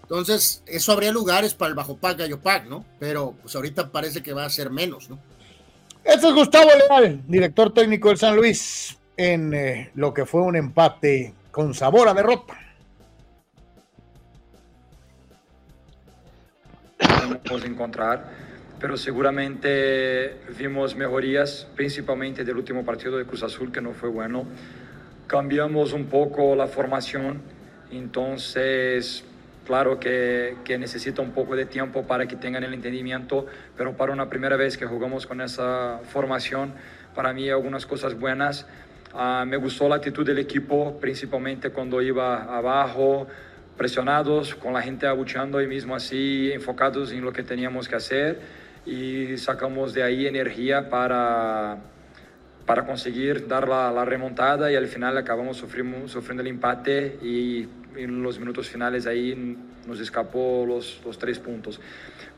Entonces, 0.00 0.62
eso 0.64 0.92
habría 0.92 1.12
lugares 1.12 1.52
para 1.52 1.68
el 1.68 1.74
Bajo 1.74 1.98
Pac, 1.98 2.16
Gallo 2.16 2.40
Pac, 2.40 2.64
¿no? 2.64 2.86
Pero 2.98 3.34
pues 3.42 3.54
ahorita 3.54 3.92
parece 3.92 4.22
que 4.22 4.32
va 4.32 4.46
a 4.46 4.48
ser 4.48 4.70
menos, 4.70 5.10
¿no? 5.10 5.18
Este 6.02 6.28
es 6.28 6.32
Gustavo 6.32 6.70
Leal, 6.88 7.20
director 7.28 7.74
técnico 7.74 8.08
del 8.08 8.16
San 8.16 8.34
Luis, 8.34 8.96
en 9.14 9.52
eh, 9.52 9.90
lo 9.94 10.14
que 10.14 10.24
fue 10.24 10.40
un 10.40 10.56
empate 10.56 11.34
con 11.50 11.74
sabor 11.74 12.08
a 12.08 12.14
derrota. 12.14 12.58
Podemos 16.96 17.64
encontrar, 17.66 18.30
pero 18.80 18.96
seguramente 18.96 20.38
vimos 20.58 20.96
mejorías, 20.96 21.68
principalmente 21.76 22.42
del 22.42 22.56
último 22.56 22.86
partido 22.86 23.18
de 23.18 23.26
Cruz 23.26 23.42
Azul, 23.42 23.70
que 23.70 23.82
no 23.82 23.92
fue 23.92 24.08
bueno. 24.08 24.46
Cambiamos 25.26 25.92
un 25.92 26.06
poco 26.06 26.56
la 26.56 26.68
formación, 26.68 27.42
entonces 27.92 29.24
Claro 29.66 30.00
que, 30.00 30.56
que, 30.64 30.76
necesita 30.76 31.22
un 31.22 31.30
poco 31.30 31.54
de 31.54 31.66
tiempo 31.66 32.02
para 32.04 32.26
que 32.26 32.34
tengan 32.34 32.64
el 32.64 32.74
entendimiento, 32.74 33.46
pero 33.76 33.96
para 33.96 34.12
una 34.12 34.28
primera 34.28 34.56
vez 34.56 34.76
que 34.76 34.86
jugamos 34.86 35.24
con 35.24 35.40
esa 35.40 36.00
formación, 36.02 36.74
para 37.14 37.32
mí 37.32 37.48
algunas 37.48 37.86
cosas 37.86 38.18
buenas. 38.18 38.66
Uh, 39.14 39.46
me 39.46 39.56
gustó 39.56 39.88
la 39.88 39.96
actitud 39.96 40.26
del 40.26 40.38
equipo, 40.38 40.98
principalmente 40.98 41.70
cuando 41.70 42.02
iba 42.02 42.42
abajo, 42.56 43.28
presionados, 43.76 44.56
con 44.56 44.72
la 44.72 44.82
gente 44.82 45.06
abucheando 45.06 45.60
y 45.62 45.68
mismo 45.68 45.94
así 45.94 46.50
enfocados 46.52 47.12
en 47.12 47.24
lo 47.24 47.32
que 47.32 47.44
teníamos 47.44 47.88
que 47.88 47.94
hacer 47.94 48.40
y 48.84 49.36
sacamos 49.36 49.94
de 49.94 50.02
ahí 50.02 50.26
energía 50.26 50.88
para, 50.88 51.78
para 52.66 52.84
conseguir 52.84 53.46
dar 53.46 53.68
la, 53.68 53.92
la 53.92 54.04
remontada 54.04 54.72
y 54.72 54.74
al 54.74 54.88
final 54.88 55.16
acabamos 55.18 55.56
sufriendo, 55.56 56.08
sufriendo 56.08 56.42
el 56.42 56.48
empate 56.48 57.18
y 57.22 57.68
en 57.96 58.22
los 58.22 58.38
minutos 58.38 58.68
finales 58.68 59.06
ahí 59.06 59.56
nos 59.86 60.00
escapó 60.00 60.64
los, 60.66 61.00
los 61.04 61.18
tres 61.18 61.38
puntos. 61.38 61.80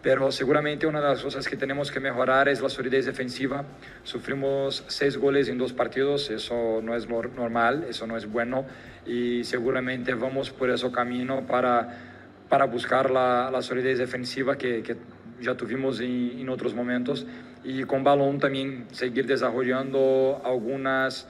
Pero 0.03 0.31
seguramente 0.31 0.87
una 0.87 1.01
de 1.01 1.09
las 1.09 1.23
cosas 1.23 1.49
que 1.49 1.57
tenemos 1.57 1.91
que 1.91 2.01
mejorar 2.01 2.49
es 2.49 2.61
la 2.61 2.69
solidez 2.69 3.07
defensiva. 3.07 3.65
Sufrimos 4.03 4.85
seis 4.87 5.17
goles 5.17 5.49
en 5.49 5.59
dos 5.59 5.73
partidos, 5.73 6.31
eso 6.31 6.81
no 6.83 6.95
es 6.95 7.09
normal, 7.09 7.87
eso 7.89 8.07
no 8.07 8.17
es 8.17 8.31
bueno 8.31 8.67
y 9.07 9.45
seguramente 9.45 10.15
vamos 10.15 10.51
por 10.51 10.71
ese 10.71 10.91
camino 10.91 11.47
para, 11.47 12.45
para 12.49 12.67
buscar 12.67 13.11
la, 13.11 13.51
la 13.51 13.63
solidez 13.63 13.99
defensiva 13.99 14.57
que, 14.57 14.83
que 14.83 14.97
ya 15.41 15.57
tuvimos 15.57 16.01
en, 16.01 16.39
en 16.39 16.49
otros 16.49 16.75
momentos 16.75 17.27
y 17.65 17.85
con 17.85 18.05
balón 18.05 18.39
también 18.39 18.87
seguir 18.93 19.27
desarrollando 19.27 20.43
algunas 20.45 21.27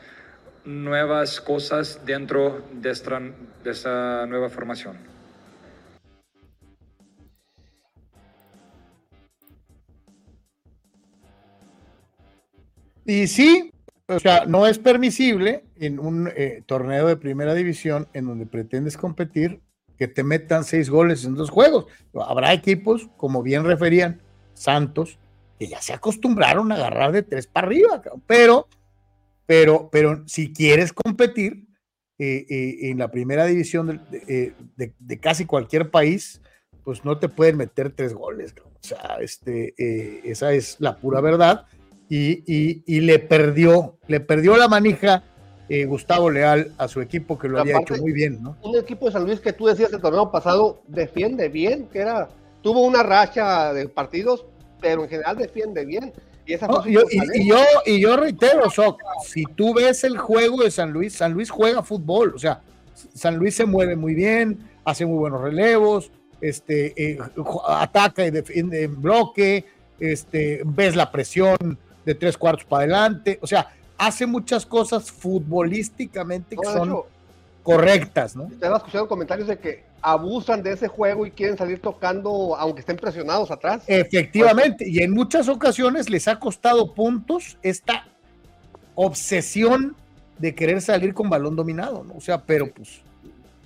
nuevas 0.65 1.41
cosas 1.41 2.01
dentro 2.05 2.62
de 2.73 2.91
esta, 2.91 4.27
nueva 4.27 4.49
formación. 4.51 4.97
Y 13.07 13.27
sí, 13.27 13.71
o 14.07 14.19
sea, 14.19 14.47
no 14.47 14.67
es 14.67 14.79
permisible 14.79 15.65
en 15.77 15.99
un 15.99 16.31
eh, 16.35 16.62
torneo 16.67 17.07
de 17.07 17.17
primera 17.17 17.53
división 17.53 18.09
en 18.15 18.27
donde 18.27 18.47
pretendes 18.47 18.97
competir 18.97 19.61
que 19.99 20.09
te 20.09 20.25
metan 20.25 20.65
seis 20.65 20.91
goles 20.91 21.25
en 21.25 21.35
dos 21.35 21.51
juegos. 21.51 21.87
Habrá 22.15 22.53
equipos, 22.53 23.09
como 23.17 23.43
bien 23.43 23.65
referían, 23.65 24.23
Santos, 24.55 25.19
que 25.59 25.69
ya 25.69 25.81
se 25.81 25.93
acostumbraron 25.93 26.73
a 26.73 26.77
agarrar 26.77 27.12
de 27.12 27.23
tres 27.23 27.47
para 27.47 27.67
arriba, 27.67 28.03
pero 28.27 28.69
pero, 29.47 29.88
pero 29.90 30.22
si 30.26 30.53
quieres 30.53 30.92
competir 30.92 31.66
eh, 32.18 32.47
eh, 32.49 32.90
en 32.90 32.99
la 32.99 33.11
primera 33.11 33.45
división 33.45 34.01
eh, 34.12 34.53
de, 34.76 35.20
casi 35.20 35.47
cualquier 35.47 35.90
país, 35.90 36.40
pues 36.84 37.05
no 37.05 37.18
te 37.18 37.28
pueden 37.28 37.57
meter 37.57 37.90
tres 37.90 38.14
goles. 38.14 38.55
O 38.62 38.86
sea, 38.86 39.16
este, 39.20 39.74
esa 40.28 40.53
es 40.53 40.76
la 40.78 40.97
pura 40.97 41.20
verdad. 41.20 41.66
Y, 42.09 43.01
le 43.01 43.18
perdió, 43.18 43.99
le 44.07 44.20
perdió 44.20 44.57
la 44.57 44.68
manija 44.68 45.24
Gustavo 45.86 46.30
Leal 46.30 46.72
a 46.78 46.86
su 46.86 47.01
equipo 47.01 47.38
que 47.38 47.49
lo 47.49 47.59
había 47.59 47.78
hecho 47.80 47.97
muy 47.97 48.12
bien, 48.12 48.40
¿no? 48.42 48.57
Un 48.62 48.76
equipo 48.76 49.07
de 49.07 49.12
San 49.12 49.24
Luis 49.24 49.40
que 49.40 49.53
tú 49.53 49.66
decías 49.66 49.92
el 49.92 50.01
torneo 50.01 50.30
pasado 50.30 50.82
defiende 50.86 51.49
bien, 51.49 51.88
que 51.88 52.01
era, 52.01 52.28
tuvo 52.62 52.84
una 52.84 53.03
racha 53.03 53.72
de 53.72 53.88
partidos, 53.88 54.45
pero 54.80 55.03
en 55.05 55.09
general 55.09 55.36
defiende 55.36 55.84
bien. 55.84 56.12
Y, 56.47 56.92
yo, 56.92 57.57
y, 57.86 58.01
yo, 58.01 58.16
reitero, 58.16 58.64
si 59.24 59.45
tú 59.45 59.74
ves 59.74 60.05
el 60.05 60.18
juego 60.18 60.62
de 60.62 60.70
San 60.70 60.92
Luis, 60.92 61.14
San 61.14 61.32
Luis 61.32 61.51
juega 61.51 61.82
fútbol, 61.82 62.34
o 62.34 62.38
sea, 62.38 62.61
San 63.14 63.36
Luis 63.36 63.55
se 63.55 63.64
mueve 63.64 63.97
muy 63.97 64.14
bien, 64.14 64.59
hace 64.84 65.07
muy 65.07 65.16
buenos 65.16 65.40
relevos, 65.40 66.11
este, 66.40 66.92
eh, 66.97 67.18
ataca 67.66 68.26
y 68.26 68.30
defiende 68.30 68.82
en 68.82 69.01
bloque, 69.01 69.64
este, 69.99 70.61
ves 70.66 70.97
la 70.97 71.11
presión 71.11 71.57
de 72.05 72.14
tres 72.14 72.36
cuartos 72.36 72.66
para 72.66 72.82
adelante, 72.82 73.38
o 73.40 73.47
sea, 73.47 73.70
hace 73.97 74.26
muchas 74.26 74.66
cosas 74.66 75.11
futbolísticamente 75.11 76.57
que 76.57 76.66
son 76.66 77.05
correctas, 77.65 78.37
¿no? 78.37 78.49
Te 78.61 78.67
escuchando 78.67 79.09
comentarios 79.09 79.49
de 79.49 79.59
que 79.59 79.85
abusan 80.03 80.62
de 80.62 80.73
ese 80.73 80.87
juego 80.87 81.27
y 81.27 81.31
quieren 81.31 81.57
salir 81.57 81.81
tocando 81.81 82.55
aunque 82.57 82.81
estén 82.81 82.97
presionados 82.97 83.51
atrás. 83.51 83.83
Efectivamente, 83.87 84.87
y 84.87 85.03
en 85.03 85.12
muchas 85.12 85.49
ocasiones 85.49 86.11
les 86.11 86.29
ha 86.29 86.39
costado 86.39 86.93
puntos 86.93 87.57
esta 87.62 88.07
obsesión 88.95 89.97
de 90.39 90.55
querer 90.55 90.83
salir 90.83 91.15
con 91.15 91.31
balón 91.31 91.57
dominado, 91.57 92.05
¿no? 92.05 92.15
O 92.15 92.21
sea, 92.21 92.43
pero 92.43 92.71
pues, 92.71 93.01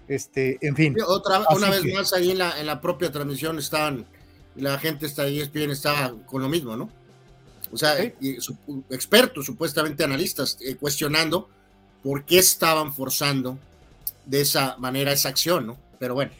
este, 0.06 0.58
en 0.60 0.76
fin. 0.76 0.96
Otra, 1.04 1.42
una 1.54 1.68
vez 1.68 1.82
más 1.92 2.12
ahí 2.12 2.30
en 2.30 2.38
la, 2.38 2.58
en 2.60 2.66
la 2.66 2.80
propia 2.80 3.10
transmisión 3.10 3.58
estaban, 3.58 4.06
la 4.54 4.78
gente 4.78 5.06
está 5.06 5.22
ahí, 5.22 5.40
ESPN 5.40 5.72
estaba 5.72 6.14
con 6.24 6.40
lo 6.40 6.48
mismo, 6.48 6.76
¿no? 6.76 6.88
O 7.72 7.76
sea, 7.76 7.96
expertos, 8.90 9.44
supuestamente 9.44 10.04
analistas, 10.04 10.56
eh, 10.60 10.76
cuestionando 10.76 11.48
por 12.02 12.24
qué 12.24 12.38
estaban 12.38 12.92
forzando 12.92 13.58
de 14.28 14.42
esa 14.42 14.76
manera 14.78 15.10
esa 15.10 15.30
acción, 15.30 15.66
¿no? 15.66 15.76
Pero 15.98 16.14
bueno. 16.14 16.30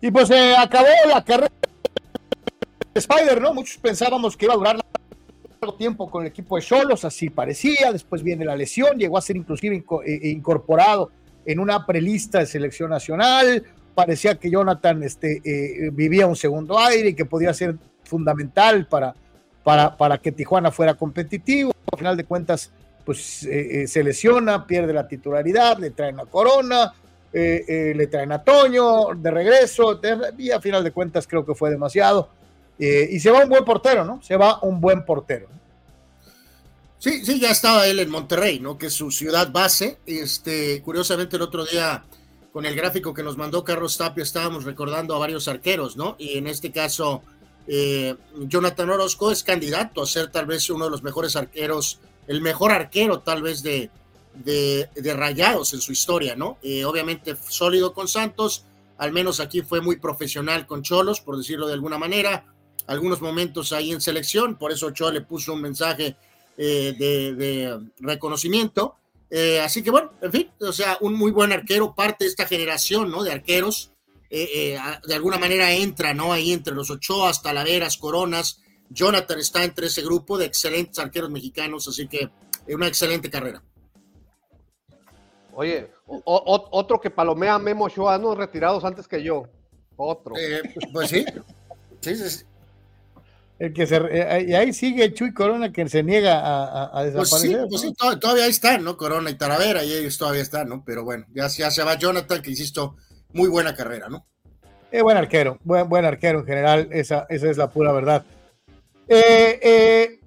Y 0.00 0.10
pues 0.10 0.28
se 0.28 0.56
acabó 0.56 0.88
la 1.08 1.24
carrera 1.24 1.52
de 2.92 2.98
Spider, 2.98 3.40
¿no? 3.40 3.54
Muchos 3.54 3.78
pensábamos 3.78 4.36
que 4.36 4.46
iba 4.46 4.54
a 4.54 4.56
durar 4.56 4.76
largo 5.60 5.76
tiempo 5.76 6.10
con 6.10 6.22
el 6.22 6.28
equipo 6.28 6.56
de 6.56 6.62
Cholos, 6.62 7.04
así 7.04 7.30
parecía, 7.30 7.92
después 7.92 8.22
viene 8.22 8.44
la 8.44 8.56
lesión, 8.56 8.98
llegó 8.98 9.16
a 9.18 9.22
ser 9.22 9.36
inclusive 9.36 9.76
eh, 9.76 9.84
eh, 10.04 10.28
incorporado 10.28 11.10
en 11.44 11.60
una 11.60 11.86
prelista 11.86 12.40
de 12.40 12.46
selección 12.46 12.90
nacional, 12.90 13.62
parecía 13.94 14.38
que 14.38 14.50
Jonathan 14.50 15.02
este, 15.02 15.40
vivía 15.92 16.26
un 16.26 16.36
segundo 16.36 16.78
aire 16.78 17.10
y 17.10 17.14
que 17.14 17.24
podía 17.24 17.54
ser 17.54 17.76
fundamental 18.04 18.86
para 18.86 19.14
para, 19.66 20.18
que 20.18 20.30
Tijuana 20.30 20.70
fuera 20.70 20.94
competitivo. 20.94 21.72
Al 21.92 21.98
final 21.98 22.16
de 22.16 22.24
cuentas, 22.24 22.70
pues 23.06 23.44
eh, 23.44 23.82
eh, 23.82 23.86
se 23.86 24.02
lesiona, 24.02 24.66
pierde 24.66 24.92
la 24.92 25.06
titularidad, 25.06 25.78
le 25.78 25.92
traen 25.92 26.18
a 26.18 26.26
Corona, 26.26 26.92
eh, 27.32 27.92
le 27.94 28.08
traen 28.08 28.32
a 28.32 28.42
Toño 28.42 29.14
de 29.14 29.30
regreso, 29.30 30.00
y 30.36 30.50
a 30.50 30.60
final 30.60 30.82
de 30.82 30.90
cuentas 30.90 31.26
creo 31.28 31.46
que 31.46 31.54
fue 31.54 31.70
demasiado. 31.70 32.28
y 32.78 33.18
se 33.20 33.30
va 33.30 33.44
un 33.44 33.48
buen 33.48 33.64
portero, 33.64 34.04
¿no? 34.04 34.20
Se 34.22 34.36
va 34.36 34.58
un 34.62 34.80
buen 34.80 35.04
portero. 35.04 35.46
Sí, 36.98 37.24
sí, 37.24 37.38
ya 37.38 37.52
estaba 37.52 37.86
él 37.86 38.00
en 38.00 38.10
Monterrey, 38.10 38.58
¿no? 38.58 38.76
Que 38.76 38.86
es 38.86 38.92
su 38.92 39.10
ciudad 39.10 39.52
base. 39.52 39.98
Este, 40.04 40.82
curiosamente 40.82 41.36
el 41.36 41.42
otro 41.42 41.64
día 41.64 42.04
con 42.52 42.66
el 42.66 42.74
gráfico 42.74 43.14
que 43.14 43.22
nos 43.22 43.36
mandó 43.36 43.62
Carlos 43.62 43.96
Tapia 43.96 44.24
estábamos 44.24 44.64
recordando 44.64 45.14
a 45.14 45.18
varios 45.18 45.46
arqueros, 45.46 45.96
¿no? 45.96 46.16
Y 46.18 46.38
en 46.38 46.48
este 46.48 46.72
caso 46.72 47.22
Jonathan 48.48 48.90
Orozco 48.90 49.30
es 49.30 49.42
candidato 49.42 50.02
a 50.02 50.06
ser 50.06 50.30
tal 50.30 50.46
vez 50.46 50.70
uno 50.70 50.84
de 50.86 50.90
los 50.90 51.02
mejores 51.02 51.34
arqueros, 51.36 52.00
el 52.26 52.40
mejor 52.40 52.72
arquero 52.72 53.20
tal 53.20 53.42
vez 53.42 53.62
de, 53.62 53.90
de, 54.34 55.14
rayados 55.14 55.72
en 55.74 55.80
su 55.80 55.92
historia, 55.92 56.36
¿no? 56.36 56.58
Eh, 56.62 56.84
obviamente 56.84 57.36
sólido 57.48 57.92
con 57.92 58.08
Santos, 58.08 58.64
al 58.98 59.12
menos 59.12 59.40
aquí 59.40 59.62
fue 59.62 59.80
muy 59.80 59.96
profesional 59.96 60.66
con 60.66 60.82
Cholos, 60.82 61.20
por 61.20 61.36
decirlo 61.36 61.66
de 61.66 61.74
alguna 61.74 61.98
manera, 61.98 62.44
algunos 62.86 63.20
momentos 63.20 63.72
ahí 63.72 63.92
en 63.92 64.00
selección, 64.00 64.56
por 64.56 64.72
eso 64.72 64.90
Cho 64.90 65.10
le 65.10 65.20
puso 65.20 65.52
un 65.52 65.62
mensaje 65.62 66.16
eh, 66.56 66.94
de, 66.98 67.78
reconocimiento. 68.00 68.96
así 69.62 69.82
que 69.82 69.90
bueno, 69.90 70.12
en 70.22 70.32
fin, 70.32 70.50
o 70.60 70.72
sea, 70.72 70.98
un 71.00 71.14
muy 71.14 71.32
buen 71.32 71.52
arquero, 71.52 71.94
parte 71.94 72.24
de 72.24 72.30
esta 72.30 72.46
generación, 72.46 73.10
¿no? 73.10 73.22
De 73.22 73.32
arqueros 73.32 73.90
eh, 74.30 74.74
eh, 74.74 74.78
de 75.06 75.14
alguna 75.14 75.38
manera 75.38 75.72
entra, 75.72 76.12
¿no? 76.12 76.32
Ahí 76.32 76.52
entre 76.52 76.74
los 76.74 76.90
Ochoas, 76.90 77.42
Talaveras, 77.42 77.96
Coronas. 77.96 78.60
Jonathan 78.90 79.38
está 79.38 79.64
entre 79.64 79.86
ese 79.86 80.02
grupo 80.02 80.38
de 80.38 80.46
excelentes 80.46 80.98
arqueros 80.98 81.30
mexicanos, 81.30 81.88
así 81.88 82.06
que 82.08 82.30
es 82.66 82.74
una 82.74 82.88
excelente 82.88 83.30
carrera. 83.30 83.62
Oye, 85.54 85.90
otro 86.06 87.00
que 87.00 87.10
palomea 87.10 87.58
Memo 87.58 87.86
Ochoa, 87.86 88.18
¿no? 88.18 88.34
Retirados 88.34 88.84
antes 88.84 89.08
que 89.08 89.22
yo. 89.22 89.44
Otro. 89.96 90.34
Eh, 90.36 90.62
pues 90.92 91.08
sí. 91.08 91.24
El 93.58 93.72
que 93.72 93.86
se, 93.86 93.98
y 94.46 94.52
ahí 94.52 94.74
sigue 94.74 95.14
Chuy 95.14 95.32
Corona 95.32 95.72
que 95.72 95.88
se 95.88 96.02
niega 96.02 96.40
a, 96.42 96.90
pues 96.92 97.14
desaparecer. 97.14 97.66
Pues 97.70 97.80
sí, 97.80 97.94
todavía 98.20 98.44
ahí 98.44 98.50
están, 98.50 98.84
¿no? 98.84 98.98
Corona 98.98 99.30
y 99.30 99.34
Talavera, 99.34 99.82
y 99.82 99.94
ellos 99.94 100.18
todavía 100.18 100.42
están, 100.42 100.68
¿no? 100.68 100.84
Pero 100.84 101.04
bueno, 101.04 101.24
ya, 101.32 101.48
ya 101.48 101.70
se 101.70 101.82
va 101.82 101.96
Jonathan, 101.96 102.42
que 102.42 102.50
insisto, 102.50 102.96
muy 103.32 103.48
buena 103.48 103.74
carrera, 103.74 104.10
¿no? 104.10 104.26
Es 104.90 105.02
buen 105.02 105.16
arquero, 105.16 105.58
buen, 105.64 105.88
buen 105.88 106.04
arquero 106.04 106.40
en 106.40 106.46
general, 106.46 106.88
esa, 106.92 107.26
esa 107.30 107.50
es 107.50 107.56
la 107.56 107.70
pura 107.70 107.92
verdad. 107.92 108.26
Eh, 109.08 109.60
eh, 109.62 110.20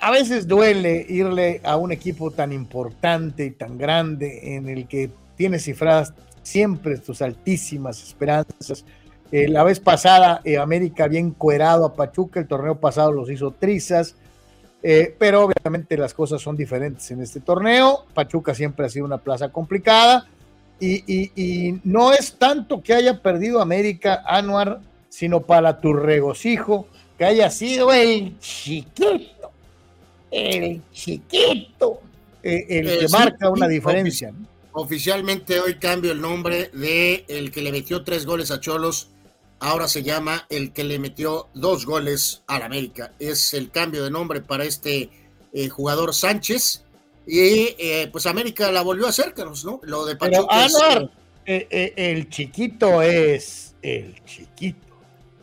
a 0.00 0.10
veces 0.10 0.46
duele 0.46 1.06
irle 1.08 1.60
a 1.64 1.76
un 1.76 1.92
equipo 1.92 2.30
tan 2.30 2.52
importante 2.52 3.44
y 3.46 3.50
tan 3.52 3.78
grande 3.78 4.56
en 4.56 4.68
el 4.68 4.86
que 4.88 5.10
tiene 5.36 5.58
cifradas 5.58 6.12
siempre 6.42 6.98
tus 6.98 7.22
altísimas 7.22 8.02
esperanzas. 8.02 8.84
Eh, 9.32 9.48
la 9.48 9.64
vez 9.64 9.80
pasada 9.80 10.42
América 10.60 11.04
había 11.04 11.20
encuerado 11.20 11.86
a 11.86 11.94
Pachuca, 11.94 12.40
el 12.40 12.46
torneo 12.46 12.78
pasado 12.78 13.12
los 13.12 13.30
hizo 13.30 13.52
trizas, 13.52 14.16
pero 15.18 15.44
obviamente 15.44 15.96
las 15.96 16.12
cosas 16.12 16.42
son 16.42 16.58
diferentes 16.58 17.10
en 17.10 17.22
este 17.22 17.40
torneo. 17.40 18.04
Pachuca 18.12 18.54
siempre 18.54 18.84
ha 18.84 18.90
sido 18.90 19.06
una 19.06 19.16
plaza 19.16 19.48
complicada 19.50 20.26
y, 20.78 21.80
no 21.84 22.12
es 22.12 22.36
tanto 22.36 22.82
que 22.82 22.92
haya 22.92 23.22
perdido 23.22 23.62
América 23.62 24.22
Anuar, 24.26 24.80
sino 25.08 25.40
para 25.40 25.80
tu 25.80 25.94
regocijo 25.94 26.86
que 27.18 27.24
haya 27.24 27.50
sido 27.50 27.92
el 27.92 28.38
chiquito, 28.40 29.50
el 30.30 30.82
chiquito, 30.92 32.00
eh, 32.42 32.66
el 32.68 32.98
que 33.00 33.08
marca 33.08 33.50
una 33.50 33.68
diferencia. 33.68 34.32
Oficialmente 34.72 35.60
hoy 35.60 35.76
cambio 35.76 36.12
el 36.12 36.20
nombre 36.20 36.70
de 36.72 37.24
el 37.28 37.52
que 37.52 37.62
le 37.62 37.70
metió 37.70 38.02
tres 38.02 38.26
goles 38.26 38.50
a 38.50 38.60
Cholos, 38.60 39.10
ahora 39.60 39.86
se 39.86 40.02
llama 40.02 40.46
el 40.48 40.72
que 40.72 40.82
le 40.82 40.98
metió 40.98 41.48
dos 41.54 41.86
goles 41.86 42.42
al 42.48 42.62
América. 42.62 43.12
Es 43.20 43.54
el 43.54 43.70
cambio 43.70 44.02
de 44.02 44.10
nombre 44.10 44.40
para 44.40 44.64
este 44.64 45.10
eh, 45.52 45.68
jugador 45.68 46.12
Sánchez 46.12 46.84
y 47.26 47.74
eh, 47.78 48.08
pues 48.12 48.26
América 48.26 48.70
la 48.70 48.82
volvió 48.82 49.06
a 49.06 49.10
hacer, 49.10 49.32
Carlos, 49.34 49.64
¿no? 49.64 49.80
Lo 49.84 50.04
de 50.04 50.16
Pachuca. 50.16 50.66
Pero, 50.88 51.10
eh, 51.46 51.66
eh, 51.70 51.92
el 51.96 52.28
chiquito 52.28 53.02
es 53.02 53.74
el 53.82 54.14
chiquito. 54.24 54.83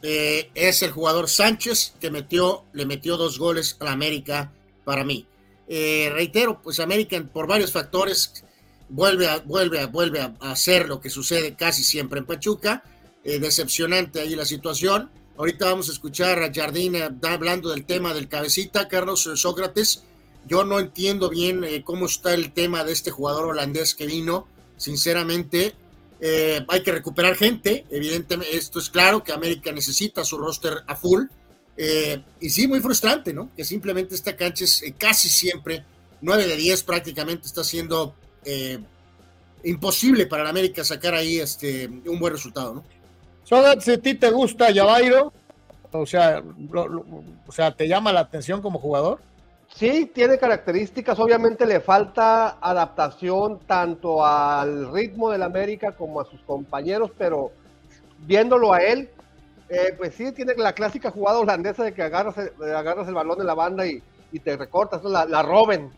Es 0.02 0.82
el 0.82 0.92
jugador 0.92 1.30
Sánchez 1.30 1.94
que 2.00 2.10
metió, 2.10 2.66
le 2.74 2.86
metió 2.86 3.18
dos 3.18 3.38
goles 3.38 3.78
a 3.80 3.86
la 3.86 3.92
América 3.92 4.52
para 4.84 5.04
mí. 5.04 5.28
reitero, 5.68 6.62
pues 6.62 6.80
América 6.80 7.22
por 7.32 7.48
varios 7.48 7.72
factores 7.72 8.44
vuelve 8.90 9.28
a, 9.28 9.38
vuelve 9.40 9.80
a, 9.80 9.88
vuelve 9.88 10.22
a 10.22 10.34
hacer 10.40 10.88
lo 10.88 11.00
que 11.00 11.10
sucede 11.10 11.56
casi 11.56 11.84
siempre 11.84 12.20
en 12.20 12.26
Pachuca. 12.26 12.84
decepcionante 13.24 14.20
ahí 14.20 14.36
la 14.36 14.46
situación. 14.46 15.12
Ahorita 15.38 15.66
vamos 15.66 15.90
a 15.90 15.94
escuchar 15.94 16.42
a 16.42 16.52
Jardín 16.54 16.96
hablando 17.24 17.70
del 17.70 17.86
tema 17.86 18.14
del 18.14 18.28
cabecita, 18.28 18.88
Carlos 18.88 19.30
Sócrates 19.36 20.04
yo 20.48 20.64
no 20.64 20.80
entiendo 20.80 21.30
bien 21.30 21.64
eh, 21.64 21.84
cómo 21.84 22.06
está 22.06 22.34
el 22.34 22.52
tema 22.52 22.84
de 22.84 22.92
este 22.92 23.12
jugador 23.12 23.46
holandés 23.46 23.96
que 23.96 24.06
vino. 24.06 24.48
Sinceramente, 24.78 25.76
eh, 26.22 26.64
hay 26.68 26.84
que 26.84 26.92
recuperar 26.92 27.36
gente. 27.36 27.86
Evidentemente, 27.90 28.56
esto 28.56 28.80
es 28.80 28.90
claro 28.90 29.24
que 29.24 29.34
América 29.34 29.72
necesita 29.72 30.24
su 30.24 30.38
roster 30.38 30.84
a 30.88 30.96
full. 30.96 31.26
Eh, 31.76 32.22
y 32.40 32.50
sí, 32.50 32.68
muy 32.68 32.80
frustrante, 32.80 33.34
¿no? 33.34 33.50
Que 33.56 33.66
simplemente 33.66 34.16
esta 34.16 34.36
cancha 34.36 34.64
es 34.64 34.84
casi 34.98 35.28
siempre, 35.30 35.84
9 36.22 36.48
de 36.48 36.56
10 36.56 36.84
prácticamente, 36.84 37.48
está 37.48 37.64
siendo 37.64 38.16
imposible 39.64 40.26
para 40.26 40.44
la 40.44 40.50
América 40.50 40.84
sacar 40.84 41.14
ahí 41.14 41.38
este, 41.40 41.88
un 41.88 42.20
buen 42.20 42.34
resultado, 42.34 42.74
¿no? 42.74 42.84
si 43.82 43.92
a 43.92 44.02
ti 44.02 44.16
te 44.16 44.32
gusta 44.32 44.72
Yavairo, 44.72 45.34
o 45.92 46.06
sea, 46.06 46.42
o 47.48 47.52
sea, 47.52 47.76
¿te 47.76 47.88
llama 47.88 48.14
la 48.14 48.22
atención 48.22 48.62
como 48.62 48.80
jugador? 48.80 49.20
Sí, 49.76 50.12
tiene 50.14 50.38
características, 50.38 51.18
obviamente 51.20 51.66
le 51.66 51.80
falta 51.80 52.58
adaptación 52.62 53.60
tanto 53.66 54.24
al 54.24 54.92
ritmo 54.92 55.32
del 55.32 55.42
América 55.42 55.94
como 55.94 56.22
a 56.22 56.26
sus 56.26 56.42
compañeros, 56.42 57.12
pero 57.18 57.52
viéndolo 58.20 58.74
a 58.74 58.80
él, 58.84 59.10
eh, 59.70 59.96
pues 59.98 60.14
sí, 60.14 60.32
tiene 60.34 60.54
la 60.56 60.74
clásica 60.74 61.10
jugada 61.10 61.40
holandesa 61.40 61.84
de 61.84 61.94
que 61.94 62.04
agarras, 62.04 62.36
agarras 62.60 63.08
el 63.08 63.14
balón 63.14 63.40
de 63.40 63.46
la 63.46 63.54
banda 63.54 63.86
y, 63.88 64.04
te 64.44 64.56
recortas, 64.56 65.04
la, 65.04 65.26
la 65.26 65.42
roben. 65.42 65.92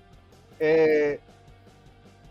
Eh, 0.59 1.19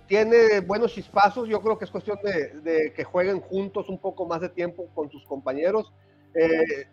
tiene 0.07 0.61
buenos 0.61 0.93
chispazos, 0.93 1.49
yo 1.49 1.61
creo 1.61 1.77
que 1.79 1.85
es 1.85 1.91
cuestión 1.91 2.19
de, 2.23 2.61
de, 2.61 2.93
que 2.93 3.05
jueguen 3.05 3.41
juntos 3.41 3.89
un 3.89 3.99
poco 3.99 4.27
más 4.27 4.41
de 4.41 4.49
tiempo 4.49 4.87
con 4.95 5.11
sus 5.11 5.25
compañeros. 5.25 5.93
Eh, 6.35 6.87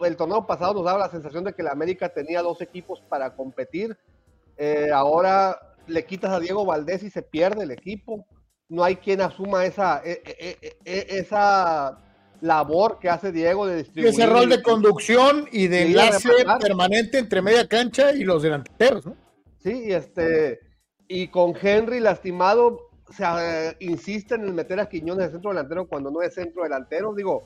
el 0.00 0.16
torneo 0.16 0.46
pasado 0.46 0.74
nos 0.74 0.84
daba 0.84 0.98
la 0.98 1.10
sensación 1.10 1.44
de 1.44 1.52
que 1.52 1.62
la 1.62 1.72
América 1.72 2.08
tenía 2.08 2.42
dos 2.42 2.60
equipos 2.60 3.00
para 3.08 3.34
competir. 3.34 3.96
Eh, 4.56 4.90
ahora 4.92 5.76
le 5.86 6.04
quitas 6.04 6.30
a 6.30 6.40
Diego 6.40 6.64
Valdés 6.64 7.02
y 7.02 7.10
se 7.10 7.22
pierde 7.22 7.64
el 7.64 7.70
equipo. 7.70 8.26
no 8.68 8.82
hay 8.82 8.96
quien 8.96 9.20
asuma 9.20 9.64
esa, 9.66 10.00
e, 10.04 10.22
e, 10.24 10.76
e, 10.84 11.18
esa 11.18 11.98
labor 12.40 12.98
que 12.98 13.08
hace 13.08 13.30
Diego 13.30 13.66
de 13.66 13.76
distribuir. 13.76 14.12
Ese 14.12 14.26
rol 14.26 14.48
de 14.48 14.62
conducción 14.62 15.48
y 15.52 15.68
de 15.68 15.82
enlace 15.82 16.28
permanente 16.60 17.18
entre 17.18 17.42
media 17.42 17.68
cancha 17.68 18.12
y 18.12 18.24
los 18.24 18.42
delanteros, 18.42 19.06
¿no? 19.06 19.16
Sí, 19.62 19.84
y 19.86 19.92
este, 19.92 20.60
y 21.08 21.28
con 21.28 21.54
Henry 21.60 22.00
lastimado, 22.00 22.90
se 23.10 23.24
eh, 23.24 23.76
insiste 23.80 24.34
en 24.34 24.54
meter 24.54 24.80
a 24.80 24.88
Quiñones 24.88 25.26
de 25.26 25.32
centro 25.32 25.50
delantero 25.50 25.86
cuando 25.88 26.10
no 26.10 26.22
es 26.22 26.34
centro 26.34 26.62
delantero. 26.62 27.14
Digo, 27.14 27.44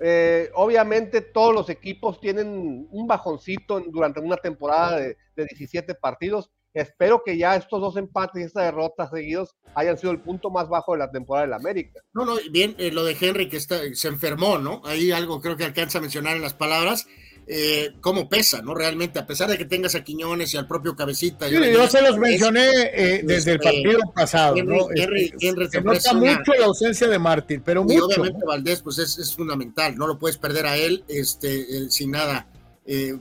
eh, 0.00 0.50
obviamente 0.54 1.20
todos 1.20 1.54
los 1.54 1.70
equipos 1.70 2.20
tienen 2.20 2.86
un 2.90 3.06
bajoncito 3.06 3.80
durante 3.80 4.20
una 4.20 4.36
temporada 4.36 4.98
de, 4.98 5.16
de 5.34 5.44
17 5.46 5.94
partidos 5.94 6.50
espero 6.80 7.22
que 7.24 7.38
ya 7.38 7.56
estos 7.56 7.80
dos 7.80 7.96
empates 7.96 8.42
y 8.42 8.44
esta 8.44 8.62
derrota 8.62 9.08
seguidos 9.08 9.54
hayan 9.74 9.96
sido 9.96 10.12
el 10.12 10.20
punto 10.20 10.50
más 10.50 10.68
bajo 10.68 10.92
de 10.92 10.98
la 10.98 11.10
temporada 11.10 11.46
del 11.46 11.54
América. 11.54 12.00
No, 12.12 12.24
no, 12.24 12.36
bien, 12.50 12.74
eh, 12.78 12.90
lo 12.92 13.04
de 13.04 13.16
Henry 13.18 13.48
que 13.48 13.56
está, 13.56 13.78
se 13.94 14.08
enfermó, 14.08 14.58
¿no? 14.58 14.82
Ahí 14.84 15.10
algo 15.10 15.40
creo 15.40 15.56
que 15.56 15.64
alcanza 15.64 15.98
a 15.98 16.00
mencionar 16.02 16.36
en 16.36 16.42
las 16.42 16.54
palabras. 16.54 17.06
Eh, 17.48 17.92
cómo 18.00 18.28
pesa, 18.28 18.60
¿no? 18.60 18.74
Realmente, 18.74 19.20
a 19.20 19.26
pesar 19.26 19.48
de 19.48 19.56
que 19.56 19.66
tengas 19.66 19.94
a 19.94 20.02
Quiñones 20.02 20.52
y 20.52 20.56
al 20.56 20.66
propio 20.66 20.96
Cabecita. 20.96 21.48
Sí, 21.48 21.54
yo 21.54 21.86
se 21.88 22.02
los 22.02 22.18
mencioné 22.18 22.68
eh, 22.92 23.22
desde 23.22 23.52
el 23.52 23.56
este, 23.56 23.58
partido 23.58 24.00
pasado, 24.12 24.56
¿no? 24.64 24.88
Henry, 24.92 25.32
este, 25.38 25.68
se 25.70 25.80
nota 25.80 26.14
mucho 26.14 26.52
la 26.58 26.66
ausencia 26.66 27.06
de 27.06 27.18
Martín, 27.20 27.62
pero 27.64 27.86
y 27.88 27.98
obviamente 27.98 28.44
Valdés, 28.44 28.82
pues 28.82 28.98
es, 28.98 29.16
es, 29.18 29.32
fundamental, 29.32 29.96
no 29.96 30.08
lo 30.08 30.18
puedes 30.18 30.38
perder 30.38 30.66
a 30.66 30.76
él 30.76 31.04
este, 31.06 31.88
sin 31.88 32.10
nada. 32.10 32.48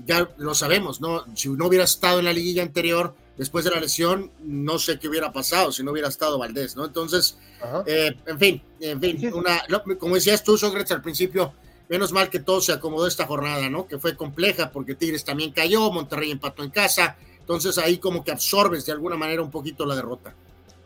ya 0.05 0.27
lo 0.37 0.55
sabemos, 0.55 1.01
¿no? 1.01 1.23
Si 1.35 1.49
no 1.49 1.67
hubiera 1.67 1.85
estado 1.85 2.17
en 2.17 2.25
la 2.25 2.33
liguilla 2.33 2.63
anterior, 2.63 3.13
después 3.37 3.65
de 3.65 3.71
la 3.71 3.79
lesión, 3.79 4.31
no 4.43 4.79
sé 4.79 4.97
qué 4.97 5.07
hubiera 5.07 5.31
pasado 5.31 5.71
si 5.71 5.83
no 5.83 5.91
hubiera 5.91 6.07
estado 6.07 6.37
Valdés, 6.37 6.75
¿no? 6.75 6.85
Entonces, 6.85 7.37
eh, 7.85 8.15
en 8.25 8.39
fin, 8.39 8.63
en 8.79 9.01
fin, 9.01 9.33
una, 9.33 9.61
como 9.99 10.15
decías 10.15 10.43
tú, 10.43 10.57
Sócrates, 10.57 10.91
al 10.91 11.01
principio, 11.01 11.53
menos 11.89 12.11
mal 12.11 12.29
que 12.29 12.39
todo 12.39 12.61
se 12.61 12.71
acomodó 12.71 13.07
esta 13.07 13.25
jornada, 13.25 13.69
¿no? 13.69 13.87
Que 13.87 13.99
fue 13.99 14.15
compleja 14.15 14.71
porque 14.71 14.95
Tigres 14.95 15.23
también 15.23 15.51
cayó, 15.51 15.91
Monterrey 15.91 16.31
empató 16.31 16.63
en 16.63 16.69
casa, 16.69 17.17
entonces 17.39 17.77
ahí 17.77 17.97
como 17.97 18.23
que 18.23 18.31
absorbes 18.31 18.85
de 18.85 18.91
alguna 18.91 19.15
manera 19.15 19.41
un 19.41 19.51
poquito 19.51 19.85
la 19.85 19.95
derrota. 19.95 20.33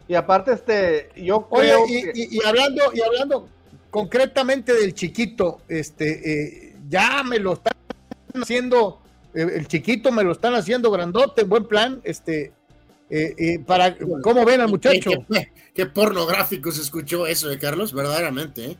Y 0.07 0.15
aparte, 0.15 0.53
este, 0.53 1.09
yo 1.15 1.47
creo 1.47 1.85
y, 1.87 2.43
hablando, 2.43 2.83
y 2.93 3.01
hablando 3.01 3.47
concretamente 3.91 4.73
del 4.73 4.93
chiquito, 4.93 5.59
este, 5.67 6.67
eh, 6.69 6.75
ya 6.89 7.23
me 7.23 7.39
lo 7.39 7.53
están 7.53 7.73
haciendo 8.33 8.99
eh, 9.33 9.47
el 9.55 9.67
chiquito 9.67 10.11
me 10.11 10.23
lo 10.23 10.31
están 10.31 10.55
haciendo 10.55 10.89
grandote, 10.91 11.43
buen 11.43 11.65
plan, 11.65 12.01
este, 12.03 12.53
eh, 13.09 13.35
eh, 13.37 13.59
para, 13.59 13.95
¿cómo 14.21 14.45
ven 14.45 14.61
al 14.61 14.69
muchacho? 14.69 15.11
Qué, 15.73 15.85
pornográfico 15.85 16.71
se 16.71 16.81
escuchó 16.81 17.27
eso 17.27 17.47
de 17.47 17.57
Carlos, 17.57 17.93
verdaderamente. 17.93 18.77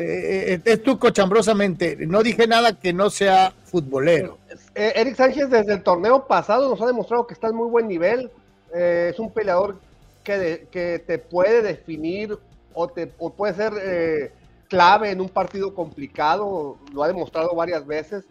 Es 0.00 0.82
tú 0.82 0.98
cochambrosamente, 0.98 1.96
no 2.06 2.22
dije 2.22 2.46
nada 2.46 2.78
que 2.78 2.92
no 2.92 3.10
sea 3.10 3.52
futbolero. 3.64 4.38
Eric 4.74 5.16
Sánchez 5.16 5.50
desde 5.50 5.72
el 5.72 5.82
torneo 5.82 6.26
pasado 6.26 6.68
nos 6.68 6.80
ha 6.80 6.86
demostrado 6.86 7.26
que 7.26 7.34
está 7.34 7.48
en 7.48 7.56
muy 7.56 7.68
buen 7.68 7.88
nivel, 7.88 8.30
es 8.72 9.18
un 9.18 9.32
peleador 9.32 9.76
que, 10.22 10.68
que 10.70 11.00
te 11.04 11.18
puede 11.18 11.62
definir 11.62 12.38
o, 12.74 12.86
te, 12.86 13.10
o 13.18 13.30
puede 13.30 13.54
ser 13.54 14.32
clave 14.68 15.10
en 15.10 15.20
un 15.20 15.28
partido 15.28 15.74
complicado, 15.74 16.76
lo 16.92 17.02
ha 17.02 17.08
demostrado 17.08 17.54
varias 17.54 17.84
veces 17.86 18.24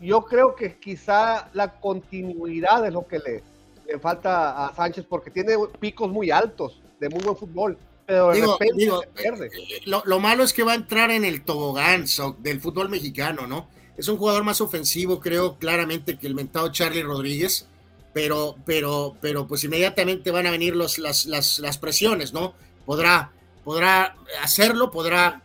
yo 0.00 0.24
creo 0.24 0.54
que 0.54 0.78
quizá 0.78 1.48
la 1.52 1.80
continuidad 1.80 2.86
es 2.86 2.92
lo 2.92 3.06
que 3.06 3.18
le, 3.18 3.42
le, 3.86 3.98
falta 3.98 4.66
a 4.66 4.74
Sánchez 4.74 5.06
porque 5.08 5.30
tiene 5.30 5.54
picos 5.80 6.10
muy 6.10 6.30
altos 6.30 6.82
de 7.00 7.08
muy 7.08 7.22
buen 7.22 7.36
fútbol. 7.36 7.78
Pero 8.06 8.30
de 8.30 8.40
repente 8.40 8.84
se 8.84 9.22
pierde. 9.22 9.46
Eh, 9.46 9.80
lo, 9.86 10.20
malo 10.20 10.44
es 10.44 10.52
que 10.52 10.62
va 10.62 10.72
a 10.72 10.76
entrar 10.76 11.10
en 11.10 11.24
el 11.24 11.44
tobogán 11.44 12.04
del 12.38 12.60
fútbol 12.60 12.88
mexicano, 12.88 13.46
¿no? 13.46 13.68
Es 13.96 14.08
un 14.08 14.18
jugador 14.18 14.44
más 14.44 14.60
ofensivo, 14.60 15.20
creo 15.20 15.56
claramente 15.58 16.18
que 16.18 16.26
el 16.26 16.34
mentado 16.34 16.70
Charlie 16.70 17.02
Rodríguez, 17.02 17.66
pero, 18.12 18.56
pero, 18.66 19.16
pero 19.20 19.46
pues 19.46 19.64
inmediatamente 19.64 20.30
van 20.30 20.46
a 20.46 20.50
venir 20.50 20.74
los, 20.74 20.98
las, 20.98 21.26
las, 21.26 21.58
las 21.60 21.78
presiones, 21.78 22.32
¿no? 22.32 22.54
Podrá, 22.84 23.32
podrá 23.62 24.16
hacerlo, 24.42 24.90
podrá 24.90 25.42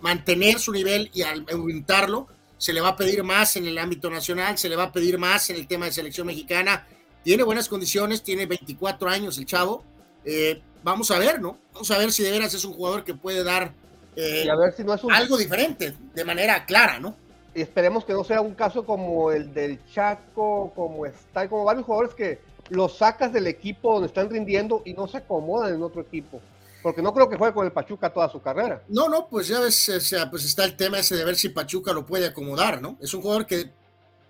mantener 0.00 0.58
su 0.58 0.72
nivel 0.72 1.10
y 1.14 1.22
aumentarlo, 1.22 2.28
se 2.58 2.72
le 2.72 2.80
va 2.80 2.88
a 2.88 2.96
pedir 2.96 3.22
más 3.22 3.56
en 3.56 3.66
el 3.66 3.78
ámbito 3.78 4.10
nacional, 4.10 4.56
se 4.58 4.68
le 4.68 4.76
va 4.76 4.84
a 4.84 4.92
pedir 4.92 5.18
más 5.18 5.50
en 5.50 5.56
el 5.56 5.66
tema 5.66 5.86
de 5.86 5.92
selección 5.92 6.26
mexicana. 6.26 6.86
Tiene 7.22 7.42
buenas 7.42 7.68
condiciones, 7.68 8.22
tiene 8.22 8.46
24 8.46 9.08
años 9.08 9.36
el 9.38 9.46
chavo. 9.46 9.84
Eh, 10.24 10.60
vamos 10.86 11.10
a 11.10 11.18
ver, 11.18 11.40
¿no? 11.40 11.58
Vamos 11.72 11.90
a 11.90 11.98
ver 11.98 12.12
si 12.12 12.22
de 12.22 12.30
veras 12.30 12.54
es 12.54 12.64
un 12.64 12.72
jugador 12.72 13.02
que 13.02 13.12
puede 13.12 13.42
dar 13.42 13.72
eh, 14.14 14.48
a 14.48 14.56
ver 14.56 14.72
si 14.72 14.82
no 14.82 14.94
es 14.94 15.02
algo 15.10 15.36
diferente, 15.36 15.94
de 16.14 16.24
manera 16.24 16.64
clara, 16.64 16.98
¿no? 16.98 17.14
Y 17.54 17.60
esperemos 17.60 18.04
que 18.04 18.12
no 18.12 18.24
sea 18.24 18.40
un 18.40 18.54
caso 18.54 18.86
como 18.86 19.32
el 19.32 19.52
del 19.52 19.84
Chaco, 19.92 20.72
como 20.74 21.04
está, 21.04 21.48
como 21.48 21.64
varios 21.64 21.84
jugadores 21.84 22.14
que 22.14 22.38
los 22.70 22.96
sacas 22.96 23.32
del 23.32 23.46
equipo 23.46 23.92
donde 23.92 24.06
están 24.06 24.30
rindiendo 24.30 24.82
y 24.84 24.94
no 24.94 25.06
se 25.06 25.18
acomodan 25.18 25.74
en 25.74 25.82
otro 25.82 26.00
equipo 26.00 26.40
porque 26.82 27.02
no 27.02 27.12
creo 27.12 27.28
que 27.28 27.36
juegue 27.36 27.52
con 27.52 27.66
el 27.66 27.72
Pachuca 27.72 28.10
toda 28.10 28.28
su 28.30 28.40
carrera. 28.40 28.80
No, 28.86 29.08
no, 29.08 29.26
pues 29.26 29.48
ya 29.48 29.58
ves, 29.58 29.88
o 29.88 30.00
sea, 30.00 30.30
pues 30.30 30.44
está 30.44 30.64
el 30.64 30.76
tema 30.76 31.00
ese 31.00 31.16
de 31.16 31.24
ver 31.24 31.34
si 31.34 31.48
Pachuca 31.48 31.92
lo 31.92 32.06
puede 32.06 32.26
acomodar, 32.26 32.80
¿no? 32.80 32.96
Es 33.00 33.12
un 33.12 33.22
jugador 33.22 33.44
que 33.44 33.72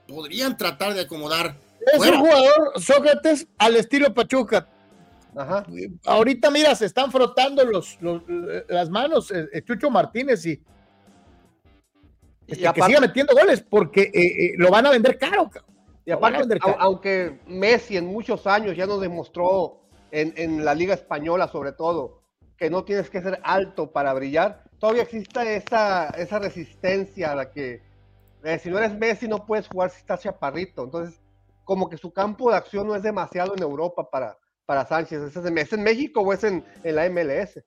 podrían 0.09 0.57
tratar 0.57 0.95
de 0.95 1.03
acomodar. 1.03 1.55
Es 1.93 2.01
un 2.01 2.19
jugador, 2.19 2.73
Sócrates, 2.81 3.47
al 3.59 3.77
estilo 3.77 4.15
Pachuca. 4.15 4.69
Ajá. 5.37 5.66
Ahorita, 6.07 6.51
mira, 6.51 6.74
se 6.74 6.87
están 6.87 7.12
frotando 7.12 7.64
los, 7.64 7.99
las 8.68 8.89
manos 8.89 9.30
eh, 9.30 9.62
Chucho 9.64 9.91
Martínez 9.91 10.47
y, 10.47 10.62
y 12.47 12.57
que 12.57 12.82
siga 12.82 13.01
metiendo 13.01 13.34
goles 13.34 13.61
porque 13.61 14.03
eh, 14.03 14.12
eh, 14.14 14.53
lo 14.57 14.70
van 14.70 14.87
a 14.87 14.91
vender 14.91 15.18
caro. 15.18 15.51
Y 16.07 16.11
aparte, 16.12 16.59
aunque 16.78 17.41
Messi 17.47 17.97
en 17.97 18.07
muchos 18.07 18.47
años 18.47 18.76
ya 18.76 18.87
nos 18.87 19.01
demostró 19.01 19.82
en, 20.11 20.32
en 20.37 20.64
la 20.64 20.74
Liga 20.74 20.95
Española, 20.95 21.49
sobre 21.49 21.72
todo, 21.72 22.22
que 22.57 22.70
no 22.70 22.84
tienes 22.84 23.11
que 23.11 23.20
ser 23.20 23.41
alto 23.43 23.91
para 23.91 24.14
brillar, 24.14 24.64
todavía 24.78 25.03
existe 25.03 25.57
esa, 25.57 26.09
esa 26.11 26.39
resistencia 26.39 27.32
a 27.32 27.34
la 27.34 27.51
que 27.51 27.82
eh, 28.45 28.59
si 28.61 28.70
no 28.70 28.78
eres 28.78 28.97
Messi 28.97 29.26
no 29.26 29.45
puedes 29.45 29.66
jugar 29.68 29.91
si 29.91 29.99
estás 29.99 30.22
chaparrito. 30.22 30.84
Entonces, 30.84 31.20
como 31.64 31.91
que 31.91 31.99
su 31.99 32.12
campo 32.12 32.51
de 32.51 32.57
acción 32.57 32.87
no 32.87 32.95
es 32.95 33.03
demasiado 33.03 33.55
en 33.55 33.62
Europa 33.62 34.09
para, 34.09 34.39
para 34.67 34.87
Sánchez. 34.87 35.23
¿Es 35.23 35.37
en, 35.37 35.59
¿Es 35.59 35.73
en 35.73 35.83
México 35.83 36.21
o 36.21 36.33
es 36.33 36.45
en, 36.45 36.64
en 36.85 36.95
la 36.95 37.09
MLS? 37.09 37.62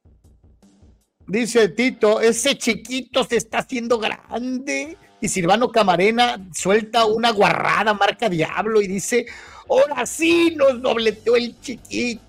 Dice 1.25 1.69
Tito, 1.69 2.19
ese 2.21 2.57
chiquito 2.57 3.23
se 3.23 3.37
está 3.37 3.59
haciendo 3.59 3.97
grande. 3.97 4.97
Y 5.21 5.27
Silvano 5.27 5.69
Camarena 5.69 6.47
suelta 6.53 7.05
una 7.05 7.31
guarrada 7.31 7.93
marca 7.93 8.29
Diablo 8.29 8.81
y 8.81 8.87
dice, 8.87 9.25
ahora 9.69 10.05
sí 10.05 10.53
nos 10.55 10.81
dobleteó 10.81 11.35
el 11.35 11.59
chiquito. 11.59 12.28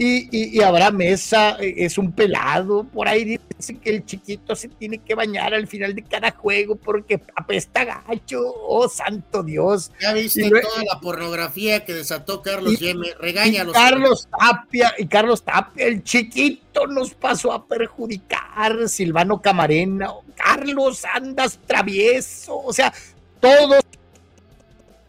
Y, 0.00 0.28
y, 0.30 0.62
Abraham 0.62 0.94
Mesa 0.94 1.56
eh, 1.58 1.74
es 1.78 1.98
un 1.98 2.12
pelado, 2.12 2.84
por 2.84 3.08
ahí 3.08 3.36
dicen 3.58 3.80
que 3.80 3.90
el 3.90 4.06
chiquito 4.06 4.54
se 4.54 4.68
tiene 4.68 4.98
que 4.98 5.16
bañar 5.16 5.52
al 5.52 5.66
final 5.66 5.92
de 5.92 6.04
cada 6.04 6.30
juego 6.30 6.76
porque 6.76 7.20
apesta 7.34 7.84
gacho, 7.84 8.40
oh 8.40 8.88
santo 8.88 9.42
Dios. 9.42 9.90
Ya 10.00 10.12
viste 10.12 10.48
toda 10.48 10.84
la 10.84 11.00
pornografía 11.00 11.84
que 11.84 11.94
desató 11.94 12.42
Carlos 12.42 12.78
Yeme, 12.78 13.08
regáñalo. 13.18 13.72
Carlos 13.72 14.28
Tapia, 14.30 14.94
y 14.98 15.06
Carlos 15.08 15.42
Tapia, 15.42 15.86
el 15.86 16.04
chiquito 16.04 16.86
nos 16.86 17.14
pasó 17.14 17.52
a 17.52 17.66
perjudicar, 17.66 18.88
Silvano 18.88 19.42
Camarena, 19.42 20.12
Carlos 20.36 21.04
andas 21.12 21.58
travieso, 21.66 22.56
o 22.56 22.72
sea, 22.72 22.94
todos 23.40 23.82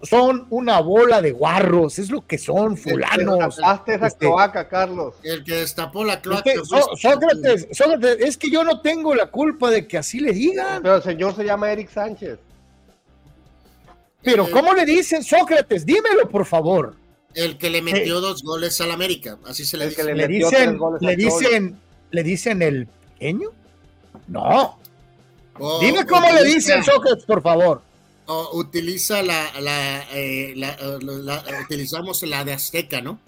son 0.02 0.48
una 0.50 0.80
bola 0.80 1.22
de 1.22 1.32
guarros, 1.32 2.00
es 2.00 2.10
lo 2.10 2.26
que 2.26 2.38
son, 2.38 2.78
fulanos. 2.78 3.60
Hazte 3.62 3.96
esa 3.96 4.08
este, 4.08 4.26
cloaca, 4.26 4.68
Carlos. 4.68 5.16
El 5.24 5.44
que 5.44 5.56
destapó 5.56 6.06
la 6.06 6.22
cloaca. 6.22 6.52
Es 6.52 6.68
Sócrates, 6.68 7.68
Sócrates, 7.72 8.18
es 8.20 8.38
que 8.38 8.50
yo 8.50 8.64
no 8.64 8.80
tengo 8.80 9.14
la 9.14 9.28
culpa 9.28 9.70
de 9.70 9.88
que 9.88 9.98
así 9.98 10.20
le 10.20 10.32
digan. 10.32 10.82
Pero 10.82 10.96
el 10.96 11.04
señor 11.04 11.36
se 11.36 11.44
llama 11.44 11.72
Eric 11.72 11.90
Sánchez. 11.90 12.40
Pero, 14.22 14.48
eh, 14.48 14.52
¿cómo 14.52 14.74
le 14.74 14.86
dicen 14.86 15.24
Sócrates? 15.24 15.86
Dímelo, 15.86 16.30
por 16.30 16.46
favor. 16.46 16.96
El 17.34 17.58
que 17.58 17.70
le 17.70 17.82
metió 17.82 18.18
eh, 18.18 18.22
dos 18.22 18.42
goles 18.42 18.80
al 18.82 18.92
América, 18.92 19.38
así 19.46 19.66
se 19.66 19.78
le 19.78 19.90
dice. 19.90 20.04
le, 20.04 20.28
dicen, 20.28 20.80
le 21.02 21.16
dicen, 21.16 21.80
le 22.12 22.24
dicen 22.24 22.62
el 22.62 22.88
pequeño. 22.88 23.50
No. 24.28 24.80
Oh, 25.62 25.80
Dime 25.82 26.06
cómo 26.06 26.32
le 26.32 26.46
dicen 26.46 26.84
Sócrates, 26.84 27.26
por 27.26 27.42
favor 27.42 27.82
utiliza 28.54 29.24
la, 29.24 29.52
eh, 30.14 30.54
la, 30.56 31.44
utilizamos 31.64 32.22
la 32.24 32.44
de 32.44 32.54
Azteca, 32.54 33.02
¿no? 33.02 33.20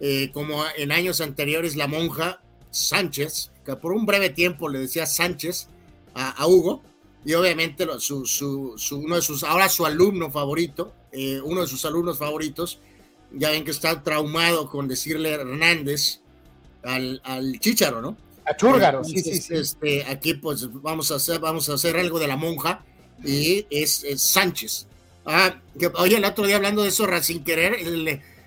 Eh, 0.00 0.30
como 0.32 0.62
en 0.76 0.92
años 0.92 1.20
anteriores 1.20 1.76
la 1.76 1.86
monja 1.86 2.40
Sánchez, 2.70 3.50
que 3.64 3.76
por 3.76 3.92
un 3.92 4.06
breve 4.06 4.30
tiempo 4.30 4.68
le 4.68 4.78
decía 4.78 5.06
Sánchez 5.06 5.68
a, 6.14 6.46
Hugo, 6.46 6.82
y 7.24 7.34
obviamente 7.34 7.86
su, 7.98 8.24
su, 8.24 8.76
uno 8.92 9.16
de 9.16 9.22
sus, 9.22 9.44
ahora 9.44 9.68
su 9.68 9.84
alumno 9.84 10.30
favorito, 10.30 10.92
eh, 11.12 11.40
uno 11.42 11.62
de 11.62 11.66
sus 11.66 11.84
alumnos 11.84 12.18
favoritos, 12.18 12.78
ya 13.32 13.50
ven 13.50 13.64
que 13.64 13.70
está 13.70 14.02
traumado 14.02 14.70
con 14.70 14.88
decirle 14.88 15.30
Hernández 15.30 16.20
al, 16.82 17.20
al 17.24 17.58
Chícharo, 17.58 18.00
¿no? 18.00 18.16
A 18.46 18.56
Chúrgaro, 18.56 19.02
sí, 19.02 19.18
sí, 19.18 19.40
sí. 19.40 19.54
Este, 19.54 20.04
aquí 20.04 20.34
pues 20.34 20.72
vamos 20.80 21.10
a 21.10 21.16
hacer, 21.16 21.40
vamos 21.40 21.68
a 21.68 21.74
hacer 21.74 21.96
algo 21.96 22.18
de 22.18 22.28
la 22.28 22.36
monja 22.36 22.84
y 23.24 23.66
es, 23.70 24.04
Sánchez. 24.16 24.86
Ah, 25.24 25.60
oye, 25.94 26.16
el 26.16 26.24
otro 26.24 26.46
día 26.46 26.56
hablando 26.56 26.82
de 26.82 26.88
eso, 26.88 27.06
sin 27.22 27.42
querer, 27.42 27.76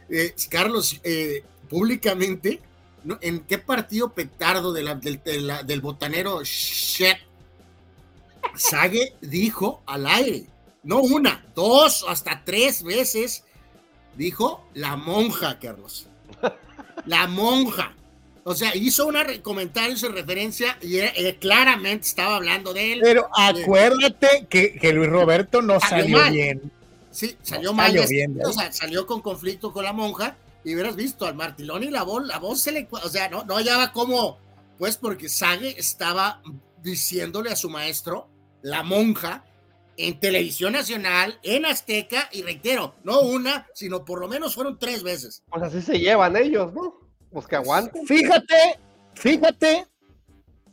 eh, 0.09 0.35
Carlos, 0.49 0.99
eh, 1.03 1.43
públicamente. 1.69 2.61
¿en 3.21 3.39
qué 3.41 3.57
partido 3.57 4.13
petardo 4.13 4.73
del 4.73 5.81
botanero 5.81 6.43
Shep 6.43 7.17
Sage 8.55 9.15
dijo 9.21 9.81
al 9.85 10.05
aire, 10.07 10.47
no 10.83 10.99
una, 10.99 11.45
dos, 11.55 12.05
hasta 12.07 12.43
tres 12.43 12.83
veces, 12.83 13.43
dijo 14.15 14.65
la 14.73 14.95
monja, 14.95 15.59
Carlos. 15.59 16.07
La 17.05 17.27
monja. 17.27 17.93
O 18.51 18.55
sea, 18.55 18.75
hizo 18.75 19.05
una 19.05 19.23
re- 19.23 19.41
comentarios 19.43 20.01
en 20.03 20.11
referencia 20.13 20.75
y 20.81 20.97
era- 20.97 21.13
eh, 21.15 21.37
claramente 21.39 22.07
estaba 22.07 22.35
hablando 22.37 22.73
de 22.73 22.93
él. 22.93 22.99
Pero 23.03 23.25
Eh, 23.37 23.61
acuérdate 23.61 24.47
que, 24.49 24.73
que 24.73 24.91
Luis 24.91 25.07
Roberto 25.09 25.61
no 25.61 25.79
Salió 25.79 26.03
salió 26.03 26.17
mal. 26.17 26.33
bien. 26.33 26.71
Sí, 27.11 27.37
salió 27.43 27.69
No, 27.69 27.75
mal. 27.75 27.87
salió 27.91 28.07
bien, 28.07 28.39
o 28.43 28.51
sea, 28.51 28.71
salió 28.71 29.05
con 29.05 29.21
conflicto 29.21 29.71
con 29.71 29.83
la 29.83 29.93
monja 29.93 30.35
y 30.63 30.73
hubieras 30.73 30.95
visto 30.95 31.27
al 31.27 31.35
Martiloni 31.35 31.91
la 31.91 32.01
voz, 32.01 32.25
la 32.25 32.39
voz 32.39 32.59
se 32.61 32.71
le, 32.71 32.87
o 32.89 33.09
sea, 33.09 33.29
no, 33.29 33.43
no 33.45 33.55
hallaba 33.55 33.91
cómo, 33.91 34.39
pues 34.79 34.97
porque 34.97 35.29
Sage 35.29 35.79
estaba 35.79 36.41
diciéndole 36.81 37.51
a 37.51 37.55
su 37.55 37.69
maestro, 37.69 38.27
la 38.63 38.81
monja, 38.81 39.43
en 39.97 40.19
televisión 40.19 40.73
nacional, 40.73 41.37
en 41.43 41.65
Azteca, 41.67 42.29
y 42.31 42.41
reitero, 42.41 42.95
no 43.03 43.19
una, 43.21 43.67
sino 43.75 44.05
por 44.05 44.19
lo 44.21 44.27
menos 44.27 44.55
fueron 44.55 44.79
tres 44.79 45.03
veces. 45.03 45.43
Pues 45.51 45.61
así 45.61 45.81
se 45.83 45.99
llevan 45.99 46.35
ellos, 46.35 46.73
¿no? 46.73 46.95
Pues 47.31 47.47
que 47.47 47.55
aguanten. 47.55 48.05
Fíjate, 48.07 48.79
fíjate 49.15 49.85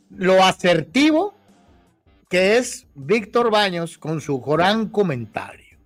lo 0.09 0.43
asertivo 0.43 1.33
que 2.29 2.57
es 2.57 2.87
Víctor 2.95 3.51
Baños 3.51 3.97
con 3.97 4.19
su 4.21 4.39
gran 4.41 4.89
comentario. 4.89 5.77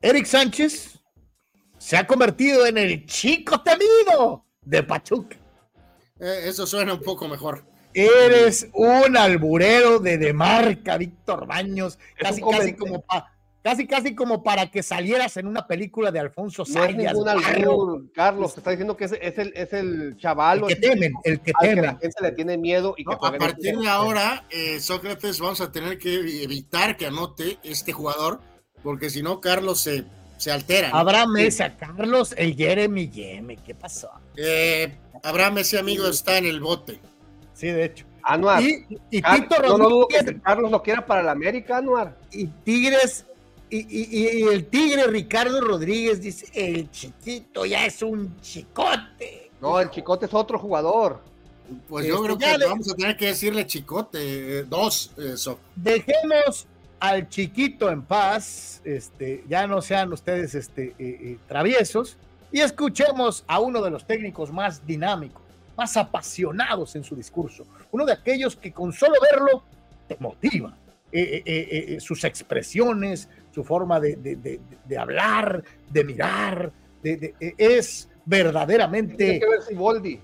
Eric 0.00 0.26
Sánchez 0.26 0.98
se 1.76 1.96
ha 1.96 2.06
convertido 2.06 2.66
en 2.66 2.78
el 2.78 3.04
chico 3.06 3.60
temido 3.62 4.44
de 4.62 4.82
Pachuca. 4.82 5.36
Eh, 6.20 6.42
eso 6.44 6.66
suena 6.66 6.94
un 6.94 7.00
poco 7.00 7.28
mejor. 7.28 7.64
Eres 7.94 8.68
un 8.74 9.16
alburero 9.16 9.98
de 9.98 10.18
demarca, 10.18 10.96
Víctor 10.98 11.46
Baños, 11.46 11.98
casi, 12.16 12.40
casi 12.42 12.74
como 12.74 13.00
pa- 13.02 13.32
casi, 13.68 13.86
casi 13.86 14.14
como 14.14 14.42
para 14.42 14.70
que 14.70 14.82
salieras 14.82 15.36
en 15.36 15.46
una 15.46 15.66
película 15.66 16.10
de 16.10 16.20
Alfonso 16.20 16.64
No 16.68 16.84
es 16.84 16.94
Sayas. 16.94 17.14
albur, 17.14 18.10
Carlos, 18.12 18.54
te 18.54 18.60
está 18.60 18.70
diciendo 18.70 18.96
que 18.96 19.04
es, 19.04 19.12
es 19.20 19.38
el, 19.38 19.52
es 19.54 19.72
el 19.72 20.16
chaval. 20.16 20.60
El 20.60 20.66
que 20.68 20.76
temen, 20.76 21.12
el 21.24 21.40
que 21.40 21.52
temen. 21.60 21.84
la 21.84 21.96
gente 21.96 22.22
le 22.22 22.32
tiene 22.32 22.56
miedo 22.56 22.94
y 22.96 23.04
que 23.04 23.10
No, 23.10 23.26
a 23.26 23.32
partir 23.36 23.78
de 23.78 23.88
ahora, 23.88 24.44
eh, 24.50 24.80
Sócrates, 24.80 25.38
vamos 25.40 25.60
a 25.60 25.70
tener 25.70 25.98
que 25.98 26.42
evitar 26.42 26.96
que 26.96 27.06
anote 27.06 27.58
este 27.62 27.92
jugador, 27.92 28.40
porque 28.82 29.10
si 29.10 29.22
no, 29.22 29.40
Carlos 29.40 29.80
se, 29.80 30.04
se 30.38 30.50
altera. 30.50 30.90
¿no? 30.90 31.28
Mesa, 31.28 31.76
Carlos, 31.76 32.34
el 32.38 32.56
Jeremy 32.56 33.10
Yeme, 33.10 33.56
¿qué 33.56 33.74
pasó? 33.74 34.08
Eh, 34.36 34.96
Abraham, 35.22 35.58
ese 35.58 35.78
amigo 35.78 36.06
está 36.08 36.38
en 36.38 36.46
el 36.46 36.60
bote. 36.60 37.00
Sí, 37.54 37.66
de 37.66 37.84
hecho. 37.84 38.06
Anuar. 38.22 38.62
Y, 38.62 38.84
y 39.10 39.22
Tito 39.22 39.56
no, 39.62 39.78
no 39.78 39.88
dudo 39.88 40.08
que 40.08 40.18
Rodríguez 40.18 40.42
Carlos 40.44 40.70
lo 40.70 40.82
quiera 40.82 41.06
para 41.06 41.22
la 41.22 41.32
América, 41.32 41.78
Anuar. 41.78 42.16
y 42.30 42.46
Tigres, 42.46 43.24
y, 43.70 43.86
y- 43.88 44.38
y 44.38 44.42
el 44.44 44.66
Tigre 44.66 45.06
Ricardo 45.06 45.60
Rodríguez 45.60 46.20
dice, 46.20 46.46
el 46.54 46.90
chiquito 46.90 47.64
ya 47.66 47.86
es 47.86 48.02
un 48.02 48.40
chicote. 48.40 49.50
No, 49.60 49.80
el 49.80 49.90
Chicote 49.90 50.26
es 50.26 50.34
otro 50.34 50.58
jugador. 50.58 51.20
Pues 51.88 52.06
yo 52.06 52.14
Este, 52.14 52.26
creo 52.26 52.38
que 52.38 52.58
de- 52.58 52.66
vamos 52.66 52.90
a 52.90 52.94
tener 52.94 53.16
que 53.16 53.26
decirle 53.26 53.66
chicote, 53.66 54.60
eh, 54.60 54.62
dos, 54.64 55.10
eh, 55.18 55.36
so- 55.36 55.58
Dejemos 55.76 56.66
al 57.00 57.28
chiquito 57.28 57.90
en 57.90 58.02
paz, 58.02 58.80
este, 58.84 59.44
ya 59.48 59.66
no 59.66 59.82
sean 59.82 60.12
ustedes 60.12 60.54
este, 60.54 60.88
eh, 60.88 60.94
eh, 60.98 61.38
traviesos, 61.46 62.16
y 62.50 62.60
escuchemos 62.60 63.44
a 63.46 63.60
uno 63.60 63.82
de 63.82 63.90
los 63.90 64.06
técnicos 64.06 64.50
más 64.52 64.86
dinámicos, 64.86 65.42
más 65.76 65.96
apasionados 65.96 66.96
en 66.96 67.04
su 67.04 67.14
discurso, 67.14 67.64
uno 67.92 68.06
de 68.06 68.12
aquellos 68.14 68.56
que 68.56 68.72
con 68.72 68.92
solo 68.92 69.14
verlo 69.30 69.62
te 70.08 70.16
motiva, 70.20 70.74
eh, 71.12 71.20
eh, 71.22 71.42
eh, 71.46 71.84
eh, 71.96 72.00
sus 72.00 72.24
expresiones, 72.24 73.28
su 73.58 73.64
forma 73.64 73.98
de, 73.98 74.14
de- 74.14 74.36
de- 74.36 74.60
de 74.84 74.98
hablar, 74.98 75.64
de 75.90 76.04
mirar, 76.04 76.70
eh, 77.02 77.34
es 77.58 78.04
Tiene 78.06 78.22
verdaderamente 78.44 79.40
que 79.40 79.48
ver 79.48 79.62
si 79.62 79.74
Boldi. 79.74 80.20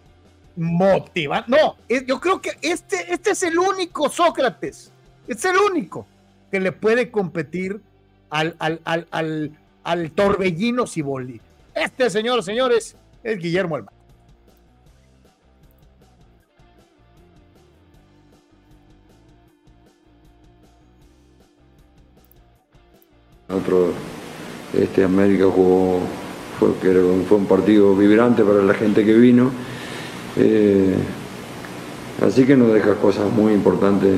No, 1.48 1.74
es- 1.88 2.06
yo 2.06 2.20
creo 2.20 2.40
que 2.40 2.50
este, 2.62 3.12
este 3.12 3.30
es 3.32 3.42
el 3.42 3.58
único 3.58 4.08
Sócrates, 4.08 4.92
es 5.26 5.44
el 5.44 5.56
único 5.56 6.06
que 6.52 6.60
le 6.60 6.70
puede 6.70 7.10
competir 7.10 7.80
al, 8.30 8.54
al, 8.60 8.80
al, 8.84 9.08
al, 9.10 9.50
al 9.82 10.10
Torbellino 10.12 10.86
Ciboldi. 10.86 11.40
Este 11.74 12.08
señor, 12.10 12.44
señores, 12.44 12.94
es 13.24 13.38
Guillermo 13.40 13.74
Almada. 13.74 13.93
Este 24.78 25.04
América 25.04 25.44
jugó, 25.54 26.00
fue, 26.58 26.68
fue 27.28 27.38
un 27.38 27.46
partido 27.46 27.94
vibrante 27.94 28.42
para 28.42 28.62
la 28.62 28.74
gente 28.74 29.04
que 29.04 29.14
vino. 29.14 29.50
Eh, 30.36 30.94
así 32.26 32.44
que 32.44 32.56
nos 32.56 32.72
deja 32.72 32.94
cosas 32.96 33.30
muy 33.32 33.52
importantes, 33.52 34.10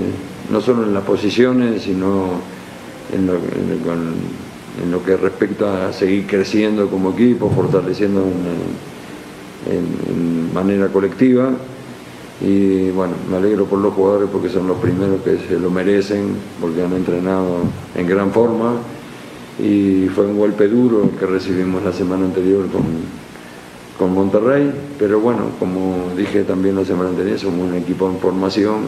no 0.51 0.61
solo 0.61 0.85
en 0.85 0.95
las 0.95 1.05
posiciones, 1.05 1.83
sino 1.83 2.41
en 3.13 3.27
lo, 3.27 5.03
que 5.05 5.17
respecta 5.17 5.89
a 5.89 5.93
seguir 5.93 6.27
creciendo 6.27 6.89
como 6.89 7.11
equipo, 7.11 7.51
fortaleciendo 7.51 8.23
en, 8.23 9.75
en- 9.75 10.11
en 10.49 10.55
manera 10.55 10.89
colectiva. 10.89 11.51
Y 12.41 12.91
bueno, 12.91 13.15
me 13.31 13.37
alegro 13.39 13.65
por 13.65 13.79
los 13.79 13.95
jugadores 13.95 14.29
porque 14.31 14.49
son 14.51 14.67
los 14.69 14.77
primeros 14.79 15.23
que 15.23 15.39
se 15.49 15.59
lo 15.59 15.71
merecen, 15.71 16.35
porque 16.61 16.83
han 16.83 16.93
entrenado 16.93 17.61
en 17.95 18.07
gran 18.07 18.31
forma 18.31 18.75
y 19.59 20.09
fue 20.15 20.27
un 20.27 20.37
golpe 20.37 20.69
duro 20.69 21.05
el 21.05 21.19
que 21.19 21.27
recibimos 21.27 21.83
la 21.83 21.93
semana 21.93 22.27
anterior 22.27 22.71
con, 22.71 22.85
con 23.99 24.13
Monterrey, 24.13 24.71
pero 24.99 25.21
bueno, 25.21 25.51
como 25.59 26.11
dije 26.17 26.45
también 26.45 26.77
la 26.77 26.85
semana 26.85 27.11
anterior, 27.11 27.39
somos 27.39 27.69
un 27.69 27.75
equipo 27.75 28.11
en 28.11 28.19
formación 28.19 28.85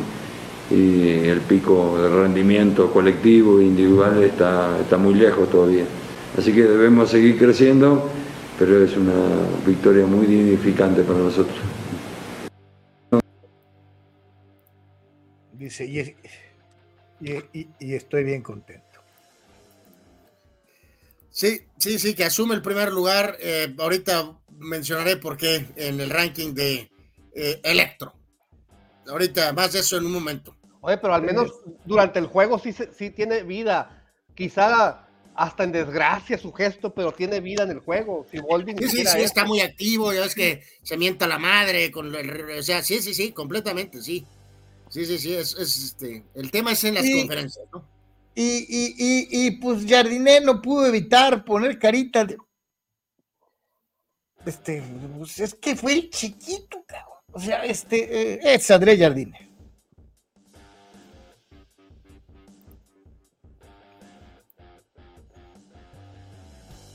y 0.71 1.27
el 1.27 1.41
pico 1.41 2.01
de 2.01 2.09
rendimiento 2.09 2.93
colectivo 2.93 3.61
e 3.61 3.65
individual 3.65 4.23
está, 4.23 4.79
está 4.81 4.97
muy 4.99 5.15
lejos 5.15 5.51
todavía. 5.51 5.85
Así 6.37 6.53
que 6.53 6.63
debemos 6.63 7.11
seguir 7.11 7.39
creciendo, 7.39 8.09
pero 8.59 8.83
es 8.83 8.97
una 8.97 9.15
victoria 9.67 10.07
muy 10.07 10.27
dignificante 10.27 11.03
para 11.03 11.21
nosotros. 11.21 11.57
Dice, 15.55 15.87
y, 15.87 16.15
estoy 17.95 18.25
bien 18.25 18.43
contento. 18.43 18.88
Sí, 21.39 21.61
sí, 21.79 22.01
sí, 22.01 22.15
que 22.17 22.25
asume 22.25 22.57
el 22.57 22.63
primer 22.63 22.91
lugar. 22.93 23.37
eh, 23.39 23.73
ahorita 23.79 24.41
mencionaré 24.59 25.19
por 25.19 25.37
qué 25.37 25.67
en 25.77 26.01
el 26.01 26.11
ranking 26.11 26.53
de 26.53 26.91
eh, 27.33 27.61
Electro. 27.63 28.13
Ahorita 29.07 29.53
más 29.53 29.73
de 29.73 29.79
eso 29.79 29.99
en 29.99 30.07
un 30.07 30.11
momento. 30.15 30.57
Oye, 30.81 30.99
pero 30.99 31.15
al 31.15 31.23
menos 31.23 31.53
durante 31.85 32.19
el 32.19 32.27
juego 32.27 32.59
sí, 32.59 32.73
se- 32.73 32.93
sí 32.93 33.11
tiene 33.11 33.45
vida. 33.45 34.05
Quizá 34.35 35.07
hasta 35.37 35.63
en 35.63 35.71
desgracia 35.71 36.37
su 36.39 36.53
gesto, 36.53 36.93
pero 36.93 37.13
tiene 37.13 37.39
vida 37.39 37.63
en 37.63 37.71
el 37.71 37.79
juego. 37.79 38.27
Si 38.29 38.39
Sí, 38.39 38.89
sí, 38.89 39.07
sí, 39.07 39.21
está 39.21 39.45
muy 39.45 39.61
activo, 39.61 40.13
ya 40.13 40.23
ves 40.23 40.35
que 40.35 40.65
se 40.83 40.97
mienta 40.97 41.29
la 41.29 41.39
madre, 41.39 41.93
con 41.93 42.13
el- 42.17 42.59
o 42.59 42.63
sea, 42.65 42.83
sí, 42.83 43.01
sí, 43.01 43.15
sí, 43.15 43.31
completamente, 43.31 44.03
sí. 44.03 44.27
Sí, 44.89 45.07
sí, 45.07 45.17
sí, 45.21 45.35
es, 45.35 45.55
es, 45.55 45.79
este, 45.85 46.25
el 46.35 46.51
tema 46.51 46.73
es 46.73 46.83
en 46.83 46.95
las 46.95 47.05
conferencias, 47.09 47.65
¿no? 47.73 47.98
Y, 48.41 48.67
y, 48.69 49.47
y, 49.47 49.51
pues 49.59 49.85
Jardiné 49.85 50.41
no 50.41 50.63
pudo 50.63 50.87
evitar 50.87 51.45
poner 51.45 51.77
carita 51.77 52.25
de. 52.25 52.39
Este, 54.47 54.81
pues, 55.17 55.41
es 55.41 55.55
que 55.57 55.75
fue 55.75 55.95
el 55.95 56.11
chiquito, 56.11 56.85
cabrón. 56.87 57.19
O 57.33 57.41
sea, 57.41 57.65
este, 57.65 58.35
eh, 58.35 58.55
es 58.55 58.71
André 58.71 58.97
Jardiné. 58.97 59.49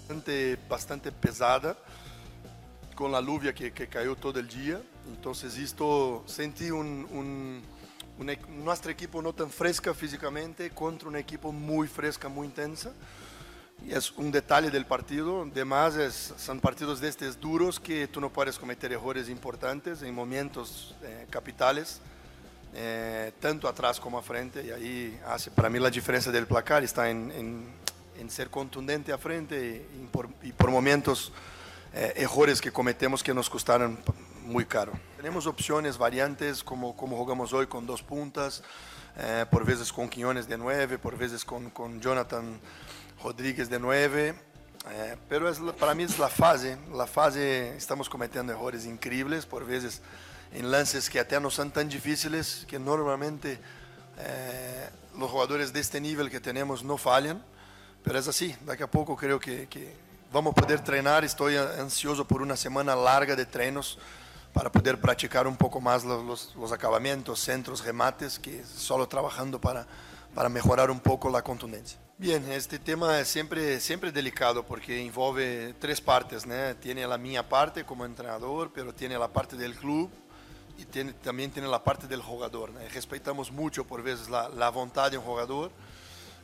bastante, 0.08 0.58
bastante 0.70 1.12
pesada 1.12 1.78
con 2.96 3.12
la 3.12 3.20
lluvia 3.20 3.54
que, 3.54 3.74
que 3.74 3.88
cayó 3.90 4.16
todo 4.16 4.40
el 4.40 4.48
día. 4.48 4.82
Entonces 5.08 5.58
esto 5.58 6.24
sentí 6.26 6.72
un, 6.72 7.64
un 8.18 8.38
nuestro 8.64 8.92
equipo 8.92 9.22
no 9.22 9.34
tan 9.34 9.50
fresca 9.50 9.94
físicamente 9.94 10.70
contra 10.70 11.10
un 11.10 11.16
equipo 11.16 11.52
muy 11.52 11.88
fresca, 11.88 12.30
muy 12.30 12.48
intensa. 12.48 12.92
y 13.86 13.92
es 13.94 14.12
un 14.12 14.32
detalle 14.32 14.70
del 14.70 14.86
partido. 14.86 15.42
Además, 15.42 15.96
es, 15.96 16.34
son 16.38 16.60
partidos 16.60 17.02
de 17.02 17.10
estos 17.10 17.40
duros 17.40 17.80
que 17.80 18.08
tú 18.08 18.22
no 18.22 18.30
puedes 18.30 18.58
cometer 18.58 18.94
errores 18.94 19.30
importantes 19.30 20.02
en 20.04 20.14
momentos 20.14 20.96
eh, 21.04 21.28
capitales, 21.30 22.00
eh, 22.76 23.32
tanto 23.40 23.68
atrás 23.68 24.00
como 24.00 24.18
a 24.18 24.22
frente. 24.22 24.64
Y 24.64 24.72
ahí 24.72 25.20
hace, 25.28 25.52
para 25.52 25.70
mí 25.70 25.80
la 25.80 25.90
diferencia 25.90 26.32
del 26.32 26.48
placar 26.48 26.84
está 26.84 27.10
en, 27.10 27.32
en, 27.32 27.66
en 28.18 28.30
ser 28.30 28.50
contundente 28.50 29.12
a 29.12 29.18
frente 29.18 29.88
y, 29.96 30.04
y, 30.04 30.08
por, 30.12 30.30
y 30.44 30.52
por, 30.52 30.72
momentos 30.72 31.34
eh, 31.94 32.14
errores 32.18 32.62
que 32.62 32.72
cometemos 32.72 33.22
que 33.22 33.34
nos 33.34 33.50
costaron 33.50 33.98
muy 34.44 34.66
caro. 34.66 34.94
Tenemos 35.18 35.48
opciones, 35.48 35.98
variantes, 35.98 36.64
como, 36.64 36.96
como 36.96 37.18
jugamos 37.18 37.54
hoy 37.54 37.68
con 37.68 37.86
dos 37.86 38.04
puntas, 38.04 38.64
eh, 39.18 39.46
por 39.50 39.66
veces 39.66 39.92
con 39.92 40.10
Quiñones 40.10 40.48
de 40.48 40.58
nueve, 40.58 40.98
por 40.98 41.18
veces 41.18 41.46
con, 41.46 41.70
con 41.70 42.02
Jonathan 42.02 42.60
Rodríguez 43.24 43.70
de 43.70 43.80
9, 43.80 44.36
eh, 44.90 45.18
pero 45.30 45.48
es, 45.48 45.60
para 45.80 45.96
mí 45.96 46.04
es 46.04 46.20
la 46.20 46.28
fase, 46.28 46.78
la 46.94 47.08
fase 47.08 47.76
estamos 47.78 48.10
cometiendo 48.10 48.52
errores 48.52 48.86
increíbles, 48.86 49.46
por 49.46 49.66
veces 49.66 50.02
en 50.52 50.70
lances 50.70 51.10
que 51.10 51.20
até 51.20 51.40
no 51.40 51.50
son 51.50 51.72
tan 51.72 51.88
difíciles, 51.88 52.66
que 52.68 52.78
normalmente 52.78 53.60
eh, 54.18 54.90
los 55.18 55.32
jugadores 55.32 55.74
nivel 56.02 56.30
que 56.30 56.42
tenemos 56.42 56.84
no 56.84 56.98
fallan, 56.98 57.42
pero 58.04 58.20
es 58.20 58.28
así, 58.28 58.54
daqui 58.66 58.84
a 58.84 58.92
poco 58.92 59.16
creo 59.16 59.40
que, 59.40 59.68
que 59.70 59.96
vamos 60.34 60.52
a 60.52 60.62
poder 60.62 60.84
treinar, 60.84 61.24
estoy 61.24 61.56
ansioso 61.56 62.28
por 62.28 62.42
una 62.42 62.58
semana 62.58 62.94
larga 62.94 63.38
de 63.38 63.46
trenos 63.46 64.00
para 64.54 64.72
poder 64.72 65.02
practicar 65.02 65.48
un 65.48 65.58
poco 65.58 65.82
más 65.82 66.04
los, 66.06 66.24
los, 66.24 66.56
los 66.56 66.72
acabamientos, 66.72 67.40
centros, 67.40 67.84
remates, 67.84 68.38
que 68.40 68.64
solo 68.64 69.08
trabajando 69.08 69.60
para, 69.60 69.88
para 70.34 70.48
mejorar 70.48 70.92
un 70.92 71.00
poco 71.00 71.30
la 71.30 71.42
contundencia. 71.42 72.00
Bien, 72.18 72.50
este 72.52 72.78
tema 72.78 73.20
es 73.20 73.28
siempre, 73.28 73.80
siempre 73.80 74.12
delicado 74.12 74.64
porque 74.64 75.02
envolve 75.02 75.74
tres 75.80 76.00
partes, 76.00 76.46
¿no? 76.46 76.54
Tiene 76.80 77.08
la 77.08 77.18
mía 77.18 77.50
parte 77.50 77.84
como 77.84 78.06
entrenador, 78.06 78.72
pero 78.74 78.94
tiene 78.94 79.18
la 79.18 79.28
parte 79.28 79.56
del 79.56 79.76
club 79.76 80.12
y 80.78 80.86
tiene, 80.86 81.14
también 81.14 81.52
tiene 81.52 81.68
la 81.68 81.84
parte 81.84 82.08
del 82.08 82.22
jugador. 82.22 82.72
¿no? 82.72 82.80
Respetamos 82.94 83.52
mucho 83.52 83.86
por 83.86 84.04
veces 84.04 84.30
la, 84.30 84.48
la 84.50 84.70
voluntad 84.70 85.12
de 85.12 85.18
un 85.18 85.24
jugador. 85.24 85.72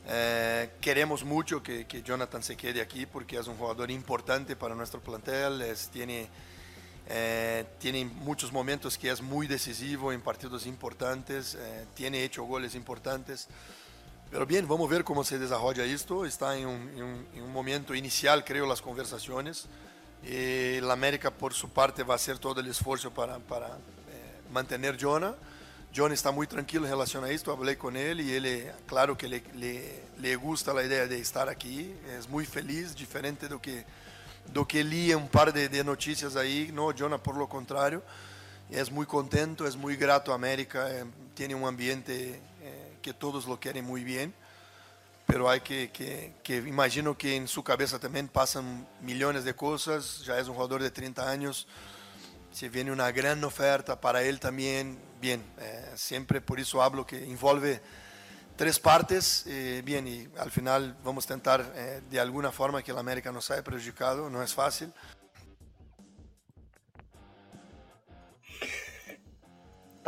Eh, 0.08 0.70
queremos 0.80 1.24
mucho 1.24 1.62
que, 1.62 1.86
que, 1.86 2.02
Jonathan 2.02 2.42
se 2.42 2.56
quede 2.56 2.80
aquí 2.80 3.06
porque 3.06 3.38
es 3.38 3.46
un 3.46 3.56
jugador 3.56 3.90
importante 3.90 4.56
para 4.56 4.74
nuestro 4.74 5.00
plantel. 5.00 5.62
Es, 5.62 5.88
tiene, 5.88 6.28
eh, 7.12 7.64
tiene 7.80 8.04
muchos 8.04 8.52
momentos 8.52 8.96
que 8.96 9.10
es 9.10 9.20
muy 9.20 9.48
decisivo 9.48 10.12
en 10.12 10.20
partidos 10.20 10.64
importantes. 10.64 11.56
Eh, 11.56 11.86
tiene 11.94 12.22
hecho 12.22 12.44
goles 12.44 12.76
importantes. 12.76 13.48
Pero 14.30 14.46
bien, 14.46 14.68
vamos 14.68 14.88
a 14.88 14.92
ver 14.92 15.02
cómo 15.02 15.24
se 15.24 15.36
desarrolla 15.36 15.84
esto. 15.84 16.24
Está 16.24 16.56
en 16.56 16.68
un, 16.68 16.88
en 16.90 17.02
un, 17.02 17.26
en 17.34 17.42
un 17.42 17.52
momento 17.52 17.96
inicial, 17.96 18.44
creo, 18.44 18.64
las 18.64 18.80
conversaciones. 18.80 19.66
Y 20.22 20.80
la 20.80 20.92
América, 20.92 21.32
por 21.32 21.52
su 21.52 21.70
parte, 21.70 22.04
va 22.04 22.14
a 22.14 22.16
hacer 22.16 22.38
todo 22.38 22.60
el 22.60 22.68
esfuerzo 22.68 23.10
para, 23.10 23.40
para 23.40 23.66
eh, 23.66 23.70
mantener 24.52 24.96
Jonah. 25.00 25.34
John 25.92 26.12
está 26.12 26.30
muy 26.30 26.46
tranquilo 26.46 26.84
en 26.84 26.92
relación 26.92 27.24
a 27.24 27.30
esto, 27.30 27.50
hablé 27.50 27.76
con 27.76 27.96
él 27.96 28.20
y 28.20 28.32
él, 28.32 28.70
claro 28.86 29.18
que 29.18 29.26
le, 29.26 29.42
le, 29.56 30.04
le, 30.20 30.36
gusta 30.36 30.72
la 30.72 30.84
idea 30.84 31.08
de 31.08 31.18
estar 31.18 31.48
aquí, 31.48 31.92
es 32.16 32.28
muy 32.28 32.46
feliz, 32.46 32.94
diferente 32.94 33.48
do 33.48 33.60
que, 33.60 33.84
do 34.52 34.66
que 34.66 34.84
leía 34.84 35.16
un 35.16 35.28
par 35.28 35.52
de, 35.52 35.68
de 35.68 35.84
noticias 35.84 36.36
ahí, 36.36 36.70
no, 36.72 36.92
Jonah 36.96 37.18
por 37.18 37.36
lo 37.36 37.48
contrario, 37.48 38.02
es 38.70 38.90
muy 38.90 39.06
contento, 39.06 39.66
es 39.66 39.76
muy 39.76 39.96
grato 39.96 40.32
a 40.32 40.34
América, 40.34 40.90
eh, 40.90 41.04
tiene 41.34 41.54
un 41.54 41.66
ambiente 41.66 42.40
que 43.00 43.14
todos 43.14 43.46
lo 43.46 43.58
quieren 43.58 43.84
muy 43.84 44.04
bien, 44.04 44.34
pero 45.26 45.48
hay 45.48 45.60
que, 45.60 45.90
que, 45.90 46.34
que, 46.42 46.56
imagino 46.56 47.16
que 47.16 47.36
en 47.36 47.48
su 47.48 47.62
cabeza 47.62 47.98
también 47.98 48.28
pasan 48.28 48.86
millones 49.00 49.44
de 49.44 49.54
cosas, 49.54 50.22
ya 50.24 50.38
es 50.38 50.48
un 50.48 50.54
jugador 50.54 50.82
de 50.82 50.90
30 50.90 51.30
años, 51.30 51.66
se 52.52 52.68
viene 52.68 52.90
una 52.90 53.10
gran 53.12 53.42
oferta 53.44 54.00
para 54.00 54.22
él 54.22 54.40
también, 54.40 54.98
bien, 55.20 55.42
eh, 55.58 55.92
siempre 55.94 56.40
por 56.40 56.58
eso 56.58 56.82
hablo 56.82 57.06
que 57.06 57.24
envolve 57.24 57.80
tres 58.60 58.78
partes, 58.78 59.46
eh, 59.46 59.80
bien, 59.82 60.06
y 60.06 60.28
al 60.36 60.50
final 60.50 60.94
vamos 61.02 61.24
a 61.24 61.32
intentar 61.32 61.72
eh, 61.74 62.02
de 62.10 62.20
alguna 62.20 62.52
forma 62.52 62.82
que 62.82 62.90
el 62.90 62.98
América 62.98 63.32
no 63.32 63.40
sea 63.40 63.64
perjudicado, 63.64 64.28
no 64.28 64.42
es 64.42 64.52
fácil. 64.52 64.92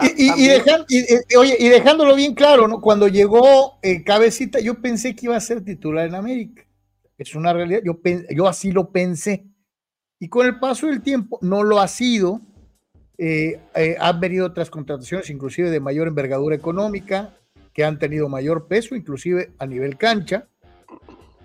Y, 0.03 0.27
y, 0.27 0.45
y, 0.45 0.49
dejan, 0.49 0.85
y, 0.87 1.35
oye, 1.35 1.57
y 1.59 1.71
dejándolo 1.71 2.15
bien 2.15 2.35
claro, 2.35 2.69
¿no? 2.69 2.83
Cuando 2.83 3.09
llegó 3.09 3.79
eh, 3.81 4.05
Cabecita, 4.05 4.61
yo 4.61 4.83
pensé 4.83 5.17
que 5.17 5.25
iba 5.25 5.37
a 5.37 5.41
ser 5.41 5.65
titular 5.65 6.07
en 6.07 6.15
América. 6.15 6.63
Es 7.17 7.35
una 7.35 7.55
realidad, 7.55 7.81
yo, 7.83 7.99
yo 8.37 8.47
así 8.47 8.71
lo 8.71 8.93
pensé. 8.93 9.47
Y 10.19 10.29
con 10.29 10.45
el 10.45 10.59
paso 10.59 10.89
del 10.89 11.01
tiempo 11.01 11.39
no 11.41 11.63
lo 11.63 11.81
ha 11.81 11.89
sido. 11.89 12.43
Eh, 13.17 13.59
eh, 13.75 13.97
han 13.99 14.21
venido 14.21 14.45
otras 14.45 14.69
contrataciones, 14.69 15.31
inclusive 15.31 15.71
de 15.71 15.81
mayor 15.81 16.07
envergadura 16.07 16.55
económica, 16.55 17.35
que 17.73 17.85
han 17.85 17.99
tenido 17.99 18.29
mayor 18.29 18.67
peso, 18.67 18.95
inclusive 18.95 19.53
a 19.59 19.67
nivel 19.67 19.97
cancha. 19.97 20.47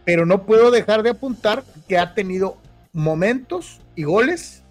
Pero 0.06 0.26
no 0.26 0.46
puedo 0.46 0.72
dejar 0.72 1.04
de 1.04 1.10
apuntar 1.10 1.64
que 1.88 1.98
ha 1.98 2.14
tenido 2.14 2.58
momentos 2.94 3.82
y 3.96 4.04
goles 4.04 4.64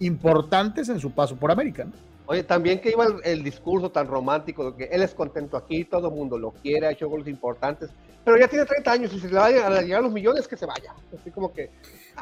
importantes 0.00 0.88
en 0.88 1.00
su 1.00 1.10
paso 1.10 1.36
por 1.36 1.50
América. 1.50 1.84
¿no? 1.84 1.92
Oye, 2.26 2.42
también 2.42 2.80
que 2.80 2.90
iba 2.90 3.04
el, 3.04 3.16
el, 3.24 3.44
discurso 3.44 3.90
tan 3.90 4.06
romántico 4.06 4.70
de 4.70 4.76
que 4.76 4.94
él 4.94 5.02
es 5.02 5.14
contento 5.14 5.56
aquí, 5.56 5.84
todo 5.84 6.08
el 6.08 6.14
mundo 6.14 6.38
lo 6.38 6.52
quiere, 6.52 6.86
ha 6.86 6.92
hecho 6.92 7.08
goles 7.08 7.28
importantes, 7.28 7.90
pero 8.24 8.38
ya 8.38 8.48
tiene 8.48 8.64
30 8.64 8.90
años 8.90 9.12
y 9.12 9.20
si 9.20 9.28
le 9.28 9.34
va 9.34 9.46
a 9.46 9.82
llegar 9.82 10.02
los 10.02 10.12
millones, 10.12 10.48
que 10.48 10.56
se 10.56 10.64
vaya. 10.64 10.94
Así 11.20 11.30
como 11.30 11.52
que. 11.52 11.70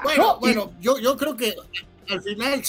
Bueno, 0.02 0.22
no, 0.24 0.40
bueno, 0.40 0.72
y... 0.78 0.82
yo, 0.82 0.98
yo 0.98 1.16
creo 1.16 1.36
que 1.36 1.54
al 2.08 2.20
final 2.22 2.60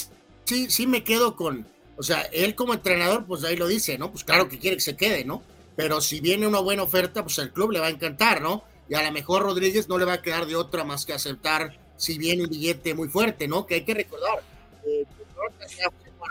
sí, 0.44 0.70
sí 0.70 0.86
me 0.86 1.02
quedo 1.02 1.34
con. 1.34 1.66
O 1.96 2.02
sea, 2.02 2.22
él 2.32 2.54
como 2.54 2.74
entrenador, 2.74 3.24
pues 3.24 3.42
ahí 3.44 3.56
lo 3.56 3.66
dice, 3.66 3.98
¿no? 3.98 4.10
Pues 4.10 4.22
claro 4.22 4.48
que 4.48 4.58
quiere 4.58 4.76
que 4.76 4.82
se 4.82 4.96
quede, 4.96 5.24
¿no? 5.24 5.42
Pero 5.76 6.00
si 6.00 6.20
viene 6.20 6.46
una 6.46 6.60
buena 6.60 6.82
oferta, 6.82 7.22
pues 7.22 7.38
al 7.38 7.52
club 7.52 7.72
le 7.72 7.80
va 7.80 7.86
a 7.86 7.90
encantar, 7.90 8.40
¿no? 8.40 8.64
Y 8.88 8.94
a 8.94 9.02
lo 9.02 9.12
mejor 9.12 9.42
Rodríguez 9.42 9.88
no 9.88 9.98
le 9.98 10.04
va 10.04 10.14
a 10.14 10.22
quedar 10.22 10.46
de 10.46 10.56
otra 10.56 10.84
más 10.84 11.04
que 11.04 11.12
aceptar 11.12 11.76
si 11.96 12.18
viene 12.18 12.44
un 12.44 12.50
billete 12.50 12.94
muy 12.94 13.08
fuerte, 13.08 13.48
¿no? 13.48 13.66
Que 13.66 13.76
hay 13.76 13.84
que 13.84 13.94
recordar. 13.94 14.42
Eh, 14.86 15.04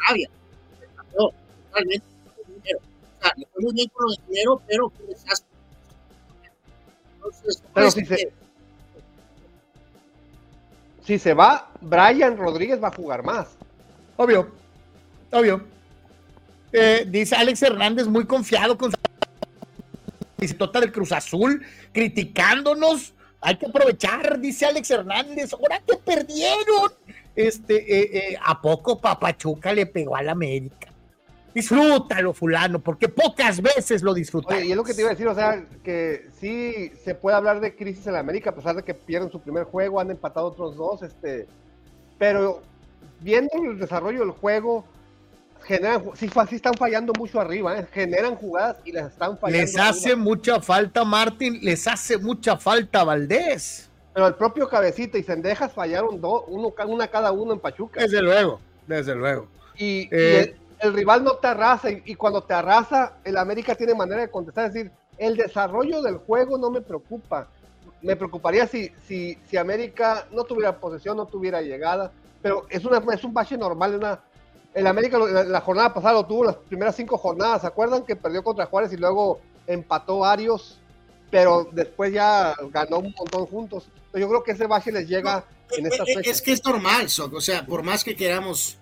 Arabia 0.07 0.29
dinero. 2.47 2.79
O 2.79 3.21
sea, 3.21 3.33
le 3.37 3.45
fue 3.51 3.61
muy 3.63 3.73
bien 3.73 3.89
con 3.93 4.11
el 4.11 4.17
dinero, 4.27 4.61
pero 4.67 4.89
fue 4.89 5.05
un 5.05 5.11
desastre. 5.11 5.49
Entonces, 7.15 7.63
pero 7.73 7.91
si 7.91 8.05
se, 8.05 8.33
si 11.05 11.19
se 11.19 11.33
va, 11.33 11.71
Brian 11.81 12.37
Rodríguez 12.37 12.81
va 12.83 12.89
a 12.89 12.95
jugar 12.95 13.23
más. 13.23 13.47
Obvio, 14.17 14.51
obvio. 15.31 15.65
Eh, 16.71 17.05
dice 17.07 17.35
Alex 17.35 17.61
Hernández, 17.61 18.07
muy 18.07 18.25
confiado 18.25 18.77
con 18.77 18.91
dice 20.37 20.53
Tota 20.55 20.79
del 20.79 20.91
Cruz 20.91 21.11
Azul, 21.11 21.65
criticándonos. 21.91 23.13
Hay 23.41 23.57
que 23.57 23.65
aprovechar, 23.65 24.39
dice 24.39 24.65
Alex 24.65 24.91
Hernández. 24.91 25.53
Ahora 25.53 25.81
que 25.85 25.97
perdieron. 25.97 26.91
Este, 27.35 27.75
eh, 27.75 28.31
eh, 28.31 28.37
¿a 28.41 28.61
poco 28.61 29.01
Papachuca 29.01 29.73
le 29.73 29.85
pegó 29.85 30.15
a 30.15 30.21
la 30.21 30.33
América? 30.33 30.93
disfrútalo, 31.53 32.33
fulano, 32.33 32.79
porque 32.79 33.07
pocas 33.07 33.61
veces 33.61 34.01
lo 34.01 34.13
disfrutas. 34.13 34.63
y 34.63 34.71
es 34.71 34.75
lo 34.75 34.83
que 34.83 34.93
te 34.93 35.01
iba 35.01 35.09
a 35.09 35.13
decir, 35.13 35.27
o 35.27 35.35
sea, 35.35 35.63
que 35.83 36.27
sí 36.39 36.91
se 37.03 37.15
puede 37.15 37.37
hablar 37.37 37.59
de 37.59 37.75
crisis 37.75 38.07
en 38.07 38.13
la 38.13 38.19
América, 38.19 38.49
a 38.49 38.55
pesar 38.55 38.75
de 38.75 38.83
que 38.83 38.93
pierden 38.93 39.31
su 39.31 39.39
primer 39.39 39.65
juego, 39.65 39.99
han 39.99 40.09
empatado 40.11 40.47
otros 40.47 40.75
dos, 40.75 41.03
este, 41.03 41.47
pero 42.17 42.61
viendo 43.21 43.51
el 43.63 43.79
desarrollo 43.79 44.21
del 44.21 44.31
juego, 44.31 44.85
generan, 45.63 46.03
sí, 46.15 46.29
sí 46.49 46.55
están 46.55 46.73
fallando 46.75 47.13
mucho 47.17 47.39
arriba, 47.39 47.77
¿eh? 47.77 47.87
generan 47.91 48.35
jugadas 48.35 48.77
y 48.85 48.91
les 48.91 49.05
están 49.05 49.37
fallando. 49.37 49.61
Les 49.61 49.77
hace 49.77 50.11
arriba. 50.11 50.23
mucha 50.23 50.61
falta 50.61 51.03
Martín, 51.03 51.59
les 51.61 51.87
hace 51.87 52.17
mucha 52.17 52.57
falta 52.57 53.03
Valdés. 53.03 53.89
Pero 54.13 54.27
el 54.27 54.35
propio 54.35 54.67
Cabecita 54.69 55.17
y 55.17 55.23
Sendejas 55.23 55.73
fallaron 55.73 56.21
dos, 56.21 56.43
uno, 56.47 56.73
una 56.87 57.07
cada 57.07 57.31
uno 57.31 57.53
en 57.53 57.59
Pachuca. 57.59 58.01
Desde 58.01 58.21
luego, 58.21 58.59
desde 58.85 59.15
luego. 59.15 59.47
Y, 59.75 60.07
eh, 60.11 60.55
y 60.55 60.85
el 60.85 60.93
rival 60.93 61.23
no 61.23 61.35
te 61.35 61.47
arrasa 61.47 61.89
y, 61.89 62.03
y, 62.05 62.15
cuando 62.15 62.43
te 62.43 62.53
arrasa, 62.53 63.17
el 63.23 63.37
América 63.37 63.73
tiene 63.73 63.95
manera 63.95 64.21
de 64.21 64.29
contestar, 64.29 64.67
es 64.67 64.73
decir, 64.73 64.91
el 65.17 65.35
desarrollo 65.35 66.01
del 66.01 66.17
juego 66.17 66.57
no 66.57 66.69
me 66.69 66.81
preocupa. 66.81 67.47
Me 68.01 68.15
preocuparía 68.15 68.67
si, 68.67 68.91
si, 69.07 69.37
si 69.49 69.57
América 69.57 70.27
no 70.31 70.43
tuviera 70.43 70.77
posesión, 70.77 71.17
no 71.17 71.25
tuviera 71.25 71.61
llegada, 71.61 72.11
pero 72.41 72.65
es, 72.69 72.83
una, 72.83 73.01
es 73.13 73.23
un 73.23 73.33
bache 73.33 73.57
normal. 73.57 73.95
Una, 73.95 74.19
el 74.73 74.87
América 74.87 75.19
la, 75.19 75.43
la, 75.43 75.61
jornada 75.61 75.93
pasada 75.93 76.13
lo 76.13 76.25
tuvo 76.25 76.45
las 76.45 76.55
primeras 76.55 76.95
cinco 76.95 77.17
jornadas, 77.17 77.61
¿se 77.61 77.67
acuerdan 77.67 78.03
que 78.03 78.15
perdió 78.15 78.43
contra 78.43 78.65
Juárez 78.65 78.91
y 78.93 78.97
luego 78.97 79.39
empató 79.67 80.19
varios, 80.19 80.79
pero 81.29 81.67
después 81.71 82.13
ya 82.13 82.53
ganó 82.71 82.99
un 82.99 83.13
montón 83.17 83.45
juntos? 83.45 83.87
Yo 84.13 84.27
creo 84.27 84.43
que 84.43 84.51
ese 84.51 84.67
bache 84.67 84.91
les 84.91 85.07
llega 85.07 85.45
en 85.77 85.85
estas 85.87 86.07
fechas. 86.07 86.27
Es 86.27 86.41
que 86.41 86.51
es 86.51 86.63
normal, 86.63 87.09
Soc, 87.09 87.33
o 87.33 87.41
sea, 87.41 87.65
por 87.65 87.83
más 87.83 88.03
que 88.03 88.15
queramos 88.15 88.77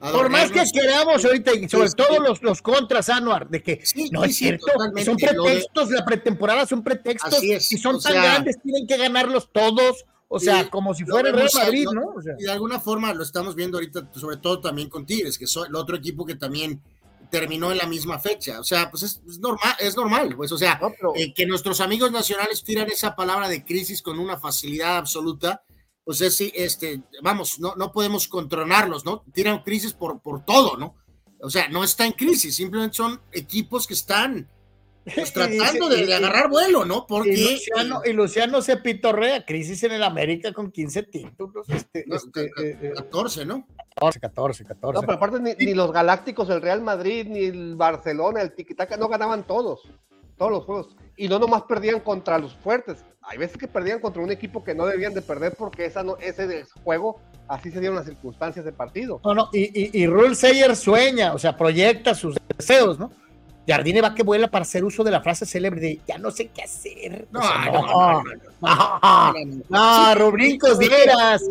Por 0.00 0.28
más 0.30 0.50
que 0.50 0.62
queramos 0.72 1.24
ahorita, 1.24 1.52
y 1.54 1.68
sobre 1.68 1.90
todo 1.90 2.20
los, 2.20 2.42
los 2.42 2.62
contras, 2.62 3.08
Anuar, 3.08 3.48
de 3.48 3.62
que 3.62 3.82
no 4.12 4.24
es 4.24 4.36
cierto, 4.36 4.66
son 5.04 5.16
pretextos, 5.16 5.90
la 5.90 6.04
pretemporada 6.04 6.66
son 6.66 6.82
pretextos, 6.82 7.42
y 7.42 7.60
son 7.60 8.00
tan 8.00 8.14
grandes, 8.14 8.56
tienen 8.62 8.86
que 8.86 8.96
ganarlos 8.96 9.50
todos, 9.52 10.04
o 10.32 10.38
sea, 10.38 10.70
como 10.70 10.94
si 10.94 11.04
fuera 11.04 11.30
el 11.30 11.34
Real 11.34 11.50
Madrid, 11.52 11.86
¿no? 11.92 12.14
Y 12.38 12.44
de 12.44 12.52
alguna 12.52 12.78
forma 12.78 13.12
lo 13.12 13.24
estamos 13.24 13.56
viendo 13.56 13.78
ahorita, 13.78 14.12
sobre 14.14 14.36
todo 14.36 14.60
también 14.60 14.88
con 14.88 15.04
Tigres, 15.04 15.36
que 15.36 15.46
es 15.46 15.56
el 15.56 15.74
otro 15.74 15.96
equipo 15.96 16.24
que 16.24 16.36
también 16.36 16.80
terminó 17.32 17.72
en 17.72 17.78
la 17.78 17.86
misma 17.86 18.20
fecha. 18.20 18.60
O 18.60 18.64
sea, 18.64 18.88
pues 18.92 19.02
es, 19.02 19.20
normal, 19.40 19.74
es 19.80 19.96
normal, 19.96 20.36
pues, 20.36 20.52
o 20.52 20.56
sea, 20.56 20.80
eh, 21.16 21.34
que 21.34 21.46
nuestros 21.46 21.80
amigos 21.80 22.12
nacionales 22.12 22.62
tiran 22.62 22.88
esa 22.88 23.16
palabra 23.16 23.48
de 23.48 23.64
crisis 23.64 24.02
con 24.02 24.20
una 24.20 24.38
facilidad 24.38 24.98
absoluta, 24.98 25.64
pues 26.04 26.20
es, 26.20 26.40
este, 26.40 27.02
vamos, 27.24 27.58
no, 27.58 27.74
no 27.74 27.90
podemos 27.90 28.28
controlarlos, 28.28 29.04
¿no? 29.04 29.24
Tiran 29.34 29.64
crisis 29.64 29.94
por, 29.94 30.22
por 30.22 30.44
todo, 30.44 30.76
¿no? 30.76 30.94
O 31.40 31.50
sea, 31.50 31.68
no 31.68 31.82
está 31.82 32.06
en 32.06 32.12
crisis, 32.12 32.54
simplemente 32.54 32.94
son 32.94 33.20
equipos 33.32 33.84
que 33.88 33.94
están 33.94 34.48
pues, 35.04 35.32
tratando 35.32 35.88
de, 35.88 36.14
agarrar 36.14 36.48
vuelo, 36.48 36.84
¿no? 36.84 37.06
Porque. 37.06 37.32
Y 37.32 37.52
Luciano, 37.52 38.02
y 38.04 38.12
Luciano, 38.12 38.62
se 38.62 38.76
pitorrea, 38.76 39.44
crisis 39.44 39.82
en 39.84 39.92
el 39.92 40.02
América 40.02 40.52
con 40.52 40.70
15 40.70 41.02
títulos. 41.04 41.68
Este, 41.68 42.04
no, 42.06 42.16
este, 42.16 42.50
14, 42.94 43.42
eh, 43.42 43.44
¿no? 43.46 43.66
14, 43.94 44.20
14, 44.20 44.64
14. 44.64 44.94
No, 44.94 45.00
pero 45.00 45.12
aparte 45.14 45.40
ni, 45.40 45.54
ni, 45.64 45.74
los 45.74 45.92
Galácticos, 45.92 46.50
el 46.50 46.60
Real 46.60 46.82
Madrid, 46.82 47.26
ni 47.28 47.44
el 47.44 47.76
Barcelona, 47.76 48.42
el 48.42 48.52
Tiquitaca, 48.54 48.96
no 48.96 49.08
ganaban 49.08 49.46
todos, 49.46 49.82
todos 50.36 50.50
los 50.50 50.64
juegos. 50.64 50.96
Y 51.16 51.28
no 51.28 51.38
nomás 51.38 51.62
perdían 51.62 52.00
contra 52.00 52.38
los 52.38 52.54
fuertes. 52.54 53.04
Hay 53.22 53.38
veces 53.38 53.56
que 53.58 53.68
perdían 53.68 54.00
contra 54.00 54.22
un 54.22 54.30
equipo 54.30 54.64
que 54.64 54.74
no 54.74 54.86
debían 54.86 55.12
de 55.12 55.22
perder 55.22 55.54
porque 55.56 55.84
esa 55.84 56.02
no, 56.02 56.16
ese 56.18 56.64
juego 56.82 57.20
así 57.48 57.70
se 57.70 57.80
dieron 57.80 57.96
las 57.96 58.06
circunstancias 58.06 58.64
de 58.64 58.72
partido. 58.72 59.20
No, 59.24 59.34
no, 59.34 59.50
y, 59.52 59.98
y, 59.98 60.02
y 60.02 60.06
Rule 60.06 60.34
Sayer 60.34 60.74
sueña, 60.76 61.34
o 61.34 61.38
sea, 61.38 61.56
proyecta 61.56 62.14
sus 62.14 62.36
deseos, 62.56 62.98
¿no? 62.98 63.10
Jardine 63.70 64.00
va 64.00 64.14
que 64.16 64.24
vuela 64.24 64.50
para 64.50 64.62
hacer 64.62 64.84
uso 64.84 65.04
de 65.04 65.12
la 65.12 65.20
frase 65.20 65.46
célebre 65.46 65.80
de 65.80 66.00
ya 66.04 66.18
no 66.18 66.32
sé 66.32 66.48
qué 66.48 66.62
hacer. 66.62 67.28
No, 67.30 67.40
no, 67.40 68.22
no, 68.60 69.34
no, 69.68 70.14
rubrincos 70.16 70.76
dieras. 70.76 71.44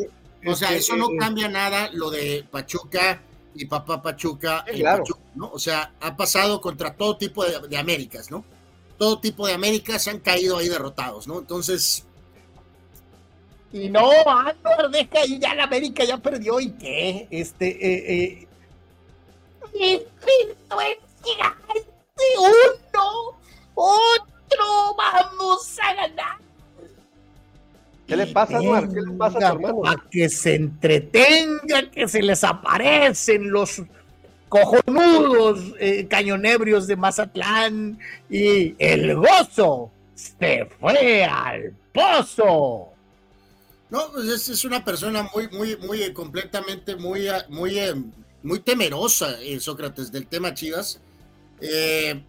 O 0.46 0.54
sea, 0.54 0.74
eso 0.74 0.98
no 0.98 1.08
cambia 1.18 1.48
nada 1.48 1.90
lo 1.94 2.10
de 2.10 2.46
Pachuca 2.52 3.22
y 3.56 3.66
papá 3.66 4.02
Pachuca, 4.02 4.66
claro. 4.66 5.04
¿no? 5.36 5.50
O 5.52 5.60
sea, 5.60 5.94
ha 6.02 6.18
pasado 6.18 6.60
contra 6.60 6.94
todo 6.94 7.16
tipo 7.16 7.46
de, 7.46 7.78
Américas, 7.78 8.30
¿no? 8.30 8.44
Todo 8.98 9.20
tipo 9.20 9.48
de 9.48 9.54
Américas 9.54 10.06
han 10.10 10.20
caído 10.20 10.58
ahí 10.58 10.68
derrotados, 10.68 11.26
¿no? 11.26 11.40
Entonces. 11.40 12.06
Y 13.72 13.88
no, 13.88 14.10
Andor, 14.28 14.92
deja 14.92 15.20
ahí, 15.22 15.40
ya 15.40 15.56
la 15.56 15.64
América 15.64 16.04
ya 16.04 16.18
perdió, 16.18 16.60
¿y 16.60 16.72
qué? 16.72 17.28
Este, 17.32 17.68
eh, 17.68 18.14
eh 18.14 18.48
uno, 22.38 23.40
otro, 23.76 24.96
vamos 24.98 25.78
a 25.82 25.94
ganar. 25.94 26.38
¿Qué 28.08 28.18
le 28.18 28.28
pasa, 28.28 28.58
Anuar? 28.58 28.90
¿Qué 28.90 29.02
le 29.02 29.12
pasa 29.12 29.38
a 29.38 29.52
tu 29.52 29.58
hermano? 29.58 29.82
A 29.86 29.96
que 30.10 30.30
se 30.30 30.56
entretenga, 30.56 31.92
que 31.92 32.08
se 32.08 32.24
les 32.24 32.44
aparecen 32.44 33.52
los 33.52 33.84
cojonudos 34.50 35.76
eh, 35.80 36.08
cañonebrios 36.08 36.88
de 36.88 36.96
Mazatlán 36.96 38.00
y 38.30 38.74
el 38.80 39.16
gozo 39.16 39.92
se 40.16 40.66
fue 40.80 41.24
al 41.24 41.76
pozo. 41.94 42.90
No, 43.90 44.12
pues 44.12 44.50
es, 44.50 44.66
una 44.66 44.84
persona 44.84 45.30
muy, 45.34 45.48
muy, 45.50 45.78
muy 45.78 46.14
completamente, 46.14 46.96
muy, 46.96 47.28
muy, 47.48 47.80
eh, 47.80 47.96
muy 48.44 48.60
temerosa, 48.60 49.40
eh, 49.42 49.60
Sócrates, 49.60 50.12
del 50.12 50.28
tema 50.28 50.54
Chivas. 50.54 51.00
Eh, 51.62 52.24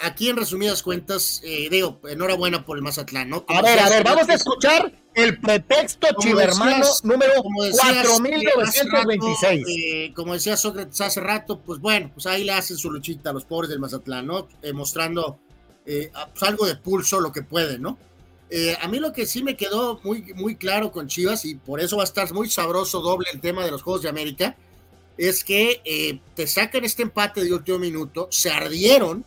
aquí 0.00 0.28
en 0.28 0.36
resumidas 0.36 0.82
cuentas, 0.82 1.40
eh, 1.44 1.68
digo, 1.70 2.00
enhorabuena 2.08 2.64
por 2.64 2.78
el 2.78 2.82
Mazatlán, 2.82 3.28
¿no? 3.28 3.44
a 3.48 3.62
ver, 3.62 3.78
a 3.78 3.88
ver, 3.88 4.02
vamos 4.04 4.28
a 4.28 4.34
escuchar 4.34 4.92
el 5.14 5.40
pretexto 5.40 6.08
chivermano 6.18 6.84
número 7.02 7.32
4926. 7.42 9.66
Eh, 9.68 10.12
como 10.14 10.34
decía 10.34 10.56
Sócrates 10.56 11.00
hace 11.00 11.20
rato, 11.20 11.60
pues 11.60 11.80
bueno, 11.80 12.10
pues 12.14 12.26
ahí 12.26 12.44
le 12.44 12.52
hacen 12.52 12.76
su 12.76 12.90
luchita 12.90 13.30
a 13.30 13.32
los 13.32 13.44
pobres 13.44 13.70
del 13.70 13.80
Mazatlán, 13.80 14.26
¿no? 14.26 14.48
Eh, 14.62 14.72
mostrando 14.72 15.40
pues 15.84 16.42
algo 16.42 16.66
de 16.66 16.76
pulso, 16.76 17.18
lo 17.18 17.32
que 17.32 17.42
pueden, 17.42 17.80
¿no? 17.80 17.96
a 18.80 18.88
mí 18.88 18.98
lo 18.98 19.12
que 19.12 19.26
sí 19.26 19.42
me 19.42 19.56
quedó 19.56 20.00
muy, 20.04 20.34
muy 20.34 20.56
claro 20.56 20.92
con 20.92 21.06
Chivas, 21.06 21.46
y 21.46 21.54
por 21.54 21.80
eso 21.80 21.96
va 21.96 22.02
a 22.02 22.04
estar 22.04 22.30
muy 22.34 22.50
sabroso 22.50 23.00
doble 23.00 23.26
el 23.32 23.40
tema 23.40 23.64
de 23.64 23.70
los 23.70 23.82
Juegos 23.82 24.02
de 24.02 24.10
América, 24.10 24.54
es 25.18 25.42
que 25.42 25.82
eh, 25.84 26.20
te 26.34 26.46
sacan 26.46 26.84
este 26.84 27.02
empate 27.02 27.44
de 27.44 27.52
último 27.52 27.78
minuto, 27.78 28.28
se 28.30 28.50
ardieron, 28.50 29.24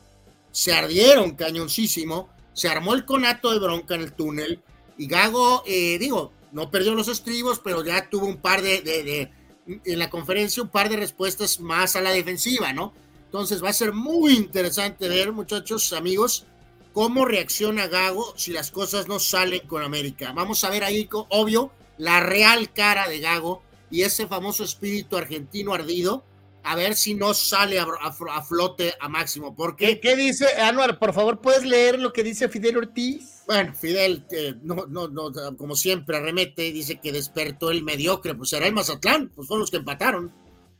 se 0.51 0.73
ardieron 0.73 1.35
cañoncísimo, 1.35 2.29
se 2.53 2.69
armó 2.69 2.93
el 2.93 3.05
conato 3.05 3.51
de 3.51 3.59
bronca 3.59 3.95
en 3.95 4.01
el 4.01 4.13
túnel 4.13 4.61
y 4.97 5.07
Gago, 5.07 5.63
eh, 5.67 5.97
digo, 5.99 6.31
no 6.53 6.71
perdió 6.71 6.95
los 6.95 7.09
estribos, 7.09 7.59
pero 7.59 7.83
ya 7.83 8.09
tuvo 8.09 8.25
un 8.25 8.37
par 8.37 8.61
de, 8.61 8.81
de, 8.81 9.29
en 9.67 9.99
la 9.99 10.09
conferencia, 10.09 10.63
un 10.63 10.69
par 10.69 10.89
de 10.89 10.97
respuestas 10.97 11.59
más 11.59 11.95
a 11.95 12.01
la 12.01 12.11
defensiva, 12.11 12.71
¿no? 12.71 12.93
Entonces 13.25 13.63
va 13.63 13.69
a 13.69 13.73
ser 13.73 13.93
muy 13.93 14.33
interesante 14.33 15.07
ver, 15.07 15.31
muchachos, 15.31 15.93
amigos, 15.93 16.45
cómo 16.93 17.25
reacciona 17.25 17.87
Gago 17.87 18.33
si 18.37 18.51
las 18.51 18.71
cosas 18.71 19.07
no 19.07 19.19
salen 19.19 19.65
con 19.67 19.83
América. 19.83 20.33
Vamos 20.33 20.63
a 20.63 20.69
ver 20.69 20.83
ahí, 20.83 21.07
obvio, 21.29 21.71
la 21.97 22.19
real 22.19 22.71
cara 22.73 23.07
de 23.07 23.19
Gago 23.19 23.63
y 23.91 24.03
ese 24.03 24.27
famoso 24.27 24.63
espíritu 24.63 25.17
argentino 25.17 25.73
ardido, 25.73 26.23
a 26.63 26.75
ver 26.75 26.95
si 26.95 27.13
no 27.13 27.33
sale 27.33 27.79
a, 27.79 28.41
flote 28.43 28.93
a 28.99 29.09
máximo. 29.09 29.55
Porque, 29.55 29.99
¿Qué, 29.99 30.15
dice, 30.15 30.45
Anuar? 30.61 30.97
Por 30.99 31.13
favor, 31.13 31.41
¿puedes 31.41 31.65
leer 31.65 31.99
lo 31.99 32.13
que 32.13 32.23
dice 32.23 32.49
Fidel 32.49 32.77
Ortiz? 32.77 33.43
Bueno, 33.47 33.73
Fidel, 33.73 34.25
no, 34.63 34.85
no, 34.87 35.07
no, 35.07 35.31
como 35.57 35.75
siempre, 35.75 36.17
arremete, 36.17 36.71
dice 36.71 36.99
que 36.99 37.11
despertó 37.11 37.71
el 37.71 37.83
mediocre, 37.83 38.33
pues 38.35 38.49
será 38.49 38.67
el 38.67 38.73
Mazatlán, 38.73 39.29
pues 39.35 39.47
fueron 39.47 39.61
los 39.61 39.71
que 39.71 39.77
empataron. 39.77 40.31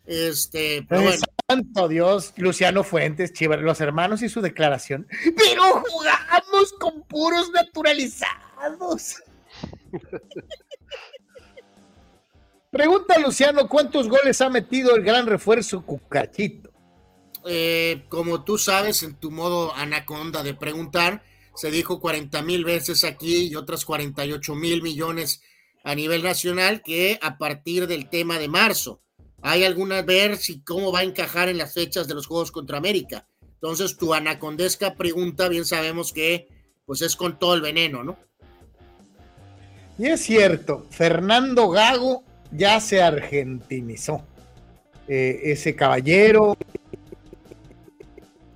Este, 0.06 0.86
pero 0.88 1.04
bueno. 1.04 1.22
Santo 1.48 1.88
Dios, 1.90 2.34
Luciano 2.38 2.84
Fuentes, 2.84 3.34
Chivas, 3.34 3.60
los 3.60 3.82
hermanos 3.82 4.22
y 4.22 4.30
su 4.30 4.42
declaración. 4.42 5.08
Pero 5.36 5.84
jugamos 5.90 6.74
con 6.80 7.04
puros 7.04 7.52
naturalizados. 7.52 9.22
Pregunta 12.72 13.20
Luciano, 13.20 13.68
¿cuántos 13.68 14.08
goles 14.08 14.40
ha 14.40 14.50
metido 14.50 14.96
el 14.96 15.04
gran 15.04 15.28
refuerzo 15.28 15.86
Cucachito? 15.86 16.72
Eh, 17.46 18.06
como 18.08 18.46
tú 18.46 18.58
sabes, 18.58 19.04
en 19.04 19.16
tu 19.16 19.30
modo 19.30 19.76
anaconda 19.76 20.42
de 20.42 20.54
preguntar, 20.54 21.22
se 21.54 21.70
dijo 21.70 22.00
40 22.00 22.42
mil 22.44 22.64
veces 22.64 23.04
aquí 23.04 23.48
y 23.48 23.56
otras 23.56 23.84
48 23.84 24.56
mil 24.56 24.82
millones 24.82 25.42
a 25.84 25.96
nivel 25.96 26.24
nacional 26.24 26.82
que 26.82 27.20
a 27.22 27.38
partir 27.38 27.88
del 27.88 28.10
tema 28.10 28.40
de 28.40 28.48
marzo. 28.48 29.02
Hay 29.42 29.66
alguna 29.66 30.02
ver 30.02 30.38
si 30.38 30.64
cómo 30.64 30.94
va 30.94 31.00
a 31.00 31.04
encajar 31.04 31.50
en 31.50 31.58
las 31.58 31.74
fechas 31.74 32.08
de 32.08 32.14
los 32.14 32.28
Juegos 32.28 32.54
contra 32.54 32.78
América. 32.78 33.28
Entonces, 33.42 33.98
tu 33.98 34.14
anacondesca 34.14 34.96
pregunta, 34.96 35.50
bien 35.50 35.66
sabemos 35.66 36.14
que 36.14 36.48
pues 36.86 37.02
es 37.02 37.18
con 37.18 37.38
todo 37.38 37.54
el 37.54 37.62
veneno, 37.62 38.02
¿no? 38.02 38.18
Y 39.98 40.08
es 40.08 40.22
cierto, 40.22 40.88
Fernando 40.90 41.70
Gago 41.70 42.24
ya 42.52 42.80
se 42.80 43.02
argentinizó. 43.02 44.24
Eh, 45.08 45.52
ese 45.52 45.76
caballero 45.76 46.56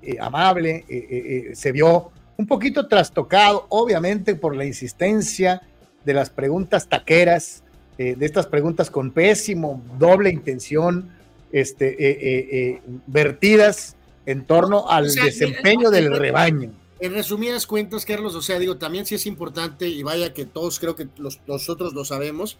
eh, 0.01 0.17
amable 0.19 0.85
eh, 0.87 1.51
se 1.53 1.71
vio 1.71 2.11
un 2.37 2.47
poquito 2.47 2.87
trastocado, 2.87 3.65
obviamente 3.69 4.35
por 4.35 4.55
la 4.55 4.65
insistencia 4.65 5.61
de 6.03 6.13
las 6.13 6.29
preguntas 6.29 6.87
taqueras, 6.87 7.63
de 7.97 8.25
estas 8.25 8.45
preguntas 8.45 8.91
con 8.91 9.11
pésimo, 9.11 9.81
doble 9.97 10.29
intención, 10.29 11.09
este, 11.53 12.81
vertidas 13.07 13.95
en 14.25 14.43
torno 14.43 14.89
al 14.89 15.13
desempeño 15.13 15.89
del 15.89 16.13
rebaño. 16.13 16.73
En 16.99 17.13
resumidas 17.13 17.65
cuentas, 17.65 18.05
Carlos, 18.05 18.35
o 18.35 18.41
sea, 18.41 18.59
digo, 18.59 18.77
también 18.77 19.05
sí 19.05 19.15
es 19.15 19.25
importante, 19.25 19.87
y 19.87 20.03
vaya 20.03 20.33
que 20.33 20.45
todos 20.45 20.79
creo 20.79 20.95
que 20.95 21.07
los, 21.17 21.39
nosotros 21.47 21.93
lo 21.93 22.03
sabemos, 22.03 22.57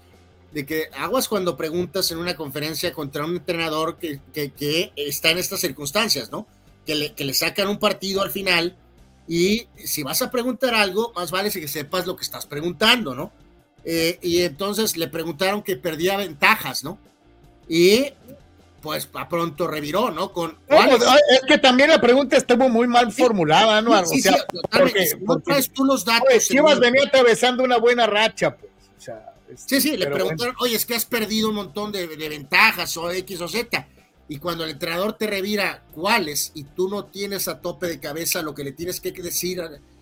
de 0.56 0.66
que 0.66 0.88
aguas 0.98 1.28
cuando 1.28 1.58
preguntas 1.58 2.10
en 2.12 2.18
una 2.18 2.38
conferencia 2.38 2.94
contra 2.94 3.26
un 3.26 3.36
entrenador 3.36 3.98
que, 3.98 4.22
que, 4.34 4.94
está 4.96 5.30
en 5.30 5.38
estas 5.38 5.60
circunstancias, 5.60 6.32
¿no? 6.32 6.48
Que 6.86 6.96
le, 6.96 7.14
que 7.14 7.26
le 7.26 7.34
sacan 7.34 7.68
un 7.68 7.78
partido 7.78 8.22
al 8.22 8.32
final 8.32 8.78
y 9.28 9.68
si 9.84 10.02
vas 10.02 10.22
a 10.22 10.32
preguntar 10.32 10.74
algo, 10.74 11.12
más 11.14 11.30
vale 11.30 11.52
que 11.52 11.68
sepas 11.68 12.08
lo 12.08 12.16
que 12.16 12.24
estás 12.24 12.46
preguntando, 12.46 13.14
¿no? 13.14 13.34
Eh, 13.84 14.18
y 14.22 14.44
entonces 14.44 14.96
le 14.96 15.10
preguntaron 15.10 15.62
que 15.62 15.76
perdía 15.76 16.16
ventajas, 16.16 16.86
¿no? 16.86 17.00
Y 17.68 18.14
pues 18.82 19.10
a 19.14 19.28
pronto 19.28 19.68
reviró, 19.68 20.10
¿no? 20.10 20.32
Con 20.32 20.58
es 20.70 21.42
que 21.50 21.58
también 21.58 21.90
la 21.90 22.00
pregunta 22.00 22.38
estuvo 22.38 22.70
muy 22.70 22.88
mal 22.88 23.12
formulada, 23.12 23.82
¿no? 23.82 23.92
o 23.92 24.06
sea, 24.06 24.38
porque, 24.72 25.06
no 25.20 25.38
traes 25.40 25.70
tú 25.70 25.84
los 25.84 26.06
datos. 26.06 26.28
Pues, 26.30 26.48
Chivas 26.48 26.80
venía 26.80 27.04
atravesando 27.06 27.62
una 27.62 27.78
buena 27.78 28.08
racha, 28.08 28.56
pues. 28.56 28.72
O 28.98 29.02
sea, 29.02 29.35
Sí, 29.56 29.80
sí, 29.80 29.98
le 29.98 30.08
preguntaron, 30.08 30.56
oye, 30.60 30.76
es 30.76 30.86
que 30.86 30.96
has 30.96 31.06
perdido 31.06 31.50
un 31.50 31.56
montón 31.56 31.92
de, 31.92 32.08
ventajas 32.08 32.96
o 32.98 33.12
X 33.12 33.42
o 33.42 33.48
Z. 33.48 33.88
y 34.28 34.38
cuando 34.38 34.64
el 34.64 34.72
entrenador 34.72 35.14
te 35.14 35.28
revira 35.28 35.84
cuáles 35.94 36.52
y 36.56 36.64
tú 36.64 36.90
no 36.90 37.06
tienes 37.06 37.48
a 37.48 37.62
tope 37.62 37.88
de 37.88 38.00
cabeza 38.00 38.42
lo 38.42 38.56
que 38.56 38.64
le 38.64 38.72
tienes 38.72 39.00
que 39.00 39.12
decir, 39.12 39.62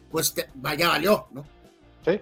pues 0.10 0.34
te, 0.34 0.48
vaya 0.56 0.88
valió, 0.88 1.28
¿no? 1.32 1.46
Sí. 2.06 2.20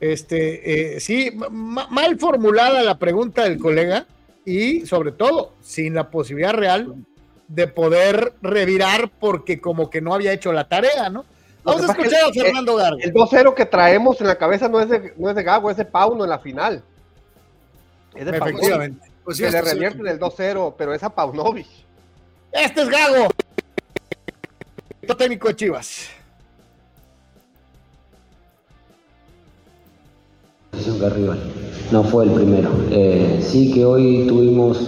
Este, 0.00 0.96
eh, 0.96 1.00
sí, 1.00 1.30
mal 1.50 2.18
formulada 2.18 2.82
la 2.82 2.98
pregunta 2.98 3.44
del 3.44 3.58
colega 3.58 4.06
y 4.44 4.84
sobre 4.86 5.12
todo 5.12 5.54
sin 5.62 5.94
la 5.94 6.10
posibilidad 6.10 6.54
real 6.54 6.94
de 7.46 7.68
poder 7.68 8.32
revirar 8.42 9.10
porque 9.20 9.60
como 9.60 9.90
que 9.90 10.00
no 10.00 10.14
había 10.14 10.32
hecho 10.32 10.52
la 10.52 10.68
tarea, 10.68 11.10
¿no? 11.10 11.24
Vamos 11.64 11.82
a 11.82 11.92
escuchar 11.92 12.28
a 12.28 12.32
Fernando 12.32 12.76
Gargo. 12.76 12.98
El 13.00 13.12
2-0 13.12 13.54
que 13.54 13.66
traemos 13.66 14.20
en 14.20 14.26
la 14.26 14.36
cabeza 14.36 14.68
no 14.68 14.80
es 14.80 14.88
de, 14.88 15.14
no 15.16 15.30
es 15.30 15.36
de 15.36 15.42
Gago, 15.42 15.70
es 15.70 15.76
de 15.76 15.84
Pauno 15.84 16.24
en 16.24 16.30
la 16.30 16.38
final. 16.38 16.82
Es 18.14 18.24
de 18.24 18.36
Efectivamente. 18.36 19.10
Pues 19.24 19.36
se 19.36 19.50
le 19.50 19.62
revierte 19.62 20.02
del 20.02 20.18
2-0, 20.18 20.74
pero 20.76 20.92
es 20.92 21.02
a 21.02 21.10
Paunovic. 21.10 21.68
Este 22.50 22.82
es 22.82 22.88
Gago. 22.88 23.28
Técnico 25.16 25.48
de 25.48 25.56
Chivas. 25.56 26.08
No 31.90 32.02
fue 32.04 32.24
el 32.24 32.32
primero. 32.32 32.70
Eh, 32.90 33.40
sí 33.42 33.72
que 33.72 33.84
hoy 33.84 34.26
tuvimos 34.26 34.78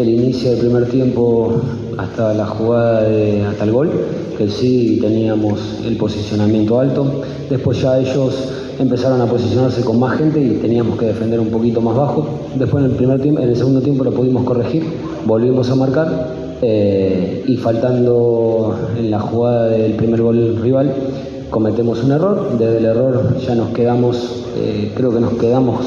el 0.00 0.08
inicio 0.08 0.50
del 0.50 0.60
primer 0.60 0.88
tiempo 0.88 1.60
hasta 1.96 2.32
la 2.32 2.46
jugada, 2.46 3.02
de, 3.02 3.44
hasta 3.44 3.64
el 3.64 3.72
gol, 3.72 3.90
que 4.36 4.48
sí 4.48 4.98
teníamos 5.00 5.80
el 5.84 5.96
posicionamiento 5.96 6.78
alto. 6.78 7.22
Después 7.50 7.80
ya 7.82 7.98
ellos 7.98 8.34
empezaron 8.78 9.20
a 9.20 9.26
posicionarse 9.26 9.82
con 9.82 9.98
más 9.98 10.16
gente 10.16 10.40
y 10.40 10.50
teníamos 10.60 10.98
que 10.98 11.06
defender 11.06 11.40
un 11.40 11.48
poquito 11.48 11.80
más 11.80 11.96
bajo. 11.96 12.28
Después 12.54 12.84
en 12.84 12.90
el 12.90 12.96
primer 12.96 13.20
tiempo, 13.20 13.40
en 13.40 13.48
el 13.48 13.56
segundo 13.56 13.80
tiempo 13.80 14.04
lo 14.04 14.12
pudimos 14.12 14.44
corregir, 14.44 14.84
volvimos 15.26 15.68
a 15.70 15.74
marcar 15.74 16.28
eh, 16.62 17.44
y 17.46 17.56
faltando 17.56 18.78
en 18.96 19.10
la 19.10 19.18
jugada 19.18 19.68
del 19.68 19.92
primer 19.94 20.22
gol 20.22 20.58
rival 20.62 20.94
cometemos 21.50 22.04
un 22.04 22.12
error. 22.12 22.56
Desde 22.56 22.78
el 22.78 22.84
error 22.84 23.36
ya 23.38 23.54
nos 23.56 23.70
quedamos, 23.70 24.44
eh, 24.56 24.92
creo 24.94 25.12
que 25.12 25.20
nos 25.20 25.34
quedamos 25.34 25.80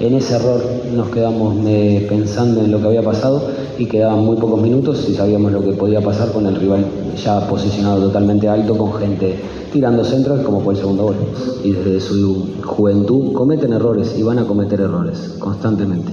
en 0.00 0.14
ese 0.14 0.36
error, 0.36 0.62
nos 0.92 1.08
quedamos 1.10 1.56
eh, 1.66 2.06
pensando 2.08 2.62
en 2.62 2.70
lo 2.70 2.80
que 2.80 2.86
había 2.86 3.02
pasado 3.02 3.50
y 3.78 3.86
quedaban 3.86 4.24
muy 4.24 4.36
pocos 4.36 4.60
minutos 4.60 5.06
y 5.08 5.14
sabíamos 5.14 5.52
lo 5.52 5.62
que 5.62 5.72
podía 5.72 6.00
pasar 6.00 6.32
con 6.32 6.46
el 6.46 6.56
rival 6.56 6.84
ya 7.16 7.48
posicionado 7.48 8.02
totalmente 8.02 8.48
alto, 8.48 8.76
con 8.76 8.94
gente 8.94 9.36
tirando 9.72 10.04
centros 10.04 10.40
como 10.40 10.60
fue 10.60 10.74
el 10.74 10.80
segundo 10.80 11.04
gol. 11.04 11.16
Y 11.62 11.72
desde 11.72 12.00
su 12.00 12.46
juventud 12.64 13.32
cometen 13.32 13.72
errores 13.72 14.14
y 14.18 14.22
van 14.22 14.38
a 14.38 14.46
cometer 14.46 14.80
errores 14.80 15.36
constantemente. 15.38 16.12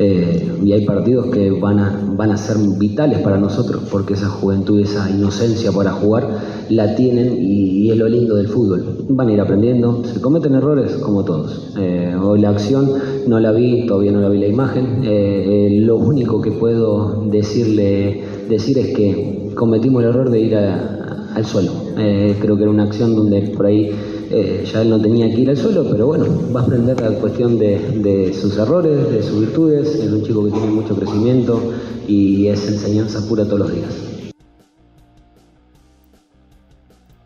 Eh, 0.00 0.60
y 0.64 0.72
hay 0.72 0.86
partidos 0.86 1.26
que 1.26 1.50
van 1.50 1.80
a, 1.80 2.00
van 2.14 2.30
a 2.30 2.36
ser 2.36 2.56
vitales 2.78 3.18
para 3.18 3.36
nosotros, 3.36 3.82
porque 3.90 4.14
esa 4.14 4.28
juventud, 4.28 4.78
esa 4.78 5.10
inocencia 5.10 5.72
para 5.72 5.90
jugar, 5.90 6.28
la 6.68 6.94
tienen 6.94 7.36
y, 7.36 7.90
es 7.90 7.96
lo 7.96 8.08
lindo 8.08 8.36
del 8.36 8.46
fútbol. 8.46 9.06
Van 9.08 9.28
a 9.28 9.32
ir 9.32 9.40
aprendiendo, 9.40 10.04
se 10.04 10.20
cometen 10.20 10.54
errores 10.54 10.92
como 10.98 11.24
todos. 11.24 11.72
Eh, 11.76 12.14
hoy 12.22 12.40
la 12.40 12.50
acción 12.50 12.92
no 13.26 13.40
la 13.40 13.50
vi, 13.50 13.86
todavía 13.86 14.12
no 14.12 14.20
la 14.20 14.28
vi 14.28 14.38
la 14.38 14.46
imagen. 14.46 15.00
Eh, 15.02 15.80
lo 15.80 15.96
único 15.96 16.40
que 16.42 16.52
puedo 16.52 17.24
decirle, 17.28 18.22
decir 18.48 18.78
es 18.78 18.94
que 18.94 19.47
cometimos 19.58 20.04
el 20.04 20.10
error 20.10 20.30
de 20.30 20.40
ir 20.40 20.56
al 20.56 21.44
suelo. 21.44 21.72
creo 21.94 22.56
que 22.56 22.62
era 22.62 22.70
una 22.70 22.84
acción 22.84 23.16
donde 23.16 23.42
por 23.56 23.66
ahí 23.66 23.92
eh, 24.30 24.62
ya 24.70 24.82
él 24.82 24.90
no 24.90 25.00
tenía 25.00 25.26
que 25.34 25.40
ir 25.40 25.48
al 25.48 25.56
suelo, 25.56 25.88
pero 25.90 26.08
bueno, 26.08 26.26
va 26.54 26.60
a 26.60 26.64
aprender 26.64 27.00
la 27.00 27.18
cuestión 27.18 27.58
de, 27.58 28.32
sus 28.38 28.58
errores, 28.58 29.10
de 29.10 29.22
sus 29.22 29.40
virtudes, 29.40 29.94
es 29.94 30.12
un 30.12 30.22
chico 30.22 30.44
que 30.44 30.50
tiene 30.50 30.66
mucho 30.66 30.94
crecimiento 30.94 31.72
y 32.06 32.46
es 32.48 32.68
enseñanza 32.68 33.26
pura 33.26 33.44
todos 33.44 33.60
los 33.60 33.74
días. 33.74 34.32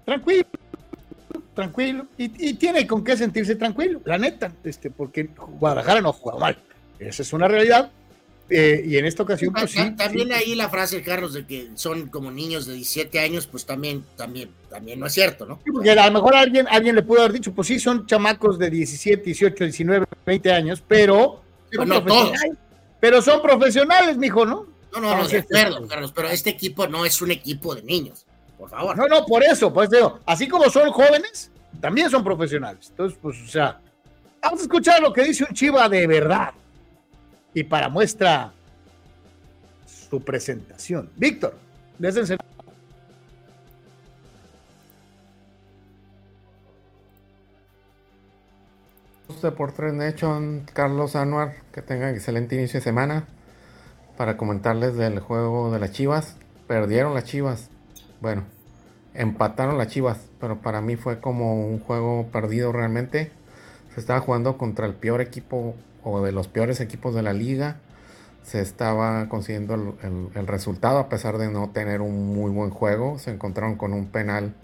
Tranquilo, 0.04 0.46
tranquilo, 1.54 2.06
y, 2.16 2.54
tiene 2.54 2.86
con 2.86 3.02
qué 3.02 3.16
sentirse 3.16 3.56
tranquilo, 3.56 4.00
la 4.04 4.18
neta, 4.18 4.52
este, 4.62 4.90
porque 4.90 5.28
Guadalajara 5.58 6.00
no 6.00 6.12
jugado 6.12 6.38
mal, 6.38 6.56
esa 7.00 7.22
es 7.22 7.32
una 7.32 7.48
realidad, 7.48 7.90
eh, 8.50 8.82
y 8.84 8.96
en 8.96 9.06
esta 9.06 9.22
ocasión, 9.22 9.52
pues, 9.52 9.74
También 9.96 10.32
ahí 10.32 10.54
la 10.54 10.68
frase, 10.68 11.02
Carlos, 11.02 11.32
de 11.32 11.46
que 11.46 11.70
son 11.74 12.08
como 12.08 12.30
niños 12.30 12.66
de 12.66 12.74
17 12.74 13.18
años, 13.20 13.46
pues 13.46 13.64
también, 13.64 14.04
también, 14.16 14.50
también 14.68 15.00
no 15.00 15.06
es 15.06 15.12
cierto, 15.12 15.46
¿no? 15.46 15.58
porque 15.72 15.90
a 15.90 16.06
lo 16.06 16.12
mejor 16.12 16.34
alguien, 16.36 16.66
alguien 16.68 16.94
le 16.94 17.02
pudo 17.02 17.20
haber 17.20 17.32
dicho, 17.32 17.52
pues 17.54 17.68
sí, 17.68 17.78
son 17.78 18.06
chamacos 18.06 18.58
de 18.58 18.68
17, 18.68 19.22
18, 19.22 19.64
19, 19.64 20.06
20 20.26 20.52
años, 20.52 20.82
pero. 20.86 21.42
no 21.72 22.04
todos. 22.04 22.38
Pero 23.00 23.22
son 23.22 23.42
profesionales, 23.42 24.16
mijo, 24.16 24.44
¿no? 24.44 24.66
No, 24.92 25.00
no, 25.00 25.16
no, 25.16 25.26
de 25.28 25.38
acuerdo, 25.38 25.88
Carlos, 25.88 26.12
pero 26.14 26.28
este 26.28 26.50
equipo 26.50 26.86
no 26.86 27.06
es 27.06 27.22
un 27.22 27.30
equipo 27.30 27.74
de 27.74 27.82
niños, 27.82 28.26
por 28.58 28.68
favor. 28.68 28.96
No, 28.96 29.08
no, 29.08 29.24
por 29.24 29.42
eso, 29.42 29.72
pues 29.72 29.88
digo, 29.88 30.20
así 30.26 30.46
como 30.46 30.68
son 30.68 30.90
jóvenes, 30.90 31.50
también 31.80 32.10
son 32.10 32.22
profesionales. 32.22 32.88
Entonces, 32.90 33.18
pues, 33.20 33.40
o 33.40 33.48
sea, 33.48 33.80
vamos 34.42 34.60
a 34.60 34.62
escuchar 34.64 35.00
lo 35.00 35.12
que 35.12 35.24
dice 35.24 35.44
un 35.48 35.54
chiva 35.54 35.88
de 35.88 36.06
verdad 36.06 36.52
y 37.54 37.64
para 37.64 37.88
muestra 37.88 38.52
su 39.86 40.22
presentación. 40.22 41.10
Víctor, 41.16 41.56
déjense. 41.98 42.36
Deportes 49.42 49.92
Nation, 49.92 50.66
Carlos 50.72 51.16
Anuar, 51.16 51.54
que 51.72 51.82
tengan 51.82 52.14
excelente 52.14 52.54
inicio 52.54 52.78
de 52.78 52.84
semana. 52.84 53.26
Para 54.16 54.36
comentarles 54.36 54.94
del 54.94 55.18
juego 55.18 55.72
de 55.72 55.80
las 55.80 55.92
Chivas. 55.92 56.36
Perdieron 56.68 57.14
las 57.14 57.24
Chivas. 57.24 57.68
Bueno, 58.20 58.44
empataron 59.14 59.78
las 59.78 59.88
Chivas, 59.88 60.18
pero 60.40 60.60
para 60.60 60.80
mí 60.80 60.96
fue 60.96 61.20
como 61.20 61.66
un 61.66 61.80
juego 61.80 62.28
perdido 62.30 62.70
realmente. 62.72 63.32
Se 63.94 64.00
estaba 64.00 64.20
jugando 64.20 64.56
contra 64.58 64.86
el 64.86 64.94
peor 64.94 65.20
equipo 65.20 65.74
o 66.04 66.22
de 66.22 66.32
los 66.32 66.48
peores 66.48 66.80
equipos 66.80 67.14
de 67.14 67.22
la 67.22 67.32
liga. 67.32 67.76
Se 68.42 68.60
estaba 68.60 69.28
consiguiendo 69.28 69.74
el, 70.02 70.46
resultado 70.46 70.98
a 70.98 71.08
pesar 71.08 71.38
de 71.38 71.48
no 71.48 71.70
tener 71.70 72.00
un 72.00 72.34
muy 72.34 72.50
buen 72.50 72.70
juego. 72.70 73.18
Se 73.18 73.30
encontraron 73.30 73.76
con 73.76 73.92
un 73.92 74.06
penal 74.06 74.54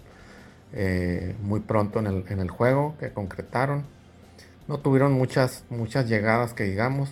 eh, 0.73 1.35
muy 1.41 1.61
pronto 1.61 1.99
en 1.99 2.39
el, 2.39 2.49
juego 2.49 2.95
que 2.99 3.11
concretaron. 3.11 3.85
No 4.67 4.79
tuvieron 4.79 5.13
muchas, 5.13 5.63
muchas 5.69 6.07
llegadas 6.09 6.53
que 6.53 6.63
digamos, 6.65 7.09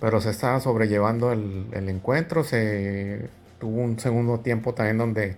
pero 0.00 0.20
se 0.20 0.30
estaba 0.30 0.60
sobrellevando 0.60 1.32
el, 1.32 1.88
encuentro. 1.88 2.42
Se 2.42 3.28
tuvo 3.60 3.80
un 3.80 3.98
segundo 4.00 4.40
tiempo 4.40 4.74
también 4.74 4.98
donde 4.98 5.36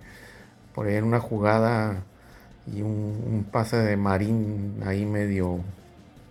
por 0.73 0.87
ahí 0.87 0.95
en 0.95 1.03
una 1.03 1.19
jugada 1.19 2.03
y 2.65 2.81
un, 2.81 3.45
pase 3.51 3.77
de 3.77 3.95
Marín 3.95 4.81
ahí 4.85 5.05
medio, 5.05 5.59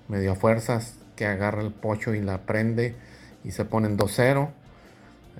medio 0.08 0.32
a 0.32 0.34
fuerzas 0.34 0.96
que 1.16 1.26
agarra 1.26 1.62
el 1.62 1.72
pocho 1.72 2.14
y 2.14 2.20
la 2.20 2.38
prende 2.42 2.94
y 3.44 3.52
se 3.52 3.64
ponen 3.64 3.96
2-0. 3.96 4.48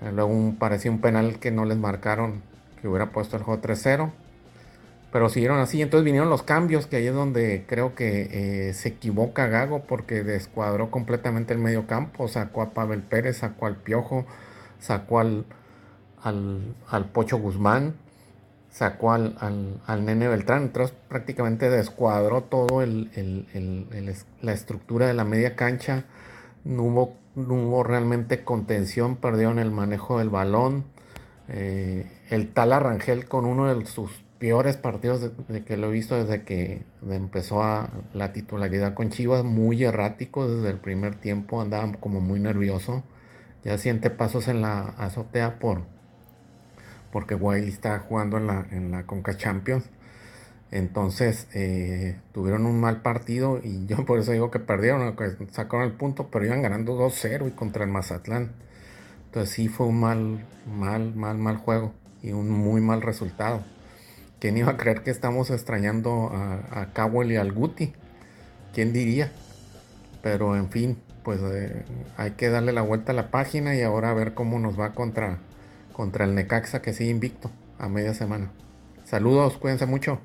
Eh, 0.03 0.13
luego 0.13 0.55
parecía 0.59 0.91
un 0.91 1.01
penal 1.01 1.39
que 1.39 1.51
no 1.51 1.65
les 1.65 1.77
marcaron, 1.77 2.43
que 2.81 2.89
hubiera 2.89 3.11
puesto 3.11 3.37
el 3.37 3.43
juego 3.43 3.61
3-0. 3.61 4.11
Pero 5.13 5.29
siguieron 5.29 5.59
así, 5.59 5.83
entonces 5.83 6.05
vinieron 6.05 6.31
los 6.31 6.43
cambios, 6.43 6.87
que 6.87 6.97
ahí 6.97 7.07
es 7.07 7.15
donde 7.15 7.65
creo 7.69 7.95
que 7.95 8.69
eh, 8.69 8.73
se 8.73 8.89
equivoca 8.89 9.47
Gago 9.47 9.83
porque 9.83 10.23
descuadró 10.25 10.91
completamente 10.91 11.53
el 11.53 11.59
medio 11.59 11.87
campo, 11.87 12.29
sacó 12.29 12.63
a 12.63 12.71
Pavel 12.71 13.03
Pérez, 13.03 13.39
sacó 13.39 13.67
al 13.67 13.77
Piojo, 13.77 14.25
sacó 14.79 15.21
al, 15.21 15.45
al 16.23 17.11
Pocho 17.13 17.37
Guzmán 17.37 17.95
sacó 18.73 19.13
al, 19.13 19.37
al, 19.87 20.05
Nene 20.05 20.29
Beltrán, 20.29 20.63
entonces 20.65 20.97
prácticamente 21.09 21.69
descuadró 21.69 22.45
todo 22.45 22.83
el, 22.83 23.47
la 24.41 24.53
estructura 24.53 25.07
de 25.07 25.15
la 25.15 25.25
media 25.25 25.55
cancha, 25.57 26.07
no 26.65 26.85
hubo, 26.85 27.17
hubo 27.37 27.85
realmente 27.85 28.45
contención, 28.45 29.17
perdieron 29.17 29.59
el 29.59 29.71
manejo 29.71 30.19
del 30.19 30.31
balón, 30.31 30.85
eh, 31.49 32.11
el 32.31 32.53
tal 32.53 32.73
Arrangel 32.73 33.29
con 33.29 33.45
uno 33.45 33.75
de 33.75 33.85
sus 33.85 34.11
peores 34.39 34.79
partidos 34.79 35.31
de, 35.49 35.65
que 35.65 35.77
lo 35.77 35.89
he 35.89 35.93
visto 35.93 36.17
desde 36.17 36.43
que 36.43 36.83
empezó 37.09 37.63
a 37.63 37.91
la 38.15 38.33
titularidad 38.33 38.95
con 38.95 39.11
Chivas, 39.11 39.45
muy 39.45 39.85
errático 39.85 40.49
desde 40.49 40.71
el 40.71 40.79
primer 40.79 41.15
tiempo, 41.17 41.61
andaba 41.61 41.93
como 42.01 42.21
muy 42.21 42.41
nervioso, 42.41 43.05
ya 43.65 43.77
siente 43.77 44.09
pasos 44.09 44.49
en 44.49 44.63
la 44.63 44.81
azotea 44.97 45.59
por 45.59 45.83
porque 47.13 47.35
Wiley 47.35 47.69
está 47.69 47.99
jugando 48.01 48.39
en 48.39 48.47
la, 48.47 48.67
en 48.71 48.91
la 48.91 49.05
Conca 49.05 49.37
Champions. 49.37 49.85
Entonces 50.71 51.47
eh, 51.53 52.19
tuvieron 52.33 52.65
un 52.65 52.81
mal 52.81 53.03
partido 53.03 53.61
y 53.63 53.87
yo 53.87 54.05
por 54.05 54.19
eso 54.19 54.33
digo 54.33 54.51
que 54.51 54.59
perdieron, 54.59 55.15
sacaron 55.51 55.87
el 55.87 55.93
punto, 55.93 56.29
pero 56.31 56.47
iban 56.47 56.63
ganando 56.63 56.99
2-0 56.99 57.49
y 57.49 57.51
contra 57.53 57.85
el 57.85 57.91
Mazatlán. 57.91 58.53
Entonces 59.27 59.55
sí 59.55 59.69
fue 59.69 59.87
un 59.87 60.01
mal, 60.01 60.47
mal, 60.67 61.15
mal, 61.15 61.39
mal 61.39 61.57
juego 61.59 61.93
y 62.23 62.33
un 62.33 62.51
muy 62.51 62.81
mal 62.81 63.03
resultado. 63.03 63.63
¿Quién 64.41 64.57
iba 64.57 64.73
a 64.73 64.77
creer 64.77 65.03
que 65.03 65.11
estamos 65.11 65.51
extrañando 65.51 66.31
a, 66.33 66.81
a 66.81 66.93
Cowell 66.93 67.31
y 67.31 67.37
al 67.37 67.53
Guti? 67.53 67.93
¿Quién 68.75 68.93
diría? 68.93 69.31
Pero 70.23 70.57
en 70.57 70.69
fin, 70.71 70.99
pues 71.23 71.41
eh, 71.43 71.85
hay 72.17 72.33
que 72.33 72.49
darle 72.49 72.73
la 72.73 72.83
vuelta 72.83 73.13
a 73.13 73.15
la 73.15 73.31
página 73.31 73.75
y 73.75 73.83
ahora 73.83 74.11
a 74.11 74.15
ver 74.15 74.35
cómo 74.35 74.59
nos 74.59 74.79
va 74.79 74.95
contra, 74.95 75.39
contra 75.93 76.25
el 76.25 76.35
Necaxa 76.35 76.83
que 76.83 76.93
sigue 76.93 77.11
invicto 77.11 77.51
a 77.79 77.89
media 77.89 78.15
semana. 78.15 78.51
Saludos, 79.05 79.57
cuídense 79.59 79.87
mucho. 79.87 80.19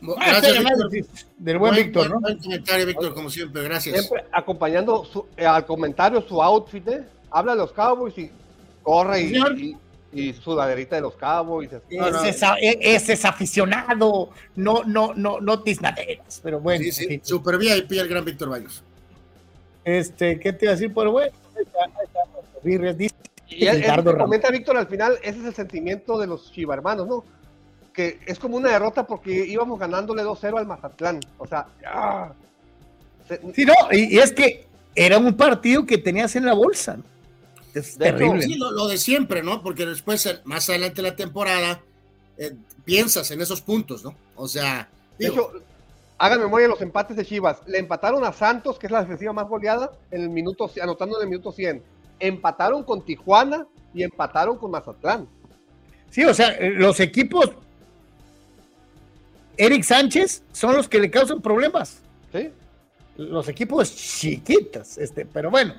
Gracias, 0.00 0.58
Víctor. 0.90 0.90
Del 1.38 1.58
buen 1.58 1.74
Víctor, 1.76 2.10
¿no? 2.10 2.20
Buen 2.20 2.38
comentario, 2.38 2.86
Víctor, 2.86 3.14
como 3.14 3.30
siempre, 3.30 3.62
gracias. 3.62 3.96
Siempre 4.00 4.24
acompañando 4.32 5.04
su- 5.04 5.26
eh, 5.36 5.46
al 5.46 5.64
comentario 5.64 6.20
su 6.22 6.42
outfit, 6.42 6.86
¿eh? 6.88 7.04
habla 7.30 7.52
de 7.52 7.58
los 7.58 7.72
Cowboys 7.72 8.18
y 8.18 8.30
corre 8.82 9.22
y, 9.22 9.36
y, 10.12 10.20
y 10.28 10.32
sudaderita 10.32 10.96
de 10.96 11.02
los 11.02 11.14
Cowboys. 11.14 11.70
Ese, 11.88 12.28
es, 12.28 12.42
a- 12.42 12.56
e- 12.60 12.78
ese 12.80 13.12
es 13.12 13.24
aficionado, 13.24 14.30
no, 14.56 14.82
no, 14.84 15.14
no, 15.14 15.40
no 15.40 15.60
tiznaderas, 15.62 16.40
pero 16.42 16.58
bueno. 16.58 16.82
Sí, 16.82 16.90
sí, 16.90 17.06
fin. 17.06 17.20
super 17.24 17.56
VIP 17.56 17.92
el 17.92 18.08
gran 18.08 18.24
Víctor 18.24 18.48
Baños. 18.48 18.82
Este, 19.84 20.38
¿qué 20.38 20.52
te 20.52 20.66
iba 20.66 20.72
a 20.72 20.76
decir? 20.76 20.92
Pero 20.94 21.12
bueno, 21.12 21.32
ahí 21.56 21.62
está, 21.64 21.78
ahí 21.84 22.04
está, 22.04 22.20
nuestro 22.32 22.60
Birrias, 22.62 22.96
dice 22.96 23.14
Y 23.48 23.64
lo 23.64 23.72
que 23.72 23.82
Ramos. 23.88 24.14
comenta 24.24 24.50
Víctor 24.50 24.76
al 24.76 24.86
final, 24.86 25.18
ese 25.22 25.40
es 25.40 25.44
el 25.46 25.54
sentimiento 25.54 26.18
de 26.18 26.26
los 26.26 26.52
chivarmanos, 26.52 27.06
¿no? 27.08 27.24
Que 27.92 28.20
es 28.26 28.38
como 28.38 28.56
una 28.56 28.70
derrota 28.70 29.06
porque 29.06 29.30
íbamos 29.46 29.78
ganándole 29.78 30.22
2-0 30.22 30.58
al 30.58 30.66
Mazatlán. 30.66 31.20
O 31.38 31.46
sea, 31.46 31.66
¡ah! 31.86 32.32
Se- 33.28 33.40
Sí, 33.54 33.64
no, 33.64 33.74
y, 33.90 34.14
y 34.16 34.18
es 34.18 34.32
que 34.32 34.66
era 34.94 35.18
un 35.18 35.34
partido 35.36 35.84
que 35.84 35.98
tenías 35.98 36.34
en 36.36 36.46
la 36.46 36.54
bolsa. 36.54 36.96
¿no? 36.96 37.04
Es 37.74 37.98
De 37.98 38.08
hecho, 38.08 38.16
terrible. 38.18 38.42
Sí, 38.42 38.54
lo, 38.56 38.70
lo 38.70 38.86
de 38.88 38.96
siempre, 38.98 39.42
¿no? 39.42 39.62
Porque 39.62 39.84
después, 39.84 40.24
eh, 40.26 40.38
más 40.44 40.68
adelante 40.70 41.02
de 41.02 41.08
la 41.10 41.16
temporada, 41.16 41.80
eh, 42.38 42.52
piensas 42.84 43.30
en 43.30 43.40
esos 43.42 43.60
puntos, 43.60 44.02
¿no? 44.04 44.14
O 44.36 44.48
sea, 44.48 44.88
de 45.18 45.28
digo, 45.28 45.50
hecho, 45.52 45.64
hagan 46.22 46.40
memoria 46.40 46.68
de 46.68 46.70
los 46.70 46.80
empates 46.80 47.16
de 47.16 47.24
Chivas. 47.24 47.62
Le 47.66 47.78
empataron 47.78 48.24
a 48.24 48.32
Santos, 48.32 48.78
que 48.78 48.86
es 48.86 48.92
la 48.92 49.00
defensiva 49.00 49.32
más 49.32 49.48
goleada, 49.48 49.90
en 50.12 50.22
el 50.22 50.30
minuto, 50.30 50.70
anotando 50.80 51.16
en 51.16 51.24
el 51.24 51.28
minuto 51.28 51.50
100. 51.50 51.82
Empataron 52.20 52.84
con 52.84 53.04
Tijuana 53.04 53.66
y 53.92 54.04
empataron 54.04 54.56
con 54.56 54.70
Mazatlán. 54.70 55.26
Sí, 56.10 56.24
o 56.24 56.32
sea, 56.32 56.50
eh, 56.50 56.70
los 56.70 57.00
equipos. 57.00 57.50
Eric 59.56 59.82
Sánchez 59.82 60.44
son 60.52 60.76
los 60.76 60.88
que 60.88 61.00
le 61.00 61.10
causan 61.10 61.42
problemas. 61.42 62.00
¿Sí? 62.32 62.50
Los 63.16 63.48
equipos 63.48 63.92
chiquitos, 63.92 64.98
este, 64.98 65.26
pero 65.26 65.50
bueno. 65.50 65.74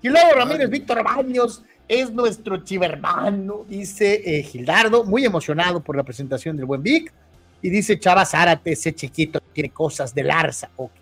Y 0.00 0.10
luego 0.10 0.30
Ramírez 0.34 0.70
Víctor 0.70 1.02
Baños 1.02 1.64
es 1.88 2.12
nuestro 2.12 2.62
chivermano, 2.62 3.64
dice 3.68 4.22
eh, 4.24 4.44
Gildardo, 4.44 5.02
muy 5.02 5.24
emocionado 5.24 5.80
por 5.80 5.96
la 5.96 6.04
presentación 6.04 6.56
del 6.56 6.66
buen 6.66 6.84
Vic. 6.84 7.12
Y 7.60 7.70
dice 7.70 7.98
Chava 7.98 8.24
Zárate, 8.24 8.70
ese 8.70 8.94
chiquito 8.94 9.40
tiene 9.58 9.70
cosas 9.70 10.14
de 10.14 10.22
Larza. 10.22 10.70
Ok, 10.76 10.92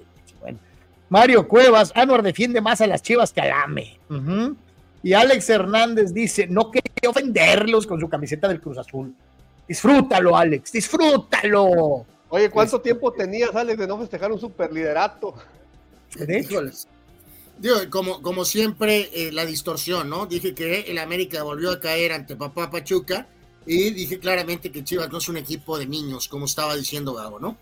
bueno. 0.40 0.58
Mario 1.10 1.46
Cuevas, 1.46 1.92
Anuar 1.94 2.22
defiende 2.22 2.62
más 2.62 2.80
a 2.80 2.86
las 2.86 3.02
chivas 3.02 3.30
que 3.30 3.42
al 3.42 3.52
AME. 3.52 3.98
Ujú. 4.08 4.56
Y 5.02 5.12
Alex 5.12 5.50
Hernández 5.50 6.14
dice, 6.14 6.46
no 6.46 6.70
quería 6.70 7.10
ofenderlos 7.10 7.86
con 7.86 8.00
su 8.00 8.08
camiseta 8.08 8.48
del 8.48 8.62
Cruz 8.62 8.78
Azul. 8.78 9.14
Disfrútalo, 9.68 10.34
Alex, 10.34 10.72
disfrútalo. 10.72 12.06
Oye, 12.30 12.48
¿cuánto 12.48 12.80
tiempo 12.80 13.12
tenías, 13.12 13.54
Alex, 13.54 13.78
de 13.78 13.86
no 13.86 13.98
festejar 13.98 14.32
un 14.32 14.40
superliderato? 14.40 15.34
De 16.14 16.38
hecho. 16.38 16.62
Digo, 17.58 17.76
como, 17.90 18.22
como 18.22 18.46
siempre, 18.46 19.10
eh, 19.12 19.32
la 19.32 19.44
distorsión, 19.44 20.08
¿no? 20.08 20.24
Dije 20.24 20.54
que 20.54 20.80
el 20.80 20.96
América 20.96 21.42
volvió 21.42 21.72
a 21.72 21.78
caer 21.78 22.12
ante 22.12 22.36
Papá 22.36 22.70
Pachuca 22.70 23.28
y 23.66 23.90
dije 23.90 24.18
claramente 24.18 24.72
que 24.72 24.82
Chivas 24.82 25.10
no 25.12 25.18
es 25.18 25.28
un 25.28 25.36
equipo 25.36 25.78
de 25.78 25.86
niños, 25.86 26.26
como 26.28 26.46
estaba 26.46 26.74
diciendo 26.74 27.12
Gabo, 27.12 27.38
¿no? 27.38 27.58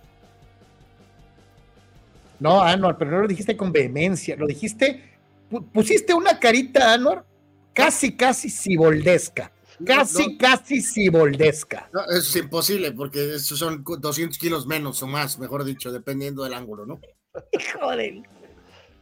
No, 2.45 2.61
Anuar, 2.63 2.99
pero 2.99 3.11
no 3.11 3.21
lo 3.23 3.27
dijiste 3.29 3.57
con 3.57 3.73
vehemencia, 3.73 4.37
lo 4.37 4.47
dijiste, 4.47 5.19
pu- 5.51 5.67
pusiste 5.73 6.13
una 6.13 6.39
carita, 6.39 6.93
Anuar, 6.93 7.25
casi, 7.73 8.15
casi 8.17 8.51
ciboldesca. 8.51 9.51
Casi, 9.85 10.33
no. 10.35 10.39
casi 10.39 10.83
ciboldesca. 10.83 11.89
No, 11.93 12.03
eso 12.03 12.19
es 12.19 12.37
imposible 12.37 12.93
porque 12.93 13.35
esos 13.37 13.59
son 13.59 13.83
200 13.83 14.39
kilos 14.39 14.67
menos 14.67 15.03
o 15.03 15.07
más, 15.07 15.39
mejor 15.39 15.65
dicho, 15.65 15.91
dependiendo 15.91 16.45
del 16.45 16.53
ángulo, 16.55 16.85
¿no? 16.87 17.01
Joder. 17.81 18.15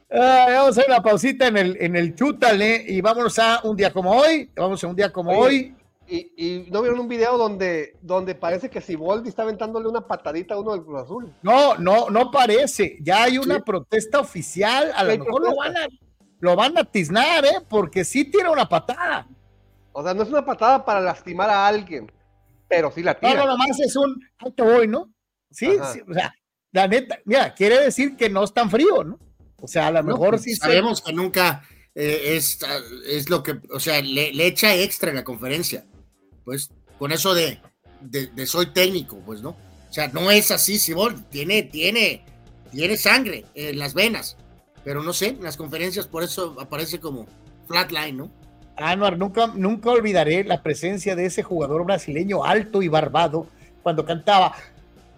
Vamos 0.09 0.67
a 0.67 0.69
hacer 0.69 0.85
una 0.89 1.03
pausita 1.03 1.49
en 1.49 1.57
el, 1.57 1.77
en 1.81 1.97
el 1.97 2.15
chútale 2.15 2.85
y 2.87 3.01
vámonos 3.01 3.39
a 3.39 3.61
un 3.65 3.77
día 3.77 3.93
como 3.93 4.13
hoy. 4.13 4.51
Vamos 4.55 4.83
a 4.85 4.87
un 4.87 4.95
día 4.97 5.13
como 5.13 5.31
Oye, 5.33 5.41
hoy. 5.41 5.75
Y, 6.15 6.35
y 6.37 6.71
no 6.71 6.83
vieron 6.83 7.01
un 7.01 7.09
video 7.09 7.39
donde, 7.39 7.97
donde 8.03 8.35
parece 8.35 8.69
que 8.69 8.81
Siboldi 8.83 9.31
está 9.31 9.43
aventándole 9.43 9.89
una 9.89 10.07
patadita 10.07 10.55
a 10.55 10.61
uno 10.61 10.73
del 10.73 10.83
Cruz 10.85 11.03
Azul. 11.03 11.35
No, 11.43 11.77
no, 11.77 12.11
no 12.11 12.31
parece. 12.31 12.99
Ya 13.01 13.23
hay 13.23 13.39
una 13.39 13.57
Sí. 13.57 13.63
protesta 13.65 14.21
oficial. 14.21 14.93
A 14.95 15.05
lo 15.05 15.17
mejor 15.17 15.43
lo 15.43 15.57
van, 15.57 15.77
a, 15.77 15.87
lo 16.41 16.55
van 16.57 16.77
a 16.77 16.85
tiznar, 16.85 17.45
¿eh? 17.47 17.59
Porque 17.69 18.05
sí 18.05 18.27
tira 18.31 18.51
una 18.51 18.69
patada. 18.69 19.27
O 19.93 20.03
sea, 20.03 20.13
no 20.13 20.23
es 20.23 20.29
una 20.29 20.45
patada 20.45 20.85
para 20.85 21.01
lastimar 21.01 21.49
a 21.49 21.67
alguien, 21.67 22.13
pero 22.69 22.91
sí 22.91 23.03
la 23.03 23.15
No, 23.15 23.21
tira. 23.21 23.35
no, 23.45 23.47
nomás 23.47 23.81
es 23.81 23.97
un, 23.97 24.21
ahí 24.39 24.53
te 24.53 24.63
voy, 24.63 24.87
¿no? 24.89 25.11
Sí, 25.51 25.71
sí, 25.93 26.01
o 26.07 26.13
sea, 26.13 26.35
la 26.73 26.89
neta, 26.89 27.19
mira, 27.25 27.55
quiere 27.55 27.79
decir 27.81 28.17
que 28.17 28.29
no 28.29 28.45
es 28.45 28.53
tan 28.53 28.71
frío, 28.71 29.03
¿no? 29.05 29.19
O 29.61 29.67
sea, 29.69 29.87
a 29.87 29.91
lo 29.93 30.03
No, 30.03 30.09
mejor 30.13 30.31
pues, 30.31 30.43
sí 30.43 30.51
se- 30.55 30.61
sabemos 30.61 31.01
que 31.03 31.13
nunca 31.13 31.63
eh, 31.95 32.37
es, 32.37 32.59
es 33.07 33.29
lo 33.31 33.43
que, 33.43 33.61
o 33.71 33.79
sea, 33.81 34.01
le, 34.03 34.33
le 34.33 34.47
echa 34.47 34.75
extra 34.75 35.11
en 35.11 35.17
la 35.17 35.25
conferencia. 35.25 35.85
Pues 36.45 36.71
con 36.99 37.13
eso 37.13 37.35
de, 37.35 37.61
de, 38.01 38.47
soy 38.47 38.67
técnico, 38.67 39.19
pues, 39.25 39.43
¿no? 39.43 39.51
O 39.51 39.93
sea, 39.93 40.09
no 40.09 40.31
es 40.31 40.51
así, 40.51 40.79
Sibol, 40.79 41.23
tiene, 41.31 41.65
tiene, 41.65 42.25
tiene 42.71 42.97
sangre 42.97 43.45
en 43.55 43.79
las 43.79 43.95
venas, 43.95 44.37
pero 44.85 45.03
no 45.03 45.13
sé, 45.13 45.29
en 45.29 45.43
las 45.43 45.57
conferencias 45.57 46.07
por 46.07 46.23
eso 46.23 46.57
aparece 46.59 46.99
como 46.99 47.27
flatline, 47.69 48.17
¿no? 48.17 48.31
Anuar, 48.77 49.19
nunca, 49.19 49.49
nunca 49.49 49.91
olvidaré 49.91 50.45
la 50.45 50.63
presencia 50.63 51.15
de 51.15 51.27
ese 51.27 51.43
jugador 51.43 51.85
brasileño 51.85 52.45
alto 52.45 52.83
y 52.83 52.89
barbado 52.89 53.47
cuando 53.83 54.05
cantaba 54.05 54.55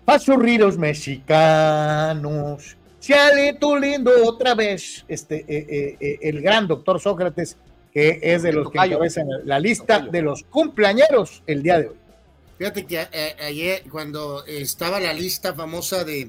Pachurriros 0.05 0.76
mexicanos, 0.76 2.76
sale 3.01 3.55
tu 3.55 3.76
lindo 3.76 4.10
otra 4.24 4.55
vez. 4.55 5.05
Este, 5.09 5.44
eh, 5.48 5.66
eh, 5.68 5.96
eh, 5.98 6.18
el 6.20 6.42
gran 6.42 6.68
doctor 6.68 7.01
Sócrates, 7.01 7.56
que 7.95 8.19
es 8.23 8.43
de 8.43 8.53
los 8.53 8.71
que 8.71 8.79
encabezan 8.79 9.27
la 9.45 9.59
lista 9.61 10.01
de 10.01 10.21
los 10.21 10.43
cumpleañeros 10.43 11.43
el 11.47 11.62
día 11.62 11.79
de 11.79 11.89
hoy. 11.89 11.97
Fíjate 12.59 12.85
que 12.87 13.07
eh, 13.12 13.37
ayer, 13.41 13.85
cuando 13.91 14.45
estaba 14.45 14.99
la 15.01 15.12
lista 15.12 15.55
famosa 15.55 16.05
de. 16.05 16.29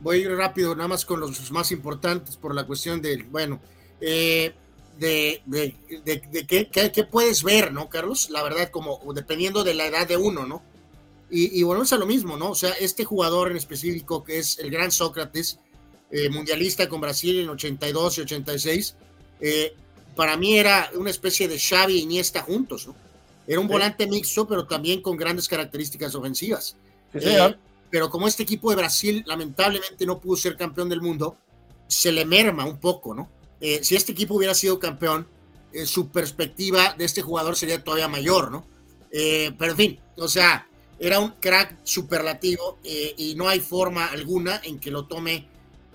Voy 0.00 0.18
a 0.18 0.20
ir 0.22 0.30
rápido, 0.32 0.74
nada 0.74 0.88
más 0.88 1.04
con 1.04 1.20
los 1.20 1.50
más 1.52 1.70
importantes 1.72 2.36
por 2.36 2.54
la 2.54 2.64
cuestión 2.64 3.02
del. 3.02 3.24
Bueno, 3.24 3.60
eh, 4.00 4.52
de, 4.98 5.42
de, 5.46 5.74
de, 6.04 6.22
de 6.30 6.46
qué, 6.46 6.68
qué- 6.68 6.92
qué 6.92 7.04
puedes 7.04 7.42
ver, 7.42 7.72
¿no, 7.72 7.88
Carlos? 7.88 8.30
La 8.30 8.42
verdad, 8.42 8.70
como 8.70 9.00
dependiendo 9.14 9.64
de 9.64 9.74
la 9.74 9.86
edad 9.86 10.06
de 10.06 10.16
uno, 10.16 10.46
¿no? 10.46 10.62
Y, 11.30 11.58
y 11.58 11.62
volvemos 11.62 11.92
a 11.92 11.96
lo 11.98 12.06
mismo, 12.06 12.36
¿no? 12.36 12.50
O 12.50 12.54
sea, 12.54 12.70
este 12.72 13.04
jugador 13.04 13.50
en 13.50 13.56
específico, 13.56 14.22
que 14.22 14.38
es 14.38 14.58
el 14.58 14.70
gran 14.70 14.92
Sócrates, 14.92 15.58
eh, 16.10 16.28
mundialista 16.28 16.88
con 16.88 17.00
Brasil 17.00 17.40
en 17.40 17.48
82 17.48 18.18
y 18.18 18.20
86, 18.20 18.96
eh, 19.40 19.74
para 20.14 20.36
mí 20.36 20.56
era 20.58 20.90
una 20.94 21.10
especie 21.10 21.48
de 21.48 21.58
Xavi 21.58 21.94
y 21.94 22.02
Iniesta 22.02 22.42
juntos, 22.42 22.86
¿no? 22.86 22.94
Era 23.46 23.60
un 23.60 23.66
Sí. 23.66 23.72
volante 23.72 24.06
mixto, 24.06 24.46
pero 24.46 24.66
también 24.66 25.00
con 25.02 25.16
grandes 25.16 25.48
características 25.48 26.14
ofensivas. 26.14 26.76
Sí, 27.12 27.18
Eh, 27.22 27.56
pero 27.90 28.08
como 28.08 28.26
este 28.28 28.42
equipo 28.42 28.70
de 28.70 28.76
Brasil 28.76 29.22
lamentablemente 29.26 30.06
no 30.06 30.18
pudo 30.18 30.36
ser 30.36 30.56
campeón 30.56 30.88
del 30.88 31.02
mundo, 31.02 31.36
se 31.88 32.10
le 32.12 32.24
merma 32.24 32.64
un 32.64 32.78
poco, 32.78 33.14
¿no? 33.14 33.28
Eh, 33.60 33.80
si 33.82 33.96
este 33.96 34.12
equipo 34.12 34.34
hubiera 34.34 34.54
sido 34.54 34.78
campeón, 34.78 35.26
eh, 35.72 35.84
su 35.86 36.08
perspectiva 36.08 36.94
de 36.96 37.04
este 37.04 37.20
jugador 37.22 37.56
sería 37.56 37.82
todavía 37.82 38.08
mayor, 38.08 38.50
¿no? 38.50 38.64
Pero 39.10 39.72
en 39.72 39.76
fin, 39.76 40.00
o 40.16 40.26
sea, 40.26 40.66
era 40.98 41.18
un 41.20 41.32
crack 41.32 41.76
superlativo 41.84 42.78
y 42.82 43.34
no 43.34 43.46
hay 43.46 43.60
forma 43.60 44.06
alguna 44.06 44.60
en 44.64 44.78
que 44.80 44.90
lo 44.90 45.04
tome 45.04 45.48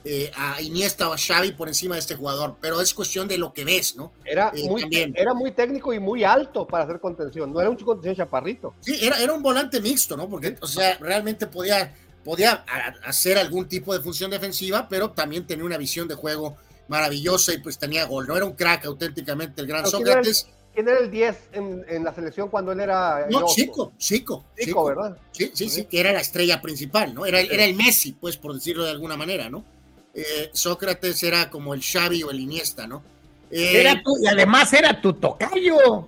eh, 0.10 0.32
a 0.36 0.62
Iniesta 0.62 1.10
o 1.10 1.14
a 1.14 1.18
Xavi 1.18 1.52
por 1.52 1.68
encima 1.68 1.96
de 1.96 2.00
este 2.00 2.16
jugador, 2.16 2.56
pero 2.62 2.80
es 2.80 2.94
cuestión 2.94 3.28
de 3.28 3.38
lo 3.38 3.52
que 3.52 3.66
ves, 3.66 3.96
¿no? 3.98 4.14
Era, 4.24 4.52
Eh, 4.56 4.64
muy, 4.70 4.82
también. 4.82 5.14
era 5.18 5.34
muy 5.34 5.52
técnico 5.52 5.94
y 5.94 6.00
muy 6.00 6.24
alto 6.24 6.66
para 6.66 6.86
hacer 6.86 7.00
contención. 7.02 7.52
No 7.52 7.60
era 7.60 7.70
un 7.70 7.76
contención 7.76 8.16
chaparrito. 8.16 8.74
Sí, 8.82 8.98
era, 9.02 9.22
era 9.22 9.34
un 9.34 9.44
volante 9.44 9.82
mixto, 9.82 10.16
¿no? 10.16 10.30
Porque, 10.30 10.56
o 10.62 10.68
sea, 10.68 10.98
realmente 11.00 11.46
podía, 11.48 11.94
podía 12.24 12.64
hacer 13.06 13.38
algún 13.38 13.68
tipo 13.68 13.94
de 13.94 14.00
función 14.00 14.32
defensiva, 14.32 14.88
pero 14.88 15.12
también 15.12 15.46
tenía 15.46 15.66
una 15.66 15.78
visión 15.78 16.08
de 16.08 16.16
juego 16.16 16.56
maravillosa 16.88 17.54
y 17.54 17.58
pues 17.58 17.78
tenía 17.78 18.06
gol, 18.06 18.28
¿no? 18.28 18.38
Era 18.38 18.46
un 18.46 18.54
crack 18.54 18.86
auténticamente 18.86 19.60
el 19.62 19.68
gran 19.68 19.84
Pero 19.84 19.98
¿quién 19.98 20.08
era 20.08 20.20
el- 20.20 20.26
Sócrates. 20.26 20.54
¿Quién 20.74 20.88
era 20.90 21.00
el 21.00 21.10
10 21.10 21.36
en, 21.54 21.84
en 21.90 22.04
la 22.04 22.14
selección 22.14 22.50
cuando 22.50 22.72
él 22.72 22.80
era 22.80 23.26
No? 23.32 23.48
Chico, 23.48 23.94
Chico. 23.98 24.46
Chico, 24.56 24.86
¿verdad? 24.86 25.18
Sí, 25.32 25.50
sí, 25.54 25.70
sí, 25.70 25.86
que 25.86 26.00
era 26.00 26.14
la 26.14 26.20
estrella 26.22 26.62
principal, 26.62 27.16
¿no? 27.16 27.26
Era, 27.26 27.40
era 27.42 27.66
el 27.66 27.74
Messi, 27.76 28.12
pues, 28.12 28.38
por 28.38 28.54
decirlo 28.54 28.84
de 28.86 28.92
alguna 28.92 29.18
manera, 29.18 29.50
¿no? 29.50 29.66
Eh, 30.14 30.50
Sócrates 30.54 31.22
era 31.24 31.50
como 31.50 31.74
el 31.74 31.82
Xavi 31.84 32.24
o 32.24 32.32
el 32.32 32.40
Iniesta, 32.40 32.88
¿no? 32.88 33.04
Eh, 33.52 33.82
Era 33.82 34.02
tu- 34.02 34.18
y 34.22 34.28
además 34.28 34.74
era 34.74 35.00
tu 35.02 35.14
tocayo. 35.14 36.08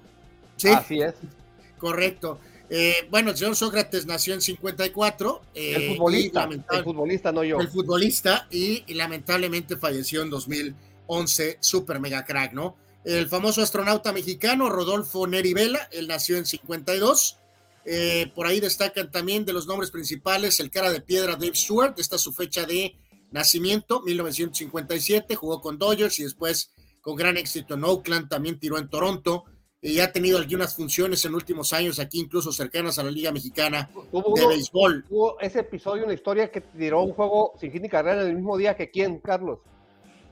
Sí. 0.58 0.70
Así 0.70 1.02
es. 1.02 1.14
Correcto. 1.78 2.40
Eh, 2.70 3.08
bueno, 3.10 3.32
el 3.32 3.38
señor 3.38 3.56
Sócrates 3.56 4.06
nació 4.06 4.34
en 4.34 4.42
54. 4.42 5.42
eh, 5.56 5.74
El 5.76 5.84
y 5.84 5.88
futbolista, 5.96 6.44
el 6.72 6.84
futbolista, 6.84 7.32
no 7.32 7.44
yo. 7.44 7.60
el 7.60 7.68
futbolista 7.70 8.48
y, 8.52 8.84
y 8.88 8.94
lamentablemente 8.94 9.78
falleció 9.78 10.22
en 10.22 10.32
11 11.08 11.58
super 11.60 12.00
mega 12.00 12.26
crack, 12.26 12.54
¿no? 12.54 12.76
El 13.06 13.28
famoso 13.28 13.62
astronauta 13.62 14.12
mexicano 14.12 14.70
Rodolfo 14.70 15.26
Neri 15.26 15.54
Vela, 15.54 15.88
él 15.92 16.08
nació 16.08 16.38
en 16.38 16.46
52. 16.46 17.38
Eh, 17.86 18.32
por 18.36 18.46
ahí 18.46 18.60
destacan 18.60 19.10
también 19.10 19.46
de 19.46 19.54
los 19.54 19.66
nombres 19.66 19.90
principales 19.90 20.60
el 20.60 20.70
cara 20.70 20.92
de 20.92 21.02
piedra 21.02 21.34
Dave 21.34 21.56
Stewart, 21.56 21.96
esta 21.98 22.18
es 22.18 22.22
su 22.22 22.34
fecha 22.34 22.66
de 22.66 22.96
nacimiento, 23.32 24.02
1957, 24.02 25.36
jugó 25.36 25.62
con 25.62 25.78
Dodgers 25.78 26.20
y 26.20 26.24
después 26.24 26.74
con 27.02 27.16
gran 27.16 27.38
éxito 27.38 27.76
en 27.76 27.84
Oakland, 27.84 28.30
también 28.30 28.60
tiró 28.60 28.78
en 28.78 28.90
Toronto 28.90 29.46
y 29.82 30.00
ha 30.00 30.12
tenido 30.12 30.38
algunas 30.38 30.76
funciones 30.76 31.24
en 31.24 31.34
últimos 31.34 31.72
años 31.72 32.00
aquí, 32.00 32.20
incluso 32.20 32.52
cercanas 32.52 33.00
a 33.00 33.04
la 33.04 33.12
Liga 33.12 33.32
Mexicana 33.32 33.90
de 34.12 34.48
Béisbol. 34.48 35.06
Hubo 35.10 35.40
ese 35.40 35.60
episodio, 35.60 36.04
una 36.04 36.14
historia 36.14 36.52
que 36.52 36.62
tiró 36.62 37.02
un 37.02 37.14
juego 37.14 37.54
sin 37.60 37.72
hit 37.72 37.82
ni 37.82 37.90
carrera 37.90 38.22
el 38.24 38.36
mismo 38.36 38.58
día 38.58 38.76
que 38.76 38.90
quién, 38.90 39.20
Carlos. 39.20 39.60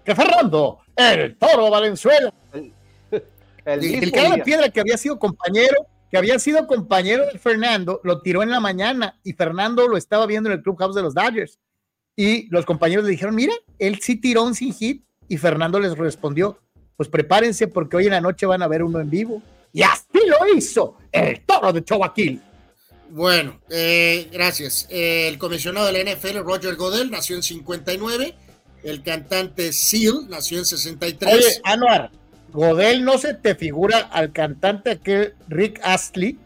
Que 0.03 0.15
Fernando, 0.15 0.79
el 0.95 1.37
toro 1.37 1.69
Valenzuela. 1.69 2.33
El, 2.53 2.73
el, 3.65 4.11
cara 4.11 4.35
de 4.35 4.43
piedra 4.43 4.69
que 4.69 4.81
había 4.81 4.97
sido 4.97 5.17
compañero, 5.17 5.85
que 6.11 6.17
había 6.17 6.39
sido 6.39 6.67
compañero 6.67 7.25
de 7.31 7.39
Fernando, 7.39 8.01
lo 8.03 8.21
tiró 8.21 8.43
en 8.43 8.49
la 8.49 8.59
mañana 8.59 9.17
y 9.23 9.33
Fernando 9.33 9.87
lo 9.87 9.97
estaba 9.97 10.25
viendo 10.25 10.49
en 10.49 10.57
el 10.57 10.63
clubhouse 10.63 10.95
de 10.95 11.01
los 11.01 11.13
Dodgers. 11.13 11.57
Y 12.19 12.49
los 12.49 12.65
compañeros 12.65 13.05
le 13.05 13.11
dijeron, 13.11 13.35
mira, 13.35 13.53
él 13.77 13.99
sí 14.01 14.15
tiró 14.15 14.43
un 14.43 14.55
sin 14.55 14.73
hit 14.73 15.05
y 15.29 15.37
Fernando 15.37 15.79
les 15.79 15.95
respondió, 15.95 16.59
pues 16.95 17.07
prepárense 17.07 17.67
porque 17.67 17.95
hoy 17.95 18.05
en 18.05 18.11
la 18.11 18.21
noche 18.21 18.47
van 18.47 18.63
a 18.63 18.67
ver 18.67 18.81
uno 18.81 18.99
en 18.99 19.09
vivo. 19.09 19.43
Y 19.71 19.83
así 19.83 20.19
lo 20.25 20.57
hizo 20.57 20.97
el 21.11 21.41
toro 21.41 21.71
de 21.71 21.83
Chobaquil. 21.83 22.41
Bueno, 23.09 23.61
eh, 23.69 24.27
gracias. 24.31 24.87
el 24.89 25.37
comisionado 25.37 25.85
de 25.85 26.03
la 26.03 26.11
NFL, 26.11 26.39
Roger 26.39 26.75
Godel, 26.75 27.11
nació 27.11 27.35
en 27.35 27.43
59. 27.43 28.35
El 28.83 29.03
cantante 29.03 29.71
Seal 29.71 30.27
nació 30.27 30.57
en 30.57 30.65
63. 30.65 31.33
Oye, 31.33 31.61
Anuar, 31.63 32.11
Godel 32.51 33.05
no 33.05 33.19
se 33.19 33.35
te 33.35 33.53
figura 33.53 33.99
al 33.99 34.31
cantante 34.31 34.91
aquel 34.91 35.35
Rick 35.47 35.79
Astley 35.83 36.39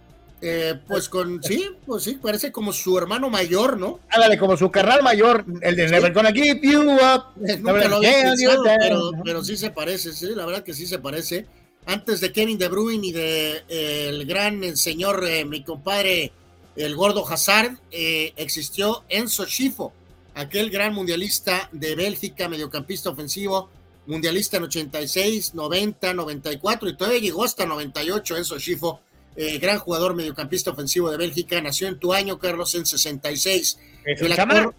eh, 0.43 0.80
pues 0.88 1.07
con, 1.07 1.43
sí, 1.43 1.69
pues 1.85 2.03
sí, 2.03 2.18
parece 2.19 2.51
como 2.51 2.73
su 2.73 2.97
hermano 2.97 3.30
mayor, 3.30 3.77
¿no? 3.77 3.99
Ándale, 4.09 4.39
como 4.39 4.57
su 4.57 4.72
carnal 4.72 5.03
mayor, 5.03 5.45
el 5.61 5.76
de 5.76 5.88
Never 5.88 6.11
Gonna 6.13 6.31
Give 6.31 6.59
You 6.63 6.81
Up. 6.81 7.26
Nunca 7.35 7.88
lo 7.88 8.01
pensado, 8.01 8.63
pero, 8.80 9.11
pero, 9.23 9.43
sí 9.43 9.55
se 9.55 9.69
parece, 9.69 10.13
sí, 10.13 10.30
la 10.34 10.47
verdad 10.47 10.63
que 10.63 10.73
sí 10.73 10.88
se 10.88 10.97
parece. 10.97 11.45
Antes 11.85 12.22
de 12.22 12.31
Kevin 12.31 12.57
De 12.57 12.69
Bruyne 12.69 13.07
y 13.07 13.11
de 13.11 13.63
eh, 13.69 14.09
el 14.09 14.26
gran 14.26 14.76
señor, 14.76 15.23
eh, 15.27 15.45
mi 15.45 15.63
compadre, 15.63 16.31
el 16.76 16.95
gordo 16.95 17.27
Hazard, 17.27 17.77
existió 17.91 19.03
Enzo 19.09 19.45
Schifo, 19.45 19.93
aquel 20.34 20.72
gran 20.72 20.95
mundialista 20.95 21.69
de 21.72 21.93
Bélgica, 21.95 22.49
mediocampista 22.49 23.11
ofensivo, 23.11 23.69
mundialista 24.07 24.57
en 24.57 24.63
86, 24.63 25.53
90, 25.53 26.15
94 26.15 26.89
y 26.89 26.97
todavía 26.97 27.19
llegó 27.19 27.43
hasta 27.43 27.68
98 27.68 28.38
Enzo 28.38 28.57
Schifo 28.57 29.01
eh, 29.35 29.57
gran 29.59 29.79
jugador 29.79 30.15
mediocampista 30.15 30.71
ofensivo 30.71 31.09
de 31.09 31.17
Bélgica, 31.17 31.61
nació 31.61 31.87
en 31.87 31.99
tu 31.99 32.13
año, 32.13 32.37
Carlos, 32.39 32.75
en 32.75 32.85
66. 32.85 33.79
El 34.05 34.31
actor, 34.33 34.75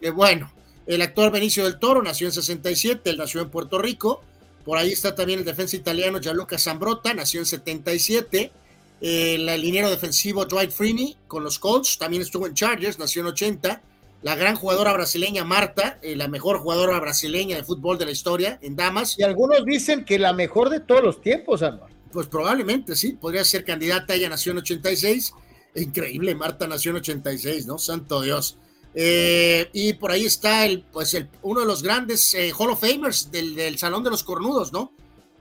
eh, 0.00 0.10
bueno, 0.10 0.52
el 0.86 1.02
actor 1.02 1.30
Benicio 1.30 1.64
del 1.64 1.78
Toro 1.78 2.02
nació 2.02 2.26
en 2.26 2.32
67, 2.32 3.10
él 3.10 3.16
nació 3.16 3.40
en 3.42 3.50
Puerto 3.50 3.78
Rico. 3.78 4.22
Por 4.64 4.78
ahí 4.78 4.92
está 4.92 5.14
también 5.14 5.40
el 5.40 5.44
defensa 5.44 5.76
italiano 5.76 6.20
Gianluca 6.20 6.58
Zambrota, 6.58 7.14
nació 7.14 7.40
en 7.40 7.46
77. 7.46 8.52
el 9.00 9.46
liniero 9.60 9.90
defensivo 9.90 10.44
Dwight 10.44 10.70
Freeney 10.70 11.16
con 11.26 11.42
los 11.42 11.58
Colts, 11.58 11.98
también 11.98 12.22
estuvo 12.22 12.46
en 12.46 12.54
Chargers, 12.54 12.98
nació 12.98 13.22
en 13.22 13.28
80. 13.28 13.82
La 14.22 14.36
gran 14.36 14.54
jugadora 14.54 14.92
brasileña 14.92 15.44
Marta, 15.44 15.98
eh, 16.00 16.14
la 16.14 16.28
mejor 16.28 16.58
jugadora 16.58 16.98
brasileña 17.00 17.56
de 17.56 17.64
fútbol 17.64 17.98
de 17.98 18.04
la 18.04 18.12
historia 18.12 18.58
en 18.62 18.76
Damas. 18.76 19.18
Y 19.18 19.24
algunos 19.24 19.64
dicen 19.64 20.04
que 20.04 20.16
la 20.16 20.32
mejor 20.32 20.70
de 20.70 20.78
todos 20.78 21.02
los 21.02 21.20
tiempos, 21.20 21.62
Álvaro. 21.62 21.91
Pues 22.12 22.26
probablemente 22.26 22.94
sí, 22.94 23.12
podría 23.12 23.44
ser 23.44 23.64
candidata. 23.64 24.14
Ella 24.14 24.28
nació 24.28 24.52
en 24.52 24.58
86. 24.58 25.34
Increíble, 25.74 26.34
Marta 26.34 26.66
nació 26.66 26.90
en 26.90 26.98
86, 26.98 27.66
¿no? 27.66 27.78
Santo 27.78 28.20
Dios. 28.20 28.58
Eh, 28.94 29.70
y 29.72 29.94
por 29.94 30.10
ahí 30.10 30.26
está 30.26 30.66
el, 30.66 30.82
pues 30.82 31.14
el, 31.14 31.30
uno 31.40 31.60
de 31.60 31.66
los 31.66 31.82
grandes 31.82 32.34
eh, 32.34 32.52
Hall 32.56 32.70
of 32.70 32.80
Famers 32.80 33.30
del, 33.30 33.78
Salón 33.78 34.04
de 34.04 34.10
los 34.10 34.22
Cornudos, 34.22 34.72
¿no? 34.72 34.92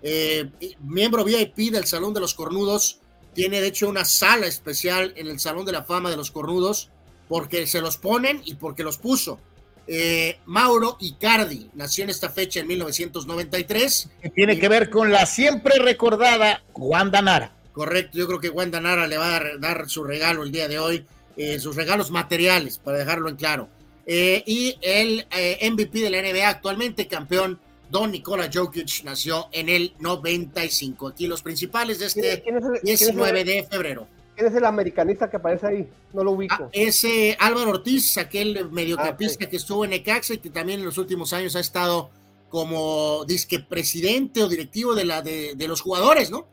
Eh, 0.02 0.50
miembro 0.80 1.26
VIP 1.26 1.72
del 1.72 1.86
Salón 1.86 2.14
de 2.14 2.22
los 2.22 2.34
Cornudos. 2.34 3.00
Tiene 3.34 3.62
de 3.62 3.68
hecho 3.68 3.90
una 3.90 4.06
sala 4.06 4.48
especial 4.48 5.14
en 5.16 5.28
el 5.28 5.40
Salón 5.40 5.66
de 5.66 5.74
la 5.74 5.84
Fama 5.84 6.10
de 6.10 6.18
los 6.18 6.32
Cornudos 6.32 6.90
porque 7.28 7.66
se 7.66 7.82
los 7.82 7.98
ponen 7.98 8.42
y 8.46 8.56
porque 8.56 8.84
los 8.84 8.98
puso. 8.98 9.40
Eh, 9.88 10.38
Mauro 10.46 10.98
Icardi 11.00 11.70
nació 11.74 12.04
en 12.04 12.10
esta 12.10 12.30
fecha 12.30 12.60
en 12.60 12.68
1993. 12.68 14.10
Que 14.22 14.30
tiene 14.30 14.60
que 14.60 14.70
ver 14.70 14.90
con 14.90 15.12
la 15.12 15.26
siempre 15.26 15.80
recordada 15.80 16.64
Wanda 16.74 17.22
Nara. 17.22 17.52
Correcto, 17.72 18.18
yo 18.18 18.28
creo 18.28 18.40
que 18.40 18.50
Wanda 18.50 18.80
Nara 18.80 19.08
le 19.08 19.18
va 19.18 19.38
a 19.38 19.42
dar, 19.60 19.90
su 19.90 20.04
regalo 20.04 20.44
el 20.44 20.52
día 20.52 20.68
de 20.68 20.80
hoy, 20.80 21.06
eh, 21.38 21.60
sus 21.60 21.76
regalos 21.76 22.12
materiales, 22.12 22.78
para 22.78 22.98
dejarlo 22.98 23.30
en 23.30 23.36
claro. 23.36 23.70
Eh, 24.06 24.44
y 24.46 24.78
el 24.82 25.26
MVP 25.62 26.00
de 26.00 26.10
la 26.10 26.22
NBA 26.22 26.50
actualmente, 26.50 27.08
campeón 27.08 27.60
Don 27.90 28.12
Nikola 28.12 28.50
Jokic, 28.52 29.04
nació 29.04 29.48
en 29.52 29.70
el 29.70 29.94
95. 30.00 31.10
Aquí 31.10 31.28
los 31.28 31.42
principales 31.42 32.00
de 32.00 32.06
este 32.08 32.44
19 32.84 33.44
de 33.44 33.64
febrero 33.64 34.08
es 34.48 34.56
el 34.56 34.66
americanista 34.66 35.30
que 35.30 35.38
aparece 35.38 35.68
ahí? 35.68 35.90
No 36.14 36.24
lo 36.24 36.32
ubico. 36.32 36.56
Ah, 36.60 36.70
ese 36.72 37.38
Álvaro 37.40 37.72
Ortiz, 37.72 38.18
aquel 38.18 38.70
mediocampista 38.72 39.46
ah, 39.46 39.50
que 39.50 39.58
estuvo 39.58 39.86
en 39.86 39.94
Ecaxa 39.94 40.34
y 40.34 40.38
que 40.40 40.50
también 40.50 40.80
en 40.80 40.86
los 40.86 40.98
últimos 40.98 41.34
años 41.34 41.56
ha 41.56 41.60
estado 41.60 42.10
como 42.50 43.24
disque 43.26 43.60
presidente 43.60 44.44
o 44.44 44.50
directivo 44.50 44.94
de, 44.94 45.06
la, 45.06 45.22
de, 45.22 45.56
los 45.68 45.82
jugadores, 45.82 46.30
¿no? 46.30 46.48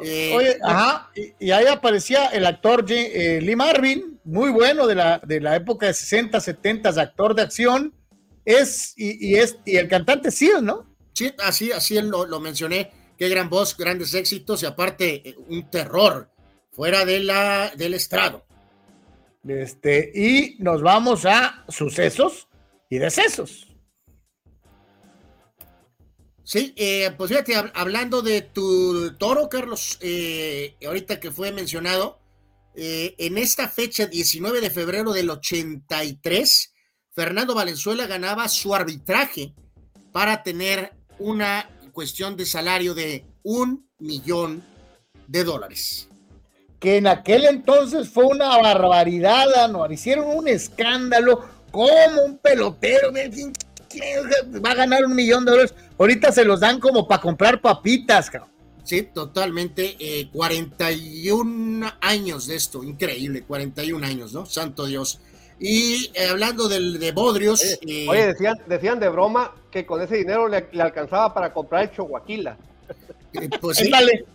Eh, 0.00 0.32
Oye, 0.36 0.58
ajá, 0.62 1.10
y, 1.40 1.50
ahí 1.50 1.66
aparecía 1.66 2.26
el 2.26 2.46
actor 2.46 2.84
eh, 2.88 3.40
Lee 3.42 3.56
Marvin, 3.56 4.20
muy 4.24 4.50
bueno 4.50 4.86
de 4.86 4.94
la, 4.94 5.20
de 5.26 5.40
la 5.40 5.56
época 5.56 5.86
de 5.86 5.94
60, 5.94 6.38
70, 6.38 6.90
actor 6.90 7.34
de 7.34 7.42
acción, 7.42 7.94
es, 8.44 8.92
y, 8.96 9.34
es, 9.36 9.58
y 9.64 9.76
el 9.76 9.88
cantante 9.88 10.30
sí, 10.30 10.52
¿no? 10.62 10.86
Sí, 11.14 11.32
así, 11.42 11.72
así 11.72 12.00
lo, 12.00 12.26
lo 12.26 12.38
mencioné, 12.40 12.92
qué 13.16 13.28
gran 13.28 13.48
voz, 13.48 13.76
grandes 13.76 14.14
éxitos 14.14 14.62
y 14.62 14.66
aparte 14.66 15.28
eh, 15.30 15.36
un 15.48 15.68
terror 15.70 16.30
fuera 16.78 17.04
de 17.04 17.18
la, 17.18 17.72
del 17.74 17.94
estrado. 17.94 18.46
Este, 19.44 20.12
y 20.14 20.62
nos 20.62 20.80
vamos 20.80 21.26
a 21.26 21.64
sucesos 21.68 22.46
y 22.88 22.98
decesos. 22.98 23.66
Sí, 26.44 26.72
eh, 26.76 27.10
pues 27.16 27.30
fíjate, 27.30 27.56
hablando 27.74 28.22
de 28.22 28.42
tu 28.42 29.12
toro, 29.16 29.48
Carlos, 29.48 29.98
eh, 30.02 30.76
ahorita 30.86 31.18
que 31.18 31.32
fue 31.32 31.50
mencionado, 31.50 32.20
eh, 32.76 33.16
en 33.18 33.38
esta 33.38 33.68
fecha, 33.68 34.06
19 34.06 34.60
de 34.60 34.70
febrero 34.70 35.12
del 35.12 35.30
83, 35.30 36.74
Fernando 37.12 37.56
Valenzuela 37.56 38.06
ganaba 38.06 38.48
su 38.48 38.72
arbitraje 38.72 39.52
para 40.12 40.44
tener 40.44 40.92
una 41.18 41.68
cuestión 41.92 42.36
de 42.36 42.46
salario 42.46 42.94
de 42.94 43.26
un 43.42 43.90
millón 43.98 44.62
de 45.26 45.42
dólares 45.42 46.07
que 46.78 46.96
en 46.96 47.06
aquel 47.06 47.44
entonces 47.44 48.08
fue 48.08 48.24
una 48.24 48.56
barbaridad, 48.58 49.64
Anuar. 49.64 49.92
Hicieron 49.92 50.26
un 50.28 50.48
escándalo, 50.48 51.44
como 51.70 52.22
un 52.24 52.38
pelotero, 52.38 53.12
va 53.12 54.70
a 54.70 54.74
ganar 54.74 55.04
un 55.04 55.14
millón 55.14 55.44
de 55.44 55.50
dólares. 55.50 55.74
Ahorita 55.98 56.32
se 56.32 56.44
los 56.44 56.60
dan 56.60 56.78
como 56.78 57.06
para 57.08 57.20
comprar 57.20 57.60
papitas, 57.60 58.30
cabrón. 58.30 58.50
Sí, 58.84 59.02
totalmente. 59.02 59.96
41 60.32 61.86
eh, 61.86 61.90
años 62.00 62.46
de 62.46 62.56
esto, 62.56 62.82
increíble, 62.82 63.42
41 63.42 64.06
años, 64.06 64.32
¿no? 64.32 64.46
Santo 64.46 64.86
Dios. 64.86 65.20
Y 65.60 66.10
eh, 66.14 66.28
hablando 66.30 66.68
del, 66.68 66.98
de 66.98 67.12
Bodrios. 67.12 67.60
Oye, 67.82 68.06
eh, 68.10 68.26
decían, 68.28 68.56
decían 68.66 69.00
de 69.00 69.08
broma 69.08 69.52
que 69.70 69.84
con 69.84 70.00
ese 70.00 70.16
dinero 70.16 70.48
le, 70.48 70.68
alcanzaba 70.80 71.34
para 71.34 71.52
comprar 71.52 71.82
el 71.82 71.90
Choaquila. 73.32 73.58
pues 73.60 73.78
sí, 73.78 73.90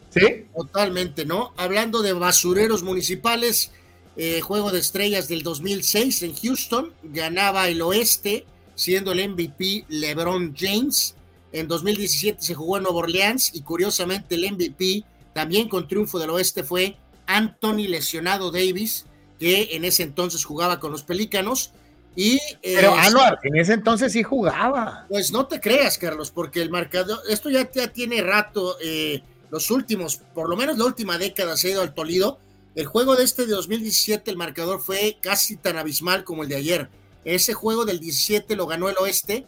¿Sí? 0.09 0.45
Totalmente, 0.55 1.25
¿no? 1.25 1.53
Hablando 1.57 2.01
de 2.01 2.13
basureros 2.13 2.83
municipales, 2.83 3.71
eh, 4.15 4.41
Juego 4.41 4.71
de 4.71 4.79
Estrellas 4.79 5.27
del 5.27 5.41
2006 5.41 6.21
en 6.23 6.35
Houston, 6.35 6.93
ganaba 7.03 7.67
el 7.67 7.81
oeste, 7.81 8.45
siendo 8.75 9.11
el 9.11 9.29
MVP 9.29 9.85
LeBron 9.89 10.55
James. 10.55 11.15
En 11.51 11.67
2017 11.67 12.41
se 12.41 12.53
jugó 12.53 12.77
en 12.77 12.83
Nueva 12.83 12.99
Orleans 12.99 13.51
y 13.53 13.61
curiosamente 13.61 14.35
el 14.35 14.51
MVP, 14.51 15.03
también 15.33 15.67
con 15.67 15.87
triunfo 15.87 16.19
del 16.19 16.29
oeste, 16.29 16.63
fue 16.63 16.97
Anthony 17.25 17.87
Lesionado 17.87 18.51
Davis, 18.51 19.05
que 19.39 19.69
en 19.71 19.83
ese 19.83 20.03
entonces 20.03 20.45
jugaba 20.45 20.79
con 20.79 20.91
los 20.91 21.03
Pelícanos. 21.03 21.71
Y, 22.15 22.39
Pero 22.61 22.93
Anuar, 22.93 23.39
en 23.43 23.55
ese 23.55 23.73
entonces 23.73 24.11
sí 24.11 24.23
jugaba. 24.23 25.05
Pues 25.09 25.31
no 25.31 25.47
te 25.47 25.59
creas, 25.59 25.97
Carlos, 25.97 26.31
porque 26.31 26.61
el 26.61 26.69
marcador, 26.69 27.19
esto 27.29 27.49
ya, 27.49 27.69
ya 27.71 27.87
tiene 27.87 28.21
rato. 28.21 28.77
Eh, 28.81 29.23
los 29.49 29.71
últimos, 29.71 30.17
por 30.33 30.49
lo 30.49 30.55
menos 30.55 30.77
la 30.77 30.85
última 30.85 31.17
década 31.17 31.57
se 31.57 31.67
ha 31.67 31.71
ido 31.71 31.81
al 31.81 31.93
Tolido. 31.93 32.39
El 32.75 32.85
juego 32.87 33.15
de 33.15 33.23
este 33.23 33.45
de 33.45 33.53
2017, 33.53 34.31
el 34.31 34.37
marcador 34.37 34.81
fue 34.81 35.17
casi 35.21 35.57
tan 35.57 35.77
abismal 35.77 36.23
como 36.23 36.43
el 36.43 36.49
de 36.49 36.55
ayer. 36.55 36.89
Ese 37.23 37.53
juego 37.53 37.85
del 37.85 37.99
17 37.99 38.55
lo 38.55 38.67
ganó 38.67 38.89
el 38.89 38.97
Oeste 38.97 39.47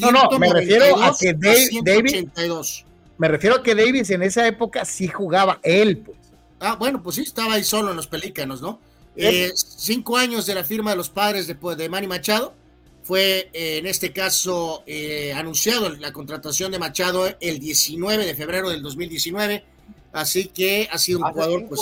No, 0.00 0.10
no, 0.12 0.38
me 0.38 0.52
refiero 0.52 1.02
a 1.02 1.16
que 1.18 1.34
David, 1.34 1.68
182. 1.68 2.84
me 3.18 3.28
refiero 3.28 3.56
a 3.56 3.62
que 3.62 3.74
Davis 3.74 4.10
en 4.10 4.22
esa 4.22 4.46
época 4.46 4.84
sí 4.84 5.08
jugaba 5.08 5.58
él, 5.62 5.98
pues. 5.98 6.16
Ah, 6.60 6.76
bueno, 6.78 7.02
pues 7.02 7.16
sí, 7.16 7.22
estaba 7.22 7.54
ahí 7.54 7.64
solo 7.64 7.90
en 7.90 7.96
los 7.96 8.06
Pelícanos, 8.06 8.60
¿no? 8.60 8.78
Eh, 9.16 9.52
cinco 9.54 10.16
años 10.16 10.46
de 10.46 10.54
la 10.54 10.64
firma 10.64 10.90
de 10.90 10.96
los 10.96 11.10
padres 11.10 11.46
de, 11.46 11.54
de 11.76 11.88
Manny 11.88 12.06
Machado. 12.06 12.54
Fue, 13.02 13.50
eh, 13.52 13.78
en 13.78 13.86
este 13.86 14.12
caso, 14.12 14.82
eh, 14.86 15.32
anunciado 15.34 15.88
la 15.88 16.12
contratación 16.12 16.70
de 16.70 16.78
Machado 16.78 17.26
el 17.40 17.58
19 17.58 18.24
de 18.24 18.34
febrero 18.34 18.70
del 18.70 18.82
2019. 18.82 19.64
Así 20.12 20.46
que 20.46 20.88
ha 20.92 20.98
sido 20.98 21.18
un 21.20 21.24
Hace 21.24 21.32
jugador 21.34 21.68
pues, 21.68 21.80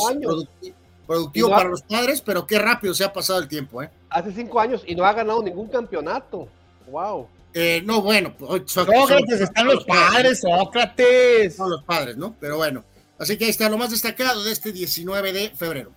productivo 1.07 1.51
para 1.51 1.69
los 1.69 1.83
padres, 1.83 2.21
pero 2.21 2.47
qué 2.47 2.59
rápido 2.59 2.95
se 2.95 3.05
ha 3.05 3.13
pasado 3.13 3.41
el 3.41 3.49
tiempo, 3.49 3.83
¿eh? 3.83 3.91
Hace 4.11 4.33
cinco 4.33 4.61
años 4.61 4.83
y 4.87 4.95
no 4.95 5.05
ha 5.05 5.13
ganado 5.13 5.43
ningún 5.43 5.69
campeonato. 5.69 6.49
Wow. 6.91 7.29
Eh, 7.55 7.83
no, 7.85 8.03
bueno, 8.03 8.35
pues, 8.39 8.63
Sócrates, 8.67 9.09
son- 9.09 9.43
están 9.43 9.67
los 9.67 9.85
padres, 9.85 10.41
Sócrates. 10.41 11.57
Son 11.57 11.71
los 11.71 11.83
padres, 11.83 12.17
¿no? 12.17 12.37
Pero 12.39 12.57
bueno. 12.59 12.85
Así 13.19 13.37
que 13.37 13.45
ahí 13.47 13.51
está 13.51 13.69
lo 13.69 13.79
más 13.79 13.91
destacado 13.91 14.45
de 14.45 14.53
este 14.53 14.71
19 14.71 15.33
de 15.33 15.51
febrero. 15.51 15.91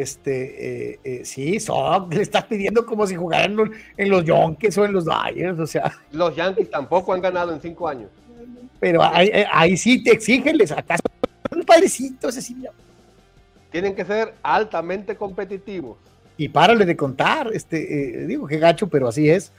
Este, 0.00 0.92
eh, 0.92 1.00
eh, 1.04 1.24
sí, 1.24 1.60
Soc, 1.60 2.12
le 2.14 2.22
estás 2.22 2.44
pidiendo 2.44 2.86
como 2.86 3.06
si 3.06 3.14
jugaran 3.16 3.50
en 3.50 3.56
los- 3.56 3.68
en 3.96 4.08
los 4.10 4.24
Yonkers 4.24 4.78
o 4.78 4.84
en 4.84 4.92
los 4.92 5.04
Dyers, 5.04 5.58
o 5.58 5.66
sea, 5.66 5.92
Los 6.12 6.34
Yankees 6.34 6.70
tampoco 6.70 7.12
han 7.12 7.20
ganado 7.20 7.52
en 7.52 7.60
cinco 7.60 7.86
años. 7.88 8.10
pero 8.80 9.02
ahí, 9.02 9.28
eh, 9.32 9.44
ahí 9.52 9.76
sí 9.76 10.02
te 10.02 10.12
exigen, 10.12 10.56
les 10.56 10.72
acaso 10.72 11.02
los 11.50 11.64
padrecitos, 11.66 12.36
así. 12.36 12.56
Tienen 13.70 13.94
que 13.94 14.04
ser 14.04 14.34
altamente 14.42 15.16
competitivos. 15.16 15.98
y 16.36 16.48
párale 16.48 16.84
de 16.84 16.96
contar, 16.96 17.50
este, 17.52 18.22
eh, 18.22 18.26
digo 18.26 18.46
que 18.46 18.58
gacho, 18.58 18.88
pero 18.88 19.06
así 19.08 19.28
es. 19.30 19.52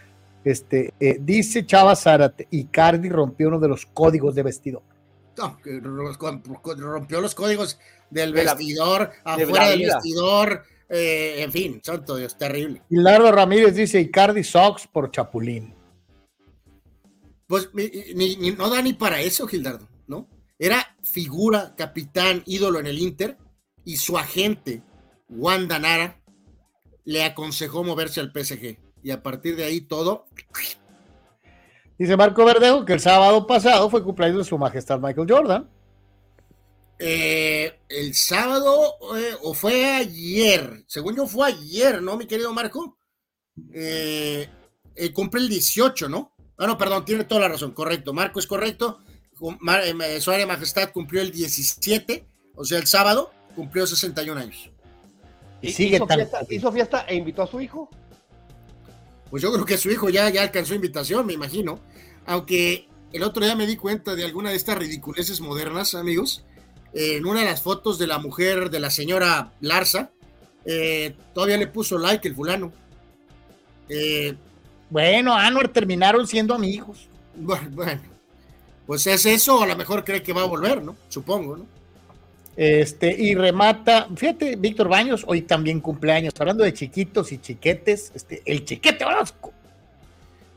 Este, 0.44 0.94
eh, 1.00 1.18
dice 1.22 1.66
Chava 1.66 1.96
Zárate, 1.96 2.48
Icardi 2.52 3.08
rompió 3.10 3.48
uno 3.48 3.60
de 3.60 3.70
los 3.70 3.86
códigos 3.86 4.36
de 4.36 4.44
vestido. 4.44 4.82
No, 5.38 5.58
rompió 6.78 7.22
los 7.22 7.34
códigos 7.36 7.80
del 8.14 8.34
De 8.34 8.44
la- 8.44 8.54
vestidor, 8.54 9.12
de 9.38 9.44
afuera 9.44 9.70
del 9.70 9.80
vestidor, 9.82 10.64
eh, 10.90 11.36
en 11.40 11.52
fin, 11.52 11.82
santo 11.84 12.16
Dios, 12.16 12.38
terrible. 12.38 12.82
Hilardo 12.90 13.32
Ramírez 13.32 13.76
dice 13.76 14.00
Icardi 14.00 14.44
Sox 14.44 14.88
por 14.88 15.12
Chapulín. 15.12 15.74
Pues 17.48 17.70
ni, 17.74 17.90
ni- 18.16 18.36
ni- 18.38 18.52
no 18.52 18.70
da 18.70 18.82
ni 18.82 18.94
para 18.94 19.22
eso, 19.22 19.48
Gildardo, 19.48 19.88
¿no? 20.08 20.28
Era 20.58 20.96
figura, 21.04 21.74
capitán, 21.76 22.44
ídolo 22.46 22.80
en 22.80 22.88
el 22.88 23.00
Inter 23.00 23.38
y 23.84 23.98
su 23.98 24.18
agente, 24.18 24.82
Wanda 25.30 25.78
Nara, 25.80 26.22
le 27.06 27.24
aconsejó 27.24 27.84
moverse 27.84 28.22
al 28.22 28.32
PSG. 28.32 28.78
Y 29.04 29.12
a 29.12 29.22
partir 29.22 29.56
de 29.56 29.66
ahí 29.66 29.82
todo, 29.82 30.28
Dice 31.98 32.18
Marco 32.18 32.44
Verdejo 32.44 32.86
que 32.86 32.94
el 32.94 33.00
sábado 33.00 33.46
pasado 33.46 33.90
fue 33.90 34.04
cumpleaños 34.04 34.40
de 34.40 34.44
su 34.46 34.58
majestad 34.58 35.00
Michael 35.00 35.28
Jordan. 35.30 35.70
Eh, 37.06 37.80
el 37.90 38.16
sábado 38.16 38.96
eh, 39.18 39.36
o 39.42 39.54
fue 39.54 39.86
ayer, 39.86 40.84
según 40.88 41.16
yo 41.16 41.28
fue 41.28 41.48
ayer, 41.50 42.02
¿no, 42.02 42.16
mi 42.18 42.26
querido 42.26 42.54
Marco? 42.54 42.98
Eh, 43.74 44.48
eh, 44.96 45.12
cumple 45.12 45.42
el 45.42 45.50
18, 45.50 46.08
¿no? 46.10 46.34
Ah, 46.58 46.66
no, 46.68 46.78
perdón, 46.78 47.04
tiene 47.04 47.24
toda 47.26 47.42
la 47.42 47.48
razón, 47.50 47.72
correcto. 47.74 48.14
Marco 48.14 48.40
es 48.40 48.48
correcto. 48.48 49.00
Mar- 49.60 49.84
eh, 49.86 50.22
Su 50.22 50.32
área 50.32 50.46
majestad 50.48 50.92
cumplió 50.92 51.22
el 51.22 51.32
17, 51.32 52.26
o 52.56 52.64
sea, 52.64 52.78
el 52.80 52.88
sábado 52.88 53.32
cumplió 53.56 53.86
61 53.86 54.40
años. 54.40 54.70
Y 55.62 55.72
sigue 55.72 55.98
hizo, 55.98 56.08
tan- 56.08 56.20
fiesta, 56.20 56.40
hizo 56.50 56.72
fiesta 56.72 57.06
e 57.08 57.16
invitó 57.16 57.42
a 57.44 57.48
su 57.48 57.60
hijo. 57.60 57.90
Pues 59.30 59.42
yo 59.44 59.52
creo 59.52 59.66
que 59.66 59.78
su 59.78 59.90
hijo 59.92 60.10
ya, 60.10 60.30
ya 60.30 60.44
alcanzó 60.44 60.76
invitación, 60.76 61.26
me 61.26 61.34
imagino. 61.34 61.80
Aunque 62.26 62.88
el 63.12 63.24
otro 63.24 63.44
día 63.44 63.56
me 63.56 63.66
di 63.68 63.76
cuenta 63.76 64.16
de 64.16 64.24
alguna 64.24 64.52
de 64.52 64.56
estas 64.56 64.78
ridiculeces 64.78 65.42
modernas, 65.42 65.96
amigos. 65.96 66.46
Eh, 66.94 67.18
en 67.18 67.26
una 67.26 67.42
de 67.42 67.46
las 67.48 67.62
fotos 67.62 67.98
de 67.98 68.08
la 68.08 68.20
mujer, 68.20 68.70
de 68.70 68.80
la 68.80 68.90
señora 68.90 69.52
Larza, 69.62 70.12
eh, 70.66 71.16
todavía 71.34 71.58
le 71.58 71.68
puso 71.68 71.98
like 71.98 72.28
el 72.28 72.36
fulano. 72.36 72.72
Eh, 73.90 74.36
Bueno, 74.90 75.34
Anuar 75.36 75.70
terminaron 75.70 76.28
siendo 76.28 76.54
amigos. 76.54 77.08
bueno, 77.36 77.70
bueno, 77.72 78.02
pues 78.86 79.08
es 79.08 79.26
eso, 79.26 79.64
a 79.64 79.68
lo 79.68 79.76
mejor 79.76 80.04
cree 80.04 80.22
que 80.22 80.34
va 80.34 80.42
a 80.44 80.46
volver, 80.46 80.84
¿no? 80.84 80.96
Supongo, 81.10 81.58
¿no? 81.58 81.66
Este, 82.56 83.12
y 83.20 83.34
remata, 83.34 84.08
fíjate, 84.16 84.56
Víctor 84.56 84.88
Baños, 84.88 85.24
hoy 85.28 85.42
también 85.42 85.80
cumpleaños, 85.82 86.34
hablando 86.40 86.64
de 86.64 86.74
chiquitos 86.74 87.32
y 87.32 87.40
chiquetes, 87.40 88.12
este, 88.14 88.44
el 88.46 88.64
chiquete 88.66 89.04
Orozco. 89.04 89.52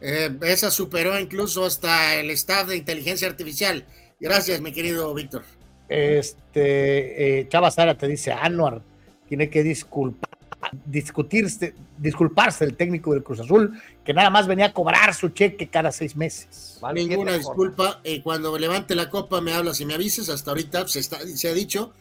Eh, 0.02 0.36
esa 0.42 0.70
superó 0.70 1.18
incluso 1.18 1.64
hasta 1.64 2.16
el 2.16 2.28
staff 2.30 2.68
de 2.68 2.76
inteligencia 2.76 3.26
artificial. 3.28 3.86
Gracias, 4.20 4.60
mi 4.60 4.72
querido 4.72 5.12
Víctor. 5.14 5.44
Este, 5.88 7.40
eh, 7.40 7.48
Chava 7.48 7.70
Sara 7.70 7.96
te 7.96 8.08
dice, 8.08 8.32
Anuar 8.32 8.82
tiene 9.28 9.48
que 9.50 9.62
disculpar, 9.62 10.30
discutirse, 10.84 11.74
disculparse 11.98 12.64
el 12.64 12.76
técnico 12.76 13.12
del 13.12 13.22
Cruz 13.22 13.40
Azul, 13.40 13.80
que 14.04 14.12
nada 14.14 14.30
más 14.30 14.46
venía 14.46 14.66
a 14.66 14.72
cobrar 14.72 15.14
su 15.14 15.28
cheque 15.30 15.68
cada 15.68 15.92
seis 15.92 16.16
meses. 16.16 16.80
Ninguna 16.94 17.34
disculpa. 17.36 18.00
eh, 18.04 18.22
cuando 18.22 18.56
levante 18.58 18.94
la 18.94 19.10
copa 19.10 19.40
me 19.40 19.52
hablas 19.52 19.80
y 19.80 19.86
me 19.86 19.94
avises. 19.94 20.28
Hasta 20.28 20.50
ahorita 20.50 20.86
se, 20.88 21.00
está, 21.00 21.18
se 21.20 21.48
ha 21.48 21.54
dicho, 21.54 21.92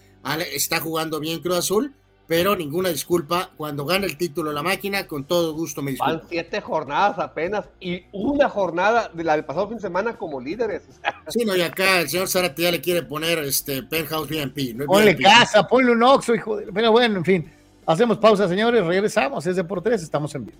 está 0.52 0.80
jugando 0.80 1.20
bien 1.20 1.41
Cruz 1.41 1.57
Azul, 1.57 1.94
pero 2.28 2.56
ninguna 2.56 2.90
disculpa. 2.90 3.52
Cuando 3.56 3.86
gane 3.86 4.06
el 4.08 4.18
título 4.18 4.52
la 4.52 4.64
máquina, 4.64 5.06
con 5.08 5.26
todo 5.26 5.54
gusto 5.54 5.82
me 5.82 5.96
Van 5.96 6.10
disculpo. 6.14 6.28
siete 6.30 6.62
jornadas 6.62 7.20
apenas 7.20 7.66
y 7.80 8.04
una 8.12 8.50
jornada 8.50 9.10
de 9.14 9.24
la 9.24 9.34
del 9.36 9.46
pasado 9.46 9.68
fin 9.68 9.78
de 9.78 9.82
semana 9.82 10.18
como 10.18 10.40
líderes. 10.40 10.84
Sí, 11.28 11.44
no, 11.44 11.56
y 11.56 11.62
acá 11.62 12.02
el 12.02 12.10
señor 12.10 12.28
Zárate 12.28 12.62
ya 12.62 12.72
le 12.72 12.82
quiere 12.82 13.02
poner 13.02 13.40
este 13.40 13.82
Penthouse 13.82 14.30
VIP. 14.30 14.76
¿no? 14.76 14.86
Ponle 14.86 15.16
VIP. 15.16 15.24
casa, 15.24 15.68
ponle 15.68 15.92
un 15.92 16.04
oxo, 16.04 16.36
hijo 16.36 16.58
de... 16.58 16.72
Pero 16.72 16.92
bueno, 16.92 17.18
en 17.18 17.26
fin, 17.26 17.52
hacemos 17.86 18.20
pausa, 18.20 18.48
señores, 18.48 18.86
regresamos, 18.86 19.46
es 19.48 19.56
de 19.56 19.64
por 19.64 19.82
tres, 19.82 20.04
estamos 20.04 20.34
en 20.36 20.46
vivo. 20.46 20.58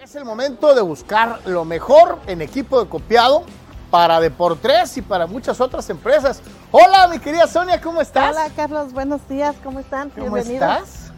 Es 0.00 0.14
el 0.14 0.24
momento 0.24 0.74
de 0.74 0.82
buscar 0.82 1.40
lo 1.46 1.64
mejor 1.64 2.20
en 2.28 2.40
equipo 2.40 2.82
de 2.82 2.88
copiado 2.88 3.44
para 3.94 4.18
Deportes 4.18 4.96
y 4.96 5.02
para 5.02 5.28
muchas 5.28 5.60
otras 5.60 5.88
empresas. 5.88 6.42
Hola, 6.72 7.06
mi 7.06 7.20
querida 7.20 7.46
Sonia, 7.46 7.80
¿cómo 7.80 8.00
estás? 8.00 8.32
Hola 8.32 8.50
Carlos, 8.56 8.92
buenos 8.92 9.20
días, 9.28 9.54
¿cómo 9.62 9.78
están? 9.78 10.10
¿Cómo 10.10 10.34
Bienvenidos. 10.34 10.80
estás? 10.80 11.12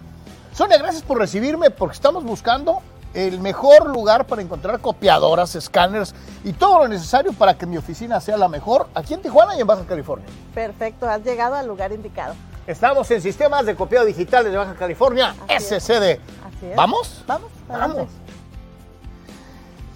Sonia, 0.52 0.76
gracias 0.76 1.02
por 1.02 1.16
recibirme 1.16 1.70
porque 1.70 1.94
estamos 1.94 2.22
buscando 2.22 2.82
el 3.14 3.40
mejor 3.40 3.88
lugar 3.88 4.26
para 4.26 4.42
encontrar 4.42 4.78
copiadoras, 4.80 5.54
escáneres 5.54 6.14
y 6.44 6.52
todo 6.52 6.80
lo 6.80 6.88
necesario 6.88 7.32
para 7.32 7.56
que 7.56 7.64
mi 7.64 7.78
oficina 7.78 8.20
sea 8.20 8.36
la 8.36 8.46
mejor 8.46 8.88
aquí 8.94 9.14
en 9.14 9.22
Tijuana 9.22 9.56
y 9.56 9.62
en 9.62 9.66
Baja 9.66 9.86
California. 9.86 10.26
Perfecto, 10.54 11.08
has 11.08 11.24
llegado 11.24 11.54
al 11.54 11.66
lugar 11.66 11.92
indicado. 11.92 12.34
Estamos 12.66 13.10
en 13.10 13.22
sistemas 13.22 13.64
de 13.64 13.74
copiado 13.74 14.04
digitales 14.04 14.52
de 14.52 14.58
Baja 14.58 14.74
California, 14.74 15.34
SCD. 15.48 16.20
Así 16.44 16.66
es. 16.66 16.76
¿Vamos? 16.76 17.24
Vamos. 17.26 17.50
Vamos. 17.68 18.08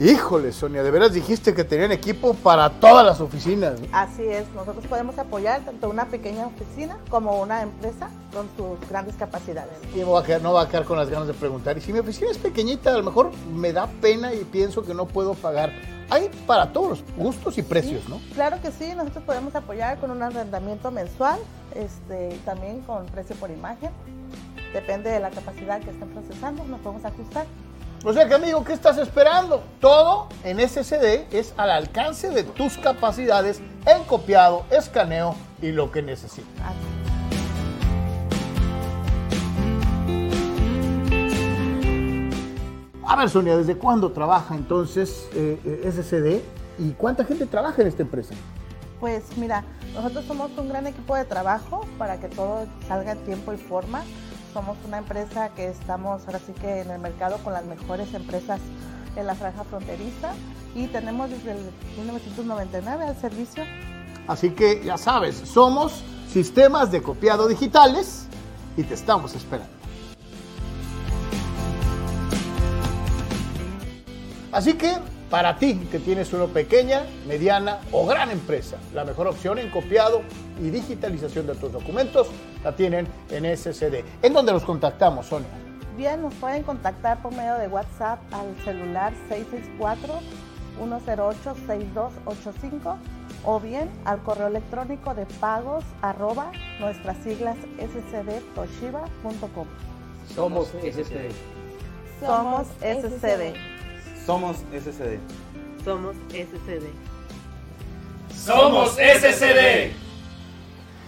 Híjole, 0.01 0.51
Sonia, 0.51 0.83
de 0.83 0.91
veras 0.91 1.13
dijiste 1.13 1.53
que 1.53 1.63
tenían 1.63 1.93
equipo 1.93 2.33
para 2.33 2.71
todas 2.71 3.05
las 3.05 3.21
oficinas. 3.21 3.75
Así 3.93 4.23
es, 4.23 4.47
nosotros 4.55 4.87
podemos 4.87 5.19
apoyar 5.19 5.61
tanto 5.61 5.91
una 5.91 6.07
pequeña 6.07 6.47
oficina 6.47 6.97
como 7.11 7.39
una 7.39 7.61
empresa 7.61 8.09
con 8.33 8.49
sus 8.57 8.89
grandes 8.89 9.15
capacidades. 9.17 9.75
Y 9.95 9.99
no 9.99 10.13
va, 10.13 10.21
a 10.21 10.23
quedar, 10.23 10.41
no 10.41 10.55
va 10.55 10.63
a 10.63 10.69
quedar 10.69 10.85
con 10.85 10.97
las 10.97 11.11
ganas 11.11 11.27
de 11.27 11.35
preguntar. 11.35 11.77
Y 11.77 11.83
si 11.83 11.93
mi 11.93 11.99
oficina 11.99 12.31
es 12.31 12.39
pequeñita, 12.39 12.95
a 12.95 12.97
lo 12.97 13.03
mejor 13.03 13.31
me 13.55 13.75
da 13.75 13.89
pena 14.01 14.33
y 14.33 14.43
pienso 14.45 14.83
que 14.83 14.95
no 14.95 15.05
puedo 15.05 15.35
pagar. 15.35 15.71
Hay 16.09 16.31
para 16.47 16.73
todos 16.73 16.89
los 16.89 17.05
gustos 17.19 17.59
y 17.59 17.63
precios, 17.63 18.09
¿no? 18.09 18.23
Claro 18.33 18.57
que 18.63 18.73
sí, 18.73 18.95
nosotros 18.97 19.23
podemos 19.25 19.55
apoyar 19.55 19.99
con 19.99 20.11
un 20.11 20.23
arrendamiento 20.23 20.91
mensual, 20.91 21.39
este, 21.75 22.39
también 22.47 22.81
con 22.87 23.05
precio 23.05 23.37
por 23.37 23.51
imagen. 23.51 23.91
Depende 24.73 25.11
de 25.11 25.21
la 25.21 25.29
capacidad 25.29 25.79
que 25.83 25.91
estén 25.91 26.09
procesando, 26.09 26.65
nos 26.65 26.81
podemos 26.81 27.05
ajustar. 27.05 27.45
O 28.03 28.15
sea 28.15 28.27
que, 28.27 28.35
amigo, 28.35 28.65
¿qué 28.65 28.73
estás 28.73 28.97
esperando? 28.97 29.63
Todo 29.79 30.29
en 30.43 30.59
SCD 30.59 31.27
es 31.33 31.53
al 31.59 31.71
alcance 31.71 32.31
de 32.31 32.45
tus 32.45 32.79
capacidades 32.79 33.61
en 33.85 34.05
copiado, 34.05 34.65
escaneo 34.71 35.35
y 35.61 35.73
lo 35.73 35.93
que 35.93 36.01
necesites. 36.01 36.49
A 43.07 43.17
ver, 43.17 43.29
Sonia, 43.29 43.59
¿desde 43.59 43.77
cuándo 43.77 44.13
trabaja 44.13 44.55
entonces 44.55 45.29
eh, 45.35 45.59
eh, 45.63 45.93
SCD 45.93 46.41
y 46.83 46.93
cuánta 46.93 47.27
gente 47.27 47.45
trabaja 47.45 47.83
en 47.83 47.89
esta 47.89 48.01
empresa? 48.01 48.35
Pues 48.99 49.37
mira, 49.37 49.63
nosotros 49.93 50.25
somos 50.25 50.51
un 50.57 50.71
gran 50.71 50.87
equipo 50.87 51.17
de 51.17 51.27
trabajo 51.27 51.87
para 51.99 52.19
que 52.19 52.29
todo 52.29 52.67
salga 52.89 53.13
en 53.13 53.19
tiempo 53.27 53.53
y 53.53 53.59
forma. 53.59 54.05
Somos 54.53 54.77
una 54.85 54.99
empresa 54.99 55.51
que 55.51 55.69
estamos 55.69 56.27
ahora 56.27 56.41
sí 56.45 56.53
que 56.61 56.81
en 56.81 56.91
el 56.91 56.99
mercado 56.99 57.39
con 57.39 57.53
las 57.53 57.65
mejores 57.65 58.13
empresas 58.15 58.61
en 59.15 59.27
la 59.27 59.35
franja 59.35 59.63
fronteriza 59.65 60.33
y 60.75 60.89
tenemos 60.89 61.31
desde 61.31 61.53
el 61.53 61.59
1999 61.99 63.05
al 63.05 63.17
servicio. 63.21 63.65
Así 64.27 64.51
que 64.51 64.83
ya 64.85 64.99
sabes, 64.99 65.37
somos 65.37 66.03
sistemas 66.33 66.91
de 66.91 67.03
copiado 67.03 67.49
digitales 67.49 68.27
y 68.77 68.83
te 68.83 68.95
estamos 68.95 69.35
esperando. 69.35 69.73
Así 74.53 74.75
que 74.75 74.97
para 75.31 75.57
ti 75.57 75.75
que 75.91 76.01
tienes 76.01 76.33
una 76.33 76.47
pequeña, 76.47 77.05
mediana 77.27 77.79
o 77.93 78.05
gran 78.05 78.31
empresa, 78.31 78.77
la 78.93 79.05
mejor 79.05 79.29
opción 79.29 79.59
en 79.59 79.71
copiado 79.71 80.23
y 80.61 80.71
digitalización 80.71 81.47
de 81.47 81.55
tus 81.55 81.73
documentos 81.73 82.29
la 82.65 82.75
tienen 82.75 83.07
en 83.31 83.57
SCD. 83.57 84.05
¿En 84.23 84.33
dónde 84.33 84.53
los 84.53 84.65
contactamos, 84.65 85.27
Sonia? 85.27 85.49
Bien, 85.97 86.21
nos 86.21 86.35
pueden 86.35 86.65
contactar 86.65 87.23
por 87.23 87.33
medio 87.35 87.55
de 87.55 87.69
WhatsApp 87.69 88.21
al 88.33 88.57
celular 88.65 89.13
664-108-6285 90.81 92.97
o 93.45 93.61
bien 93.61 93.89
al 94.05 94.21
correo 94.23 94.49
electrónico 94.49 95.15
de 95.15 95.27
pagos 95.41 95.85
arroba 96.03 96.51
nuestras 96.81 97.17
siglas 97.19 97.57
scdtoshiba.com. 97.79 99.67
Somos 100.35 100.69
SCD. 100.69 101.31
Somos 102.21 102.67
SCD. 102.81 103.80
Somos 104.27 104.59
SCD. 104.73 105.19
Somos 105.85 106.17
SCD. 106.29 106.91
Somos 108.35 108.91
SCD. 108.93 109.93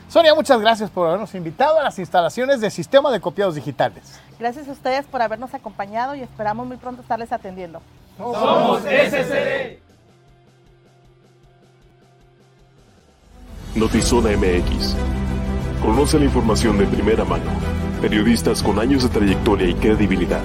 Sonia, 0.09 0.35
muchas 0.35 0.61
gracias 0.61 0.91
por 0.91 1.07
habernos 1.09 1.35
invitado 1.35 1.79
a 1.79 1.85
las 1.85 1.99
instalaciones 1.99 2.61
del 2.61 2.71
Sistema 2.71 3.11
de 3.11 3.21
Copiados 3.21 3.55
Digitales. 3.55 4.21
Gracias 4.39 4.69
a 4.69 4.73
ustedes 4.73 5.07
por 5.07 5.23
habernos 5.23 5.55
acompañado 5.55 6.15
y 6.15 6.21
esperamos 6.21 6.67
muy 6.67 6.77
pronto 6.77 7.01
estarles 7.03 7.33
atendiendo. 7.33 7.81
Somos 8.19 8.83
SCD. 8.83 9.79
Notizona 13.75 14.37
MX. 14.37 14.95
Conoce 15.81 16.19
la 16.19 16.27
información 16.27 16.77
de 16.77 16.87
primera 16.87 17.25
mano. 17.25 17.51
Periodistas 18.03 18.63
con 18.63 18.79
años 18.79 19.05
de 19.05 19.09
trayectoria 19.09 19.69
y 19.69 19.75
credibilidad. 19.75 20.43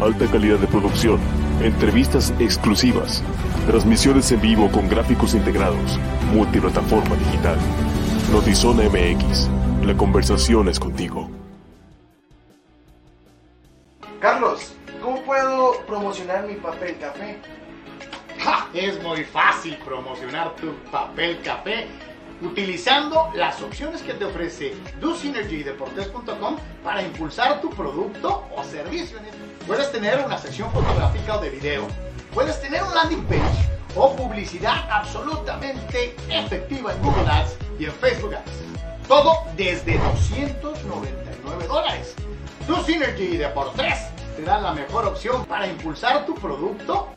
Alta 0.00 0.26
calidad 0.26 0.58
de 0.58 0.66
producción. 0.66 1.20
Entrevistas 1.62 2.34
exclusivas. 2.38 3.22
Transmisiones 3.66 4.30
en 4.30 4.42
vivo 4.42 4.70
con 4.70 4.88
gráficos 4.90 5.34
integrados. 5.34 5.98
Multiplataforma 6.34 7.16
digital. 7.16 7.56
Notizona 8.30 8.82
MX. 8.82 9.48
La 9.86 9.96
conversación 9.96 10.68
es 10.68 10.78
contigo. 10.78 11.30
Carlos, 14.20 14.74
¿cómo 15.02 15.22
puedo 15.22 15.80
promocionar 15.86 16.46
mi 16.46 16.56
papel 16.56 16.98
café? 16.98 17.38
¡Ja! 18.38 18.68
Es 18.74 19.02
muy 19.02 19.24
fácil 19.24 19.78
promocionar 19.78 20.54
tu 20.56 20.74
papel 20.90 21.40
café 21.42 21.86
utilizando 22.42 23.30
las 23.34 23.62
opciones 23.62 24.02
que 24.02 24.12
te 24.12 24.26
ofrece 24.26 24.74
DoSynergy 25.00 25.56
y 25.56 25.62
Deportes.com 25.62 26.56
para 26.84 27.02
impulsar 27.02 27.62
tu 27.62 27.70
producto 27.70 28.46
o 28.54 28.62
servicio. 28.62 29.18
Puedes 29.66 29.90
tener 29.90 30.24
una 30.24 30.38
sección 30.38 30.70
fotográfica 30.70 31.38
o 31.38 31.40
de 31.40 31.50
video, 31.50 31.88
puedes 32.32 32.60
tener 32.60 32.84
un 32.84 32.94
landing 32.94 33.24
page 33.24 33.68
o 33.96 34.14
publicidad 34.14 34.88
absolutamente 34.88 36.14
efectiva 36.28 36.92
en 36.92 37.02
Google 37.02 37.28
Ads 37.28 37.56
y 37.80 37.86
en 37.86 37.92
Facebook 37.92 38.34
Ads. 38.34 39.08
Todo 39.08 39.42
desde 39.56 39.98
299 39.98 41.66
dólares. 41.66 42.14
DoSynergy 42.68 43.24
y 43.24 43.36
Deportes 43.38 44.06
te 44.36 44.42
dan 44.42 44.62
la 44.62 44.72
mejor 44.72 45.04
opción 45.04 45.44
para 45.46 45.66
impulsar 45.66 46.24
tu 46.26 46.34
producto 46.36 47.08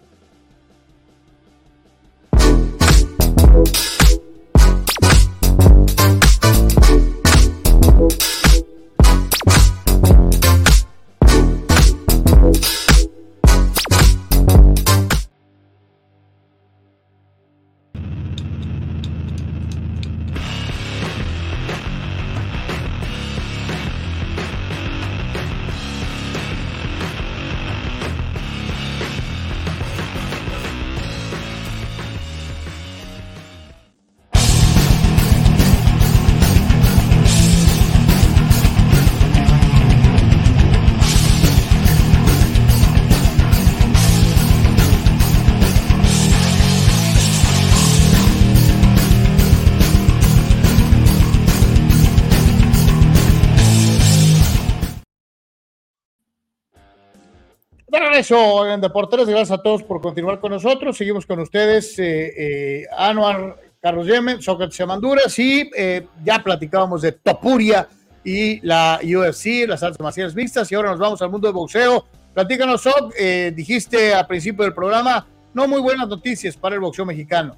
De 58.19 58.23
regreso 58.23 58.67
en 58.67 58.81
Deportes, 58.81 59.29
gracias 59.29 59.57
a 59.57 59.63
todos 59.63 59.81
por 59.81 60.01
continuar 60.01 60.41
con 60.41 60.51
nosotros. 60.51 60.97
Seguimos 60.97 61.25
con 61.25 61.39
ustedes, 61.39 61.97
eh, 61.99 62.33
eh, 62.81 62.85
Anuar, 62.97 63.55
Carlos 63.81 64.07
Yemen, 64.07 64.41
Sócrates 64.41 64.81
Amanduras 64.81 65.39
y 65.39 65.71
eh, 65.73 66.05
ya 66.25 66.43
platicábamos 66.43 67.01
de 67.01 67.13
Topuria 67.13 67.87
y 68.25 68.59
la 68.59 68.99
UFC, 69.01 69.65
las 69.65 69.83
artes 69.83 70.01
marciales 70.01 70.35
mixtas 70.35 70.69
y 70.69 70.75
ahora 70.75 70.89
nos 70.89 70.99
vamos 70.99 71.21
al 71.21 71.29
mundo 71.29 71.47
del 71.47 71.53
boxeo. 71.53 72.07
Platícanos, 72.33 72.81
Soc, 72.81 73.13
eh, 73.17 73.53
dijiste 73.55 74.13
al 74.13 74.27
principio 74.27 74.65
del 74.65 74.73
programa, 74.73 75.25
no 75.53 75.65
muy 75.69 75.79
buenas 75.79 76.09
noticias 76.09 76.57
para 76.57 76.75
el 76.75 76.81
boxeo 76.81 77.05
mexicano. 77.05 77.55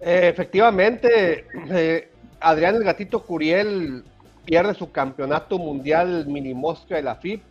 Efectivamente, 0.00 1.44
Adrián 2.40 2.76
el 2.76 2.84
Gatito 2.84 3.22
Curiel 3.22 4.04
pierde 4.46 4.72
su 4.72 4.90
campeonato 4.90 5.58
mundial 5.58 6.26
mini 6.28 6.54
mosca 6.54 6.96
de 6.96 7.02
la 7.02 7.16
FIP 7.16 7.42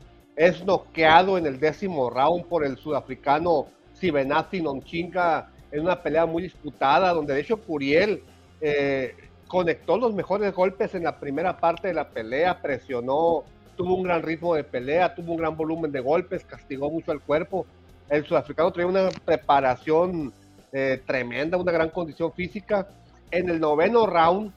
es 0.42 0.66
noqueado 0.66 1.38
en 1.38 1.46
el 1.46 1.60
décimo 1.60 2.10
round 2.10 2.46
por 2.46 2.66
el 2.66 2.76
sudafricano 2.76 3.68
Sibenati 3.94 4.60
Nonchinga 4.60 5.52
en 5.72 5.82
una 5.82 6.02
pelea 6.02 6.26
muy 6.26 6.42
disputada, 6.42 7.14
donde 7.14 7.36
de 7.36 7.42
hecho 7.42 7.58
Curiel 7.58 8.24
eh, 8.60 9.16
conectó 9.46 10.00
los 10.00 10.16
mejores 10.16 10.52
golpes 10.52 10.96
en 10.96 11.04
la 11.04 11.20
primera 11.20 11.58
parte 11.58 11.90
de 11.90 11.94
la 11.94 12.10
pelea, 12.10 12.60
presionó, 12.60 13.44
tuvo 13.78 13.94
un 13.94 14.02
gran 14.02 14.24
ritmo 14.24 14.56
de 14.56 14.64
pelea, 14.64 15.14
tuvo 15.14 15.34
un 15.34 15.38
gran 15.38 15.56
volumen 15.56 15.92
de 15.92 16.00
golpes, 16.00 16.44
castigó 16.44 16.90
mucho 16.90 17.12
al 17.12 17.22
cuerpo. 17.22 17.68
El 18.10 18.26
sudafricano 18.26 18.72
traía 18.72 18.88
una 18.88 19.10
preparación 19.24 20.34
eh, 20.74 21.04
tremenda, 21.06 21.56
una 21.56 21.72
gran 21.72 21.92
condición 21.92 22.34
física. 22.34 22.88
En 23.30 23.48
el 23.48 23.60
noveno 23.60 24.08
round, 24.08 24.52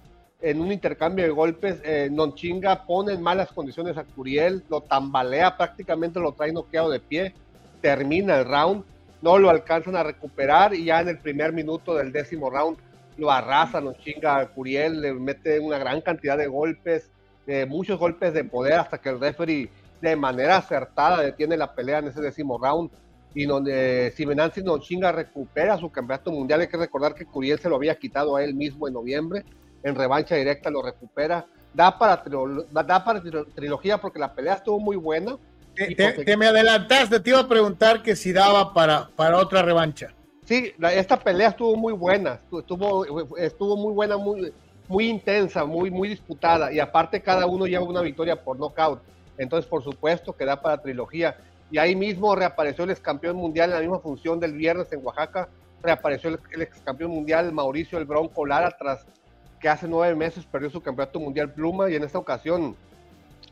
en 0.44 0.60
un 0.60 0.70
intercambio 0.70 1.24
de 1.24 1.30
golpes, 1.30 1.80
eh, 1.84 2.10
Nonchinga 2.12 2.84
pone 2.84 3.14
en 3.14 3.22
malas 3.22 3.50
condiciones 3.50 3.96
a 3.96 4.04
Curiel, 4.04 4.62
lo 4.68 4.82
tambalea, 4.82 5.56
prácticamente 5.56 6.20
lo 6.20 6.32
trae 6.32 6.52
noqueado 6.52 6.90
de 6.90 7.00
pie, 7.00 7.32
termina 7.80 8.38
el 8.38 8.44
round, 8.44 8.84
no 9.22 9.38
lo 9.38 9.48
alcanzan 9.48 9.96
a 9.96 10.02
recuperar 10.02 10.74
y 10.74 10.84
ya 10.84 11.00
en 11.00 11.08
el 11.08 11.18
primer 11.18 11.54
minuto 11.54 11.94
del 11.94 12.12
décimo 12.12 12.50
round 12.50 12.76
lo 13.16 13.30
arrasa 13.30 13.80
Nonchinga 13.80 14.36
a 14.36 14.46
Curiel, 14.48 15.00
le 15.00 15.14
mete 15.14 15.58
una 15.58 15.78
gran 15.78 16.02
cantidad 16.02 16.36
de 16.36 16.46
golpes, 16.46 17.10
eh, 17.46 17.64
muchos 17.64 17.98
golpes 17.98 18.34
de 18.34 18.44
poder 18.44 18.74
hasta 18.74 18.98
que 18.98 19.08
el 19.08 19.20
referee 19.20 19.70
de 20.02 20.14
manera 20.14 20.58
acertada 20.58 21.22
detiene 21.22 21.56
la 21.56 21.74
pelea 21.74 22.00
en 22.00 22.08
ese 22.08 22.20
décimo 22.20 22.58
round 22.58 22.90
y 23.34 23.46
donde 23.46 24.12
Simenanzi 24.14 24.62
Nonchinga 24.62 25.10
recupera 25.10 25.78
su 25.78 25.90
campeonato 25.90 26.30
mundial. 26.30 26.60
Hay 26.60 26.68
que 26.68 26.76
recordar 26.76 27.14
que 27.14 27.24
Curiel 27.24 27.58
se 27.58 27.70
lo 27.70 27.76
había 27.76 27.94
quitado 27.94 28.36
a 28.36 28.44
él 28.44 28.52
mismo 28.52 28.86
en 28.86 28.92
noviembre 28.92 29.42
en 29.84 29.94
revancha 29.94 30.34
directa 30.34 30.70
lo 30.70 30.82
recupera. 30.82 31.46
Da 31.72 31.96
para, 31.98 32.22
da 32.70 33.04
para 33.04 33.22
trilogía 33.54 33.98
porque 33.98 34.18
la 34.18 34.34
pelea 34.34 34.54
estuvo 34.54 34.80
muy 34.80 34.96
buena. 34.96 35.36
Te, 35.74 35.94
te, 35.94 36.24
te, 36.24 36.36
me 36.36 36.46
adelantaste, 36.46 37.20
te 37.20 37.30
iba 37.30 37.40
a 37.40 37.48
preguntar 37.48 38.02
que 38.02 38.14
si 38.14 38.32
daba 38.32 38.72
para, 38.72 39.08
para 39.16 39.38
otra 39.38 39.62
revancha. 39.62 40.14
Sí, 40.44 40.72
la, 40.78 40.92
esta 40.92 41.18
pelea 41.18 41.48
estuvo 41.48 41.74
muy 41.74 41.92
buena, 41.92 42.38
estuvo, 42.52 43.36
estuvo 43.36 43.76
muy 43.76 43.92
buena, 43.92 44.16
muy, 44.16 44.52
muy 44.86 45.08
intensa, 45.08 45.64
muy, 45.64 45.90
muy 45.90 46.10
disputada 46.10 46.72
y 46.72 46.78
aparte 46.78 47.20
cada 47.20 47.46
uno 47.46 47.66
lleva 47.66 47.84
una 47.84 48.02
victoria 48.02 48.40
por 48.42 48.58
nocaut. 48.58 49.00
Entonces, 49.36 49.68
por 49.68 49.82
supuesto 49.82 50.32
que 50.32 50.44
da 50.44 50.60
para 50.60 50.80
trilogía. 50.80 51.36
Y 51.72 51.78
ahí 51.78 51.96
mismo 51.96 52.36
reapareció 52.36 52.84
el 52.84 52.90
ex 52.90 53.00
campeón 53.00 53.36
mundial 53.36 53.70
en 53.70 53.74
la 53.74 53.80
misma 53.80 53.98
función 53.98 54.38
del 54.38 54.52
viernes 54.52 54.92
en 54.92 55.04
Oaxaca. 55.04 55.48
Reapareció 55.82 56.30
el, 56.30 56.38
el 56.52 56.62
ex 56.62 56.80
campeón 56.82 57.10
mundial 57.10 57.50
Mauricio 57.50 57.98
El 57.98 58.04
Bronco 58.04 58.46
Lara 58.46 58.76
tras 58.78 59.06
que 59.64 59.70
hace 59.70 59.88
nueve 59.88 60.14
meses 60.14 60.44
perdió 60.44 60.68
su 60.68 60.82
campeonato 60.82 61.18
mundial 61.18 61.50
pluma 61.50 61.88
y 61.88 61.94
en 61.94 62.04
esta 62.04 62.18
ocasión 62.18 62.76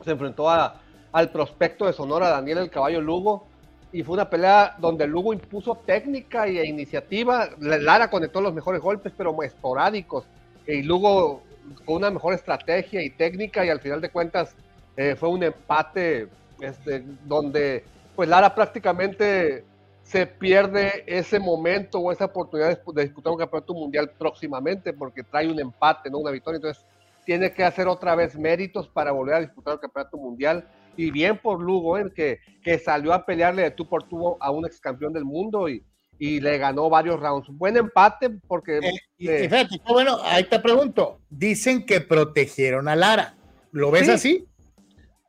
se 0.04 0.10
enfrentó 0.10 0.50
a, 0.50 0.78
al 1.10 1.30
prospecto 1.30 1.86
de 1.86 1.94
Sonora, 1.94 2.28
Daniel 2.28 2.58
el 2.58 2.70
Caballo 2.70 3.00
Lugo, 3.00 3.46
y 3.94 4.02
fue 4.02 4.12
una 4.12 4.28
pelea 4.28 4.76
donde 4.78 5.06
Lugo 5.06 5.32
impuso 5.32 5.74
técnica 5.74 6.46
e 6.46 6.66
iniciativa. 6.66 7.48
Lara 7.58 8.10
conectó 8.10 8.42
los 8.42 8.52
mejores 8.52 8.82
golpes, 8.82 9.14
pero 9.16 9.42
esporádicos, 9.42 10.26
y 10.66 10.82
Lugo 10.82 11.44
con 11.86 11.96
una 11.96 12.10
mejor 12.10 12.34
estrategia 12.34 13.02
y 13.02 13.08
técnica, 13.08 13.64
y 13.64 13.70
al 13.70 13.80
final 13.80 14.02
de 14.02 14.10
cuentas 14.10 14.54
eh, 14.98 15.16
fue 15.18 15.30
un 15.30 15.42
empate 15.42 16.28
este, 16.60 17.02
donde 17.24 17.84
pues 18.14 18.28
Lara 18.28 18.54
prácticamente 18.54 19.64
se 20.12 20.26
pierde 20.26 21.04
ese 21.06 21.40
momento 21.40 21.98
o 21.98 22.12
esa 22.12 22.26
oportunidad 22.26 22.68
de, 22.68 23.02
disputar 23.02 23.32
un 23.32 23.38
campeonato 23.38 23.72
mundial 23.72 24.10
próximamente 24.18 24.92
porque 24.92 25.22
trae 25.22 25.48
un 25.48 25.58
empate, 25.58 26.10
no 26.10 26.18
una 26.18 26.30
victoria. 26.30 26.56
Entonces, 26.56 26.84
tiene 27.24 27.50
que 27.54 27.64
hacer 27.64 27.88
otra 27.88 28.14
vez 28.14 28.36
méritos 28.36 28.88
para 28.88 29.10
volver 29.10 29.36
a 29.36 29.40
disputar 29.40 29.72
el 29.72 29.80
campeonato 29.80 30.18
mundial. 30.18 30.68
Y 30.98 31.10
bien 31.10 31.38
por 31.38 31.62
Lugo, 31.62 31.96
¿eh? 31.96 32.12
que, 32.14 32.40
que 32.62 32.78
salió 32.78 33.14
a 33.14 33.24
pelearle 33.24 33.62
de 33.62 33.70
tú 33.70 33.88
por 33.88 34.02
tú 34.02 34.36
a 34.38 34.50
un 34.50 34.66
ex 34.66 34.80
campeón 34.80 35.14
del 35.14 35.24
mundo 35.24 35.66
y, 35.66 35.82
y 36.18 36.40
le 36.40 36.58
ganó 36.58 36.90
varios 36.90 37.18
rounds. 37.18 37.48
Buen 37.48 37.78
empate 37.78 38.28
porque... 38.46 38.80
Eh, 38.80 38.92
y, 39.16 39.28
fíjate, 39.28 39.80
bueno, 39.88 40.18
ahí 40.24 40.44
te 40.44 40.58
pregunto, 40.58 41.20
dicen 41.30 41.86
que 41.86 42.02
protegieron 42.02 42.86
a 42.86 42.96
Lara. 42.96 43.34
¿Lo 43.70 43.90
ves 43.90 44.10
así? 44.10 44.46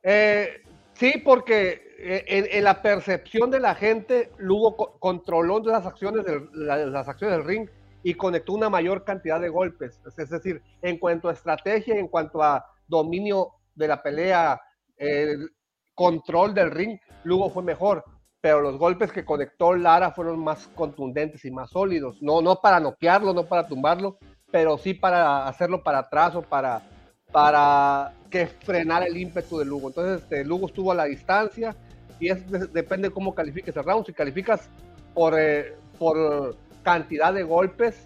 Eh, 0.03 0.61
sí, 0.95 1.21
porque 1.23 1.92
eh, 2.03 2.49
en, 2.51 2.63
la 2.63 2.81
percepción 2.81 3.49
de 3.49 3.59
la 3.59 3.75
gente, 3.75 4.31
Lugo 4.37 4.97
controló 4.99 5.59
las 5.59 5.85
acciones, 5.85 6.25
del, 6.25 6.49
las 6.53 7.07
acciones 7.07 7.37
del 7.37 7.45
ring 7.45 7.69
y 8.03 8.15
conectó 8.15 8.53
una 8.53 8.69
mayor 8.69 9.03
cantidad 9.03 9.39
de 9.39 9.49
golpes. 9.49 10.01
Es 10.17 10.29
decir, 10.29 10.61
en 10.81 10.97
cuanto 10.97 11.29
a 11.29 11.33
estrategia, 11.33 11.97
en 11.97 12.07
cuanto 12.07 12.43
a 12.43 12.65
dominio 12.87 13.53
de 13.75 13.87
la 13.87 14.03
pelea, 14.03 14.61
el 14.97 15.49
control 15.93 16.53
del 16.53 16.71
ring, 16.71 16.99
Lugo 17.23 17.49
fue 17.49 17.63
mejor 17.63 18.03
pero 18.43 18.59
los 18.59 18.77
golpes 18.77 19.09
que 19.13 19.23
conectó 19.23 19.73
Lara 19.73 20.11
fueron 20.11 20.37
más 20.37 20.67
contundentes 20.75 21.45
y 21.45 21.51
más 21.51 21.69
sólidos. 21.69 22.21
No, 22.21 22.41
no 22.41 22.57
para 22.57 22.81
noquearlo, 22.81 23.33
no 23.33 23.45
para 23.45 23.69
tumbarlo, 23.69 24.17
pero 24.51 24.77
sí 24.77 24.93
para 24.93 25.47
hacerlo 25.47 25.81
para 25.81 25.99
atrás 25.99 26.35
o 26.35 26.41
para, 26.41 26.81
para 27.31 28.13
que 28.29 28.47
frenar 28.47 29.07
el 29.07 29.15
ímpetu 29.15 29.59
de 29.59 29.63
Lugo. 29.63 29.87
Entonces, 29.87 30.23
este, 30.23 30.43
Lugo 30.43 30.67
estuvo 30.67 30.91
a 30.91 30.95
la 30.95 31.05
distancia 31.05 31.73
y 32.23 32.29
es, 32.29 32.73
depende 32.73 33.09
de 33.09 33.13
cómo 33.13 33.35
califiques 33.35 33.75
el 33.75 33.83
round. 33.83 34.05
Si 34.05 34.13
calificas 34.13 34.69
por, 35.13 35.37
eh, 35.37 35.75
por 35.99 36.55
cantidad 36.83 37.33
de 37.33 37.43
golpes, 37.43 38.05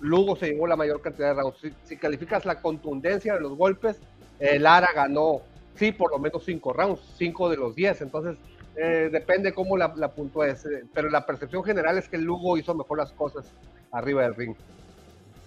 Lugo 0.00 0.36
se 0.36 0.52
llevó 0.52 0.66
la 0.66 0.76
mayor 0.76 1.00
cantidad 1.00 1.34
de 1.34 1.40
rounds. 1.40 1.58
Si, 1.84 1.96
calificas 1.96 2.44
la 2.44 2.60
contundencia 2.60 3.34
de 3.34 3.40
los 3.40 3.56
golpes, 3.56 3.98
eh, 4.38 4.58
Lara 4.58 4.88
ganó, 4.94 5.42
sí, 5.74 5.92
por 5.92 6.10
lo 6.12 6.18
menos 6.18 6.44
cinco 6.44 6.72
rounds, 6.72 7.00
cinco 7.16 7.48
de 7.48 7.56
los 7.56 7.74
diez. 7.74 8.00
Entonces, 8.00 8.36
eh, 8.76 9.08
depende 9.10 9.52
cómo 9.52 9.76
la, 9.76 9.92
la 9.96 10.12
puntúes, 10.12 10.64
eh, 10.66 10.84
pero 10.94 11.10
la 11.10 11.26
percepción 11.26 11.64
general 11.64 11.98
es 11.98 12.08
que 12.08 12.16
el 12.16 12.22
Lugo 12.22 12.56
hizo 12.56 12.74
mejor 12.74 12.98
las 12.98 13.12
cosas 13.12 13.46
arriba 13.90 14.22
del 14.22 14.36
ring. 14.36 14.54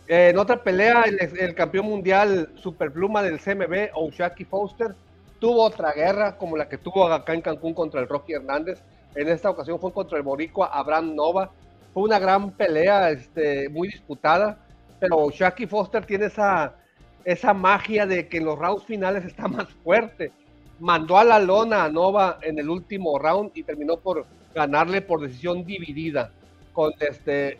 En 0.08 0.38
otra 0.38 0.62
pelea, 0.62 1.04
el, 1.04 1.56
campeón 1.56 1.86
mundial 1.86 2.50
superpluma 2.56 3.24
del 3.24 3.40
CMB, 3.40 3.92
Oshaki 3.94 4.44
Foster, 4.44 4.94
tuvo 5.42 5.66
otra 5.66 5.92
guerra 5.92 6.38
como 6.38 6.56
la 6.56 6.70
que 6.70 6.78
tuvo 6.78 7.12
acá 7.12 7.34
en 7.34 7.42
Cancún 7.42 7.74
contra 7.74 8.00
el 8.00 8.08
Rocky 8.08 8.32
Hernández. 8.32 8.82
En 9.16 9.28
esta 9.28 9.50
ocasión 9.50 9.78
fue 9.78 9.92
contra 9.92 10.18
el 10.18 10.24
boricua 10.24 10.68
Abraham 10.68 11.16
Nova. 11.16 11.52
Fue 11.94 12.04
una 12.04 12.18
gran 12.18 12.52
pelea, 12.52 13.10
este, 13.10 13.68
muy 13.68 13.90
disputada, 13.90 14.60
pero 15.02 15.18
Oshaki 15.18 15.68
Foster 15.68 16.06
tiene 16.06 16.28
esa, 16.28 16.76
esa 17.26 17.54
magia 17.54 18.06
de 18.06 18.30
que 18.30 18.38
en 18.38 18.46
los 18.46 18.58
rounds 18.58 18.86
finales 18.86 19.26
está 19.26 19.48
más 19.50 19.68
fuerte 19.84 20.32
mandó 20.82 21.20
a 21.20 21.24
la 21.24 21.40
lona 21.40 21.84
a 21.84 21.90
Nova 21.90 22.40
en 22.42 22.58
el 22.58 22.68
último 22.68 23.18
round 23.20 23.52
y 23.54 23.64
terminó 23.64 23.98
por 23.98 24.26
ganarle 24.54 25.02
por 25.02 25.22
decisión 25.22 25.64
dividida, 25.64 26.32
con 26.74 26.92
este, 27.00 27.60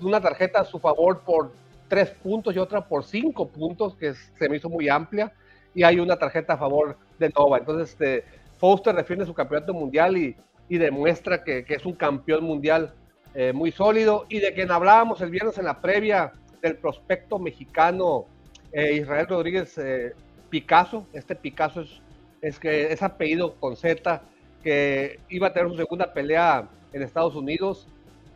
una 0.00 0.20
tarjeta 0.20 0.60
a 0.60 0.64
su 0.64 0.78
favor 0.78 1.20
por 1.20 1.52
tres 1.88 2.10
puntos 2.10 2.54
y 2.54 2.58
otra 2.58 2.86
por 2.86 3.04
cinco 3.04 3.48
puntos, 3.48 3.96
que 3.96 4.14
se 4.14 4.48
me 4.48 4.56
hizo 4.56 4.68
muy 4.68 4.88
amplia, 4.88 5.32
y 5.76 5.84
hay 5.84 6.00
una 6.00 6.16
tarjeta 6.16 6.54
a 6.54 6.58
favor 6.58 6.96
de 7.20 7.28
Nova. 7.28 7.58
Entonces, 7.58 7.90
este, 7.90 8.24
Foster 8.58 8.96
defiende 8.96 9.24
su 9.24 9.34
campeonato 9.34 9.72
mundial 9.72 10.16
y, 10.16 10.34
demuestra 10.68 11.44
que, 11.44 11.64
es 11.68 11.86
un 11.86 11.92
campeón 11.92 12.42
mundial 12.42 12.92
eh, 13.34 13.52
muy 13.52 13.70
sólido, 13.70 14.26
y 14.28 14.40
de 14.40 14.52
quien 14.52 14.72
hablábamos 14.72 15.20
el 15.20 15.30
viernes 15.30 15.58
en 15.58 15.66
la 15.66 15.80
previa 15.80 16.32
del 16.60 16.76
prospecto 16.78 17.38
mexicano 17.38 18.24
eh, 18.72 18.94
Israel 18.94 19.28
Rodríguez 19.28 19.78
eh, 19.78 20.12
Picasso. 20.50 21.06
Este 21.12 21.36
Picasso 21.36 21.82
es 21.82 22.00
es 22.46 22.58
que 22.58 22.92
es 22.92 23.02
apellido 23.02 23.54
con 23.54 23.76
Z, 23.76 24.22
que 24.62 25.18
iba 25.28 25.48
a 25.48 25.52
tener 25.52 25.68
su 25.70 25.76
segunda 25.76 26.12
pelea 26.12 26.68
en 26.92 27.02
Estados 27.02 27.34
Unidos. 27.34 27.88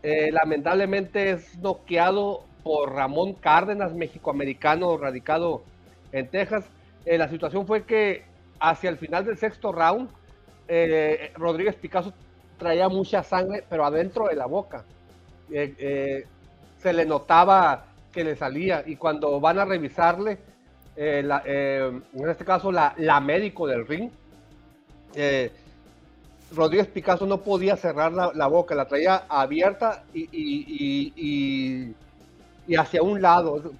Eh, 0.02 0.30
lamentablemente 0.32 1.30
es 1.30 1.56
noqueado 1.58 2.44
por 2.62 2.92
Ramón 2.92 3.34
Cárdenas, 3.34 3.94
mexicoamericano 3.94 4.96
radicado 4.96 5.62
en 6.12 6.28
Texas. 6.28 6.64
Eh, 7.04 7.18
la 7.18 7.28
situación 7.28 7.66
fue 7.66 7.84
que 7.84 8.24
hacia 8.58 8.90
el 8.90 8.98
final 8.98 9.24
del 9.24 9.38
sexto 9.38 9.72
round, 9.72 10.10
eh, 10.68 11.32
Rodríguez 11.36 11.74
Picasso 11.76 12.12
traía 12.58 12.88
mucha 12.88 13.22
sangre, 13.22 13.64
pero 13.68 13.84
adentro 13.84 14.26
de 14.26 14.36
la 14.36 14.46
boca. 14.46 14.84
se 15.48 16.92
le 16.92 17.04
notaba 17.04 17.84
que 18.12 18.24
le 18.24 18.36
salía 18.36 18.82
y 18.86 18.96
cuando 18.96 19.40
van 19.40 19.58
a 19.58 19.64
revisarle, 19.64 20.38
eh, 20.96 21.26
eh, 21.44 22.00
en 22.14 22.28
este 22.28 22.44
caso 22.44 22.70
la, 22.72 23.20
médico 23.20 23.66
del 23.66 23.86
ring, 23.86 24.10
eh, 25.14 25.50
Rodríguez 26.54 26.88
Picasso 26.88 27.26
no 27.26 27.38
podía 27.38 27.76
cerrar 27.76 28.12
la, 28.12 28.46
boca, 28.48 28.74
la 28.74 28.86
traía 28.86 29.24
abierta 29.28 30.04
y, 30.12 31.94
hacia 32.76 33.02
un 33.02 33.20
lado, 33.20 33.72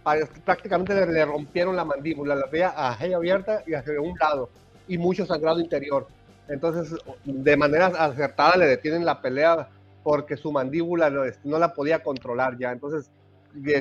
prácticamente 0.45 0.95
le, 1.07 1.25
rompieron 1.25 1.77
la 1.77 1.85
mandíbula, 1.85 2.35
la 2.35 2.49
traía 2.49 2.69
abierta 3.17 3.63
y 3.67 3.75
hacia 3.75 4.01
un 4.01 4.17
lado, 4.19 4.51
y 4.89 4.99
mucho 4.99 5.27
sangrado 5.27 5.61
interior. 5.61 6.07
Entonces, 6.49 6.99
de 7.25 7.57
manera 7.57 7.87
acertada 7.87 8.57
le 8.57 8.67
detienen 8.67 9.05
la 9.05 9.21
pelea 9.21 9.69
porque 10.03 10.37
su 10.37 10.51
mandíbula 10.51 11.11
no, 11.11 11.23
no 11.45 11.59
la 11.59 11.75
podía 11.75 12.03
controlar 12.03 12.59
ya. 12.59 12.73
Entonces, 12.73 13.11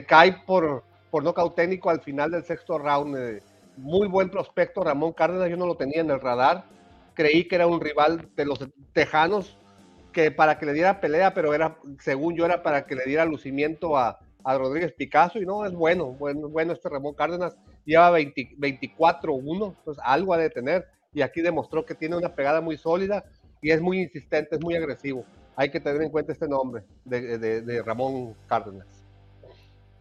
cae 0.08 0.34
por, 0.46 0.84
por 1.10 1.24
nocaut 1.24 1.56
técnico 1.56 1.90
al 1.90 2.02
final 2.02 2.32
del 2.32 2.44
sexto 2.44 2.78
round. 2.78 3.18
Eh, 3.18 3.42
muy 3.78 4.08
buen 4.08 4.30
prospecto 4.30 4.84
Ramón 4.84 5.14
Cárdenas, 5.14 5.50
yo 5.50 5.58
no 5.58 5.66
lo 5.66 5.76
tenía 5.76 6.02
en 6.02 6.12
el 6.12 6.20
radar. 6.20 6.66
Creí 7.16 7.48
que 7.48 7.56
era 7.56 7.66
un 7.66 7.82
rival 7.82 8.30
de 8.36 8.46
los 8.46 8.60
tejanos 8.94 9.58
que 10.12 10.32
para 10.32 10.60
que 10.60 10.66
le 10.66 10.74
diera 10.74 11.00
pelea, 11.00 11.34
pero 11.34 11.54
era, 11.54 11.78
según 12.00 12.36
yo, 12.36 12.46
era 12.46 12.62
para 12.62 12.86
que 12.86 12.96
le 12.96 13.06
diera 13.06 13.26
lucimiento 13.26 13.98
a, 13.98 14.20
Rodríguez 14.44 14.94
Picasso. 14.94 15.40
Y 15.40 15.46
no, 15.46 15.66
es 15.66 15.74
bueno, 15.74 16.08
bueno, 16.14 16.50
bueno 16.50 16.74
este 16.74 16.90
Ramón 16.90 17.16
Cárdenas. 17.16 17.58
Lleva 17.86 18.18
24-1, 18.20 19.76
pues 19.84 19.98
algo 20.04 20.34
ha 20.34 20.38
de 20.38 20.50
tener. 20.50 20.86
Y 21.14 21.22
aquí 21.22 21.42
demostró 21.42 21.86
que 21.86 21.96
tiene 21.96 22.16
una 22.16 22.34
pegada 22.34 22.62
muy 22.62 22.78
sólida 22.78 23.24
y 23.62 23.72
es 23.72 23.82
muy 23.82 24.02
insistente, 24.02 24.56
es 24.56 24.62
muy 24.62 24.76
agresivo. 24.76 25.26
Hay 25.56 25.72
que 25.72 25.80
tener 25.80 26.02
en 26.02 26.10
cuenta 26.10 26.32
este 26.32 26.48
nombre 26.48 26.84
de 27.04 27.84
Ramón 27.86 28.36
Cárdenas. 28.48 29.00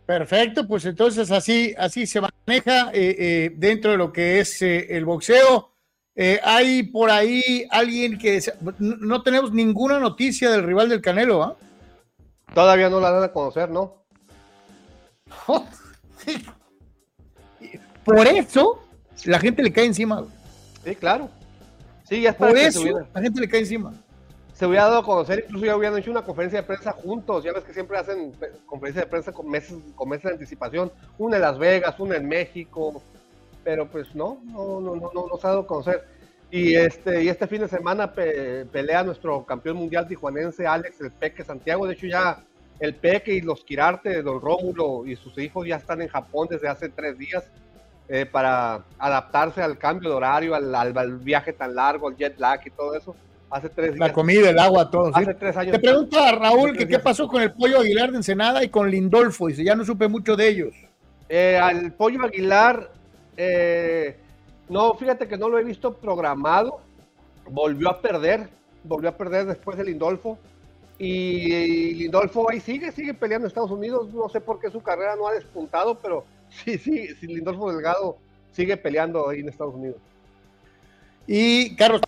Perfecto, 0.09 0.67
pues 0.67 0.87
entonces 0.87 1.31
así, 1.31 1.75
así 1.77 2.07
se 2.07 2.23
maneja 2.23 2.91
eh, 2.95 3.15
eh, 3.19 3.51
dentro 3.55 3.91
de 3.91 3.99
lo 3.99 4.11
que 4.11 4.41
es 4.41 4.63
eh, 4.63 4.97
el 4.97 5.05
boxeo. 5.05 5.71
hay 6.43 6.85
por 6.85 7.11
ahí 7.11 7.69
alguien 7.71 8.17
que 8.17 8.41
no, 8.79 9.23
tenemos 9.23 9.53
ninguna 9.53 9.99
noticia 9.99 10.51
del 10.51 10.63
rival 10.63 10.89
del 10.89 11.03
Canelo, 11.03 11.43
¿ah? 11.43 11.57
Todavía 12.55 12.89
no 12.89 13.01
la 13.01 13.11
dan 13.11 13.25
a 13.25 13.33
conocer, 13.33 13.69
¿no? 13.69 13.98
por 18.05 18.27
eso 18.27 18.83
la 19.25 19.39
gente 19.39 19.63
le 19.63 19.73
cae 19.73 19.87
encima. 19.87 20.25
Sí, 20.85 20.95
claro. 20.95 21.31
Sí, 22.05 22.23
ya 22.23 22.31
está. 22.31 22.49
Por 22.49 22.57
eso 22.57 22.83
la 23.15 23.21
gente 23.21 23.41
le 23.41 23.49
cae 23.49 23.61
encima 23.61 23.93
se 24.59 24.67
hubiera 24.67 24.87
dado 24.87 24.99
a 24.99 25.05
conocer, 25.05 25.45
incluso 25.45 25.67
ya 25.67 25.77
hubieran 25.77 25.97
hecho 25.97 26.11
una 26.11 26.23
conferencia 26.23 26.61
de 26.61 26.67
prensa 26.67 26.91
juntos, 26.91 27.45
ya 27.45 27.53
ves 27.53 27.63
que 27.63 27.73
siempre 27.73 27.97
hacen 27.97 28.33
conferencias 28.67 29.05
de 29.05 29.09
prensa 29.09 29.31
con 29.31 29.49
meses, 29.49 29.77
con 29.95 30.09
meses 30.09 30.25
de 30.25 30.33
anticipación, 30.33 30.91
una 31.17 31.37
en 31.37 31.43
Las 31.43 31.59
Vegas, 31.59 32.01
una 32.01 32.17
en 32.17 32.27
México, 32.27 33.01
pero 33.63 33.87
pues 33.87 34.13
no, 34.17 34.41
no, 34.47 34.81
no, 34.81 34.97
no, 34.97 35.13
no, 35.13 35.39
se 35.41 35.47
ha 35.47 35.51
dado 35.51 35.61
a 35.61 35.67
conocer. 35.69 36.05
Y 36.51 36.75
este, 36.75 37.23
y 37.23 37.29
este 37.29 37.47
fin 37.47 37.61
de 37.61 37.69
semana 37.69 38.13
pelea 38.13 39.05
nuestro 39.05 39.47
campeón 39.47 39.77
mundial 39.77 40.09
tijuanense 40.09 40.67
Alex 40.67 41.01
el 41.03 41.13
Peque 41.13 41.45
Santiago, 41.45 41.87
de 41.87 41.93
hecho 41.93 42.09
ya 42.09 42.43
el 42.81 42.95
Peque 42.95 43.35
y 43.35 43.41
los 43.41 43.65
Quirarte, 43.65 44.23
Don 44.23 44.41
Rómulo 44.41 45.07
y 45.07 45.17
sus 45.17 45.37
hijos 45.39 45.67
ya 45.67 45.77
están 45.77 46.03
en 46.03 46.09
Japón 46.09 46.49
desde 46.51 46.69
hace 46.69 46.89
tres 46.89 47.19
días 47.19 47.51
eh, 48.09 48.27
para 48.27 48.85
adaptarse 48.99 49.63
al 49.63 49.79
cambio 49.79 50.11
de 50.11 50.17
horario, 50.17 50.55
al, 50.55 50.75
al 50.75 51.19
viaje 51.19 51.53
tan 51.53 51.75
largo, 51.75 52.09
al 52.09 52.17
jet 52.17 52.39
lag 52.39 52.61
y 52.65 52.71
todo 52.71 52.95
eso 52.95 53.15
hace 53.51 53.69
tres 53.69 53.99
La 53.99 54.13
comida, 54.13 54.51
el 54.51 54.59
agua, 54.59 54.91
todo. 54.91 55.11
Hace 55.15 55.35
tres 55.35 55.57
años. 55.57 55.73
Te 55.73 55.79
pregunta 55.79 56.33
Raúl 56.33 56.77
que 56.77 56.87
qué 56.87 56.99
pasó 56.99 57.29
con 57.29 57.43
el 57.43 57.53
pollo 57.53 57.81
Aguilar 57.81 58.11
de 58.11 58.19
Ensenada 58.19 58.63
y 58.63 58.69
con 58.69 58.91
Lindolfo. 58.91 59.49
Dice, 59.49 59.65
ya 59.65 59.75
no 59.75 59.85
supe 59.85 60.09
mucho 60.09 60.37
de 60.37 60.49
ellos. 60.49 60.75
Eh, 61.29 61.59
al 61.61 61.93
pollo 61.93 62.25
Aguilar, 62.25 62.91
eh, 63.37 64.17
no, 64.69 64.95
fíjate 64.95 65.29
que 65.29 65.37
no 65.37 65.49
lo 65.49 65.59
he 65.59 65.65
visto 65.65 65.95
programado. 65.95 66.81
Volvió 67.51 67.91
a 67.91 68.01
perder, 68.01 68.49
volvió 68.85 69.11
a 69.11 69.17
perder 69.17 69.47
después 69.47 69.79
de 69.79 69.85
Lindolfo. 69.85 70.39
Y 70.99 71.95
Lindolfo 71.95 72.51
ahí 72.51 72.61
sigue, 72.61 72.91
sigue 72.91 73.15
peleando 73.15 73.47
en 73.47 73.49
Estados 73.49 73.71
Unidos. 73.71 74.13
No 74.13 74.29
sé 74.29 74.41
por 74.41 74.61
qué 74.61 74.71
su 74.71 74.81
carrera 74.83 75.15
no 75.17 75.29
ha 75.29 75.33
despuntado, 75.33 75.97
pero 75.99 76.25
sí, 76.65 76.77
sí, 76.79 77.09
sí 77.21 77.27
Lindolfo 77.27 77.71
Delgado 77.71 78.19
sigue 78.53 78.77
peleando 78.77 79.29
ahí 79.29 79.41
en 79.41 79.49
Estados 79.49 79.75
Unidos. 79.75 79.97
Y 81.27 81.77
Carlos, 81.77 82.01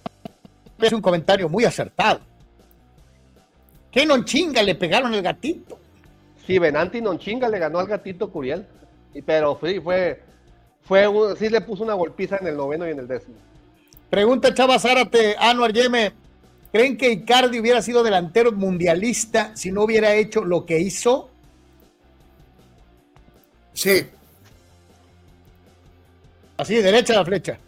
es 0.79 0.93
un 0.93 1.01
comentario 1.03 1.49
muy 1.49 1.65
acertado. 1.65 2.21
¿Qué 3.91 4.07
Nonchinga 4.07 4.63
le 4.63 4.75
pegaron 4.75 5.13
el 5.15 5.23
gatito? 5.23 5.79
Sí, 6.47 6.59
Benanti 6.59 7.01
Nonchinga 7.01 7.49
le 7.49 7.59
ganó 7.59 7.79
al 7.79 7.87
gatito 7.87 8.31
Curiel. 8.31 8.67
Y, 9.15 9.23
pero 9.23 9.59
sí, 9.63 9.81
fue, 9.81 10.21
fue 10.83 11.07
un- 11.07 11.37
sí 11.37 11.49
le 11.49 11.61
puso 11.61 11.83
una 11.85 11.95
golpiza 11.95 12.39
en 12.39 12.47
el 12.47 12.57
noveno 12.57 12.87
y 12.89 12.93
en 12.93 13.01
el 13.01 13.09
décimo. 13.09 13.37
Pregunta 14.09 14.55
Chava 14.55 14.79
Zárate, 14.79 15.37
Anuar 15.39 15.73
Yeme. 15.73 16.13
¿Creen 16.73 16.97
que 16.97 17.11
Icardi 17.11 17.59
hubiera 17.59 17.83
sido 17.83 18.03
delantero 18.03 18.53
mundialista 18.53 19.57
si 19.57 19.73
no 19.73 19.83
hubiera 19.83 20.15
hecho 20.15 20.45
lo 20.45 20.65
que 20.65 20.79
hizo? 20.79 21.31
Sí. 23.73 24.07
Así, 26.57 26.77
derecha 26.77 27.15
la 27.15 27.25
flecha. 27.25 27.59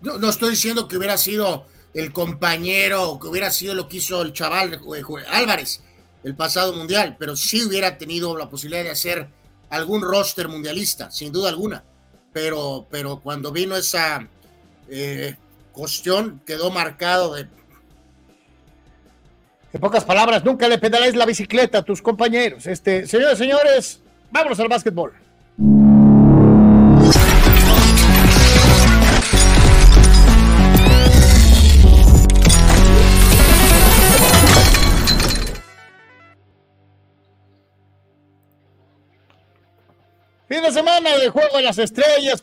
No, 0.00 0.18
no 0.18 0.30
estoy 0.30 0.50
diciendo 0.50 0.88
que 0.88 0.96
hubiera 0.96 1.18
sido 1.18 1.66
el 1.92 2.12
compañero 2.12 3.10
o 3.10 3.20
que 3.20 3.28
hubiera 3.28 3.50
sido 3.50 3.74
lo 3.74 3.88
que 3.88 3.98
hizo 3.98 4.22
el 4.22 4.32
chaval 4.32 4.74
eh, 4.74 5.02
Álvarez 5.30 5.82
el 6.24 6.34
pasado 6.34 6.72
mundial, 6.72 7.16
pero 7.18 7.36
sí 7.36 7.62
hubiera 7.64 7.98
tenido 7.98 8.36
la 8.36 8.50
posibilidad 8.50 8.82
de 8.82 8.90
hacer 8.90 9.28
algún 9.70 10.02
roster 10.02 10.48
mundialista, 10.48 11.10
sin 11.10 11.32
duda 11.32 11.50
alguna. 11.50 11.84
Pero, 12.32 12.86
pero 12.90 13.20
cuando 13.20 13.52
vino 13.52 13.76
esa 13.76 14.28
eh, 14.88 15.36
cuestión, 15.72 16.42
quedó 16.44 16.70
marcado 16.70 17.34
de 17.34 17.46
En 19.72 19.80
pocas 19.80 20.04
palabras, 20.04 20.44
nunca 20.44 20.68
le 20.68 20.78
pedales 20.78 21.16
la 21.16 21.26
bicicleta 21.26 21.78
a 21.78 21.82
tus 21.82 22.00
compañeros. 22.00 22.66
Este, 22.66 23.06
señores, 23.06 23.38
señores, 23.38 24.00
vámonos 24.30 24.58
al 24.60 24.68
básquetbol. 24.68 25.12
Fin 40.48 40.62
de 40.62 40.70
semana 40.70 41.16
de 41.16 41.28
Juego 41.28 41.56
de 41.56 41.62
las 41.64 41.78
Estrellas. 41.78 42.40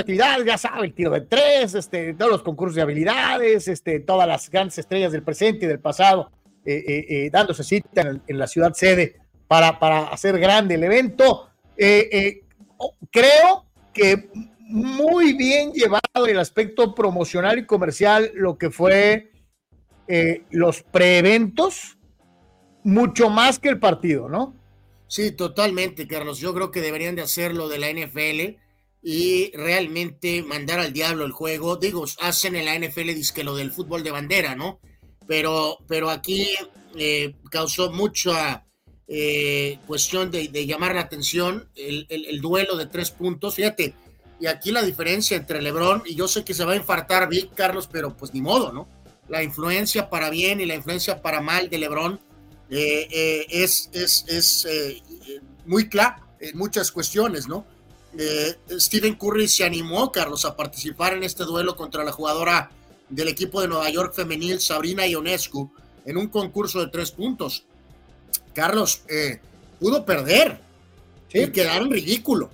Actividad, 0.00 0.42
ya 0.44 0.58
sabe, 0.58 0.86
el 0.86 0.94
tiro 0.94 1.10
de 1.10 1.22
tres, 1.22 1.74
este, 1.74 2.14
todos 2.14 2.30
los 2.30 2.42
concursos 2.42 2.74
de 2.76 2.82
habilidades, 2.82 3.68
este, 3.68 4.00
todas 4.00 4.26
las 4.26 4.50
grandes 4.50 4.78
estrellas 4.78 5.12
del 5.12 5.22
presente 5.22 5.66
y 5.66 5.68
del 5.68 5.80
pasado, 5.80 6.30
eh, 6.64 6.84
eh, 6.86 7.06
eh, 7.08 7.30
dándose 7.30 7.64
cita 7.64 8.02
en, 8.02 8.22
en 8.26 8.38
la 8.38 8.46
ciudad 8.46 8.72
sede 8.74 9.20
para, 9.48 9.78
para 9.78 10.08
hacer 10.08 10.38
grande 10.38 10.74
el 10.74 10.84
evento. 10.84 11.48
Creo 13.10 13.66
que 13.92 14.30
muy 14.58 15.34
bien 15.34 15.72
llevado 15.72 16.26
el 16.26 16.38
aspecto 16.38 16.94
promocional 16.94 17.58
y 17.58 17.66
comercial 17.66 18.30
lo 18.34 18.56
que 18.56 18.70
fue 18.70 19.30
los 20.50 20.82
preeventos, 20.82 21.98
mucho 22.84 23.30
más 23.30 23.58
que 23.58 23.70
el 23.70 23.78
partido, 23.78 24.28
¿no? 24.28 24.54
Sí, 25.06 25.30
totalmente, 25.32 26.06
Carlos. 26.06 26.38
Yo 26.38 26.54
creo 26.54 26.70
que 26.70 26.80
deberían 26.80 27.16
de 27.16 27.22
hacerlo 27.22 27.68
de 27.68 27.78
la 27.78 27.90
NFL 27.90 28.62
y 29.02 29.50
realmente 29.56 30.42
mandar 30.42 30.78
al 30.80 30.92
diablo 30.92 31.24
el 31.24 31.32
juego. 31.32 31.76
Digo, 31.76 32.04
hacen 32.20 32.54
en 32.56 32.66
la 32.66 32.78
NFL 32.78 33.14
disque 33.14 33.42
lo 33.44 33.56
del 33.56 33.72
fútbol 33.72 34.02
de 34.02 34.10
bandera, 34.12 34.54
¿no? 34.54 34.80
Pero, 35.26 35.78
pero 35.88 36.10
aquí 36.10 36.48
eh, 36.96 37.34
causó 37.50 37.90
mucha 37.90 38.64
eh, 39.08 39.78
cuestión 39.86 40.30
de, 40.30 40.48
llamar 40.66 40.94
la 40.94 41.00
atención 41.02 41.68
el, 41.74 42.06
el- 42.08 42.26
el 42.26 42.40
duelo 42.40 42.76
de 42.76 42.86
tres 42.86 43.10
puntos. 43.10 43.54
Fíjate, 43.56 43.94
y 44.40 44.46
aquí 44.46 44.70
la 44.72 44.82
diferencia 44.82 45.36
entre 45.36 45.60
LeBron, 45.62 46.02
y 46.06 46.14
yo 46.14 46.28
sé 46.28 46.44
que 46.44 46.54
se 46.54 46.64
va 46.64 46.72
a 46.72 46.76
infartar 46.76 47.28
Vic, 47.28 47.54
Carlos, 47.54 47.88
pero 47.90 48.16
pues 48.16 48.32
ni 48.34 48.40
modo, 48.40 48.72
¿no? 48.72 48.88
La 49.28 49.42
influencia 49.42 50.10
para 50.10 50.30
bien 50.30 50.60
y 50.60 50.66
la 50.66 50.74
influencia 50.74 51.22
para 51.22 51.40
mal 51.40 51.68
de 51.70 51.78
LeBron 51.78 52.20
eh, 52.70 53.08
eh, 53.10 53.46
es, 53.50 53.88
es, 53.92 54.24
es 54.28 54.66
muy 55.66 55.88
clara 55.88 56.26
en 56.40 56.56
muchas 56.58 56.90
cuestiones, 56.90 57.46
¿no? 57.48 57.64
Eh, 58.18 58.56
Stephen 58.78 59.14
Curry 59.14 59.48
se 59.48 59.64
animó, 59.64 60.12
Carlos, 60.12 60.44
a 60.44 60.56
participar 60.56 61.14
en 61.14 61.22
este 61.22 61.44
duelo 61.44 61.76
contra 61.76 62.04
la 62.04 62.12
jugadora 62.12 62.70
del 63.08 63.28
equipo 63.28 63.60
de 63.60 63.68
Nueva 63.68 63.88
York 63.90 64.14
femenil, 64.14 64.60
Sabrina 64.60 65.06
Ionescu, 65.06 65.70
en 66.04 66.16
un 66.16 66.28
concurso 66.28 66.80
de 66.80 66.88
tres 66.88 67.10
puntos. 67.10 67.64
Carlos, 68.54 69.02
eh, 69.08 69.40
pudo 69.80 70.04
perder 70.04 70.60
y 71.32 71.46
quedaron 71.48 71.90
ridículo. 71.90 72.50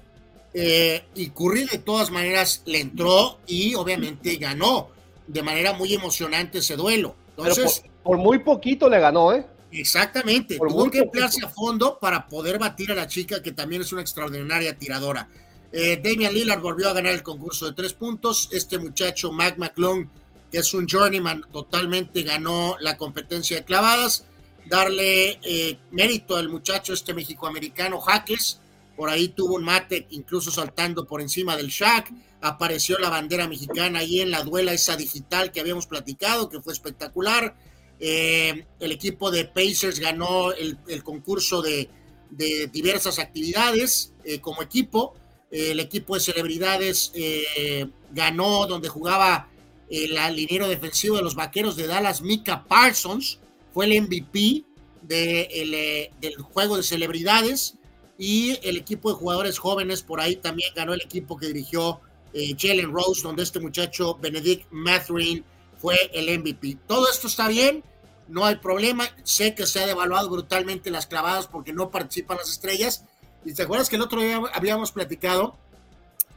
Eh, 0.55 1.05
y 1.15 1.31
Curry 1.31 1.65
de 1.65 1.79
todas 1.79 2.11
maneras 2.11 2.63
le 2.65 2.81
entró 2.81 3.39
y 3.47 3.75
obviamente 3.75 4.37
ganó 4.37 4.89
de 5.27 5.43
manera 5.43 5.73
muy 5.73 5.93
emocionante 5.93 6.59
ese 6.59 6.77
duelo. 6.77 7.15
Entonces, 7.37 7.83
por, 8.03 8.17
por 8.17 8.19
muy 8.19 8.39
poquito 8.39 8.89
le 8.89 8.99
ganó, 8.99 9.33
¿eh? 9.33 9.45
Exactamente, 9.71 10.57
Por 10.57 10.69
tuvo 10.69 10.91
que 10.91 10.99
emplearse 10.99 11.45
a 11.45 11.49
fondo 11.49 11.99
para 11.99 12.27
poder 12.27 12.59
batir 12.59 12.91
a 12.91 12.95
la 12.95 13.07
chica 13.07 13.43
que 13.43 13.53
también 13.53 13.83
es 13.83 13.93
una 13.93 14.01
extraordinaria 14.01 14.77
tiradora. 14.79 15.29
Eh, 15.71 16.01
Damian 16.03 16.33
Lillard 16.33 16.61
volvió 16.61 16.89
a 16.89 16.95
ganar 16.95 17.13
el 17.13 17.23
concurso 17.23 17.67
de 17.67 17.73
tres 17.73 17.93
puntos. 17.93 18.49
Este 18.53 18.79
muchacho, 18.79 19.33
Mac 19.33 19.59
McClung, 19.59 20.09
que 20.51 20.59
es 20.59 20.73
un 20.75 20.87
journeyman, 20.87 21.45
totalmente 21.53 22.23
ganó 22.23 22.77
la 22.81 22.97
competencia 22.97 23.59
de 23.59 23.65
clavadas. 23.65 24.25
Darle 24.67 25.39
eh, 25.43 25.79
mérito 25.91 26.37
al 26.37 26.49
muchacho 26.49 26.93
este 26.93 27.15
mexicoamericano, 27.15 28.01
Jaques. 28.01 28.61
Por 28.97 29.11
ahí 29.11 29.29
tuvo 29.29 29.55
un 29.55 29.65
mate, 29.65 30.07
incluso 30.11 30.51
saltando 30.51 31.07
por 31.07 31.21
encima 31.21 31.57
del 31.57 31.69
Shaq. 31.69 32.11
Apareció 32.41 32.99
la 32.99 33.11
bandera 33.11 33.47
mexicana 33.47 34.01
ahí 34.01 34.21
en 34.21 34.31
la 34.31 34.43
duela 34.43 34.73
esa 34.73 34.97
digital 34.97 35.53
que 35.53 35.61
habíamos 35.61 35.87
platicado, 35.87 36.49
que 36.49 36.61
fue 36.61 36.73
espectacular. 36.73 37.57
Eh, 38.01 38.67
el 38.81 38.93
equipo 38.93 39.31
de 39.31 39.45
Pacers 39.45 40.01
ganó 40.01 40.53
el, 40.53 40.79
concurso 41.03 41.63
de, 41.63 41.89
de 42.31 42.69
diversas 42.69 43.19
actividades 43.19 44.13
eh, 44.25 44.41
como 44.41 44.63
equipo. 44.63 45.15
Eh, 45.51 45.73
el 45.73 45.81
equipo 45.81 46.15
de 46.15 46.21
celebridades 46.21 47.11
eh, 47.15 47.89
ganó 48.13 48.67
donde 48.67 48.89
jugaba 48.89 49.49
el 49.91 50.37
liniero 50.37 50.69
defensivo 50.69 51.17
de 51.17 51.23
los 51.23 51.35
vaqueros 51.35 51.77
de 51.77 51.87
Dallas, 51.87 52.21
Mika 52.21 52.65
Parsons. 52.65 53.39
Fue 53.73 53.87
el 53.87 54.03
MVP 54.03 54.65
de 55.03 55.43
el, 55.51 55.75
eh, 55.75 56.11
del 56.21 56.37
juego 56.37 56.77
de 56.77 56.83
celebridades. 56.83 57.75
Y 58.19 58.59
el 58.67 58.77
equipo 58.77 59.11
de 59.11 59.17
jugadores 59.17 59.59
jóvenes 59.59 60.03
por 60.03 60.21
ahí 60.21 60.37
también 60.37 60.73
ganó 60.75 60.93
el 60.93 61.01
equipo 61.01 61.37
que 61.37 61.47
dirigió 61.47 62.01
eh, 62.33 62.55
Jalen 62.59 62.93
Rose, 62.93 63.23
donde 63.23 63.45
este 63.45 63.61
muchacho 63.61 64.19
Benedict 64.21 64.67
Mathurin 64.71 65.45
fue 65.77 65.97
el 66.13 66.39
MVP. 66.39 66.79
Todo 66.87 67.09
esto 67.09 67.29
está 67.29 67.47
bien, 67.47 67.85
no 68.27 68.45
hay 68.45 68.57
problema. 68.57 69.09
Sé 69.23 69.55
que 69.55 69.67
se 69.67 69.81
ha 69.81 69.87
devaluado 69.87 70.29
brutalmente 70.29 70.91
las 70.91 71.07
clavadas 71.07 71.47
porque 71.47 71.73
no 71.73 71.91
participan 71.91 72.39
las 72.39 72.51
estrellas. 72.51 73.05
Y 73.45 73.55
te 73.55 73.63
acuerdas 73.63 73.89
que 73.89 73.97
el 73.97 74.03
otro 74.03 74.21
día 74.21 74.41
habíamos 74.53 74.93
platicado, 74.93 75.57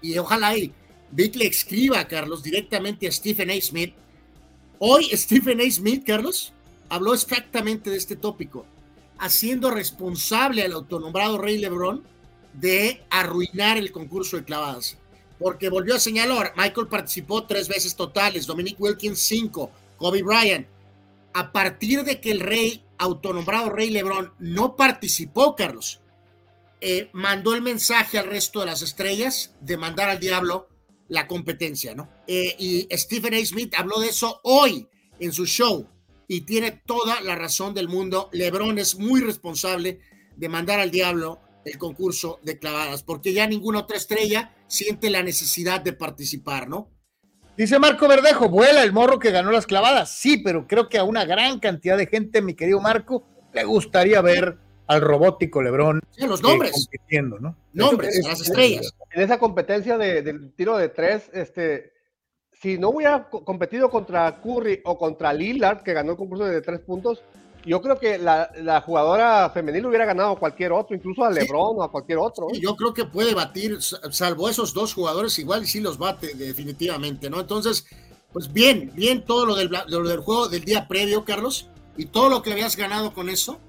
y 0.01 0.17
ojalá 0.17 0.57
y 0.57 0.73
Vic 1.11 1.35
le 1.35 1.47
escriba, 1.47 2.07
Carlos, 2.07 2.41
directamente 2.41 3.07
a 3.07 3.11
Stephen 3.11 3.51
A. 3.51 3.61
Smith. 3.61 3.93
Hoy 4.79 5.05
Stephen 5.15 5.59
A. 5.61 5.69
Smith, 5.69 6.03
Carlos, 6.05 6.53
habló 6.89 7.13
exactamente 7.13 7.89
de 7.89 7.97
este 7.97 8.15
tópico, 8.15 8.65
haciendo 9.17 9.71
responsable 9.71 10.63
al 10.63 10.73
autonombrado 10.73 11.37
Rey 11.37 11.57
Lebron 11.57 12.03
de 12.53 13.03
arruinar 13.09 13.77
el 13.77 13.91
concurso 13.91 14.37
de 14.37 14.43
clavadas 14.43 14.97
porque 15.41 15.69
volvió 15.69 15.95
a 15.95 15.99
señalar, 15.99 16.53
Michael 16.55 16.87
participó 16.87 17.45
tres 17.45 17.67
veces 17.67 17.95
totales, 17.95 18.45
Dominic 18.45 18.79
Wilkins 18.79 19.19
cinco, 19.19 19.71
Kobe 19.97 20.21
Bryant. 20.21 20.67
A 21.33 21.51
partir 21.51 22.03
de 22.03 22.21
que 22.21 22.29
el 22.29 22.41
rey, 22.41 22.83
autonombrado 22.99 23.71
rey 23.71 23.89
Lebron, 23.89 24.31
no 24.37 24.75
participó, 24.75 25.55
Carlos, 25.55 25.99
eh, 26.81 27.09
mandó 27.13 27.53
el 27.53 27.61
mensaje 27.61 28.17
al 28.17 28.25
resto 28.25 28.59
de 28.59 28.65
las 28.65 28.81
estrellas 28.81 29.55
de 29.61 29.77
mandar 29.77 30.09
al 30.09 30.19
diablo 30.19 30.67
la 31.09 31.27
competencia, 31.27 31.93
¿no? 31.93 32.09
Eh, 32.25 32.55
y 32.57 32.87
Stephen 32.97 33.35
A. 33.35 33.45
Smith 33.45 33.73
habló 33.77 33.99
de 33.99 34.07
eso 34.07 34.39
hoy 34.43 34.87
en 35.19 35.31
su 35.31 35.45
show 35.45 35.87
y 36.27 36.41
tiene 36.41 36.71
toda 36.71 37.21
la 37.21 37.35
razón 37.35 37.73
del 37.73 37.87
mundo. 37.87 38.29
Lebron 38.31 38.79
es 38.79 38.97
muy 38.97 39.21
responsable 39.21 39.99
de 40.35 40.49
mandar 40.49 40.79
al 40.79 40.89
diablo 40.89 41.39
el 41.65 41.77
concurso 41.77 42.39
de 42.41 42.57
clavadas, 42.57 43.03
porque 43.03 43.33
ya 43.33 43.45
ninguna 43.45 43.79
otra 43.79 43.97
estrella 43.97 44.55
siente 44.67 45.09
la 45.09 45.21
necesidad 45.21 45.81
de 45.81 45.93
participar, 45.93 46.67
¿no? 46.67 46.89
Dice 47.57 47.77
Marco 47.77 48.07
Verdejo, 48.07 48.49
vuela 48.49 48.81
el 48.81 48.93
morro 48.93 49.19
que 49.19 49.29
ganó 49.29 49.51
las 49.51 49.67
clavadas. 49.67 50.17
Sí, 50.17 50.37
pero 50.37 50.65
creo 50.65 50.89
que 50.89 50.97
a 50.97 51.03
una 51.03 51.25
gran 51.25 51.59
cantidad 51.59 51.97
de 51.97 52.07
gente, 52.07 52.41
mi 52.41 52.55
querido 52.55 52.79
Marco, 52.79 53.27
le 53.53 53.65
gustaría 53.65 54.21
ver 54.21 54.57
al 54.91 55.01
robótico 55.01 55.61
Lebrón 55.61 56.01
sí, 56.11 56.27
los 56.27 56.41
nombres. 56.41 56.71
Eh, 56.71 56.73
compitiendo, 56.85 57.39
¿no? 57.39 57.55
Nombres, 57.73 58.17
Es- 58.17 58.25
las 58.27 58.41
estrellas. 58.41 58.93
En 59.11 59.21
esa 59.21 59.39
competencia 59.39 59.97
de- 59.97 60.21
del 60.21 60.53
tiro 60.53 60.77
de 60.77 60.89
tres, 60.89 61.29
este, 61.33 61.93
si 62.51 62.77
no 62.77 62.89
hubiera 62.89 63.29
co- 63.29 63.43
competido 63.45 63.89
contra 63.89 64.41
Curry 64.41 64.81
o 64.85 64.97
contra 64.97 65.33
Lillard, 65.33 65.81
que 65.83 65.93
ganó 65.93 66.11
el 66.11 66.17
concurso 66.17 66.45
de 66.45 66.61
tres 66.61 66.79
puntos, 66.81 67.23
yo 67.65 67.81
creo 67.81 67.99
que 67.99 68.17
la, 68.17 68.51
la 68.61 68.81
jugadora 68.81 69.49
femenil 69.51 69.85
hubiera 69.85 70.05
ganado 70.05 70.31
a 70.31 70.39
cualquier 70.39 70.71
otro, 70.71 70.95
incluso 70.95 71.23
a 71.23 71.29
LeBron 71.29 71.77
o 71.77 71.83
a 71.83 71.91
cualquier 71.91 72.17
otro. 72.17 72.47
¿eh? 72.49 72.55
Sí, 72.55 72.61
yo 72.61 72.75
creo 72.75 72.93
que 72.93 73.05
puede 73.05 73.33
batir, 73.35 73.77
salvo 73.81 74.49
esos 74.49 74.73
dos 74.73 74.93
jugadores, 74.93 75.37
igual 75.39 75.63
y 75.63 75.67
sí 75.67 75.79
los 75.79 75.97
bate 75.97 76.33
definitivamente, 76.33 77.29
¿no? 77.29 77.39
Entonces, 77.39 77.85
pues 78.33 78.51
bien, 78.51 78.91
bien 78.95 79.23
todo 79.25 79.45
lo 79.45 79.55
del, 79.55 79.69
lo 79.87 80.03
del 80.07 80.19
juego 80.21 80.47
del 80.49 80.63
día 80.65 80.87
previo, 80.87 81.23
Carlos. 81.23 81.67
y 81.97 82.05
todo 82.05 82.29
lo 82.29 82.41
que 82.41 82.51
habías 82.53 82.75
ganado 82.77 83.13
con 83.13 83.29
eso 83.29 83.59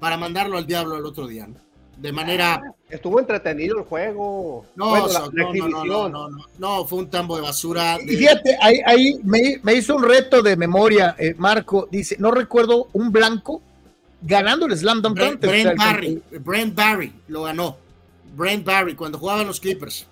para 0.00 0.16
mandarlo 0.16 0.58
al 0.58 0.66
diablo 0.66 0.96
el 0.96 1.04
otro 1.06 1.26
día. 1.26 1.46
¿no? 1.46 1.54
De 1.96 2.12
manera. 2.12 2.54
Ah, 2.62 2.72
estuvo 2.90 3.18
entretenido 3.20 3.78
el 3.78 3.84
juego. 3.84 4.66
No, 4.76 4.90
Bueno, 4.90 5.08
so- 5.08 5.30
la- 5.32 5.44
la 5.44 5.52
no, 5.52 5.68
no, 5.68 5.84
no, 5.84 6.08
no, 6.08 6.28
no, 6.28 6.38
no, 6.58 6.84
fue 6.84 6.98
un 6.98 7.08
tambo 7.10 7.36
de 7.36 7.42
basura. 7.42 7.98
Y 8.04 8.16
fíjate, 8.16 8.56
ahí, 8.60 8.80
ahí 8.84 9.20
me, 9.24 9.58
me 9.62 9.74
hizo 9.74 9.96
un 9.96 10.02
reto 10.04 10.42
de 10.42 10.56
memoria, 10.56 11.16
eh, 11.18 11.34
Marco. 11.38 11.88
Dice, 11.90 12.16
no 12.18 12.30
recuerdo 12.30 12.88
un 12.92 13.10
blanco 13.10 13.62
ganando 14.20 14.66
el 14.66 14.76
Slam 14.76 15.00
Dunk 15.00 15.14
Brent, 15.16 15.30
Contest. 15.40 15.50
Brent 15.52 15.66
O 15.78 15.82
sea, 15.82 15.92
Barry, 15.92 16.22
Brent 16.40 16.74
Barry 16.74 17.12
lo 17.28 17.44
ganó. 17.44 17.76
Brent 18.36 18.64
Barry, 18.66 18.94
cuando 18.94 19.18
jugaban 19.18 19.46
los 19.46 19.60
Clippers. 19.60 20.06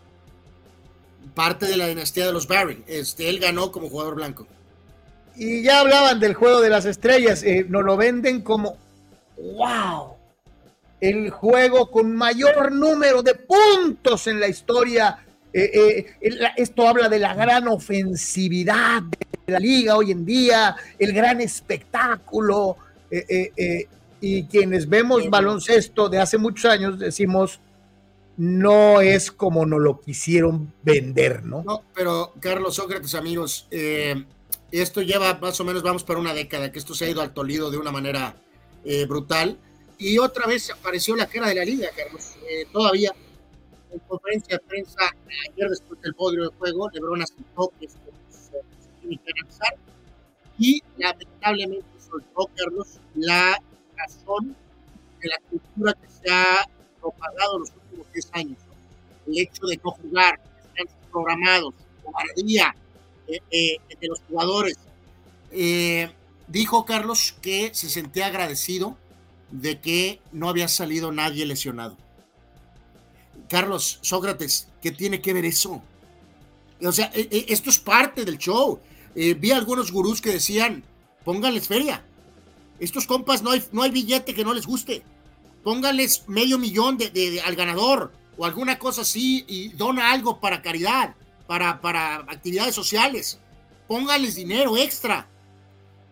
Parte 1.34 1.66
de 1.66 1.76
la 1.76 1.86
dinastía 1.88 2.26
de 2.26 2.32
los 2.32 2.46
Barry. 2.46 2.82
Este, 2.86 3.28
él 3.28 3.40
ganó 3.40 3.72
como 3.72 3.88
jugador 3.88 4.14
blanco. 4.14 4.46
Y 5.36 5.62
ya 5.62 5.80
hablaban 5.80 6.20
del 6.20 6.34
juego 6.34 6.60
de 6.60 6.70
las 6.70 6.84
estrellas. 6.86 7.42
eh, 7.42 7.66
nos 7.68 7.82
lo 7.84 7.96
venden 7.96 8.40
como, 8.40 8.76
wow, 9.36 10.14
el 11.00 11.30
juego 11.30 11.90
con 11.90 12.14
mayor 12.14 12.72
número 12.72 13.22
de 13.22 13.34
puntos 13.34 14.26
en 14.26 14.40
la 14.40 14.48
historia. 14.48 15.18
Eh, 15.52 16.06
eh, 16.20 16.50
esto 16.56 16.88
habla 16.88 17.08
de 17.08 17.18
la 17.18 17.34
gran 17.34 17.68
ofensividad 17.68 19.02
de 19.46 19.52
la 19.52 19.60
liga 19.60 19.96
hoy 19.96 20.10
en 20.10 20.24
día, 20.24 20.74
el 20.98 21.12
gran 21.12 21.40
espectáculo. 21.40 22.76
eh, 23.10 23.24
eh, 23.28 23.52
eh, 23.56 23.88
y 24.20 24.44
quienes 24.44 24.88
vemos 24.88 25.28
baloncesto 25.28 26.08
de 26.08 26.18
hace 26.18 26.38
muchos 26.38 26.70
años 26.70 26.98
decimos, 26.98 27.60
no 28.38 29.02
es 29.02 29.30
como 29.30 29.66
nos 29.66 29.80
lo 29.80 30.00
quisieron 30.00 30.72
vender, 30.82 31.44
¿no? 31.44 31.62
No, 31.62 31.82
pero 31.94 32.32
Carlos 32.40 32.76
Sócrates, 32.76 33.14
amigos, 33.14 33.68
eh, 33.70 34.24
esto 34.72 35.02
lleva 35.02 35.34
más 35.34 35.60
o 35.60 35.64
menos, 35.64 35.82
vamos 35.82 36.04
para 36.04 36.18
una 36.18 36.32
década, 36.32 36.72
que 36.72 36.78
esto 36.78 36.94
se 36.94 37.04
ha 37.04 37.10
ido 37.10 37.20
al 37.20 37.34
tolido 37.34 37.70
de 37.70 37.76
una 37.76 37.92
manera 37.92 38.34
eh, 38.84 39.06
brutal. 39.06 39.58
Y 39.98 40.18
otra 40.18 40.46
vez 40.46 40.70
apareció 40.70 41.16
la 41.16 41.26
cara 41.26 41.48
de 41.48 41.54
la 41.54 41.64
liga, 41.64 41.88
Carlos. 41.96 42.34
Eh, 42.48 42.66
todavía 42.72 43.12
en 43.94 44.00
conferencia 44.00 44.56
de 44.56 44.64
prensa 44.64 44.98
ayer 45.50 45.70
después 45.70 46.00
del 46.02 46.14
podrio 46.14 46.50
de 46.50 46.56
juego, 46.56 46.90
Lebron 46.90 47.22
aceptó 47.22 47.72
que 47.78 47.88
se, 47.88 47.98
tiene 49.00 49.20
que 49.24 49.32
y 50.58 50.82
lamentablemente 50.98 51.86
soltó, 51.98 52.48
Carlos, 52.56 53.00
la 53.14 53.60
razón 53.96 54.56
de 55.20 55.28
la 55.28 55.38
cultura 55.50 55.94
que 55.94 56.08
se 56.08 56.32
ha 56.32 56.68
propagado 57.00 57.56
en 57.56 57.60
los 57.60 57.70
últimos 57.70 58.12
10 58.12 58.30
años. 58.32 58.58
El 59.26 59.38
hecho 59.38 59.66
de 59.66 59.80
no 59.82 59.90
jugar, 59.90 60.40
descansos 60.62 61.10
programados, 61.10 61.74
cobardía 62.04 62.74
eh, 63.26 63.38
eh, 63.50 63.76
de 64.00 64.08
los 64.08 64.20
jugadores. 64.28 64.78
Eh, 65.50 66.10
dijo 66.48 66.84
Carlos 66.84 67.34
que 67.42 67.70
se 67.74 67.88
sentía 67.88 68.26
agradecido 68.26 68.96
de 69.50 69.80
que 69.80 70.20
no 70.32 70.48
había 70.48 70.68
salido 70.68 71.12
nadie 71.12 71.46
lesionado. 71.46 71.96
Carlos, 73.48 73.98
Sócrates, 74.02 74.68
¿qué 74.82 74.90
tiene 74.90 75.20
que 75.20 75.32
ver 75.32 75.44
eso? 75.44 75.82
O 76.82 76.92
sea, 76.92 77.10
eh, 77.14 77.28
eh, 77.30 77.46
esto 77.48 77.70
es 77.70 77.78
parte 77.78 78.24
del 78.24 78.38
show. 78.38 78.80
Eh, 79.14 79.34
vi 79.34 79.52
algunos 79.52 79.92
gurús 79.92 80.20
que 80.20 80.30
decían, 80.32 80.82
pónganles 81.24 81.68
feria. 81.68 82.04
Estos 82.80 83.06
compas 83.06 83.42
no 83.42 83.50
hay, 83.50 83.62
no 83.72 83.82
hay 83.82 83.90
billete 83.90 84.34
que 84.34 84.44
no 84.44 84.54
les 84.54 84.66
guste. 84.66 85.02
Pónganles 85.62 86.24
medio 86.28 86.58
millón 86.58 86.98
de- 86.98 87.40
al 87.44 87.54
ganador 87.54 88.12
o 88.36 88.44
alguna 88.44 88.78
cosa 88.78 89.02
así 89.02 89.44
y 89.46 89.68
dona 89.68 90.10
algo 90.10 90.40
para 90.40 90.60
caridad, 90.60 91.14
para, 91.46 91.80
para 91.80 92.16
actividades 92.16 92.74
sociales. 92.74 93.38
Pónganles 93.86 94.34
dinero 94.34 94.76
extra. 94.76 95.28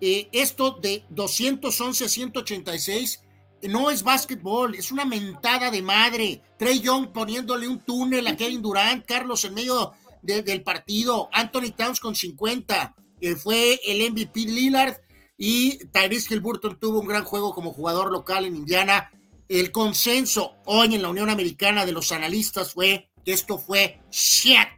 Eh, 0.05 0.29
esto 0.33 0.73
de 0.83 1.05
211 1.11 2.05
a 2.07 2.09
186 2.09 3.23
no 3.69 3.89
es 3.89 4.03
básquetbol, 4.03 4.75
es 4.75 4.91
una 4.91 5.05
mentada 5.05 5.71
de 5.71 5.81
madre. 5.81 6.43
Trey 6.59 6.81
Young 6.81 7.13
poniéndole 7.13 7.69
un 7.69 7.79
túnel 7.79 8.27
a 8.27 8.37
Kevin 8.37 8.61
Durant, 8.63 9.07
Carlos 9.07 9.45
en 9.45 9.55
medio 9.55 9.93
de- 10.23 10.43
del 10.43 10.65
partido, 10.65 11.29
Anthony 11.33 11.71
Towns 11.77 12.01
con 12.01 12.17
50, 12.17 12.97
que 13.21 13.37
fue 13.37 13.81
el 13.87 14.03
MVP 14.11 14.41
Lillard 14.41 14.97
y 15.39 15.79
Tyrese 15.93 16.31
Halliburton 16.35 16.81
tuvo 16.81 16.99
un 16.99 17.07
gran 17.07 17.23
juego 17.23 17.55
como 17.55 17.73
jugador 17.73 18.11
local 18.11 18.45
en 18.45 18.57
Indiana. 18.57 19.09
El 19.49 19.71
consenso 19.71 20.57
hoy 20.67 20.97
en 20.97 21.03
la 21.03 21.11
Unión 21.11 21.31
Americana 21.31 21.87
de 21.87 21.93
los 21.93 22.11
analistas 22.11 22.73
fue 22.73 23.09
que 23.25 23.33
esto 23.33 23.57
fue 23.57 24.01
shit 24.11 24.69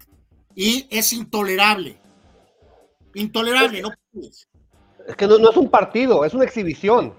y 0.54 0.86
es 0.90 1.14
intolerable. 1.14 1.98
Intolerable, 3.14 3.80
no 3.80 3.90
puedes. 4.12 4.48
Es 5.06 5.16
que 5.16 5.26
no, 5.26 5.38
no 5.38 5.50
es 5.50 5.56
un 5.56 5.70
partido, 5.70 6.24
es 6.24 6.34
una 6.34 6.44
exhibición. 6.44 7.14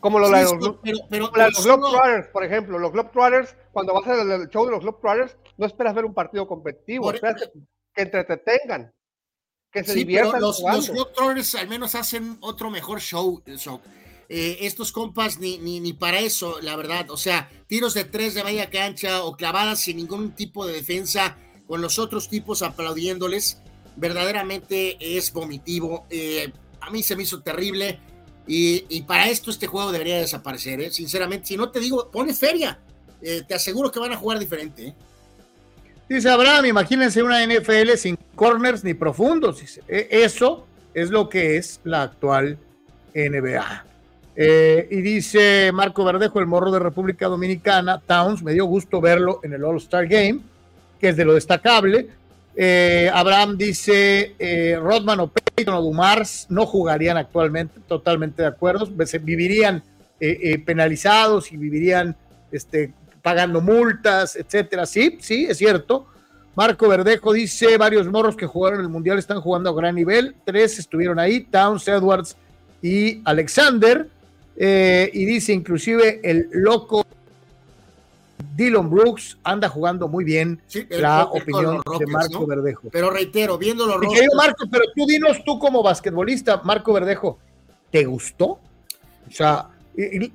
Como 0.00 0.18
lo 0.18 0.26
Sí, 0.26 0.32
de 0.34 0.46
sí, 0.46 0.54
los, 0.60 0.76
pero- 0.82 0.98
pero- 1.08 1.26
como 1.26 1.36
la 1.38 1.48
los 1.48 1.64
Globetrotters, 1.64 2.28
por 2.28 2.44
ejemplo. 2.44 2.78
Los 2.78 2.92
Globetrotters, 2.92 3.56
cuando 3.72 3.94
vas 3.94 4.06
al 4.08 4.48
show 4.50 4.64
de 4.66 4.72
los 4.72 4.80
Globetrotters, 4.80 5.36
no 5.56 5.66
esperas 5.66 5.94
ver 5.94 6.04
un 6.04 6.12
partido 6.14 6.46
competitivo, 6.46 7.04
Por- 7.04 7.14
esperas 7.14 7.42
que, 7.42 7.60
que 7.94 8.02
entretengan, 8.02 8.92
que 9.70 9.84
se 9.84 9.92
Sí, 9.92 9.98
diviertan 10.00 10.40
los, 10.40 10.60
los 10.60 10.90
Globetrotters 10.90 11.54
al 11.54 11.68
menos 11.68 11.94
hacen 11.94 12.36
otro 12.40 12.68
mejor 12.70 13.00
show. 13.00 13.40
show. 13.56 13.80
Eh, 14.28 14.58
estos 14.66 14.92
compas 14.92 15.38
ni, 15.38 15.58
ni, 15.58 15.78
ni 15.78 15.92
para 15.92 16.18
eso, 16.18 16.60
la 16.62 16.74
verdad. 16.74 17.10
O 17.10 17.16
sea, 17.16 17.48
tiros 17.68 17.94
de 17.94 18.04
tres 18.04 18.34
de 18.34 18.42
media 18.44 18.70
cancha 18.70 19.22
o 19.24 19.36
clavadas 19.36 19.80
sin 19.80 19.98
ningún 19.98 20.32
tipo 20.34 20.66
de 20.66 20.72
defensa, 20.72 21.36
con 21.68 21.80
los 21.80 21.98
otros 21.98 22.28
tipos 22.28 22.62
aplaudiéndoles, 22.62 23.62
verdaderamente 23.96 24.96
es 25.16 25.32
vomitivo. 25.32 26.06
Eh, 26.10 26.52
a 26.82 26.90
mí 26.90 27.02
se 27.02 27.16
me 27.16 27.22
hizo 27.22 27.40
terrible. 27.42 27.98
Y, 28.46 29.02
para 29.02 29.28
esto 29.28 29.50
este 29.50 29.66
juego 29.68 29.92
debería 29.92 30.18
desaparecer, 30.18 30.80
¿eh? 30.80 30.90
sinceramente. 30.90 31.46
Si 31.46 31.56
no 31.56 31.70
te 31.70 31.78
digo, 31.80 32.10
pone 32.10 32.34
feria. 32.34 32.78
Eh, 33.22 33.42
te 33.46 33.54
aseguro 33.54 33.90
que 33.90 34.00
van 34.00 34.12
a 34.12 34.16
jugar 34.16 34.38
diferente. 34.38 34.88
¿eh? 34.88 34.94
Dice 36.08 36.28
Abraham, 36.28 36.66
imagínense 36.66 37.22
una 37.22 37.42
NFL 37.46 37.96
sin 37.96 38.16
corners 38.34 38.82
ni 38.82 38.94
profundos. 38.94 39.62
"E- 39.88 40.08
Eso 40.10 40.66
es 40.92 41.10
lo 41.10 41.28
que 41.28 41.56
es 41.56 41.80
la 41.84 42.02
actual 42.02 42.58
NBA. 43.14 43.86
Y 44.36 45.00
dice 45.02 45.70
Marco 45.72 46.04
Verdejo, 46.04 46.40
el 46.40 46.46
morro 46.46 46.70
de 46.72 46.80
República 46.80 47.28
Dominicana, 47.28 48.00
Towns, 48.00 48.42
me 48.42 48.52
dio 48.52 48.64
gusto 48.66 49.00
verlo 49.00 49.40
en 49.44 49.52
el 49.52 49.62
All-Star 49.64 50.06
Game, 50.08 50.40
que 51.00 51.10
es 51.10 51.16
de 51.16 51.24
lo 51.24 51.34
destacable. 51.34 52.08
Eh, 52.54 53.10
Abraham 53.12 53.56
dice, 53.56 54.34
eh, 54.38 54.78
Rodman 54.78 55.20
o 55.20 55.28
Peyton 55.28 55.74
o 55.74 55.82
Dumars 55.82 56.46
no 56.50 56.66
jugarían 56.66 57.16
actualmente, 57.16 57.80
totalmente 57.86 58.42
de 58.42 58.48
acuerdo, 58.48 58.86
vivirían 59.22 59.82
eh, 60.20 60.38
eh, 60.42 60.58
penalizados 60.58 61.50
y 61.50 61.56
vivirían 61.56 62.14
este, 62.50 62.92
pagando 63.22 63.60
multas, 63.60 64.36
etcétera. 64.36 64.84
Sí, 64.86 65.18
sí, 65.20 65.46
es 65.48 65.56
cierto. 65.58 66.06
Marco 66.54 66.86
Verdejo 66.86 67.32
dice, 67.32 67.78
varios 67.78 68.06
morros 68.08 68.36
que 68.36 68.46
jugaron 68.46 68.80
el 68.80 68.88
Mundial 68.90 69.18
están 69.18 69.40
jugando 69.40 69.70
a 69.70 69.74
gran 69.74 69.94
nivel, 69.94 70.36
tres 70.44 70.78
estuvieron 70.78 71.18
ahí, 71.18 71.40
Towns, 71.40 71.88
Edwards 71.88 72.36
y 72.82 73.22
Alexander, 73.24 74.06
y 74.54 75.24
dice 75.24 75.54
inclusive 75.54 76.20
el 76.22 76.50
loco 76.52 77.06
Dylan 78.54 78.90
Brooks 78.90 79.38
anda 79.42 79.68
jugando 79.68 80.08
muy 80.08 80.24
bien 80.24 80.60
la 80.90 81.22
el- 81.32 81.40
opinión 81.42 81.64
los 81.64 81.84
de 81.84 81.90
Rockets, 82.06 82.10
Marco 82.10 82.40
¿no? 82.40 82.46
Verdejo. 82.46 82.88
Pero 82.90 83.10
reitero, 83.10 83.58
viendo 83.58 83.86
los 83.86 83.96
rostros- 83.96 84.26
Marco, 84.36 84.64
pero 84.70 84.84
tú 84.94 85.06
dinos 85.06 85.42
tú 85.44 85.58
como 85.58 85.82
basquetbolista, 85.82 86.60
Marco 86.64 86.92
Verdejo, 86.92 87.38
¿te 87.90 88.04
gustó? 88.04 88.46
O 88.46 89.30
sea, 89.30 89.68
¿qué, 89.96 90.30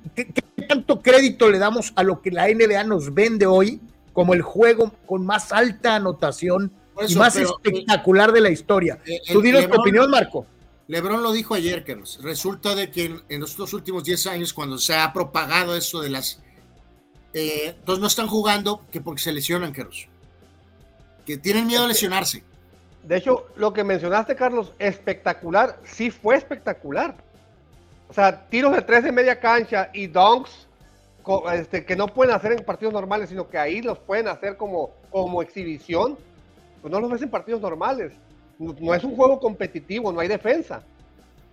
tanto 0.68 1.00
crédito 1.00 1.48
le 1.50 1.58
damos 1.58 1.92
a 1.96 2.02
lo 2.02 2.20
que 2.20 2.30
la 2.30 2.48
NBA 2.48 2.84
nos 2.84 3.12
vende 3.14 3.46
hoy 3.46 3.80
como 4.12 4.34
el 4.34 4.42
juego 4.42 4.92
con 5.06 5.24
más 5.24 5.52
alta 5.52 5.94
anotación 5.94 6.72
y 7.08 7.14
más 7.14 7.34
pero, 7.34 7.56
espectacular 7.62 8.32
de 8.32 8.40
la 8.40 8.50
historia? 8.50 8.98
Eh, 9.06 9.20
Tú 9.32 9.40
dinos 9.40 9.68
tu 9.68 9.80
opinión, 9.80 10.10
Marco. 10.10 10.46
Lebron 10.88 11.22
lo 11.22 11.32
dijo 11.32 11.54
ayer, 11.54 11.84
Carlos. 11.84 12.18
Resulta 12.22 12.74
de 12.74 12.90
que 12.90 13.04
en, 13.04 13.20
en 13.28 13.42
estos 13.42 13.72
últimos 13.74 14.04
10 14.04 14.26
años, 14.28 14.52
cuando 14.54 14.78
se 14.78 14.94
ha 14.94 15.12
propagado 15.12 15.76
eso 15.76 16.00
de 16.00 16.08
las... 16.08 16.40
Eh, 17.38 17.68
entonces 17.78 18.00
no 18.00 18.08
están 18.08 18.26
jugando 18.26 18.80
que 18.90 19.00
porque 19.00 19.22
se 19.22 19.30
lesionan, 19.32 19.72
Carlos. 19.72 20.08
Que 21.24 21.36
tienen 21.36 21.66
miedo 21.68 21.84
a 21.84 21.86
lesionarse. 21.86 22.42
De 23.04 23.16
hecho, 23.16 23.46
lo 23.56 23.72
que 23.72 23.84
mencionaste, 23.84 24.34
Carlos, 24.34 24.72
espectacular, 24.78 25.78
sí 25.84 26.10
fue 26.10 26.34
espectacular. 26.36 27.14
O 28.08 28.12
sea, 28.12 28.48
tiros 28.48 28.74
de 28.74 28.82
tres 28.82 29.04
de 29.04 29.12
media 29.12 29.38
cancha 29.38 29.90
y 29.92 30.08
dunks 30.08 30.66
co- 31.22 31.48
este, 31.52 31.84
que 31.84 31.94
no 31.94 32.08
pueden 32.08 32.34
hacer 32.34 32.52
en 32.52 32.64
partidos 32.64 32.92
normales, 32.92 33.28
sino 33.28 33.48
que 33.48 33.56
ahí 33.58 33.82
los 33.82 33.98
pueden 34.00 34.26
hacer 34.26 34.56
como, 34.56 34.90
como 35.10 35.40
exhibición. 35.40 36.18
Pues 36.82 36.90
no 36.90 36.98
los 37.00 37.10
ves 37.10 37.22
en 37.22 37.30
partidos 37.30 37.60
normales. 37.60 38.12
No, 38.58 38.74
no 38.80 38.94
es 38.94 39.04
un 39.04 39.14
juego 39.14 39.38
competitivo, 39.38 40.10
no 40.10 40.18
hay 40.20 40.28
defensa. 40.28 40.82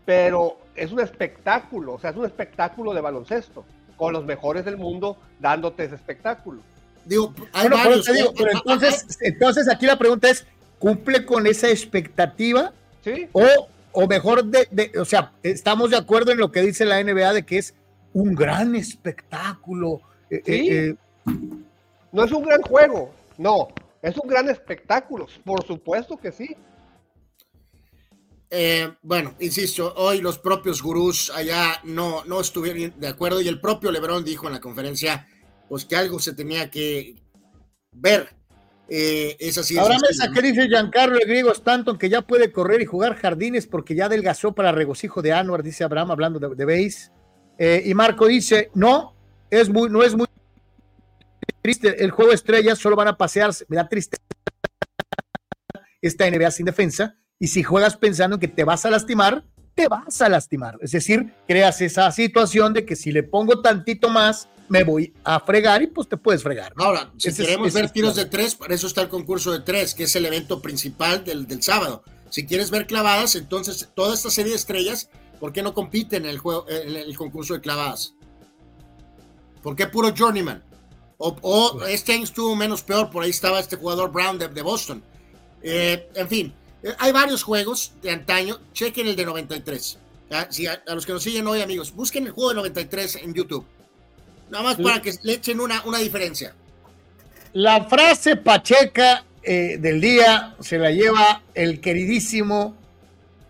Pero 0.04 0.58
es 0.76 0.92
un 0.92 1.00
espectáculo, 1.00 1.94
o 1.94 2.00
sea, 2.00 2.10
es 2.10 2.16
un 2.16 2.26
espectáculo 2.26 2.94
de 2.94 3.02
baloncesto, 3.02 3.64
con 3.98 4.14
los 4.14 4.26
mejores 4.26 4.66
del 4.66 4.78
mundo 4.78 5.18
dándote 5.40 5.86
ese 5.86 5.96
espectáculo. 5.96 6.62
Digo, 7.06 7.34
Bueno, 7.54 7.78
pero 7.84 8.02
te 8.02 8.14
digo, 8.14 8.34
pero 8.36 8.52
entonces, 8.52 9.18
entonces 9.22 9.70
aquí 9.70 9.86
la 9.86 9.98
pregunta 9.98 10.30
es, 10.30 10.46
¿cumple 10.80 11.26
con 11.26 11.46
esa 11.46 11.70
expectativa? 11.70 12.74
Sí. 13.04 13.28
O, 13.32 13.46
o 13.92 14.08
mejor, 14.08 14.44
de, 14.46 14.92
o 15.00 15.06
sea, 15.06 15.32
estamos 15.44 15.92
de 15.92 15.98
acuerdo 15.98 16.32
en 16.32 16.40
lo 16.40 16.52
que 16.52 16.62
dice 16.62 16.86
la 16.86 17.04
NBA 17.04 17.34
de 17.34 17.44
que 17.44 17.60
es 17.60 17.76
un 18.14 18.34
gran 18.34 18.76
espectáculo. 18.76 20.02
Eh, 20.30 20.42
eh, 20.46 20.88
eh. 20.88 20.96
no 22.12 22.24
es 22.24 22.32
un 22.32 22.44
gran 22.44 22.62
juego, 22.62 23.12
no, 23.38 23.68
es 24.02 24.18
un 24.18 24.28
gran 24.28 24.50
espectáculo, 24.50 25.28
por 25.44 25.66
supuesto 25.66 26.18
que 26.18 26.32
sí. 26.32 26.56
Bueno, 29.02 29.36
insisto, 29.40 29.94
hoy 29.98 30.22
los 30.22 30.40
propios 30.40 30.82
gurús 30.82 31.32
allá 31.32 31.80
no, 31.84 32.24
no 32.26 32.42
estuvieron 32.42 33.00
de 33.00 33.08
acuerdo 33.08 33.42
y 33.42 33.48
el 33.48 33.60
propio 33.60 33.92
Lebron 33.92 34.24
dijo 34.24 34.48
en 34.48 34.54
la 34.54 34.62
conferencia 34.62 35.28
pues 35.68 35.86
que 35.86 35.96
algo 35.96 36.20
se 36.20 36.34
tenía 36.34 36.70
que 36.70 37.16
ver. 37.92 38.30
es 38.88 39.58
así. 39.58 39.78
Ahora 39.78 39.98
me 39.98 40.34
que 40.34 40.42
dice 40.42 40.68
Giancarlo 40.68 41.18
el 41.18 41.28
griego 41.28 41.52
Stanton 41.52 41.98
que 41.98 42.10
ya 42.10 42.22
puede 42.22 42.52
correr 42.52 42.82
y 42.82 42.86
jugar 42.86 43.16
jardines 43.16 43.68
porque 43.68 43.96
ya 43.96 44.06
adelgazó 44.06 44.54
para 44.54 44.72
regocijo 44.72 45.22
de 45.22 45.34
Anuar, 45.34 45.64
dice 45.64 45.84
Abraham 45.84 46.12
hablando 46.12 46.40
de, 46.40 46.56
de 46.56 46.66
base. 46.66 47.12
Eh, 47.58 47.84
y 47.86 47.94
Marco 47.94 48.28
dice, 48.28 48.70
no, 48.74 49.16
es 49.50 49.70
muy, 49.70 49.90
no 49.90 50.04
es 50.04 50.16
muy 50.16 50.28
triste, 51.62 52.04
el 52.04 52.12
juego 52.12 52.32
estrellas 52.32 52.78
solo 52.78 52.96
van 52.96 53.08
a 53.08 53.18
pasearse, 53.18 53.66
me 53.70 53.78
da 53.78 53.88
tristeza 53.88 54.22
esta 56.02 56.30
NBA 56.30 56.52
sin 56.52 56.66
defensa, 56.66 57.18
y 57.40 57.48
si 57.48 57.64
juegas 57.64 57.98
pensando 57.98 58.36
en 58.36 58.40
que 58.40 58.48
te 58.48 58.64
vas 58.64 58.86
a 58.86 58.90
lastimar, 58.90 59.44
te 59.74 59.88
vas 59.88 60.22
a 60.22 60.30
lastimar. 60.30 60.78
Es 60.82 60.92
decir, 60.92 61.34
creas 61.48 61.82
esa 61.82 62.12
situación 62.12 62.74
de 62.74 62.86
que 62.86 62.96
si 62.96 63.12
le 63.12 63.24
pongo 63.24 63.62
tantito 63.62 64.10
más, 64.10 64.48
me 64.70 64.84
voy 64.84 65.14
a 65.24 65.40
fregar 65.40 65.82
y 65.84 65.88
pues 65.88 66.08
te 66.08 66.18
puedes 66.18 66.42
fregar. 66.42 66.74
Ahora, 66.78 67.12
si 67.18 67.34
queremos 67.34 67.74
ver 67.74 67.90
tiros 67.92 68.16
de 68.16 68.26
tres, 68.26 68.56
para 68.56 68.74
eso 68.74 68.88
está 68.88 69.02
el 69.02 69.10
concurso 69.10 69.52
de 69.52 69.60
tres, 69.60 69.94
que 69.94 70.04
es 70.04 70.16
el 70.16 70.26
evento 70.26 70.62
principal 70.62 71.24
del, 71.24 71.46
del 71.46 71.62
sábado. 71.62 72.04
Si 72.30 72.46
quieres 72.46 72.72
ver 72.72 72.88
clavadas, 72.88 73.36
entonces 73.36 73.90
toda 73.94 74.14
esta 74.14 74.30
serie 74.32 74.52
de 74.52 74.58
estrellas 74.58 75.10
¿Por 75.40 75.54
qué 75.54 75.62
no 75.62 75.74
compite 75.74 76.18
en 76.18 76.26
el, 76.26 76.38
juego, 76.38 76.66
en 76.70 76.96
el 76.96 77.16
concurso 77.18 77.54
de 77.54 77.62
clavadas? 77.62 78.16
¿Por 79.62 79.76
qué 79.76 79.88
puro 79.88 80.14
journeyman? 80.16 80.64
O, 81.18 81.82
este 81.88 82.14
año 82.14 82.24
estuvo 82.24 82.56
menos 82.56 82.84
peor, 82.84 83.10
por 83.10 83.24
ahí 83.24 83.30
estaba 83.30 83.60
este 83.60 83.78
jugador 83.78 84.12
Brown 84.12 84.38
de, 84.38 84.62
Boston. 84.62 85.04
Eh, 85.62 86.10
en 86.14 86.28
fin, 86.28 86.54
hay 87.00 87.12
varios 87.12 87.44
juegos 87.44 87.94
de 88.02 88.12
antaño. 88.12 88.60
Chequen 88.74 89.08
el 89.08 89.16
de 89.16 89.26
93. 89.26 90.00
Si 90.50 90.68
a, 90.68 90.82
los 90.88 91.06
que 91.06 91.14
nos 91.14 91.24
siguen 91.24 91.48
hoy, 91.48 91.62
amigos, 91.62 91.94
busquen 91.94 92.26
el 92.28 92.32
juego 92.32 92.50
de 92.50 92.56
93 92.56 93.18
en 93.18 93.34
YouTube. 93.34 93.66
Nada 94.50 94.64
más 94.64 94.76
para 94.78 95.02
que 95.02 95.14
le 95.24 95.34
echen 95.34 95.60
una, 95.60 95.84
una 95.86 96.00
diferencia. 96.00 96.54
La 97.54 97.86
frase 97.86 98.36
pacheca 98.36 99.24
eh, 99.42 99.78
del 99.80 100.02
día 100.02 100.56
se 100.60 100.78
la 100.78 100.92
lleva 100.92 101.42
el 101.54 101.80
queridísimo 101.80 102.76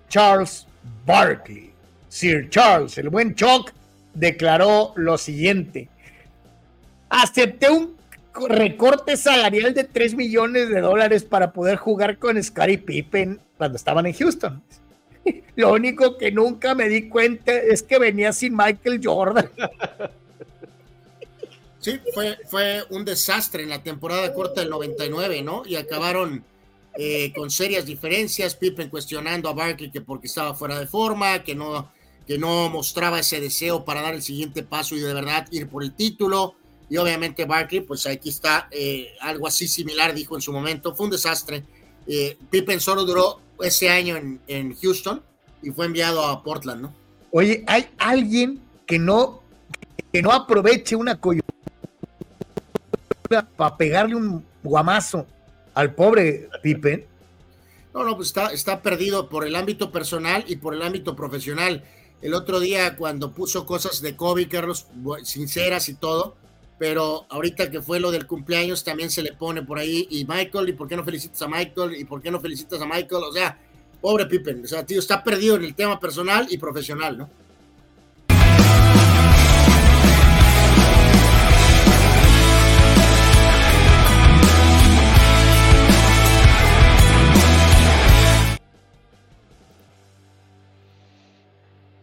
Charles 0.10 0.68
Barkley. 1.06 1.72
Sir 2.07 2.49
Charles, 2.49 2.98
el 2.98 3.10
buen 3.10 3.36
Chuck, 3.36 3.72
declaró 4.14 4.94
lo 4.95 5.18
siguiente. 5.18 5.90
Acepté 7.10 7.70
un 7.70 7.95
recorte 8.49 9.18
salarial 9.18 9.74
de 9.74 9.84
3 9.84 10.16
millones 10.16 10.70
de 10.70 10.82
dólares 10.82 11.24
para 11.24 11.52
poder 11.53 11.78
jugar 11.78 12.18
con 12.18 12.41
Scottie 12.41 12.78
Pippen 12.78 13.40
cuando 13.57 13.78
estaban 13.78 14.06
en 14.06 14.14
Houston. 14.14 14.64
Lo 15.56 15.74
único 15.74 16.18
que 16.18 16.32
nunca 16.32 16.76
me 16.76 16.90
di 16.90 17.10
cuenta 17.10 17.53
es 17.53 17.84
que 17.84 17.99
venía 17.99 18.34
sin 18.34 18.56
Michael 18.56 19.02
Jordan. 19.03 19.49
Sí, 21.78 21.99
fue, 22.16 22.36
fue 22.49 22.82
un 22.90 23.06
desastre 23.06 23.62
en 23.62 23.70
la 23.70 23.84
temporada 23.84 24.34
corta 24.34 24.62
del 24.62 24.72
99, 24.72 25.44
¿no? 25.44 25.62
Y 25.68 25.76
acabaron 25.76 26.44
eh, 26.98 27.32
con 27.36 27.52
serias 27.52 27.86
diferencias. 27.86 28.56
Pippen 28.56 28.90
cuestionando 28.90 29.49
a 29.49 29.53
Barkley 29.53 29.91
que 29.91 30.02
porque 30.02 30.26
estaba 30.26 30.56
fuera 30.56 30.80
de 30.80 30.88
forma, 30.88 31.44
que 31.44 31.53
no 31.53 31.91
que 32.26 32.38
no 32.38 32.70
mostraba 32.70 33.20
ese 33.20 33.40
deseo 33.40 33.86
para 33.86 34.02
dar 34.02 34.16
el 34.16 34.22
siguiente 34.22 34.64
paso 34.64 34.95
y 34.95 34.99
de 34.99 35.14
verdad 35.14 35.48
ir 35.52 35.70
por 35.70 35.84
el 35.84 35.94
título. 35.94 36.56
Y 36.90 36.98
obviamente 36.98 37.45
Barkley, 37.45 37.82
pues 37.82 38.06
aquí 38.06 38.30
está 38.30 38.68
eh, 38.72 39.14
algo 39.22 39.48
así 39.48 39.68
similar, 39.68 40.14
dijo 40.14 40.36
en 40.36 40.41
su 40.41 40.52
momento. 40.52 40.94
Fue 40.95 41.06
un 41.06 41.12
desastre. 41.12 41.64
Eh, 42.07 42.38
Pippen 42.49 42.80
solo 42.80 43.03
duró 43.06 43.40
ese 43.62 43.90
año 43.90 44.16
en, 44.16 44.40
en, 44.48 44.76
Houston 44.76 45.24
y 45.64 45.72
fue 45.72 45.88
enviado 45.88 46.24
a 46.26 46.44
Portland, 46.44 46.82
¿no? 46.82 46.94
Oye, 47.32 47.64
¿hay 47.68 47.88
alguien 47.98 48.62
que 48.86 48.99
no, 48.99 49.41
que 50.14 50.22
no 50.22 50.32
aproveche 50.32 50.95
una 50.95 51.20
coyuntura 51.20 51.48
para 53.57 53.76
pegarle 53.76 54.16
un 54.16 54.45
guamazo 54.64 55.26
al 55.74 55.95
pobre 55.95 56.49
Pippen? 56.62 57.06
No, 57.94 58.03
no, 58.03 58.16
pues 58.16 58.28
está, 58.28 58.48
está 58.48 58.82
perdido 58.82 59.30
por 59.30 59.48
el 59.48 59.56
ámbito 59.56 59.91
personal 59.91 60.44
y 60.48 60.57
por 60.57 60.76
el 60.76 60.82
ámbito 60.84 61.16
profesional 61.16 61.84
el 62.22 62.34
otro 62.34 62.60
día 62.60 62.95
cuando 62.95 63.34
puso 63.34 63.66
cosas 63.66 64.02
de 64.02 64.16
Kobe, 64.16 64.48
Carlos, 64.48 64.88
sinceras 65.24 65.90
y 65.90 65.94
todo, 65.94 66.36
pero 66.77 67.26
ahorita 67.30 67.72
que 67.72 67.81
fue 67.81 67.99
lo 67.99 68.11
del 68.11 68.27
cumpleaños 68.27 68.84
también 68.84 69.10
se 69.10 69.22
le 69.22 69.34
pone 69.34 69.61
por 69.61 69.80
ahí, 69.80 70.07
y 70.10 70.26
Michael, 70.26 70.69
¿y 70.69 70.73
por 70.73 70.88
qué 70.88 70.95
no 70.95 71.03
felicitas 71.03 71.41
a 71.41 71.47
Michael? 71.47 71.95
¿Y 71.95 72.06
por 72.06 72.22
qué 72.22 72.31
no 72.31 72.39
felicitas 72.39 72.81
a 72.81 72.85
Michael? 72.85 73.23
O 73.23 73.31
sea, 73.31 73.57
pobre 74.02 74.26
Pippen, 74.26 74.64
o 74.64 74.68
sea, 74.68 74.85
tío, 74.85 74.99
está 74.99 75.23
perdido 75.23 75.56
en 75.56 75.64
el 75.64 75.76
tema 75.76 75.99
personal 75.99 76.47
y 76.49 76.57
profesional, 76.57 77.18
¿no? 77.18 77.30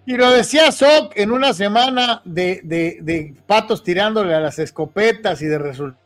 Y 0.05 0.17
lo 0.17 0.31
decía 0.33 0.73
Sok 0.73 1.13
en 1.17 1.31
una 1.31 1.53
semana 1.53 2.23
de, 2.25 3.37
patos 3.47 3.85
tirándole 3.85 4.35
a 4.35 4.41
las 4.41 4.59
escopetas 4.59 5.41
y 5.43 5.47
de 5.47 5.59
resultados, 5.59 6.03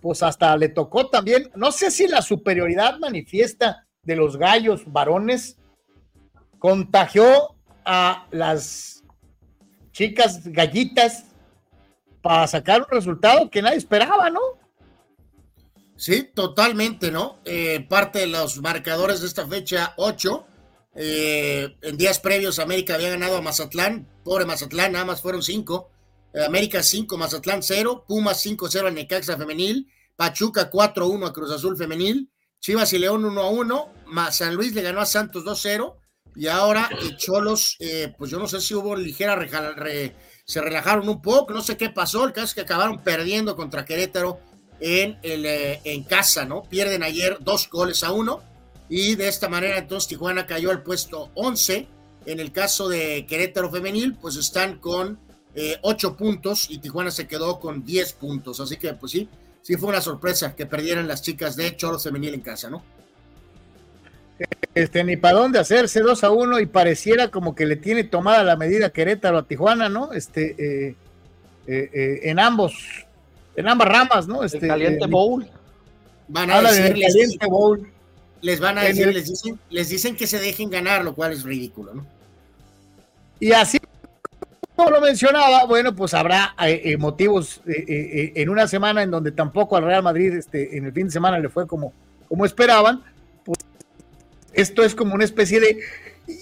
pues 0.00 0.22
hasta 0.22 0.56
le 0.56 0.68
tocó 0.68 1.08
también, 1.08 1.50
no 1.54 1.70
sé 1.70 1.90
si 1.90 2.08
la 2.08 2.22
superioridad 2.22 2.98
manifiesta 2.98 3.86
de 4.02 4.16
los 4.16 4.36
gallos 4.36 4.82
varones 4.86 5.58
contagió 6.58 7.54
a 7.84 8.26
las 8.32 9.04
chicas 9.92 10.46
gallitas 10.46 11.24
para 12.20 12.46
sacar 12.48 12.82
un 12.82 12.88
resultado 12.90 13.48
que 13.48 13.62
nadie 13.62 13.78
esperaba, 13.78 14.28
¿no? 14.28 14.40
Sí, 15.96 16.30
totalmente, 16.34 17.10
¿no? 17.10 17.38
Eh, 17.44 17.86
parte 17.88 18.20
de 18.20 18.26
los 18.26 18.60
marcadores 18.60 19.20
de 19.20 19.26
esta 19.28 19.46
fecha 19.46 19.94
8 19.96 20.46
eh, 21.00 21.76
en 21.82 21.96
días 21.96 22.18
previos 22.18 22.58
América 22.58 22.94
había 22.94 23.10
ganado 23.10 23.36
a 23.36 23.40
Mazatlán, 23.40 24.08
pobre 24.24 24.44
Mazatlán, 24.46 24.92
nada 24.92 25.04
más 25.04 25.22
fueron 25.22 25.44
cinco. 25.44 25.92
Eh, 26.34 26.44
América 26.44 26.82
5, 26.82 27.16
Mazatlán 27.16 27.62
0, 27.62 28.04
Pumas 28.06 28.44
5-0 28.44 28.88
al 28.88 28.94
Necaxa 28.94 29.36
femenil, 29.38 29.86
Pachuca 30.16 30.70
4-1 30.70 31.28
a 31.28 31.32
Cruz 31.32 31.52
Azul 31.52 31.76
femenil, 31.76 32.30
Chivas 32.60 32.92
y 32.92 32.98
León 32.98 33.22
1-1, 33.22 34.32
San 34.32 34.54
Luis 34.56 34.74
le 34.74 34.82
ganó 34.82 35.00
a 35.00 35.06
Santos 35.06 35.44
2-0 35.44 35.94
y 36.34 36.48
ahora 36.48 36.90
eh, 37.00 37.16
Cholos, 37.16 37.78
pues 38.18 38.30
yo 38.30 38.38
no 38.38 38.48
sé 38.48 38.60
si 38.60 38.74
hubo 38.74 38.94
ligera, 38.94 39.38
se 40.44 40.60
relajaron 40.60 41.08
un 41.08 41.22
poco, 41.22 41.54
no 41.54 41.62
sé 41.62 41.76
qué 41.76 41.90
pasó, 41.90 42.26
el 42.26 42.32
caso 42.32 42.46
es 42.46 42.54
que 42.54 42.60
acabaron 42.62 43.02
perdiendo 43.02 43.56
contra 43.56 43.84
Querétaro 43.84 44.40
en, 44.80 45.18
el, 45.22 45.46
en 45.46 46.02
casa, 46.02 46.44
¿no? 46.44 46.64
Pierden 46.64 47.04
ayer 47.04 47.38
dos 47.40 47.70
goles 47.70 48.02
a 48.02 48.12
uno 48.12 48.42
y 48.88 49.14
de 49.16 49.28
esta 49.28 49.48
manera 49.48 49.78
entonces 49.78 50.08
Tijuana 50.08 50.46
cayó 50.46 50.70
al 50.70 50.82
puesto 50.82 51.30
11. 51.34 51.86
En 52.26 52.40
el 52.40 52.52
caso 52.52 52.88
de 52.88 53.24
Querétaro 53.26 53.70
Femenil, 53.70 54.14
pues 54.14 54.36
están 54.36 54.78
con 54.78 55.18
eh, 55.54 55.78
8 55.82 56.16
puntos 56.16 56.70
y 56.70 56.78
Tijuana 56.78 57.10
se 57.10 57.26
quedó 57.26 57.58
con 57.58 57.84
10 57.84 58.12
puntos. 58.14 58.60
Así 58.60 58.76
que 58.76 58.92
pues 58.94 59.12
sí, 59.12 59.28
sí 59.62 59.76
fue 59.76 59.88
una 59.88 60.00
sorpresa 60.00 60.54
que 60.54 60.66
perdieran 60.66 61.08
las 61.08 61.22
chicas 61.22 61.56
de 61.56 61.76
Choro 61.76 61.98
Femenil 61.98 62.34
en 62.34 62.40
casa, 62.40 62.70
¿no? 62.70 62.82
Este, 64.74 65.02
ni 65.02 65.16
para 65.16 65.38
dónde 65.38 65.58
hacerse 65.58 66.00
2 66.00 66.22
a 66.22 66.30
1 66.30 66.60
y 66.60 66.66
pareciera 66.66 67.28
como 67.28 67.54
que 67.54 67.66
le 67.66 67.76
tiene 67.76 68.04
tomada 68.04 68.44
la 68.44 68.56
medida 68.56 68.90
Querétaro 68.90 69.38
a 69.38 69.42
Tijuana, 69.42 69.88
¿no? 69.88 70.12
Este, 70.12 70.54
eh, 70.58 70.94
eh, 71.66 71.90
eh, 71.92 72.20
en 72.24 72.38
ambos, 72.38 73.06
en 73.56 73.68
ambas 73.68 73.88
ramas, 73.88 74.28
¿no? 74.28 74.44
Este, 74.44 74.58
el 74.58 74.68
caliente 74.68 75.06
bowl. 75.06 75.48
Van 76.28 76.50
a 76.50 76.62
decirles, 76.62 77.12
caliente 77.12 77.46
bowl 77.46 77.97
les 78.40 78.60
van 78.60 78.78
a 78.78 78.82
decir, 78.82 79.08
les 79.08 79.26
dicen, 79.26 79.58
les 79.70 79.88
dicen 79.88 80.16
que 80.16 80.26
se 80.26 80.38
dejen 80.38 80.70
ganar, 80.70 81.04
lo 81.04 81.14
cual 81.14 81.32
es 81.32 81.42
ridículo, 81.42 81.94
¿no? 81.94 82.06
Y 83.40 83.52
así 83.52 83.78
como 84.78 84.90
lo 84.90 85.00
mencionaba, 85.00 85.64
bueno, 85.64 85.92
pues 85.92 86.14
habrá 86.14 86.54
eh, 86.64 86.80
eh, 86.84 86.96
motivos 86.96 87.60
eh, 87.66 88.32
en 88.36 88.48
una 88.48 88.68
semana 88.68 89.02
en 89.02 89.10
donde 89.10 89.32
tampoco 89.32 89.76
al 89.76 89.82
Real 89.82 90.04
Madrid 90.04 90.32
este, 90.34 90.76
en 90.76 90.84
el 90.84 90.92
fin 90.92 91.06
de 91.06 91.10
semana 91.10 91.40
le 91.40 91.48
fue 91.48 91.66
como, 91.66 91.92
como 92.28 92.44
esperaban, 92.44 93.02
pues 93.44 93.58
esto 94.52 94.84
es 94.84 94.94
como 94.94 95.14
una 95.14 95.24
especie 95.24 95.58
de 95.58 95.80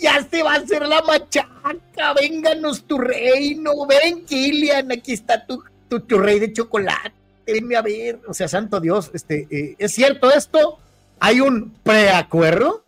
ya 0.02 0.22
se 0.30 0.42
va 0.42 0.52
a 0.52 0.56
hacer 0.58 0.86
la 0.86 1.00
machaca, 1.00 2.12
vénganos 2.20 2.84
tu 2.84 2.98
reino, 2.98 3.86
ven 3.86 4.26
Kilian, 4.26 4.92
aquí 4.92 5.14
está 5.14 5.46
tu, 5.46 5.62
tu, 5.88 6.18
rey 6.18 6.38
de 6.38 6.52
chocolate, 6.52 7.12
venme 7.46 7.76
a 7.76 7.80
ver, 7.80 8.20
o 8.28 8.34
sea, 8.34 8.48
santo 8.48 8.80
Dios, 8.80 9.10
este, 9.14 9.76
¿es 9.78 9.92
cierto 9.92 10.30
esto? 10.30 10.78
¿Hay 11.18 11.40
un 11.40 11.72
preacuerdo? 11.82 12.84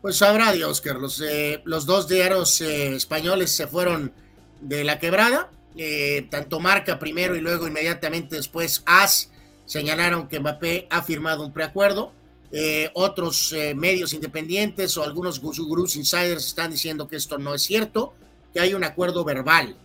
Pues 0.00 0.16
sabrá 0.16 0.52
Dios, 0.52 0.80
Carlos. 0.80 1.22
Eh, 1.26 1.60
los 1.64 1.86
dos 1.86 2.08
diarios 2.08 2.60
eh, 2.60 2.94
españoles 2.94 3.54
se 3.54 3.66
fueron 3.66 4.12
de 4.60 4.84
la 4.84 4.98
quebrada. 4.98 5.50
Eh, 5.76 6.26
tanto 6.30 6.60
Marca 6.60 6.98
primero 6.98 7.34
y 7.36 7.40
luego 7.40 7.66
inmediatamente 7.66 8.36
después 8.36 8.82
AS 8.86 9.30
señalaron 9.66 10.28
que 10.28 10.40
Mbappé 10.40 10.86
ha 10.90 11.02
firmado 11.02 11.44
un 11.44 11.52
preacuerdo. 11.52 12.12
otros 12.92 13.52
medios 13.74 14.12
independientes 14.12 14.96
o 14.96 15.02
algunos 15.02 15.40
gurús 15.40 15.96
insiders 15.96 16.46
están 16.46 16.70
diciendo 16.70 17.08
que 17.08 17.16
esto 17.16 17.36
no 17.36 17.52
es 17.52 17.62
cierto, 17.62 18.14
que 18.52 18.60
hay 18.60 18.74
un 18.74 18.84
acuerdo 18.84 19.24
verbal. 19.24 19.76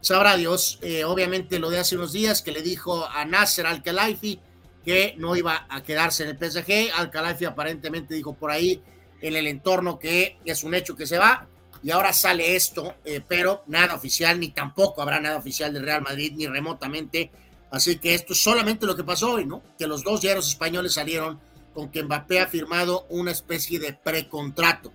sabrá 0.00 0.36
Dios, 0.36 0.78
obviamente 1.06 1.58
lo 1.58 1.70
de 1.70 1.80
hace 1.80 1.96
unos 1.96 2.12
días 2.12 2.40
que 2.40 2.52
le 2.52 2.62
dijo 2.62 3.04
a 3.08 3.24
Nasser 3.24 3.66
Al-Khelaifi 3.66 4.38
que 4.86 5.16
no 5.18 5.34
iba 5.34 5.66
a 5.68 5.82
quedarse 5.82 6.22
en 6.22 6.30
el 6.30 6.38
PSG. 6.38 6.92
Al-Khelaifi 6.96 7.44
aparentemente 7.44 8.14
dijo 8.14 8.34
por 8.34 8.52
ahí 8.52 8.80
en 9.20 9.34
el 9.34 9.48
entorno 9.48 9.98
que 9.98 10.38
es 10.44 10.62
un 10.62 10.74
hecho 10.74 10.94
que 10.94 11.08
se 11.08 11.18
va 11.18 11.48
y 11.82 11.90
ahora 11.90 12.12
sale 12.12 12.54
esto, 12.54 12.94
eh, 13.04 13.20
pero 13.26 13.64
nada 13.66 13.94
oficial, 13.94 14.38
ni 14.38 14.50
tampoco 14.50 15.02
habrá 15.02 15.20
nada 15.20 15.38
oficial 15.38 15.72
del 15.72 15.84
Real 15.84 16.02
Madrid, 16.02 16.32
ni 16.36 16.46
remotamente. 16.46 17.32
Así 17.70 17.98
que 17.98 18.14
esto 18.14 18.32
es 18.32 18.42
solamente 18.42 18.86
lo 18.86 18.96
que 18.96 19.02
pasó 19.02 19.32
hoy, 19.32 19.44
¿no? 19.44 19.60
Que 19.76 19.88
los 19.88 20.04
dos 20.04 20.20
diarios 20.20 20.48
españoles 20.48 20.94
salieron 20.94 21.40
con 21.74 21.90
que 21.90 22.04
Mbappé 22.04 22.40
ha 22.40 22.46
firmado 22.46 23.06
una 23.10 23.32
especie 23.32 23.80
de 23.80 23.92
precontrato. 23.92 24.92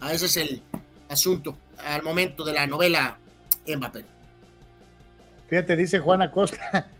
Ah, 0.00 0.12
ese 0.12 0.26
es 0.26 0.36
el 0.36 0.62
asunto 1.08 1.58
al 1.84 2.02
momento 2.02 2.44
de 2.44 2.52
la 2.52 2.66
novela 2.66 3.18
Mbappé. 3.66 4.04
Fíjate, 5.48 5.76
dice 5.76 5.98
Juana 5.98 6.30
Costa. 6.30 6.90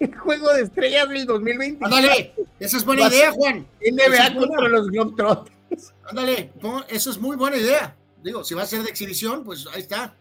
Juego 0.18 0.52
de 0.52 0.62
estrellas 0.62 1.08
del 1.08 1.26
2020. 1.26 1.84
Ándale, 1.84 2.34
esa 2.58 2.76
es 2.76 2.84
buena 2.84 3.08
idea, 3.08 3.32
Juan. 3.32 3.66
NBA 3.80 4.34
contra 4.34 4.68
los 4.68 4.88
Globetrotters. 4.88 5.54
Ándale, 6.08 6.52
eso 6.88 7.10
es 7.10 7.18
muy 7.18 7.36
buena 7.36 7.56
idea. 7.56 7.96
Digo, 8.22 8.42
si 8.42 8.54
va 8.54 8.62
a 8.62 8.66
ser 8.66 8.82
de 8.82 8.90
exhibición, 8.90 9.44
pues 9.44 9.66
ahí 9.72 9.82
está. 9.82 10.14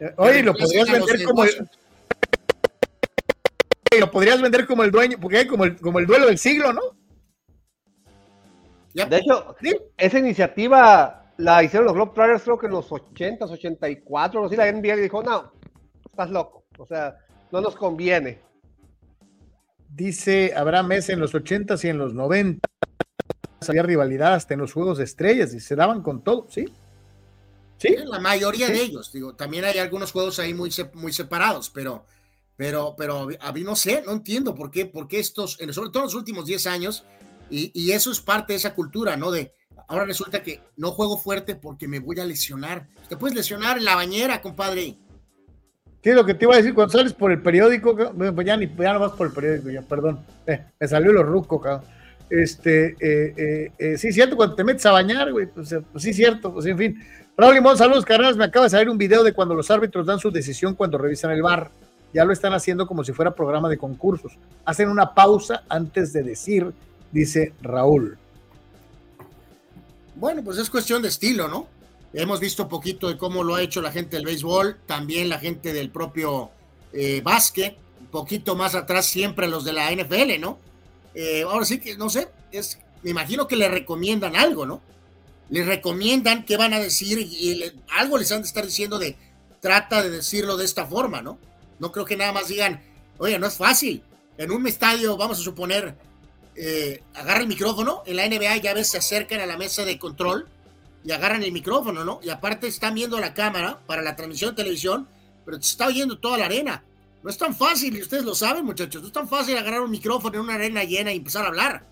Eh, 0.00 0.12
oye, 0.16 0.42
lo 0.42 0.54
podrías 0.54 0.90
vender 0.90 1.24
como 1.24 1.44
el, 1.44 1.68
lo 4.00 4.10
podrías 4.10 4.40
vender 4.40 4.66
como 4.66 4.82
el 4.82 4.90
dueño, 4.90 5.18
porque 5.20 5.46
como 5.46 5.64
el, 5.64 5.76
como 5.76 5.98
el 5.98 6.06
duelo 6.06 6.26
del 6.26 6.38
siglo, 6.38 6.72
¿no? 6.72 6.82
De 8.94 9.16
hecho, 9.16 9.56
esa 9.96 10.18
iniciativa 10.18 11.32
la 11.38 11.62
hicieron 11.62 11.86
los 11.86 11.94
Globetrotters 11.94 12.42
creo 12.42 12.58
que 12.58 12.66
en 12.66 12.72
los 12.72 12.90
80s, 12.90 13.50
84, 13.50 14.46
así 14.46 14.56
la 14.56 14.70
NBA 14.70 14.96
dijo, 14.96 15.22
no, 15.22 15.52
estás 16.04 16.30
loco, 16.30 16.66
o 16.78 16.86
sea, 16.86 17.16
no 17.52 17.60
nos 17.60 17.76
conviene. 17.76 18.40
Dice 19.88 20.54
Abraham 20.56 20.88
Mesa 20.88 21.12
en 21.12 21.20
los 21.20 21.34
80s 21.34 21.84
y 21.84 21.88
en 21.88 21.98
los 21.98 22.14
90 22.14 22.66
había 23.68 23.82
rivalidad 23.82 24.34
hasta 24.34 24.54
en 24.54 24.60
los 24.60 24.72
juegos 24.72 24.98
de 24.98 25.04
estrellas 25.04 25.54
y 25.54 25.60
se 25.60 25.76
daban 25.76 26.02
con 26.02 26.24
todo, 26.24 26.48
¿sí? 26.50 26.64
Sí. 27.76 27.94
La 28.04 28.18
mayoría 28.18 28.68
de 28.68 28.82
ellos, 28.82 29.12
digo, 29.12 29.34
también 29.34 29.64
hay 29.64 29.78
algunos 29.78 30.12
juegos 30.12 30.38
ahí 30.38 30.54
muy, 30.54 30.70
muy 30.94 31.12
separados, 31.12 31.68
pero, 31.70 32.06
pero, 32.56 32.94
pero 32.96 33.28
a 33.40 33.52
mí 33.52 33.62
no 33.62 33.76
sé, 33.76 34.02
no 34.04 34.12
entiendo 34.12 34.54
por 34.54 34.70
qué, 34.70 34.86
porque 34.86 35.18
estos, 35.20 35.52
sobre 35.52 35.90
todo 35.90 35.98
en 35.98 36.04
los 36.04 36.14
últimos 36.14 36.46
10 36.46 36.66
años, 36.68 37.04
y, 37.50 37.70
y, 37.74 37.92
eso 37.92 38.10
es 38.10 38.20
parte 38.20 38.54
de 38.54 38.58
esa 38.58 38.74
cultura, 38.74 39.16
¿no? 39.16 39.30
De 39.30 39.52
ahora 39.88 40.06
resulta 40.06 40.42
que 40.42 40.62
no 40.76 40.92
juego 40.92 41.18
fuerte 41.18 41.54
porque 41.54 41.86
me 41.86 41.98
voy 41.98 42.18
a 42.18 42.24
lesionar. 42.24 42.88
Te 43.10 43.16
puedes 43.16 43.36
lesionar 43.36 43.76
en 43.76 43.84
la 43.84 43.94
bañera, 43.94 44.40
compadre. 44.40 44.96
¿Qué 46.02 46.10
es 46.10 46.16
lo 46.16 46.26
que 46.26 46.34
te 46.34 46.46
iba 46.46 46.54
a 46.54 46.56
decir 46.56 46.74
cuando 46.74 46.92
sales 46.92 47.12
por 47.12 47.30
el 47.30 47.40
periódico? 47.40 47.94
Pues 47.94 48.46
ya, 48.46 48.56
no 48.56 49.00
vas 49.00 49.12
por 49.12 49.28
el 49.28 49.32
periódico, 49.32 49.70
ya, 49.70 49.82
perdón. 49.82 50.18
Eh, 50.46 50.60
me 50.80 50.88
salió 50.88 51.12
lo 51.12 51.22
ruco, 51.22 51.60
cabrón. 51.60 51.84
Este, 52.28 52.96
eh, 52.98 53.72
eh, 53.78 53.98
sí, 53.98 54.10
cierto, 54.10 54.36
cuando 54.36 54.56
te 54.56 54.64
metes 54.64 54.84
a 54.86 54.90
bañar, 54.90 55.30
güey, 55.30 55.46
pues, 55.46 55.74
pues, 55.92 56.02
sí, 56.02 56.12
cierto, 56.12 56.52
pues 56.52 56.66
en 56.66 56.76
fin. 56.76 57.04
Raúl 57.36 57.54
Limón, 57.54 57.78
saludos, 57.78 58.04
carnales. 58.04 58.36
Me 58.36 58.44
acaba 58.44 58.64
de 58.66 58.70
salir 58.70 58.88
un 58.88 58.98
video 58.98 59.22
de 59.22 59.32
cuando 59.32 59.54
los 59.54 59.70
árbitros 59.70 60.04
dan 60.04 60.18
su 60.18 60.30
decisión 60.30 60.74
cuando 60.74 60.98
revisan 60.98 61.30
el 61.30 61.42
bar. 61.42 61.70
Ya 62.12 62.24
lo 62.24 62.32
están 62.32 62.52
haciendo 62.52 62.86
como 62.86 63.04
si 63.04 63.12
fuera 63.12 63.34
programa 63.34 63.68
de 63.68 63.78
concursos. 63.78 64.32
Hacen 64.64 64.88
una 64.88 65.14
pausa 65.14 65.62
antes 65.68 66.12
de 66.12 66.22
decir, 66.22 66.72
dice 67.12 67.52
Raúl. 67.62 68.18
Bueno, 70.16 70.42
pues 70.42 70.58
es 70.58 70.68
cuestión 70.68 71.00
de 71.00 71.08
estilo, 71.08 71.48
¿no? 71.48 71.68
Hemos 72.14 72.40
visto 72.40 72.68
poquito 72.68 73.08
de 73.08 73.16
cómo 73.16 73.42
lo 73.42 73.54
ha 73.54 73.62
hecho 73.62 73.80
la 73.80 73.92
gente 73.92 74.16
del 74.16 74.26
béisbol, 74.26 74.78
también 74.86 75.28
la 75.28 75.38
gente 75.38 75.72
del 75.72 75.90
propio 75.90 76.50
básquet, 77.22 77.78
un 78.00 78.06
poquito 78.08 78.54
más 78.54 78.74
atrás 78.74 79.06
siempre 79.06 79.48
los 79.48 79.64
de 79.64 79.72
la 79.72 79.90
NFL, 79.90 80.38
¿no? 80.38 80.58
Eh, 81.14 81.42
ahora 81.42 81.64
sí 81.64 81.78
que 81.78 81.96
no 81.96 82.08
sé, 82.08 82.28
es, 82.50 82.78
me 83.02 83.10
imagino 83.10 83.46
que 83.46 83.56
le 83.56 83.68
recomiendan 83.68 84.36
algo, 84.36 84.64
¿no? 84.66 84.80
Le 85.50 85.64
recomiendan 85.64 86.44
qué 86.44 86.56
van 86.56 86.72
a 86.72 86.78
decir 86.78 87.18
y, 87.18 87.72
algo 87.96 88.16
les 88.16 88.32
han 88.32 88.42
de 88.42 88.48
estar 88.48 88.64
diciendo 88.64 88.98
de 88.98 89.16
trata 89.60 90.02
de 90.02 90.10
decirlo 90.10 90.56
de 90.56 90.64
esta 90.64 90.86
forma, 90.86 91.20
¿no? 91.20 91.38
No 91.78 91.92
creo 91.92 92.04
que 92.04 92.16
nada 92.16 92.32
más 92.32 92.48
digan, 92.48 92.82
oye, 93.18 93.38
no 93.38 93.46
es 93.46 93.56
fácil. 93.56 94.02
En 94.38 94.50
un 94.50 94.66
estadio, 94.66 95.16
vamos 95.16 95.38
a 95.38 95.42
suponer, 95.42 95.94
eh, 96.56 97.02
agarra 97.14 97.40
el 97.40 97.48
micrófono, 97.48 98.02
en 98.06 98.16
la 98.16 98.26
NBA 98.26 98.56
ya 98.58 98.74
ves 98.74 98.88
se 98.88 98.98
acercan 98.98 99.40
a 99.40 99.46
la 99.46 99.58
mesa 99.58 99.84
de 99.84 99.98
control 99.98 100.48
y 101.04 101.12
agarran 101.12 101.42
el 101.42 101.52
micrófono, 101.52 102.04
¿no? 102.04 102.20
Y 102.22 102.30
aparte 102.30 102.66
están 102.66 102.94
viendo 102.94 103.18
la 103.18 103.34
cámara 103.34 103.78
para 103.86 104.02
la 104.02 104.14
transmisión 104.14 104.50
de 104.50 104.62
televisión, 104.62 105.08
pero 105.44 105.60
se 105.60 105.72
está 105.72 105.88
oyendo 105.88 106.18
toda 106.18 106.38
la 106.38 106.46
arena. 106.46 106.82
No 107.22 107.30
es 107.30 107.38
tan 107.38 107.54
fácil, 107.54 107.96
y 107.96 108.02
ustedes 108.02 108.24
lo 108.24 108.34
saben, 108.34 108.64
muchachos. 108.64 109.00
No 109.00 109.08
es 109.08 109.12
tan 109.12 109.28
fácil 109.28 109.56
agarrar 109.56 109.80
un 109.80 109.90
micrófono 109.90 110.34
en 110.36 110.40
una 110.40 110.54
arena 110.54 110.84
llena 110.84 111.12
y 111.12 111.16
empezar 111.16 111.44
a 111.44 111.48
hablar. 111.48 111.84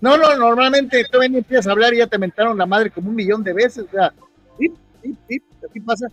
No, 0.00 0.16
no, 0.16 0.34
normalmente 0.36 1.04
tú 1.10 1.18
ven 1.18 1.34
y 1.34 1.38
empiezas 1.38 1.66
a 1.66 1.72
hablar 1.72 1.92
y 1.92 1.98
ya 1.98 2.06
te 2.06 2.18
mentaron 2.18 2.56
la 2.56 2.66
madre 2.66 2.90
como 2.90 3.10
un 3.10 3.14
millón 3.14 3.44
de 3.44 3.52
veces. 3.52 3.84
O 3.86 3.90
sea, 3.90 4.12
sí, 4.58 4.72
sí, 5.02 5.16
sí, 5.28 5.42
así 5.68 5.80
pasa. 5.80 6.06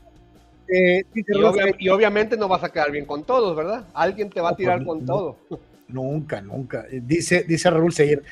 Eh, 0.67 1.05
y, 1.15 1.89
obviamente 1.89 2.35
no 2.35 2.49
vas 2.49 2.63
a 2.63 2.69
quedar 2.69 2.91
bien 2.91 3.05
con 3.05 3.23
todos, 3.23 3.55
¿verdad? 3.55 3.85
Alguien 3.93 4.29
te 4.29 4.41
va 4.41 4.49
a 4.49 4.55
tirar 4.55 4.83
con 4.83 5.05
todo. 5.05 5.37
Nunca, 5.87 6.41
nunca. 6.41 6.85
Dice, 6.91 7.43
dice 7.43 7.69
Raúl 7.69 7.93
Seguir, 7.93 8.23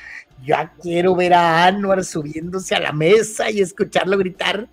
ya 0.44 0.72
quiero 0.82 1.14
ver 1.14 1.34
a 1.34 1.64
Anuar 1.64 2.04
subiéndose 2.04 2.74
a 2.74 2.80
la 2.80 2.92
mesa 2.92 3.50
y 3.50 3.60
escucharlo 3.60 4.18
gritar, 4.18 4.68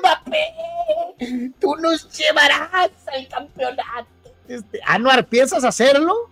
Mbappé, 0.00 1.54
tú 1.60 1.76
nos 1.76 2.08
llevarás 2.16 2.92
al 3.06 3.28
campeonato. 3.28 4.08
Este, 4.48 4.80
Anuar, 4.84 5.26
¿piensas 5.26 5.64
hacerlo? 5.64 6.30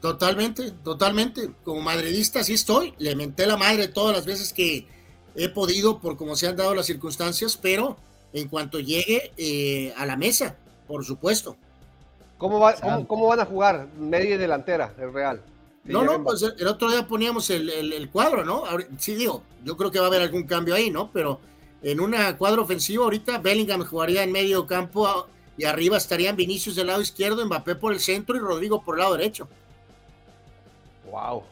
Totalmente, 0.00 0.72
totalmente. 0.82 1.50
Como 1.62 1.80
madridista 1.80 2.42
sí 2.42 2.54
estoy. 2.54 2.94
Le 2.98 3.14
menté 3.14 3.46
la 3.46 3.56
madre 3.56 3.86
todas 3.88 4.16
las 4.16 4.26
veces 4.26 4.52
que 4.52 4.86
he 5.36 5.48
podido 5.48 6.00
por 6.00 6.16
cómo 6.16 6.34
se 6.34 6.48
han 6.48 6.56
dado 6.56 6.74
las 6.74 6.86
circunstancias, 6.86 7.56
pero 7.56 7.96
en 8.32 8.48
cuanto 8.48 8.80
llegue 8.80 9.32
eh, 9.36 9.94
a 9.96 10.04
la 10.04 10.16
mesa, 10.16 10.56
por 10.88 11.04
supuesto. 11.04 11.56
¿Cómo, 12.36 12.58
va, 12.58 12.74
cómo, 13.06 13.28
van 13.28 13.38
a 13.38 13.44
jugar 13.44 13.86
media 13.96 14.34
y 14.34 14.38
delantera 14.38 14.92
el 14.98 15.12
Real? 15.12 15.40
No, 15.84 16.04
no, 16.04 16.22
pues 16.22 16.42
el 16.42 16.66
otro 16.66 16.90
día 16.90 17.06
poníamos 17.06 17.50
el, 17.50 17.68
el, 17.68 18.08
cuadro, 18.08 18.44
¿no? 18.44 18.64
Sí, 18.98 19.14
digo, 19.16 19.42
yo 19.64 19.76
creo 19.76 19.90
que 19.90 19.98
va 19.98 20.06
a 20.06 20.08
haber 20.08 20.22
algún 20.22 20.44
cambio 20.44 20.76
ahí, 20.76 20.90
¿no? 20.90 21.10
Pero 21.12 21.40
en 21.82 21.98
una 21.98 22.36
cuadro 22.36 22.62
ofensivo 22.62 23.04
ahorita 23.04 23.38
Bellingham 23.38 23.84
jugaría 23.84 24.22
en 24.22 24.30
medio 24.30 24.64
campo 24.66 25.26
y 25.56 25.64
arriba 25.64 25.96
estarían 25.96 26.36
Vinicius 26.36 26.76
del 26.76 26.86
lado 26.86 27.02
izquierdo, 27.02 27.44
Mbappé 27.44 27.74
por 27.74 27.92
el 27.92 27.98
centro 27.98 28.36
y 28.36 28.38
Rodrigo 28.38 28.82
por 28.82 28.94
el 28.94 29.00
lado 29.00 29.16
derecho. 29.16 29.48
Wow. 31.10 31.42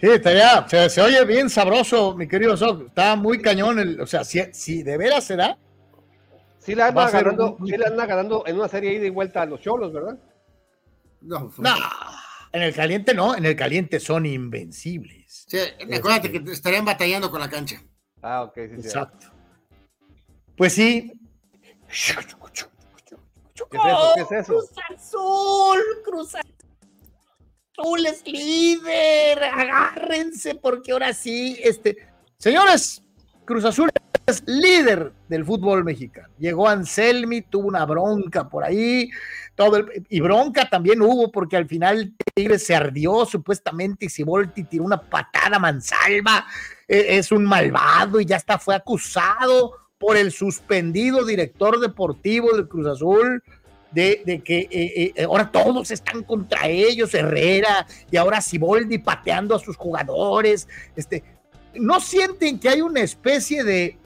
Sí, 0.00 0.08
estaría, 0.08 0.66
se, 0.88 1.00
oye 1.00 1.24
bien 1.24 1.48
sabroso, 1.48 2.16
mi 2.16 2.26
querido 2.26 2.56
Sok. 2.56 2.88
Está 2.88 3.14
muy 3.14 3.40
cañón. 3.40 3.78
El, 3.78 4.00
o 4.00 4.06
sea, 4.06 4.24
si, 4.24 4.42
si 4.52 4.82
de 4.82 4.96
veras 4.96 5.24
será. 5.24 5.56
Sí 6.58 6.74
la, 6.74 6.88
anda 6.88 7.10
ganando, 7.10 7.56
sí 7.64 7.76
la 7.76 7.88
anda 7.88 8.06
ganando 8.06 8.44
en 8.46 8.56
una 8.56 8.68
serie 8.68 8.94
ida 8.94 9.06
y 9.06 9.10
vuelta 9.10 9.42
a 9.42 9.46
los 9.46 9.60
cholos, 9.60 9.92
¿verdad? 9.92 10.16
No, 11.20 11.52
no, 11.58 11.74
en 12.52 12.62
el 12.62 12.74
caliente 12.74 13.14
no, 13.14 13.34
en 13.34 13.46
el 13.46 13.56
caliente 13.56 13.98
son 13.98 14.26
invencibles. 14.26 15.44
Sí, 15.48 15.58
acuérdate 15.94 16.30
que 16.30 16.52
estarían 16.52 16.84
batallando 16.84 17.30
con 17.30 17.40
la 17.40 17.48
cancha. 17.48 17.82
Ah, 18.22 18.42
ok, 18.42 18.54
sí, 18.54 18.74
Exacto. 18.74 19.26
Pues 20.56 20.74
sí. 20.74 21.12
¿Qué 23.70 23.76
es 23.76 23.84
eso? 23.84 24.12
¿Qué 24.14 24.20
es 24.22 24.32
eso? 24.32 24.52
Cruz 24.54 24.70
Azul, 24.88 25.78
Cruz 26.04 26.34
Azul 26.34 28.06
es 28.06 28.26
líder. 28.26 29.44
Agárrense 29.44 30.54
porque 30.54 30.92
ahora 30.92 31.12
sí, 31.12 31.58
este, 31.62 31.96
señores, 32.38 33.02
Cruz 33.44 33.64
Azul 33.64 33.90
líder 34.46 35.12
del 35.28 35.44
fútbol 35.44 35.84
mexicano. 35.84 36.28
Llegó 36.38 36.68
Anselmi, 36.68 37.42
tuvo 37.42 37.68
una 37.68 37.84
bronca 37.84 38.48
por 38.48 38.64
ahí, 38.64 39.10
todo 39.54 39.84
y 40.08 40.20
bronca 40.20 40.68
también 40.68 41.02
hubo 41.02 41.30
porque 41.30 41.56
al 41.56 41.66
final 41.66 42.14
Tigre 42.34 42.58
se 42.58 42.74
ardió 42.74 43.26
supuestamente 43.26 44.06
y 44.06 44.08
Sibolti 44.08 44.64
tiró 44.64 44.84
una 44.84 45.00
patada 45.00 45.58
mansalva. 45.58 46.46
E, 46.88 47.18
es 47.18 47.32
un 47.32 47.44
malvado 47.44 48.20
y 48.20 48.24
ya 48.24 48.36
está 48.36 48.58
fue 48.58 48.74
acusado 48.74 49.72
por 49.98 50.16
el 50.16 50.32
suspendido 50.32 51.24
director 51.24 51.78
deportivo 51.78 52.56
del 52.56 52.66
Cruz 52.66 52.88
Azul, 52.88 53.42
de, 53.92 54.42
que 54.44 54.68
eh, 54.70 55.12
eh, 55.14 55.24
ahora 55.24 55.52
todos 55.52 55.90
están 55.90 56.22
contra 56.24 56.66
ellos, 56.66 57.14
Herrera, 57.14 57.86
y 58.10 58.16
ahora 58.16 58.40
Siboldi 58.40 58.98
pateando 58.98 59.54
a 59.54 59.60
sus 59.60 59.76
jugadores. 59.76 60.66
Este, 60.96 61.22
¿no 61.74 62.00
sienten 62.00 62.58
que 62.58 62.68
hay 62.68 62.80
una 62.80 63.00
especie 63.00 63.62
de 63.64 63.98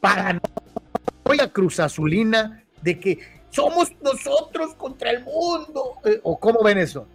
paranoia 0.00 1.52
cruzazulina 1.52 2.64
de 2.82 2.98
que 2.98 3.18
somos 3.50 3.90
nosotros 4.02 4.74
contra 4.74 5.10
el 5.10 5.24
mundo? 5.24 5.94
Eh, 6.04 6.20
¿O 6.22 6.38
cómo 6.38 6.62
ven 6.62 6.78
eso? 6.78 7.06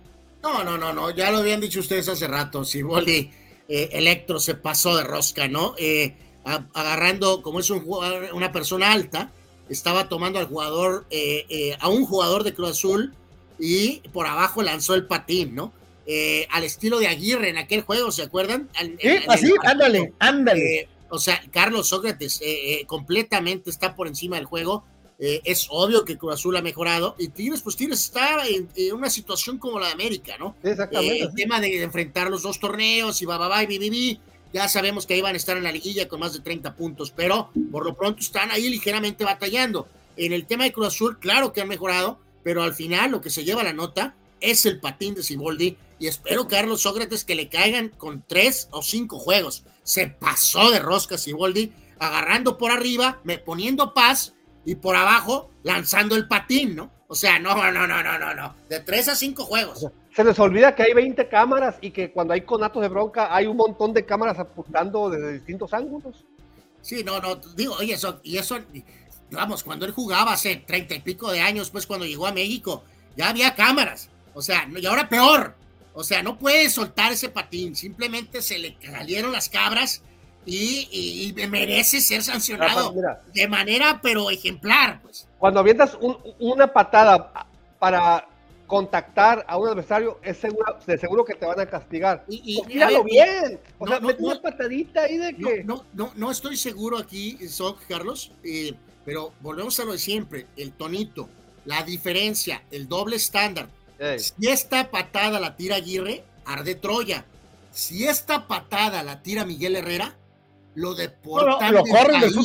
No, 0.43 0.63
no, 0.63 0.77
no, 0.77 0.93
no, 0.93 1.09
ya 1.09 1.31
lo 1.31 1.39
habían 1.39 1.59
dicho 1.59 1.79
ustedes 1.79 2.07
hace 2.07 2.27
rato, 2.27 2.63
si 2.63 2.83
Boli 2.83 3.31
eh, 3.67 3.89
Electro 3.93 4.39
se 4.39 4.53
pasó 4.53 4.95
de 4.95 5.03
rosca, 5.03 5.47
¿no? 5.47 5.73
Eh, 5.77 6.15
agarrando, 6.43 7.41
como 7.41 7.59
es 7.59 7.71
un, 7.71 7.83
una 8.33 8.51
persona 8.51 8.91
alta, 8.91 9.31
estaba 9.69 10.07
tomando 10.07 10.37
al 10.37 10.45
jugador, 10.45 11.07
eh, 11.09 11.75
a 11.79 11.89
un 11.89 12.05
jugador 12.05 12.43
de 12.43 12.53
Cruz 12.53 12.71
Azul 12.71 13.15
y 13.57 14.01
por 14.13 14.27
abajo 14.27 14.61
lanzó 14.61 14.93
el 14.93 15.07
patín, 15.07 15.55
¿no? 15.55 15.73
al 16.51 16.63
estilo 16.63 16.99
de 16.99 17.07
Aguirre 17.07 17.49
en 17.49 17.57
aquel 17.57 17.81
juego, 17.81 18.11
¿se 18.11 18.21
acuerdan? 18.21 18.69
así, 19.27 19.51
ándale, 19.63 20.13
ándale. 20.19 20.87
O 21.09 21.19
sea, 21.19 21.41
Carlos 21.51 21.89
Sócrates 21.89 22.41
completamente 22.87 23.69
está 23.69 23.95
por 23.95 24.07
encima 24.07 24.35
del 24.37 24.45
juego 24.45 24.83
eh, 25.17 25.41
es 25.45 25.67
obvio 25.69 26.03
que 26.03 26.17
Cruz 26.17 26.33
Azul 26.33 26.57
ha 26.57 26.61
mejorado 26.61 27.15
y 27.17 27.29
Tigres, 27.29 27.61
pues 27.61 27.77
Tigres 27.77 28.01
está 28.01 28.45
en, 28.47 28.67
una 28.93 29.09
situación 29.09 29.57
como 29.57 29.79
la 29.79 29.87
de 29.87 29.93
América, 29.93 30.35
¿no? 30.37 30.55
Exactamente. 30.61 31.19
Eh, 31.19 31.23
el 31.23 31.33
tema 31.33 31.61
de 31.61 31.83
enfrentar 31.83 32.29
los 32.29 32.43
dos 32.43 32.59
torneos 32.59 33.21
y 33.21 33.25
va, 33.25 33.37
va, 33.37 33.47
va, 33.47 33.63
y 33.63 33.77
bi, 33.77 34.19
ya 34.51 34.67
sabemos 34.67 35.05
que 35.05 35.13
ahí 35.13 35.21
van 35.21 35.35
a 35.35 35.37
estar 35.37 35.55
en 35.55 35.63
la 35.63 35.71
liguilla 35.71 36.09
con 36.09 36.19
más 36.19 36.33
de 36.33 36.41
30 36.41 36.75
puntos, 36.75 37.11
pero 37.15 37.49
por 37.71 37.85
lo 37.85 37.95
pronto 37.95 38.19
están 38.19 38.51
ahí 38.51 38.69
ligeramente 38.69 39.23
batallando. 39.23 39.87
En 40.17 40.33
el 40.33 40.45
tema 40.45 40.65
de 40.65 40.73
Cruz 40.73 40.87
Azul, 40.87 41.17
claro 41.19 41.53
que 41.53 41.61
han 41.61 41.67
mejorado, 41.69 42.19
pero 42.43 42.63
al 42.63 42.73
final 42.73 43.11
lo 43.11 43.21
que 43.21 43.29
se 43.29 43.45
lleva 43.45 43.63
la 43.63 43.73
nota 43.73 44.15
es 44.51 44.65
el 44.65 44.79
patín 44.79 45.15
de 45.15 45.23
Siboldi 45.23 45.77
y 45.99 46.07
espero, 46.07 46.47
Carlos 46.47 46.81
Sócrates, 46.81 47.23
que 47.23 47.35
le 47.35 47.49
caigan 47.49 47.89
con 47.89 48.23
tres 48.27 48.67
o 48.71 48.81
cinco 48.81 49.19
juegos. 49.19 49.63
Se 49.83 50.07
pasó 50.07 50.71
de 50.71 50.79
rosca 50.79 51.17
Siboldi, 51.17 51.71
agarrando 51.99 52.57
por 52.57 52.71
arriba, 52.71 53.19
me 53.23 53.37
poniendo 53.37 53.93
paz 53.93 54.33
y 54.65 54.75
por 54.75 54.95
abajo 54.95 55.49
lanzando 55.63 56.15
el 56.15 56.27
patín, 56.27 56.75
¿no? 56.75 56.91
O 57.07 57.15
sea, 57.15 57.39
no, 57.39 57.55
no, 57.55 57.87
no, 57.87 58.03
no, 58.03 58.19
no, 58.19 58.33
no. 58.33 58.55
De 58.67 58.79
tres 58.79 59.07
a 59.07 59.15
cinco 59.15 59.45
juegos. 59.45 59.87
Se 60.15 60.23
les 60.23 60.39
olvida 60.39 60.75
que 60.75 60.83
hay 60.83 60.93
20 60.93 61.27
cámaras 61.27 61.75
y 61.81 61.91
que 61.91 62.11
cuando 62.11 62.33
hay 62.33 62.41
conatos 62.41 62.81
de 62.81 62.87
bronca 62.87 63.35
hay 63.35 63.45
un 63.47 63.57
montón 63.57 63.93
de 63.93 64.05
cámaras 64.05 64.39
apuntando 64.39 65.09
desde 65.09 65.33
distintos 65.33 65.73
ángulos. 65.73 66.25
Sí, 66.81 67.03
no, 67.03 67.19
no, 67.19 67.35
digo, 67.35 67.75
oye, 67.79 67.93
eso, 67.93 68.19
y 68.23 68.37
eso, 68.37 68.59
vamos, 69.31 69.63
cuando 69.63 69.85
él 69.85 69.91
jugaba 69.91 70.33
hace 70.33 70.57
treinta 70.57 70.95
y 70.95 70.99
pico 70.99 71.31
de 71.31 71.41
años, 71.41 71.69
pues 71.69 71.87
cuando 71.87 72.05
llegó 72.05 72.27
a 72.27 72.31
México, 72.31 72.83
ya 73.17 73.29
había 73.29 73.55
cámaras. 73.55 74.09
O 74.35 74.41
sea, 74.41 74.69
y 74.69 74.85
ahora 74.85 75.09
peor. 75.09 75.55
O 75.93 76.03
sea, 76.03 76.21
no 76.21 76.37
puede 76.37 76.69
soltar 76.69 77.13
ese 77.13 77.29
patín, 77.29 77.75
simplemente 77.75 78.41
se 78.41 78.59
le 78.59 78.77
salieron 78.81 79.31
las 79.31 79.49
cabras 79.49 80.03
y, 80.45 81.33
merece 81.49 82.01
ser 82.01 82.21
sancionado 82.21 82.93
de 83.33 83.47
manera 83.47 83.99
pero 84.03 84.29
ejemplar. 84.29 85.01
Pues. 85.01 85.27
Cuando 85.39 85.61
avientas 85.61 85.97
una 86.37 86.67
patada 86.67 87.47
para 87.79 88.27
contactar 88.67 89.45
a 89.47 89.57
un 89.57 89.69
adversario, 89.69 90.19
es 90.21 90.37
seguro, 90.37 90.77
de 90.85 90.97
seguro 90.97 91.23
que 91.23 91.35
te 91.35 91.45
van 91.45 91.59
a 91.61 91.65
castigar. 91.65 92.25
Y, 92.27 92.61
y 92.61 93.03
bien. 93.03 93.59
O 93.77 93.87
sea, 93.87 93.99
mete 94.01 94.21
una 94.21 94.41
patadita 94.41 95.03
ahí 95.03 95.17
de 95.17 95.35
que. 95.35 95.63
No, 95.63 95.85
no, 95.93 96.11
no, 96.15 96.29
estoy 96.29 96.57
seguro 96.57 96.97
aquí, 96.97 97.37
Soc, 97.47 97.79
Carlos, 97.87 98.31
eh, 98.43 98.73
pero 99.05 99.33
volvemos 99.39 99.79
a 99.79 99.85
lo 99.85 99.93
de 99.93 99.99
siempre: 99.99 100.47
el 100.57 100.73
tonito, 100.73 101.29
la 101.63 101.83
diferencia, 101.83 102.63
el 102.71 102.87
doble 102.87 103.15
estándar. 103.15 103.69
Si 104.17 104.47
esta 104.47 104.91
patada 104.91 105.39
la 105.39 105.55
tira 105.55 105.77
Aguirre, 105.77 106.23
arde 106.45 106.75
Troya. 106.75 107.25
Si 107.71 108.05
esta 108.05 108.47
patada 108.47 109.03
la 109.03 109.21
tira 109.21 109.45
Miguel 109.45 109.75
Herrera, 109.75 110.15
lo 110.75 110.93
deportan 110.93 111.73
del 111.73 111.83
país. 111.83 112.35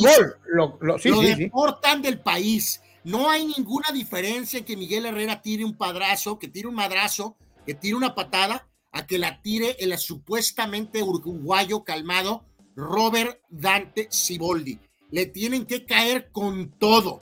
Lo, 0.45 1.21
deportan 1.21 2.01
del 2.01 2.19
país. 2.19 2.81
No 3.03 3.29
hay 3.29 3.45
ninguna 3.45 3.91
diferencia 3.93 4.59
en 4.59 4.65
que 4.65 4.77
Miguel 4.77 5.05
Herrera 5.05 5.41
tire 5.41 5.65
un 5.65 5.75
padrazo, 5.75 6.37
que 6.39 6.47
tire 6.47 6.67
un 6.67 6.75
madrazo, 6.75 7.35
que 7.65 7.73
tire 7.73 7.95
una 7.95 8.15
patada, 8.15 8.67
a 8.91 9.07
que 9.07 9.17
la 9.17 9.41
tire 9.41 9.77
el 9.79 9.97
supuestamente 9.97 11.01
uruguayo 11.01 11.83
calmado 11.83 12.45
Robert 12.75 13.39
Dante 13.49 14.07
Siboldi. 14.09 14.79
Le 15.09 15.25
tienen 15.25 15.65
que 15.65 15.85
caer 15.85 16.31
con 16.31 16.71
todo. 16.71 17.21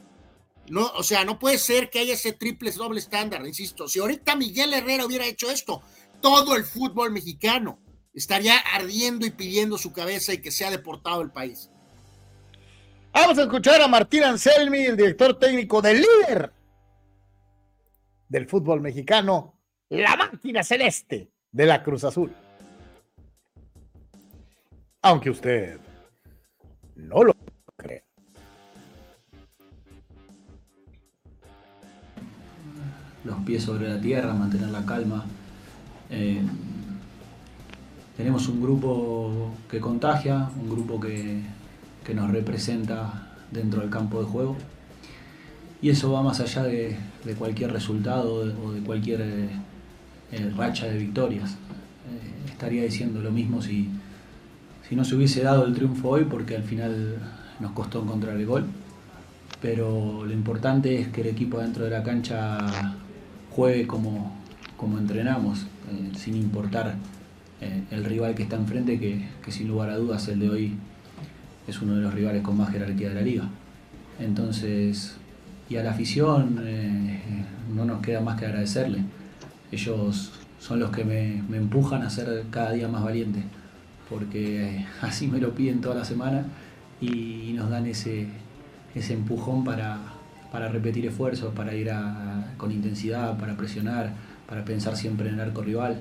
No, 0.69 0.87
o 0.95 1.03
sea, 1.03 1.25
no 1.25 1.39
puede 1.39 1.57
ser 1.57 1.89
que 1.89 1.99
haya 1.99 2.13
ese 2.13 2.33
triple 2.33 2.71
doble 2.71 2.99
estándar, 2.99 3.45
insisto. 3.45 3.87
Si 3.87 3.99
ahorita 3.99 4.35
Miguel 4.35 4.73
Herrera 4.73 5.05
hubiera 5.05 5.25
hecho 5.25 5.49
esto, 5.49 5.81
todo 6.21 6.55
el 6.55 6.63
fútbol 6.63 7.11
mexicano 7.11 7.79
estaría 8.13 8.57
ardiendo 8.57 9.25
y 9.25 9.31
pidiendo 9.31 9.77
su 9.77 9.91
cabeza 9.93 10.33
y 10.33 10.41
que 10.41 10.51
sea 10.51 10.69
deportado 10.69 11.21
el 11.21 11.31
país. 11.31 11.69
Vamos 13.11 13.37
a 13.37 13.43
escuchar 13.43 13.81
a 13.81 13.87
Martín 13.87 14.23
Anselmi, 14.23 14.85
el 14.85 14.97
director 14.97 15.37
técnico 15.39 15.81
del 15.81 16.01
líder 16.01 16.53
del 18.27 18.47
fútbol 18.47 18.81
mexicano, 18.81 19.59
la 19.89 20.15
máquina 20.15 20.63
celeste 20.63 21.31
de 21.51 21.65
la 21.65 21.83
Cruz 21.83 22.03
Azul. 22.03 22.33
Aunque 25.01 25.31
usted 25.31 25.79
no 26.95 27.23
lo 27.23 27.33
Los 33.29 33.37
pies 33.45 33.63
sobre 33.63 33.87
la 33.87 34.01
tierra, 34.01 34.33
mantener 34.33 34.69
la 34.69 34.83
calma. 34.85 35.23
Eh, 36.09 36.41
tenemos 38.17 38.47
un 38.47 38.59
grupo 38.59 39.51
que 39.69 39.79
contagia, 39.79 40.49
un 40.59 40.69
grupo 40.69 40.99
que, 40.99 41.41
nos 42.13 42.31
representa 42.31 43.27
dentro 43.51 43.81
del 43.81 43.91
campo 43.91 44.19
de 44.19 44.25
juego. 44.25 44.57
Y 45.79 45.91
eso 45.91 46.11
va 46.11 46.23
más 46.23 46.39
allá 46.39 46.63
de, 46.63 46.97
cualquier 47.37 47.71
resultado 47.71 48.33
o 48.65 48.71
de 48.71 48.81
cualquier 48.81 49.21
eh, 49.21 50.51
racha 50.57 50.87
de 50.87 50.97
victorias. 50.97 51.51
Eh, 51.51 52.49
estaría 52.49 52.81
diciendo 52.81 53.21
lo 53.21 53.29
mismo 53.29 53.61
si, 53.61 53.89
si 54.87 54.95
no 54.95 55.05
se 55.05 55.15
hubiese 55.15 55.43
dado 55.43 55.67
el 55.67 55.75
triunfo 55.75 56.09
hoy, 56.09 56.25
porque 56.25 56.55
al 56.55 56.63
final 56.63 57.19
nos 57.59 57.73
costó 57.73 58.01
encontrar 58.01 58.35
el 58.37 58.47
gol. 58.47 58.65
Pero 59.61 60.25
lo 60.25 60.33
importante 60.33 60.99
es 60.99 61.09
que 61.09 61.21
el 61.21 61.27
equipo 61.27 61.59
dentro 61.59 61.83
de 61.83 61.91
la 61.91 62.01
cancha 62.01 62.95
juegue 63.59 63.87
como, 63.87 64.31
como 64.77 64.97
entrenamos, 64.97 65.65
sin 66.15 66.35
importar 66.35 66.95
eh, 67.59 67.83
el 67.91 68.05
rival 68.05 68.33
que 68.33 68.43
está 68.43 68.55
enfrente, 68.55 68.97
que, 68.97 69.51
sin 69.51 69.67
lugar 69.67 69.89
a 69.89 69.97
dudas 69.97 70.29
el 70.29 70.39
de 70.39 70.49
hoy 70.49 70.75
es 71.67 71.81
uno 71.81 71.95
de 71.95 72.01
los 72.01 72.13
rivales 72.13 72.41
con 72.41 72.55
más 72.55 72.71
jerarquía 72.71 73.09
de 73.09 73.15
la 73.15 73.21
liga. 73.21 73.49
Entonces, 74.17 75.17
y 75.69 75.75
a 75.75 75.83
la 75.83 75.91
afición 75.91 76.61
eh, 76.63 77.19
no 77.75 77.83
nos 77.83 77.99
queda 78.01 78.21
más 78.21 78.39
que 78.39 78.45
agradecerle. 78.45 78.99
Ellos 79.73 80.31
son 80.57 80.79
los 80.79 80.91
que 80.91 81.03
me, 81.03 81.39
empujan 81.57 82.01
a 82.03 82.09
ser 82.09 82.45
cada 82.51 82.71
día 82.71 82.87
más 82.87 83.03
valiente, 83.03 83.43
porque 84.09 84.85
así 85.01 85.27
me 85.27 85.39
lo 85.39 85.53
piden 85.53 85.81
toda 85.81 85.95
la 85.95 86.05
semana 86.05 86.45
y, 87.01 87.51
nos 87.57 87.69
dan 87.69 87.87
ese, 87.87 88.27
ese 88.95 89.15
empujón 89.15 89.65
para, 89.65 89.97
para 90.51 90.67
repetir 90.69 91.05
esfuerzos, 91.05 91.53
para 91.53 91.73
ir 91.75 91.91
con 92.57 92.71
intensidad, 92.71 93.37
para 93.37 93.55
presionar, 93.55 94.13
para 94.47 94.65
pensar 94.65 94.95
siempre 94.95 95.29
en 95.29 95.35
el 95.35 95.41
arco 95.41 95.61
rival 95.61 95.97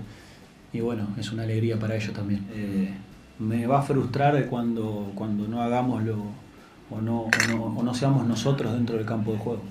y 0.72 0.80
bueno, 0.80 1.08
es 1.18 1.32
una 1.32 1.44
alegría 1.44 1.78
para 1.78 1.96
ellos 1.96 2.12
también. 2.12 2.46
Eh, 2.52 2.94
me 3.38 3.66
va 3.66 3.78
a 3.78 3.82
frustrar 3.82 4.46
cuando, 4.46 5.12
cuando 5.14 5.48
no 5.48 5.62
hagamos 5.62 6.02
lo, 6.02 6.16
o 6.90 7.00
no, 7.00 7.28
o 7.76 7.82
no, 7.82 7.94
seamos 7.94 8.26
nosotros 8.26 8.72
dentro 8.72 8.96
del 8.96 9.06
campo 9.06 9.32
de 9.32 9.38
juego. 9.38 9.62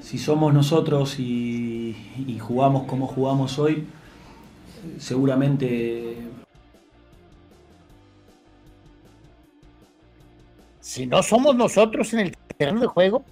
Si 0.00 0.16
somos 0.16 0.54
nosotros 0.54 1.18
y, 1.18 1.96
y 2.26 2.38
jugamos 2.38 2.84
como 2.84 3.06
jugamos 3.06 3.58
hoy, 3.58 3.86
seguramente 4.98 6.16
si 10.80 11.06
no 11.06 11.22
somos 11.22 11.54
nosotros 11.54 12.14
en 12.14 12.20
el 12.20 12.36
terreno 12.56 12.80
de 12.80 12.86
juego, 12.86 13.24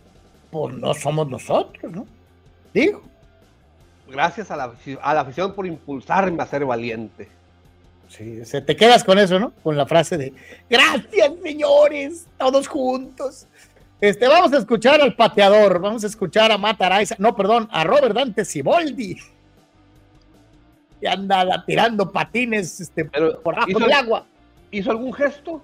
pues 0.62 0.76
no 0.76 0.94
somos 0.94 1.28
nosotros, 1.28 1.92
¿no? 1.92 2.06
Digo 2.72 3.02
gracias 4.08 4.50
a 4.50 4.56
la, 4.56 4.72
a 5.02 5.14
la 5.14 5.20
afición 5.20 5.54
por 5.54 5.66
impulsarme 5.66 6.42
a 6.42 6.46
ser 6.46 6.64
valiente. 6.64 7.28
Sí, 8.08 8.44
se 8.44 8.60
te 8.60 8.76
quedas 8.76 9.02
con 9.02 9.18
eso, 9.18 9.38
¿no? 9.40 9.52
Con 9.62 9.76
la 9.76 9.84
frase 9.86 10.16
de 10.16 10.32
gracias, 10.70 11.32
señores, 11.42 12.26
todos 12.38 12.68
juntos. 12.68 13.46
Este, 14.00 14.28
vamos 14.28 14.52
a 14.52 14.58
escuchar 14.58 15.00
al 15.00 15.16
pateador, 15.16 15.80
vamos 15.80 16.04
a 16.04 16.06
escuchar 16.06 16.52
a 16.52 16.58
Mataraiza, 16.58 17.16
no, 17.18 17.34
perdón, 17.34 17.68
a 17.72 17.82
Robert 17.82 18.14
Dante 18.14 18.44
Siboldi. 18.44 19.16
Y 21.00 21.06
anda 21.06 21.64
tirando 21.66 22.10
patines 22.10 22.80
este, 22.80 23.04
por 23.04 23.54
abajo 23.54 23.78
del 23.78 23.92
agua. 23.92 24.24
¿Hizo 24.70 24.90
algún 24.90 25.12
gesto? 25.12 25.60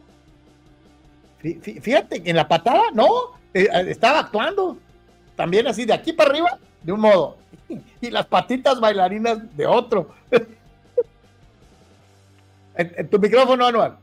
Fíjate, 1.41 2.23
en 2.25 2.37
la 2.37 2.47
patada, 2.47 2.83
no, 2.93 3.09
eh, 3.55 3.69
estaba 3.89 4.21
actuando. 4.21 4.79
También 5.37 5.67
así, 5.67 5.85
de 5.85 5.93
aquí 5.95 6.13
para 6.13 6.31
arriba, 6.31 6.59
de 6.83 6.93
un 6.93 7.01
modo 7.01 7.37
y 8.01 8.11
las 8.11 8.27
patitas 8.27 8.81
bailarinas 8.81 9.57
de 9.57 9.67
otro. 9.67 10.15
en, 12.75 13.09
tu 13.09 13.19
micrófono, 13.19 13.67
Anual. 13.67 13.99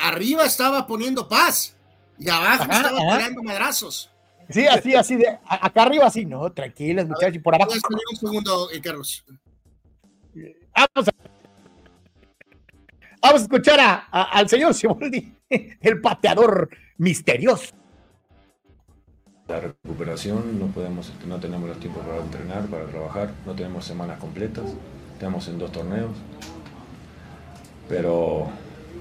arriba 0.00 0.44
estaba 0.44 0.86
poniendo 0.86 1.28
paz 1.28 1.74
y 2.18 2.28
abajo 2.28 2.64
Ajá, 2.64 2.76
estaba 2.76 2.98
ajá. 3.00 3.18
tirando 3.18 3.42
madrazos. 3.42 4.10
Sí, 4.48 4.66
así, 4.66 4.94
así 4.94 5.16
de 5.16 5.38
acá 5.48 5.82
arriba, 5.82 6.06
así, 6.06 6.24
no, 6.24 6.50
tranquilos, 6.52 7.06
muchachos, 7.06 7.36
y 7.36 7.38
por 7.38 7.54
abajo. 7.54 7.72
Un 7.72 8.16
segundo, 8.16 8.70
eh, 8.70 8.80
Carlos. 8.80 9.24
Vamos 10.74 11.08
a, 11.08 11.12
vamos 13.20 13.40
a 13.40 13.44
escuchar 13.44 13.80
a- 13.80 14.08
a- 14.10 14.22
al 14.38 14.48
señor 14.48 14.74
Siboldi, 14.74 15.34
el 15.48 16.00
pateador 16.00 16.68
misterioso. 17.02 17.74
La 19.48 19.58
recuperación 19.58 20.60
no 20.60 20.66
podemos, 20.66 21.12
no 21.26 21.40
tenemos 21.40 21.68
los 21.68 21.80
tiempos 21.80 22.06
para 22.06 22.22
entrenar, 22.22 22.66
para 22.66 22.84
trabajar, 22.86 23.32
no 23.44 23.54
tenemos 23.54 23.84
semanas 23.84 24.20
completas, 24.20 24.66
estamos 25.12 25.48
en 25.48 25.58
dos 25.58 25.72
torneos, 25.72 26.12
pero 27.88 28.46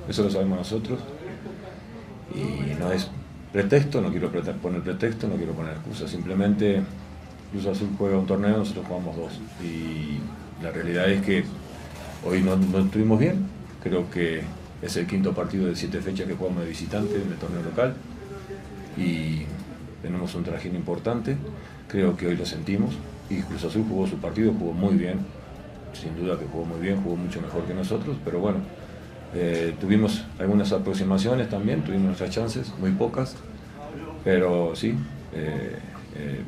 eso 0.10 0.24
lo 0.24 0.32
sabemos 0.32 0.58
nosotros 0.58 1.00
y 2.34 2.74
no 2.80 2.92
es 2.92 3.08
pretexto, 3.54 4.02
no 4.02 4.10
quiero 4.10 4.32
poner 4.32 4.82
pretexto, 4.82 5.28
no 5.28 5.36
quiero 5.36 5.54
poner 5.54 5.74
excusa, 5.74 6.08
simplemente 6.08 6.82
Cruz 7.52 7.68
Azul 7.68 7.90
juega 8.00 8.18
un 8.18 8.26
torneo, 8.26 8.58
nosotros 8.58 8.88
jugamos 8.88 9.16
dos 9.16 9.40
y 9.64 10.18
la 10.64 10.72
realidad 10.72 11.08
es 11.08 11.22
que 11.24 11.44
hoy 12.26 12.42
no 12.42 12.56
estuvimos 12.80 13.20
bien, 13.20 13.46
creo 13.84 14.10
que 14.10 14.42
es 14.82 14.96
el 14.98 15.08
quinto 15.08 15.34
partido 15.34 15.68
de 15.68 15.76
siete 15.76 16.02
fechas 16.02 16.28
que 16.28 16.36
jugamos 16.36 16.64
de 16.64 16.70
visitante 16.70 17.16
en 17.16 17.32
el 17.32 17.38
torneo 17.38 17.62
local. 17.64 17.94
Y 18.98 19.44
tenemos 20.02 20.34
un 20.36 20.44
trajín 20.44 20.76
importante, 20.76 21.38
creo 21.88 22.18
que 22.18 22.28
hoy 22.28 22.36
lo 22.36 22.46
sentimos. 22.46 22.96
Y 23.30 23.42
Cruz 23.42 23.64
Azul 23.64 23.86
jugó 23.88 24.08
su 24.08 24.18
partido, 24.18 24.54
jugó 24.54 24.74
muy 24.74 24.96
bien, 24.96 25.20
sin 25.94 26.16
duda 26.18 26.38
que 26.38 26.46
jugó 26.46 26.66
muy 26.66 26.80
bien, 26.80 27.02
jugó 27.02 27.16
mucho 27.16 27.42
mejor 27.42 27.64
que 27.64 27.74
nosotros, 27.74 28.18
pero 28.26 28.40
bueno, 28.40 28.60
eh, 29.34 29.74
tuvimos 29.80 30.26
algunas 30.40 30.72
aproximaciones 30.74 31.50
también, 31.50 31.82
tuvimos 31.82 32.08
nuestras 32.08 32.32
chances, 32.32 32.74
muy 32.80 32.92
pocas, 32.92 33.36
pero 34.24 34.76
sí, 34.76 34.96
eh, 35.34 35.78
eh, 36.16 36.42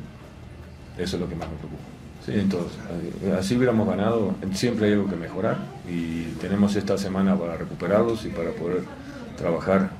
eso 0.98 1.16
es 1.16 1.22
lo 1.22 1.28
que 1.28 1.34
más 1.34 1.48
me 1.48 1.56
preocupa. 1.56 1.93
Sí, 2.24 2.32
entonces, 2.34 2.78
eh, 3.22 3.36
así 3.38 3.54
hubiéramos 3.54 3.86
ganado, 3.86 4.34
siempre 4.54 4.86
hay 4.86 4.94
algo 4.94 5.10
que 5.10 5.16
mejorar 5.16 5.58
y 5.86 6.22
tenemos 6.40 6.74
esta 6.74 6.96
semana 6.96 7.38
para 7.38 7.56
recuperarlos 7.56 8.24
y 8.24 8.28
para 8.28 8.50
poder 8.52 8.82
trabajar 9.36 9.90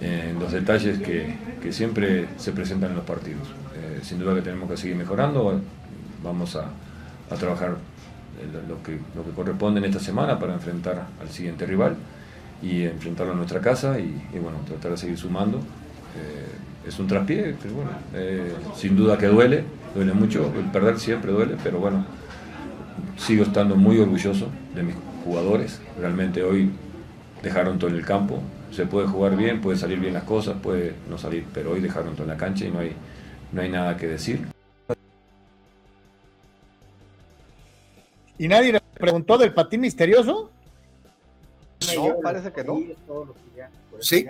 en 0.00 0.38
los 0.38 0.52
detalles 0.52 0.98
que, 0.98 1.52
siempre 1.70 2.26
se 2.38 2.50
presentan 2.52 2.90
en 2.90 2.96
los 2.96 3.04
partidos. 3.04 3.46
Eh, 3.76 4.00
sin 4.02 4.18
duda 4.18 4.34
que 4.34 4.42
tenemos 4.42 4.68
que 4.68 4.76
seguir 4.76 4.96
mejorando, 4.96 5.60
vamos 6.22 6.56
a, 6.56 6.66
trabajar 7.38 7.70
eh, 7.70 8.68
lo 8.68 8.82
que, 8.82 8.98
corresponde 9.34 9.78
en 9.78 9.84
esta 9.86 10.00
semana 10.00 10.38
para 10.38 10.54
enfrentar 10.54 11.06
al 11.20 11.28
siguiente 11.30 11.64
rival 11.64 11.96
y 12.60 12.82
enfrentarlo 12.82 13.32
en 13.32 13.38
nuestra 13.38 13.60
casa 13.60 13.98
y, 13.98 14.20
bueno, 14.32 14.58
tratar 14.66 14.90
de 14.90 14.96
seguir 14.96 15.18
sumando. 15.18 15.58
Eh, 15.58 16.71
es 16.86 16.98
un 16.98 17.06
traspié, 17.06 17.54
pero 17.62 17.74
bueno, 17.74 17.90
eh, 18.14 18.52
sin 18.74 18.96
duda 18.96 19.16
que 19.18 19.26
duele, 19.26 19.64
duele 19.94 20.12
mucho, 20.12 20.52
el 20.56 20.70
perder 20.70 20.98
siempre 20.98 21.32
duele, 21.32 21.56
pero 21.62 21.78
bueno, 21.78 22.04
sigo 23.16 23.44
estando 23.44 23.76
muy 23.76 23.98
orgulloso 23.98 24.48
de 24.74 24.82
mis 24.82 24.96
jugadores, 25.24 25.80
realmente 25.98 26.42
hoy 26.42 26.70
dejaron 27.42 27.78
todo 27.78 27.90
en 27.90 27.96
el 27.96 28.04
campo, 28.04 28.40
se 28.70 28.86
puede 28.86 29.06
jugar 29.06 29.36
bien, 29.36 29.60
puede 29.60 29.76
salir 29.76 30.00
bien 30.00 30.14
las 30.14 30.24
cosas, 30.24 30.56
puede 30.62 30.94
no 31.08 31.18
salir, 31.18 31.44
pero 31.52 31.72
hoy 31.72 31.80
dejaron 31.80 32.14
todo 32.14 32.24
en 32.24 32.30
la 32.30 32.36
cancha 32.36 32.64
y 32.64 32.70
no 32.70 32.80
hay, 32.80 32.92
no 33.52 33.60
hay 33.62 33.68
nada 33.68 33.96
que 33.96 34.06
decir. 34.06 34.46
¿Y 38.38 38.48
nadie 38.48 38.72
le 38.72 38.80
preguntó 38.80 39.38
del 39.38 39.52
patín 39.52 39.82
misterioso? 39.82 40.50
No, 41.96 42.16
parece 42.22 42.52
que 42.52 42.64
no. 42.64 42.80
Sí, 44.00 44.26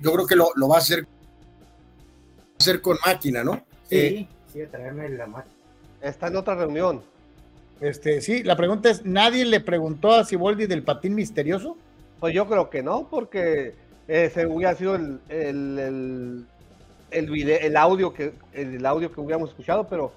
yo 0.00 0.12
creo 0.12 0.26
que 0.26 0.36
lo, 0.36 0.50
lo 0.54 0.68
va 0.68 0.76
a 0.76 0.78
hacer, 0.78 1.06
hacer 2.60 2.82
con 2.82 2.98
máquina, 3.04 3.42
¿no? 3.42 3.62
Eh, 3.90 4.26
sí, 4.52 4.60
traerme 4.70 5.08
la 5.08 5.26
máquina. 5.26 5.54
Está 6.02 6.28
en 6.28 6.36
otra 6.36 6.54
reunión. 6.54 7.02
Este, 7.80 8.20
sí, 8.20 8.42
la 8.42 8.56
pregunta 8.56 8.90
es, 8.90 9.04
¿nadie 9.04 9.46
le 9.46 9.60
preguntó 9.60 10.12
a 10.12 10.24
Siboldi 10.24 10.66
del 10.66 10.82
patín 10.82 11.14
misterioso? 11.14 11.76
Pues 12.20 12.34
yo 12.34 12.46
creo 12.46 12.68
que 12.68 12.82
no, 12.82 13.08
porque 13.08 13.74
ese 14.06 14.46
hubiera 14.46 14.74
sido 14.74 14.94
el, 14.94 15.20
el, 15.30 15.78
el, 15.78 16.44
el, 17.10 17.30
video, 17.30 17.58
el 17.60 17.76
audio 17.78 18.12
que 18.12 18.34
el, 18.52 18.84
audio 18.84 19.10
que 19.10 19.20
hubiéramos 19.20 19.50
escuchado, 19.50 19.88
pero 19.88 20.12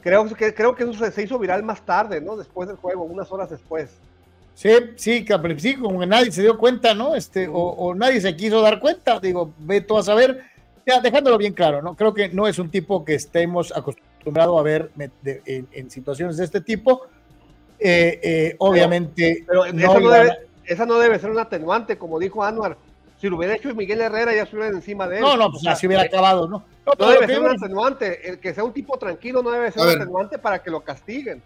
creo 0.00 0.26
que 0.34 0.54
creo 0.54 0.74
que 0.74 0.84
eso 0.84 0.94
se, 0.94 1.10
se 1.12 1.24
hizo 1.24 1.38
viral 1.38 1.62
más 1.62 1.84
tarde, 1.84 2.22
¿no? 2.22 2.36
Después 2.36 2.68
del 2.68 2.78
juego, 2.78 3.04
unas 3.04 3.30
horas 3.30 3.50
después. 3.50 3.90
Sí, 4.54 4.70
sí, 4.96 5.24
que 5.26 5.58
sí, 5.58 5.76
como 5.76 6.00
que 6.00 6.06
nadie 6.06 6.32
se 6.32 6.40
dio 6.40 6.56
cuenta, 6.56 6.94
¿no? 6.94 7.14
Este, 7.14 7.46
o, 7.46 7.52
o, 7.52 7.94
nadie 7.94 8.22
se 8.22 8.34
quiso 8.34 8.62
dar 8.62 8.80
cuenta, 8.80 9.20
digo, 9.20 9.52
ve 9.58 9.82
tú 9.82 9.98
a 9.98 10.02
saber, 10.02 10.42
ya 10.86 11.00
dejándolo 11.00 11.36
bien 11.36 11.52
claro, 11.52 11.82
¿no? 11.82 11.96
Creo 11.96 12.14
que 12.14 12.28
no 12.28 12.46
es 12.46 12.58
un 12.58 12.70
tipo 12.70 13.04
que 13.04 13.14
estemos 13.14 13.76
acostumbrados 13.76 14.58
a 14.58 14.62
ver 14.62 14.90
de, 14.94 15.42
en, 15.44 15.68
en, 15.72 15.90
situaciones 15.90 16.36
de 16.36 16.44
este 16.44 16.60
tipo. 16.60 17.02
Eh, 17.78 18.20
eh, 18.22 18.56
obviamente. 18.58 19.44
Pero, 19.46 19.64
pero 19.64 19.74
no 19.74 20.00
no 20.00 20.10
debe, 20.10 20.32
esa 20.64 20.86
no 20.86 20.98
debe 20.98 21.18
ser 21.18 21.30
un 21.30 21.40
atenuante, 21.40 21.98
como 21.98 22.18
dijo 22.18 22.42
Anuar. 22.44 22.76
Si 23.20 23.28
lo 23.28 23.36
hubiera 23.36 23.56
hecho 23.56 23.74
Miguel 23.74 24.00
Herrera, 24.00 24.34
ya 24.34 24.42
estuviera 24.42 24.70
encima 24.70 25.08
de 25.08 25.16
él. 25.16 25.22
No, 25.22 25.36
no, 25.36 25.50
pues 25.50 25.66
así 25.66 25.86
hubiera 25.86 26.04
acabado, 26.04 26.46
¿no? 26.46 26.64
No, 26.86 26.92
no 26.98 27.10
debe 27.10 27.26
ser 27.26 27.40
un 27.40 27.50
atenuante. 27.50 28.28
El 28.28 28.38
que 28.38 28.54
sea 28.54 28.62
un 28.62 28.72
tipo 28.72 28.96
tranquilo 28.98 29.42
no 29.42 29.50
debe 29.50 29.72
ser 29.72 29.82
un 29.82 29.88
atenuante 29.88 30.38
para 30.38 30.62
que 30.62 30.70
lo 30.70 30.82
castiguen. 30.82 31.42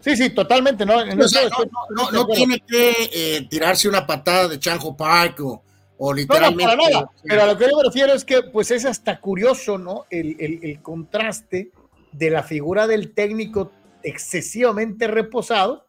Sí, 0.00 0.16
sí, 0.16 0.30
totalmente, 0.30 0.86
¿no? 0.86 0.94
O 0.96 1.28
sea, 1.28 1.48
no, 1.48 1.66
no, 1.90 2.10
no, 2.12 2.26
tiene 2.28 2.60
que 2.60 2.92
eh, 3.12 3.46
tirarse 3.50 3.88
una 3.88 4.06
patada 4.06 4.46
de 4.46 4.60
Chanjo 4.60 4.96
Park 4.96 5.40
o, 5.40 5.62
o 5.98 6.12
literalmente. 6.12 6.64
No, 6.64 6.70
no, 6.70 6.78
para 6.78 6.90
nada. 6.90 7.10
Pero 7.22 7.42
a 7.42 7.46
lo 7.46 7.58
que 7.58 7.68
yo 7.70 7.76
me 7.76 7.84
refiero 7.84 8.12
es 8.12 8.24
que, 8.24 8.42
pues, 8.42 8.70
es 8.70 8.84
hasta 8.84 9.20
curioso, 9.20 9.78
¿no? 9.78 10.04
El, 10.10 10.36
el, 10.38 10.60
el 10.62 10.82
contraste 10.82 11.70
de 12.12 12.30
la 12.30 12.42
figura 12.42 12.86
del 12.86 13.12
técnico 13.12 13.72
excesivamente 14.02 15.06
reposado 15.06 15.86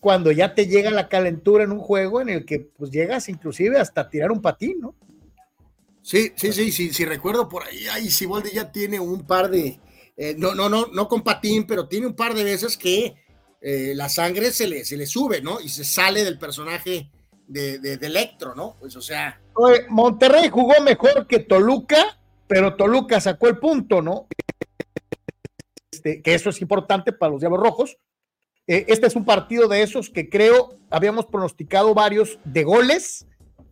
cuando 0.00 0.32
ya 0.32 0.54
te 0.54 0.66
llega 0.66 0.90
la 0.90 1.08
calentura 1.08 1.64
en 1.64 1.72
un 1.72 1.78
juego 1.78 2.20
en 2.20 2.28
el 2.28 2.44
que, 2.44 2.60
pues, 2.60 2.90
llegas 2.90 3.28
inclusive 3.28 3.78
hasta 3.78 4.10
tirar 4.10 4.32
un 4.32 4.42
patín, 4.42 4.80
¿no? 4.80 4.94
Sí, 6.02 6.32
sí, 6.36 6.52
sí, 6.52 6.70
sí, 6.70 6.92
sí, 6.92 7.04
recuerdo 7.06 7.48
por 7.48 7.64
ahí, 7.64 7.86
ahí 7.86 8.10
Siboldi 8.10 8.50
ya 8.50 8.70
tiene 8.70 9.00
un 9.00 9.26
par 9.26 9.50
de, 9.50 9.80
eh, 10.18 10.34
no, 10.36 10.54
no, 10.54 10.68
no, 10.68 10.88
no 10.92 11.08
con 11.08 11.22
patín, 11.22 11.66
pero 11.66 11.88
tiene 11.88 12.06
un 12.06 12.14
par 12.14 12.34
de 12.34 12.44
veces 12.44 12.76
que 12.76 13.14
eh, 13.62 13.94
la 13.94 14.10
sangre 14.10 14.52
se 14.52 14.66
le, 14.66 14.84
se 14.84 14.98
le 14.98 15.06
sube, 15.06 15.40
¿no? 15.40 15.58
Y 15.60 15.70
se 15.70 15.82
sale 15.82 16.22
del 16.22 16.38
personaje 16.38 17.10
de, 17.46 17.78
de, 17.78 17.96
de 17.96 18.06
Electro, 18.06 18.54
¿no? 18.54 18.76
Pues, 18.80 18.96
o 18.96 19.02
sea. 19.02 19.40
Oye, 19.54 19.86
Monterrey 19.88 20.48
jugó 20.48 20.80
mejor 20.82 21.26
que 21.26 21.40
Toluca, 21.40 22.18
pero 22.46 22.76
Toluca 22.76 23.20
sacó 23.20 23.48
el 23.48 23.58
punto, 23.58 24.02
¿no? 24.02 24.26
Este, 25.90 26.22
que 26.22 26.34
eso 26.34 26.50
es 26.50 26.60
importante 26.60 27.12
para 27.12 27.32
los 27.32 27.40
Diablos 27.40 27.60
Rojos. 27.60 27.98
Eh, 28.66 28.86
este 28.88 29.06
es 29.06 29.16
un 29.16 29.24
partido 29.24 29.68
de 29.68 29.82
esos 29.82 30.10
que 30.10 30.28
creo 30.28 30.78
habíamos 30.90 31.26
pronosticado 31.26 31.94
varios 31.94 32.38
de 32.44 32.64
goles 32.64 33.26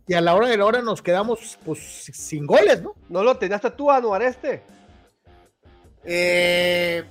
y 0.07 0.13
a 0.13 0.21
la 0.21 0.35
hora 0.35 0.47
de 0.47 0.57
la 0.57 0.65
hora 0.65 0.81
nos 0.81 1.01
quedamos 1.01 1.57
pues 1.65 1.79
sin 1.79 2.45
goles, 2.45 2.81
¿no? 2.81 2.93
¿No 3.09 3.23
lo 3.23 3.37
tenías 3.37 3.61
tú, 3.75 3.89
Anuar, 3.89 4.21
este? 4.21 4.61
Eh, 6.03 7.03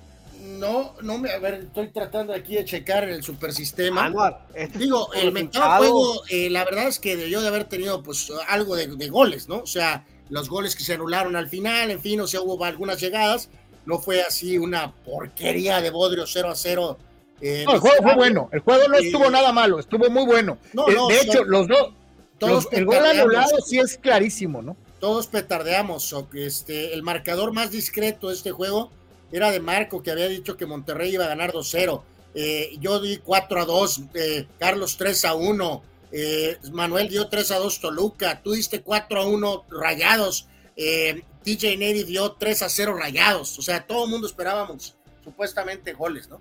no, 0.43 0.94
no 1.02 1.19
me, 1.19 1.31
a 1.31 1.39
ver, 1.39 1.55
estoy 1.55 1.89
tratando 1.89 2.32
aquí 2.32 2.56
de 2.56 2.64
checar 2.64 3.09
el 3.09 3.23
supersistema. 3.23 4.06
Anuar, 4.06 4.47
este 4.55 4.78
Digo, 4.78 5.12
el 5.14 5.31
mentado 5.31 5.78
juego, 5.78 6.23
eh, 6.28 6.51
la 6.51 6.64
verdad 6.64 6.89
es 6.89 6.98
que 6.98 7.16
debió 7.16 7.40
de 7.40 7.48
haber 7.48 7.64
tenido 7.64 8.02
pues 8.02 8.32
algo 8.48 8.74
de, 8.74 8.89
de, 8.89 9.09
goles, 9.09 9.48
¿no? 9.48 9.59
O 9.59 9.66
sea, 9.66 10.05
los 10.31 10.48
goles 10.48 10.74
que 10.74 10.82
se 10.82 10.94
anularon 10.94 11.36
al 11.36 11.48
final, 11.48 11.93
en 11.93 12.01
fin, 12.01 12.20
o 12.20 12.27
sea, 12.27 12.40
hubo 12.40 12.64
algunas 12.64 13.01
llegadas, 13.01 13.51
no 13.86 13.98
fue 14.01 14.23
así 14.23 14.59
una 14.59 14.93
porquería 15.05 15.81
de 15.81 15.90
Bodrio 15.90 16.27
0 16.27 16.51
a 16.51 16.56
0. 16.56 16.98
Eh, 17.40 17.62
no, 17.64 17.74
el 17.74 17.81
juego 17.81 18.02
fue 18.02 18.14
bueno, 18.16 18.48
el 18.52 18.60
juego 18.60 18.89
no 18.89 18.98
estuvo 18.98 19.31
nada 19.31 19.52
malo, 19.52 19.78
estuvo 19.78 20.10
muy 20.10 20.24
bueno. 20.24 20.59
No, 20.73 20.89
no, 20.89 21.06
de 21.06 21.20
hecho, 21.20 21.44
los 21.44 21.69
dos, 21.69 21.93
todos 22.39 22.64
los, 22.64 22.73
el 22.73 22.85
gol 22.85 23.05
anulado 23.05 23.60
sí 23.64 23.78
es 23.78 23.97
clarísimo, 23.97 24.60
¿no? 24.60 24.77
Todos 24.98 25.28
petardeamos, 25.28 26.12
o 26.12 26.28
que 26.28 26.47
este, 26.47 26.94
el 26.94 27.02
marcador 27.02 27.52
más 27.52 27.70
discreto 27.70 28.28
de 28.28 28.35
este 28.35 28.51
juego 28.51 28.90
era 29.33 29.51
de 29.51 29.61
Marco, 29.61 30.03
que 30.03 30.11
había 30.11 30.29
dicho 30.29 30.57
que 30.57 30.67
Monterrey 30.67 31.15
iba 31.15 31.25
a 31.25 31.29
ganar 31.29 31.53
2-0. 31.53 32.03
Eh, 32.35 32.77
yo 32.81 33.01
di 33.01 33.19
4 33.19 33.61
a 33.61 33.65
2, 33.65 34.03
eh, 34.15 34.47
Carlos 34.59 34.97
3 34.97 35.25
a 35.25 35.35
1, 35.35 35.83
eh, 36.13 36.59
Manuel 36.73 37.09
dio 37.09 37.29
3 37.29 37.51
a 37.53 37.59
2 37.59 37.81
Toluca, 37.81 38.43
tú 38.43 38.53
diste 38.53 38.83
4 38.83 39.21
a 39.21 39.27
1 39.27 39.65
Rayados, 39.71 40.49
TJ 40.75 41.77
Neri 41.77 42.05
dio 42.05 42.33
3 42.33 42.63
a 42.63 42.69
0 42.69 42.95
Rayados, 42.95 43.59
o 43.59 43.63
sea, 43.63 43.87
todo 43.87 44.05
el 44.05 44.11
mundo 44.11 44.27
esperábamos 44.27 44.97
supuestamente 45.25 45.93
goles, 45.93 46.29
¿no? 46.29 46.41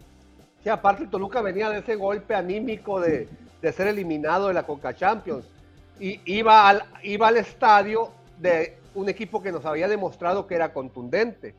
Sí, 0.64 0.70
aparte 0.70 1.08
Toluca 1.08 1.42
venía 1.42 1.70
de 1.70 1.80
ese 1.80 1.96
golpe 1.96 2.36
anímico 2.36 3.00
de, 3.00 3.28
de 3.62 3.74
ser 3.74 3.88
eliminado 3.88 4.48
de 4.48 4.54
la 4.54 4.64
Coca 4.64 4.96
Champions 4.96 5.46
y 6.00 6.20
iba 6.26 6.70
al 6.70 7.38
estadio 7.38 8.12
de 8.40 8.78
un 8.94 9.10
equipo 9.10 9.42
que 9.42 9.52
nos 9.52 9.66
había 9.66 9.88
demostrado 9.88 10.48
que 10.48 10.56
era 10.56 10.74
contundente. 10.74 11.54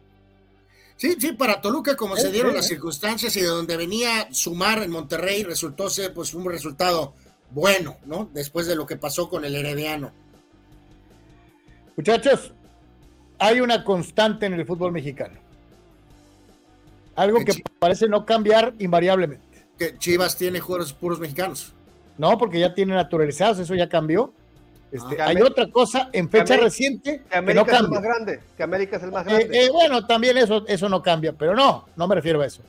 Sí, 1.03 1.17
sí, 1.19 1.33
para 1.33 1.61
Toluca, 1.61 1.97
como 1.97 2.17
se 2.17 2.31
dieron 2.31 2.53
sí, 2.53 2.59
las 2.59 2.69
circunstancias 2.69 3.37
y 3.37 3.41
de 3.41 3.49
donde 3.49 3.77
venía 3.77 4.29
sumar 4.31 4.85
en 4.85 4.93
Monterrey, 4.93 5.43
resultó 5.43 5.91
ser 5.91 6.15
pues 6.15 6.33
un 6.33 6.49
resultado 6.49 7.13
bueno, 7.51 7.97
¿no? 8.07 8.31
Después 8.33 8.69
de 8.69 8.77
lo 8.77 8.87
que 8.87 8.95
pasó 8.95 9.29
con 9.29 9.45
el 9.45 9.57
Herediano. 9.57 10.13
Muchachos, 11.97 12.53
hay 13.41 13.59
una 13.59 13.83
constante 13.83 14.47
en 14.47 14.53
el 14.53 14.65
fútbol 14.65 14.93
mexicano. 14.93 15.41
Algo 17.17 17.45
que 17.45 17.65
parece 17.81 18.07
no 18.07 18.25
cambiar 18.25 18.73
invariablemente. 18.79 19.67
Que 19.77 19.99
Chivas 19.99 20.37
tiene 20.37 20.61
jugadores 20.61 20.93
puros 20.93 21.19
mexicanos. 21.19 21.73
No, 22.17 22.39
porque 22.39 22.61
ya 22.61 22.75
tiene 22.75 22.95
naturalizados, 22.95 23.59
eso 23.59 23.75
ya 23.75 23.89
cambió. 23.89 24.33
Este, 24.93 25.23
Ah. 25.23 25.29
hay 25.29 25.41
otra 25.41 25.71
cosa 25.71 26.11
en 26.13 26.29
fecha 26.29 26.55
reciente 26.59 27.23
Que 27.31 27.41
que 27.47 27.55
no 27.55 27.63
es 27.63 27.69
el 27.69 27.75
cambia. 27.75 27.89
más 27.89 28.03
grande. 28.03 28.41
Que 28.57 28.63
América 28.63 28.99
es 28.99 29.03
el 29.03 29.11
más 29.11 29.27
Eh, 29.27 29.31
grande. 29.31 29.65
eh, 29.65 29.71
bueno, 29.73 30.07
también 30.07 30.37
eso, 30.37 30.67
eso 30.69 30.87
no 30.91 31.03
cambia, 31.03 31.33
pero 31.33 31.55
no, 31.55 31.87
no 31.97 32.07
me 32.07 32.15
refiero 32.15 32.43
a 32.43 32.47
eso. 32.47 32.61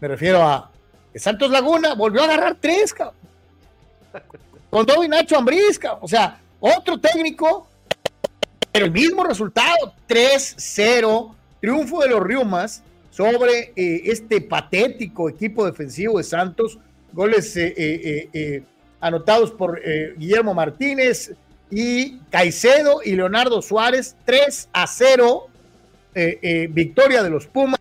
Me 0.00 0.08
refiero 0.08 0.42
a 0.42 0.70
que 1.12 1.18
Santos 1.18 1.50
Laguna 1.50 1.92
volvió 1.94 2.22
a 2.22 2.24
agarrar 2.24 2.56
tres, 2.58 2.94
cabrón. 2.94 3.14
Con 4.70 4.86
y 5.04 5.08
Nacho 5.08 5.36
Ambriz, 5.36 5.78
cabrón. 5.78 6.00
O 6.02 6.08
sea, 6.08 6.40
otro 6.58 6.98
técnico, 6.98 7.68
pero 8.72 8.86
el 8.86 8.92
mismo 8.92 9.22
resultado, 9.24 9.92
3-0, 10.08 11.34
triunfo 11.60 12.00
de 12.02 12.08
los 12.08 12.20
Riumas 12.22 12.82
sobre 13.10 13.72
eh, 13.76 14.02
este 14.04 14.40
patético 14.40 15.28
equipo 15.28 15.66
defensivo 15.66 16.16
de 16.16 16.24
Santos, 16.24 16.78
goles 17.12 17.58
anotados 19.00 19.50
por 19.50 19.80
Guillermo 20.16 20.54
Martínez 20.54 21.32
y 21.70 22.18
Caicedo 22.30 23.00
y 23.04 23.14
Leonardo 23.16 23.60
Suárez, 23.62 24.16
3 24.24 24.68
a 24.72 24.86
0, 24.86 25.46
eh, 26.14 26.38
eh, 26.42 26.68
victoria 26.70 27.22
de 27.22 27.30
los 27.30 27.46
Pumas. 27.46 27.78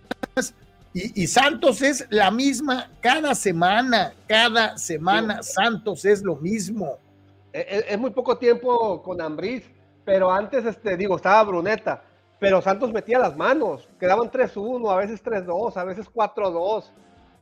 Y, 0.93 1.23
y 1.23 1.27
Santos 1.27 1.81
es 1.81 2.05
la 2.09 2.31
misma 2.31 2.89
cada 3.01 3.35
semana, 3.35 4.13
cada 4.27 4.77
semana 4.77 5.43
Santos 5.43 6.05
es 6.05 6.23
lo 6.23 6.35
mismo. 6.37 6.97
Es, 7.53 7.65
es- 7.69 7.85
es 7.89 7.99
muy 7.99 8.09
poco 8.11 8.37
tiempo 8.37 9.01
con 9.03 9.21
Ambriz, 9.21 9.63
pero 10.03 10.31
antes, 10.31 10.65
este, 10.65 10.97
digo, 10.97 11.15
estaba 11.17 11.43
Bruneta, 11.43 12.01
pero 12.39 12.61
Santos 12.61 12.91
metía 12.91 13.19
las 13.19 13.35
manos, 13.37 13.87
quedaban 13.99 14.31
3-1, 14.31 14.91
a 14.91 14.95
veces 14.97 15.21
3-2, 15.23 15.75
a 15.77 15.83
veces 15.83 16.07
4-2, 16.11 16.85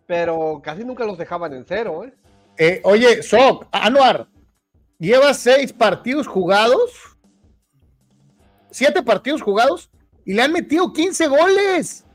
pero 0.05 0.61
casi 0.63 0.83
nunca 0.83 1.05
los 1.05 1.17
dejaban 1.17 1.53
en 1.53 1.65
cero, 1.67 2.03
¿eh? 2.03 2.13
Eh, 2.57 2.81
oye, 2.83 3.21
Sok, 3.23 3.67
Anuar, 3.71 4.27
lleva 4.99 5.33
seis 5.33 5.73
partidos 5.73 6.27
jugados, 6.27 6.91
siete 8.71 9.03
partidos 9.03 9.41
jugados 9.41 9.89
y 10.25 10.33
le 10.33 10.41
han 10.41 10.51
metido 10.51 10.91
15 10.91 11.27
goles. 11.27 12.05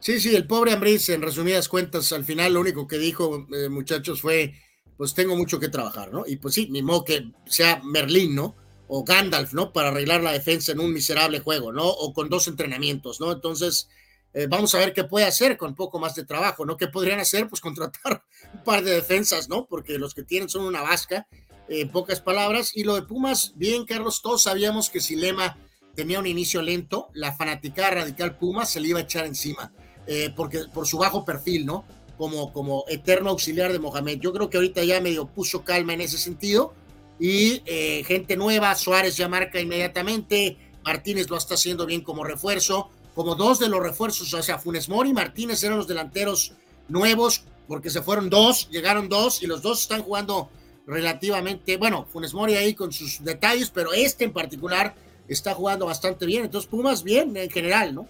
Sí, 0.00 0.20
sí, 0.20 0.34
el 0.34 0.46
pobre 0.46 0.72
Ambriz, 0.72 1.08
en 1.08 1.22
resumidas 1.22 1.68
cuentas, 1.68 2.12
al 2.12 2.24
final 2.24 2.54
lo 2.54 2.60
único 2.60 2.86
que 2.86 2.98
dijo, 2.98 3.46
eh, 3.52 3.68
muchachos, 3.68 4.20
fue, 4.20 4.54
pues 4.96 5.12
tengo 5.12 5.36
mucho 5.36 5.58
que 5.58 5.68
trabajar, 5.68 6.12
¿no? 6.12 6.24
Y 6.26 6.36
pues 6.36 6.54
sí, 6.54 6.68
ni 6.70 6.82
modo 6.82 7.04
que 7.04 7.32
sea 7.46 7.80
Merlín, 7.84 8.34
¿no? 8.34 8.54
O 8.86 9.04
Gandalf, 9.04 9.52
¿no? 9.54 9.72
Para 9.72 9.88
arreglar 9.88 10.22
la 10.22 10.32
defensa 10.32 10.72
en 10.72 10.80
un 10.80 10.92
miserable 10.92 11.40
juego, 11.40 11.72
¿no? 11.72 11.86
O 11.86 12.12
con 12.12 12.28
dos 12.28 12.46
entrenamientos, 12.46 13.20
¿no? 13.20 13.32
Entonces, 13.32 13.88
eh, 14.34 14.46
vamos 14.48 14.74
a 14.74 14.78
ver 14.78 14.92
qué 14.92 15.04
puede 15.04 15.26
hacer 15.26 15.56
con 15.56 15.74
poco 15.74 15.98
más 15.98 16.14
de 16.14 16.24
trabajo, 16.24 16.64
¿no? 16.64 16.76
¿Qué 16.76 16.86
podrían 16.86 17.18
hacer? 17.18 17.48
Pues 17.48 17.60
contratar 17.60 18.22
un 18.54 18.62
par 18.62 18.84
de 18.84 18.92
defensas, 18.92 19.48
¿no? 19.48 19.66
Porque 19.66 19.98
los 19.98 20.14
que 20.14 20.22
tienen 20.22 20.48
son 20.48 20.64
una 20.64 20.82
vasca, 20.82 21.26
en 21.68 21.88
pocas 21.90 22.20
palabras. 22.20 22.72
Y 22.74 22.84
lo 22.84 22.94
de 22.94 23.02
Pumas, 23.02 23.52
bien, 23.56 23.84
Carlos, 23.84 24.22
todos 24.22 24.42
sabíamos 24.42 24.90
que 24.90 25.00
si 25.00 25.16
Lema 25.16 25.56
tenía 25.94 26.18
un 26.18 26.26
inicio 26.26 26.62
lento, 26.62 27.08
la 27.12 27.32
fanaticada 27.32 27.90
radical 27.90 28.36
Pumas 28.38 28.70
se 28.70 28.80
le 28.80 28.88
iba 28.88 29.00
a 29.00 29.02
echar 29.02 29.26
encima, 29.26 29.72
eh, 30.06 30.32
porque 30.34 30.60
por 30.72 30.86
su 30.86 30.98
bajo 30.98 31.24
perfil, 31.24 31.66
¿no? 31.66 31.84
Como, 32.16 32.52
como 32.52 32.84
eterno 32.88 33.30
auxiliar 33.30 33.72
de 33.72 33.78
Mohamed. 33.78 34.18
Yo 34.20 34.32
creo 34.32 34.50
que 34.50 34.56
ahorita 34.56 34.82
ya 34.84 35.00
medio 35.00 35.26
puso 35.26 35.64
calma 35.64 35.94
en 35.94 36.00
ese 36.00 36.18
sentido. 36.18 36.74
Y 37.20 37.62
eh, 37.66 38.04
gente 38.06 38.36
nueva, 38.36 38.74
Suárez 38.76 39.16
ya 39.16 39.28
marca 39.28 39.60
inmediatamente, 39.60 40.56
Martínez 40.84 41.28
lo 41.28 41.36
está 41.36 41.54
haciendo 41.54 41.84
bien 41.84 42.02
como 42.02 42.22
refuerzo, 42.22 42.90
como 43.14 43.34
dos 43.34 43.58
de 43.58 43.68
los 43.68 43.82
refuerzos, 43.82 44.32
o 44.32 44.42
sea, 44.42 44.58
Funes 44.58 44.88
Mori 44.88 45.10
y 45.10 45.12
Martínez 45.12 45.62
eran 45.64 45.78
los 45.78 45.88
delanteros 45.88 46.52
nuevos, 46.88 47.42
porque 47.66 47.90
se 47.90 48.02
fueron 48.02 48.30
dos, 48.30 48.70
llegaron 48.70 49.08
dos, 49.08 49.42
y 49.42 49.46
los 49.46 49.60
dos 49.60 49.82
están 49.82 50.02
jugando 50.02 50.48
relativamente, 50.88 51.76
bueno, 51.76 52.06
Funes 52.10 52.32
Mori 52.34 52.56
ahí 52.56 52.74
con 52.74 52.90
sus 52.92 53.22
detalles, 53.22 53.70
pero 53.70 53.92
este 53.92 54.24
en 54.24 54.32
particular 54.32 54.94
está 55.28 55.54
jugando 55.54 55.84
bastante 55.86 56.24
bien, 56.24 56.44
entonces 56.46 56.68
Pumas 56.68 57.02
bien 57.04 57.36
en 57.36 57.50
general, 57.50 57.94
¿no? 57.94 58.08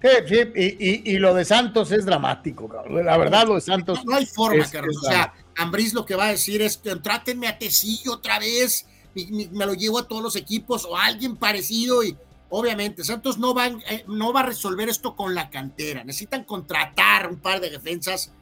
Sí, 0.00 0.08
sí, 0.28 0.36
y, 0.54 0.64
y- 0.88 1.02
y 1.14 1.18
lo 1.18 1.34
de 1.34 1.44
Santos 1.44 1.90
es 1.92 2.06
dramático, 2.06 2.68
cabrón. 2.68 3.04
La 3.04 3.18
verdad, 3.18 3.46
lo 3.46 3.56
de 3.56 3.60
Santos. 3.60 3.98
No, 4.04 4.12
no 4.12 4.16
hay 4.16 4.24
forma, 4.26 4.64
Carlos. 4.70 4.96
o 4.96 5.10
sea, 5.10 5.34
Ambriz 5.56 5.92
lo 5.92 6.06
que 6.06 6.14
va 6.14 6.26
a 6.28 6.30
decir 6.30 6.62
es: 6.62 6.80
trátenme 7.02 7.48
a 7.48 7.58
Tecillo 7.58 8.12
otra 8.14 8.38
vez, 8.38 8.86
mi- 9.14 9.48
me 9.52 9.66
lo 9.66 9.74
llevo 9.74 9.98
a 9.98 10.08
todos 10.08 10.22
los 10.22 10.36
equipos 10.36 10.86
o 10.86 10.96
a 10.96 11.04
alguien 11.04 11.36
parecido. 11.36 12.02
Y 12.02 12.16
obviamente, 12.48 13.04
Santos 13.04 13.36
no 13.36 13.52
va, 13.52 13.66
eh, 13.66 14.04
no 14.06 14.32
va 14.32 14.40
a 14.40 14.46
resolver 14.46 14.88
esto 14.88 15.14
con 15.14 15.34
la 15.34 15.50
cantera. 15.50 16.02
Necesitan 16.02 16.44
contratar 16.44 17.28
un 17.28 17.36
par 17.36 17.60
de 17.60 17.68
defensas 17.68 18.32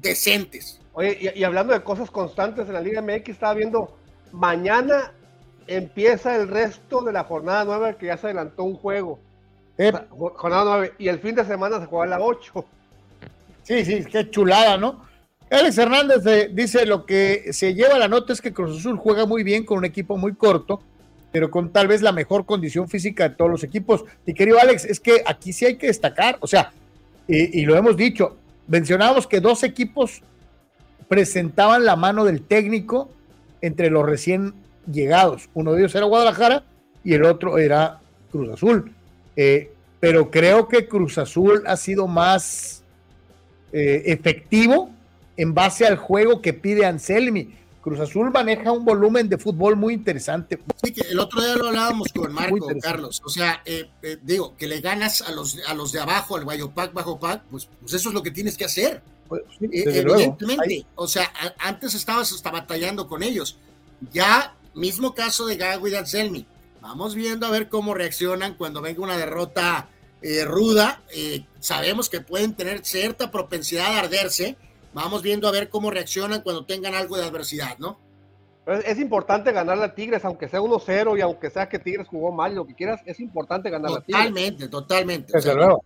decentes. 0.00 0.79
Oye, 0.92 1.32
y, 1.34 1.40
y 1.40 1.44
hablando 1.44 1.72
de 1.72 1.80
cosas 1.82 2.10
constantes 2.10 2.66
en 2.66 2.74
la 2.74 2.80
Liga 2.80 3.00
MX, 3.02 3.28
estaba 3.30 3.54
viendo, 3.54 3.96
mañana 4.32 5.12
empieza 5.66 6.34
el 6.36 6.48
resto 6.48 7.02
de 7.02 7.12
la 7.12 7.24
jornada 7.24 7.64
nueva 7.64 7.92
que 7.94 8.06
ya 8.06 8.16
se 8.16 8.26
adelantó 8.26 8.64
un 8.64 8.74
juego. 8.76 9.18
Eh, 9.78 9.88
O 9.88 9.92
sea, 9.92 10.06
jo- 10.10 10.32
jornada 10.36 10.64
9, 10.78 10.92
y 10.98 11.08
el 11.08 11.20
fin 11.20 11.34
de 11.34 11.44
semana 11.44 11.78
se 11.80 11.86
juega 11.86 12.06
la 12.06 12.20
8. 12.20 12.64
Sí, 13.62 13.84
sí, 13.84 14.04
qué 14.10 14.28
chulada, 14.30 14.76
¿no? 14.76 15.04
Alex 15.50 15.78
Hernández 15.78 16.24
eh, 16.26 16.50
dice 16.52 16.86
lo 16.86 17.04
que 17.06 17.52
se 17.52 17.74
lleva 17.74 17.98
la 17.98 18.06
nota 18.08 18.32
es 18.32 18.40
que 18.40 18.52
Cruz 18.52 18.78
Azul 18.78 18.96
juega 18.96 19.26
muy 19.26 19.42
bien 19.42 19.64
con 19.64 19.78
un 19.78 19.84
equipo 19.84 20.16
muy 20.16 20.34
corto, 20.34 20.80
pero 21.32 21.50
con 21.50 21.70
tal 21.70 21.88
vez 21.88 22.02
la 22.02 22.12
mejor 22.12 22.46
condición 22.46 22.88
física 22.88 23.28
de 23.28 23.34
todos 23.36 23.50
los 23.50 23.64
equipos. 23.64 24.04
Mi 24.26 24.34
querido 24.34 24.58
Alex, 24.60 24.84
es 24.84 25.00
que 25.00 25.22
aquí 25.26 25.52
sí 25.52 25.66
hay 25.66 25.76
que 25.76 25.86
destacar, 25.88 26.36
o 26.40 26.46
sea, 26.46 26.72
y, 27.28 27.60
y 27.60 27.64
lo 27.64 27.76
hemos 27.76 27.96
dicho, 27.96 28.36
mencionábamos 28.68 29.26
que 29.26 29.40
dos 29.40 29.62
equipos 29.62 30.22
presentaban 31.10 31.84
la 31.84 31.96
mano 31.96 32.24
del 32.24 32.40
técnico 32.40 33.10
entre 33.62 33.90
los 33.90 34.06
recién 34.06 34.54
llegados. 34.90 35.48
Uno 35.54 35.72
de 35.72 35.80
ellos 35.80 35.94
era 35.96 36.06
Guadalajara 36.06 36.62
y 37.02 37.14
el 37.14 37.24
otro 37.24 37.58
era 37.58 37.98
Cruz 38.30 38.48
Azul. 38.50 38.92
Eh, 39.34 39.72
pero 39.98 40.30
creo 40.30 40.68
que 40.68 40.86
Cruz 40.86 41.18
Azul 41.18 41.64
ha 41.66 41.76
sido 41.76 42.06
más 42.06 42.84
eh, 43.72 44.04
efectivo 44.06 44.90
en 45.36 45.52
base 45.52 45.84
al 45.84 45.96
juego 45.96 46.40
que 46.40 46.52
pide 46.52 46.86
Anselmi. 46.86 47.56
Cruz 47.82 47.98
Azul 47.98 48.30
maneja 48.30 48.70
un 48.70 48.84
volumen 48.84 49.28
de 49.28 49.36
fútbol 49.36 49.74
muy 49.74 49.94
interesante. 49.94 50.60
Sí, 50.80 50.92
que 50.92 51.00
el 51.10 51.18
otro 51.18 51.42
día 51.42 51.56
lo 51.56 51.68
hablábamos 51.70 52.12
con 52.14 52.32
Marco. 52.32 52.68
Carlos. 52.80 53.20
O 53.24 53.30
sea, 53.30 53.62
eh, 53.64 53.90
eh, 54.02 54.16
digo, 54.22 54.56
que 54.56 54.68
le 54.68 54.80
ganas 54.80 55.22
a 55.22 55.32
los, 55.32 55.58
a 55.66 55.74
los 55.74 55.90
de 55.90 55.98
abajo, 55.98 56.36
al 56.36 56.44
Guayopac, 56.44 56.92
bajo 56.92 57.18
pac, 57.18 57.42
pues, 57.50 57.68
pues 57.80 57.94
eso 57.94 58.10
es 58.10 58.14
lo 58.14 58.22
que 58.22 58.30
tienes 58.30 58.56
que 58.56 58.66
hacer. 58.66 59.02
Pues, 59.30 59.42
sí, 59.58 59.64
Eh, 59.66 59.84
desde 59.86 60.00
evidentemente, 60.00 60.84
o 60.96 61.06
sea, 61.08 61.24
a- 61.24 61.68
antes 61.68 61.94
estabas 61.94 62.30
hasta 62.32 62.50
batallando 62.50 63.06
con 63.08 63.22
ellos. 63.22 63.56
Ya, 64.12 64.54
mismo 64.74 65.14
caso 65.14 65.46
de 65.46 65.56
Gago 65.56 65.86
y 65.88 65.90
de 65.92 65.98
Anselmi. 65.98 66.46
Vamos 66.82 67.14
viendo 67.14 67.46
a 67.46 67.50
ver 67.50 67.68
cómo 67.68 67.94
reaccionan 67.94 68.54
cuando 68.54 68.82
venga 68.82 69.02
una 69.02 69.16
derrota 69.16 69.88
eh, 70.22 70.44
ruda. 70.44 71.00
Eh, 71.14 71.46
sabemos 71.60 72.10
que 72.10 72.20
pueden 72.20 72.54
tener 72.54 72.84
cierta 72.84 73.30
propensidad 73.30 73.86
a 73.94 74.00
arderse. 74.00 74.56
Vamos 74.92 75.22
viendo 75.22 75.46
a 75.48 75.50
ver 75.50 75.68
cómo 75.70 75.90
reaccionan 75.90 76.42
cuando 76.42 76.66
tengan 76.66 76.94
algo 76.94 77.16
de 77.16 77.24
adversidad, 77.24 77.78
¿no? 77.78 77.98
Pero 78.64 78.78
es, 78.80 78.84
es 78.86 78.98
importante 78.98 79.52
ganarle 79.52 79.84
a 79.84 79.94
Tigres, 79.94 80.24
aunque 80.24 80.48
sea 80.48 80.60
1-0 80.60 81.16
y 81.16 81.20
aunque 81.20 81.48
sea 81.50 81.68
que 81.68 81.78
Tigres 81.78 82.08
jugó 82.08 82.32
mal, 82.32 82.54
lo 82.54 82.66
que 82.66 82.74
quieras, 82.74 83.00
es 83.06 83.20
importante 83.20 83.70
ganarle 83.70 83.98
a 83.98 84.00
Tigres. 84.00 84.24
Totalmente, 84.26 84.68
totalmente. 84.68 85.32
Desde 85.32 85.54
luego. 85.54 85.84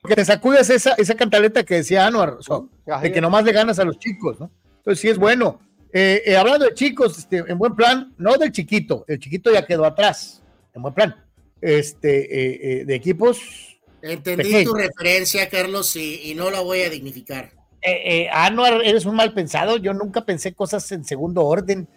Porque 0.00 0.16
te 0.16 0.24
sacudes 0.24 0.70
esa, 0.70 0.94
esa 0.94 1.14
cantaleta 1.14 1.64
que 1.64 1.76
decía 1.76 2.06
Anuar, 2.06 2.30
o 2.30 2.42
sea, 2.42 3.00
de 3.00 3.12
que 3.12 3.20
nomás 3.20 3.44
le 3.44 3.52
ganas 3.52 3.78
a 3.78 3.84
los 3.84 3.98
chicos, 3.98 4.38
¿no? 4.38 4.50
Entonces 4.78 5.00
sí 5.00 5.08
es 5.08 5.18
bueno. 5.18 5.60
Eh, 5.92 6.22
eh, 6.26 6.36
hablando 6.36 6.66
de 6.66 6.74
chicos, 6.74 7.18
este, 7.18 7.38
en 7.38 7.58
buen 7.58 7.74
plan, 7.74 8.14
no 8.18 8.36
del 8.36 8.52
chiquito, 8.52 9.04
el 9.08 9.18
chiquito 9.18 9.50
ya 9.52 9.66
quedó 9.66 9.84
atrás, 9.84 10.42
en 10.74 10.82
buen 10.82 10.94
plan. 10.94 11.16
Este, 11.60 12.80
eh, 12.80 12.84
de 12.84 12.94
equipos. 12.94 13.80
Entendí 14.00 14.44
pequeños. 14.44 14.72
tu 14.72 14.74
referencia, 14.74 15.48
Carlos, 15.48 15.96
y, 15.96 16.30
y 16.30 16.34
no 16.34 16.50
la 16.50 16.60
voy 16.60 16.82
a 16.82 16.90
dignificar. 16.90 17.50
Eh, 17.82 18.02
eh, 18.04 18.28
Anuar, 18.32 18.82
eres 18.84 19.04
un 19.06 19.16
mal 19.16 19.34
pensado, 19.34 19.76
yo 19.76 19.92
nunca 19.92 20.24
pensé 20.24 20.52
cosas 20.52 20.90
en 20.92 21.04
segundo 21.04 21.44
orden. 21.44 21.88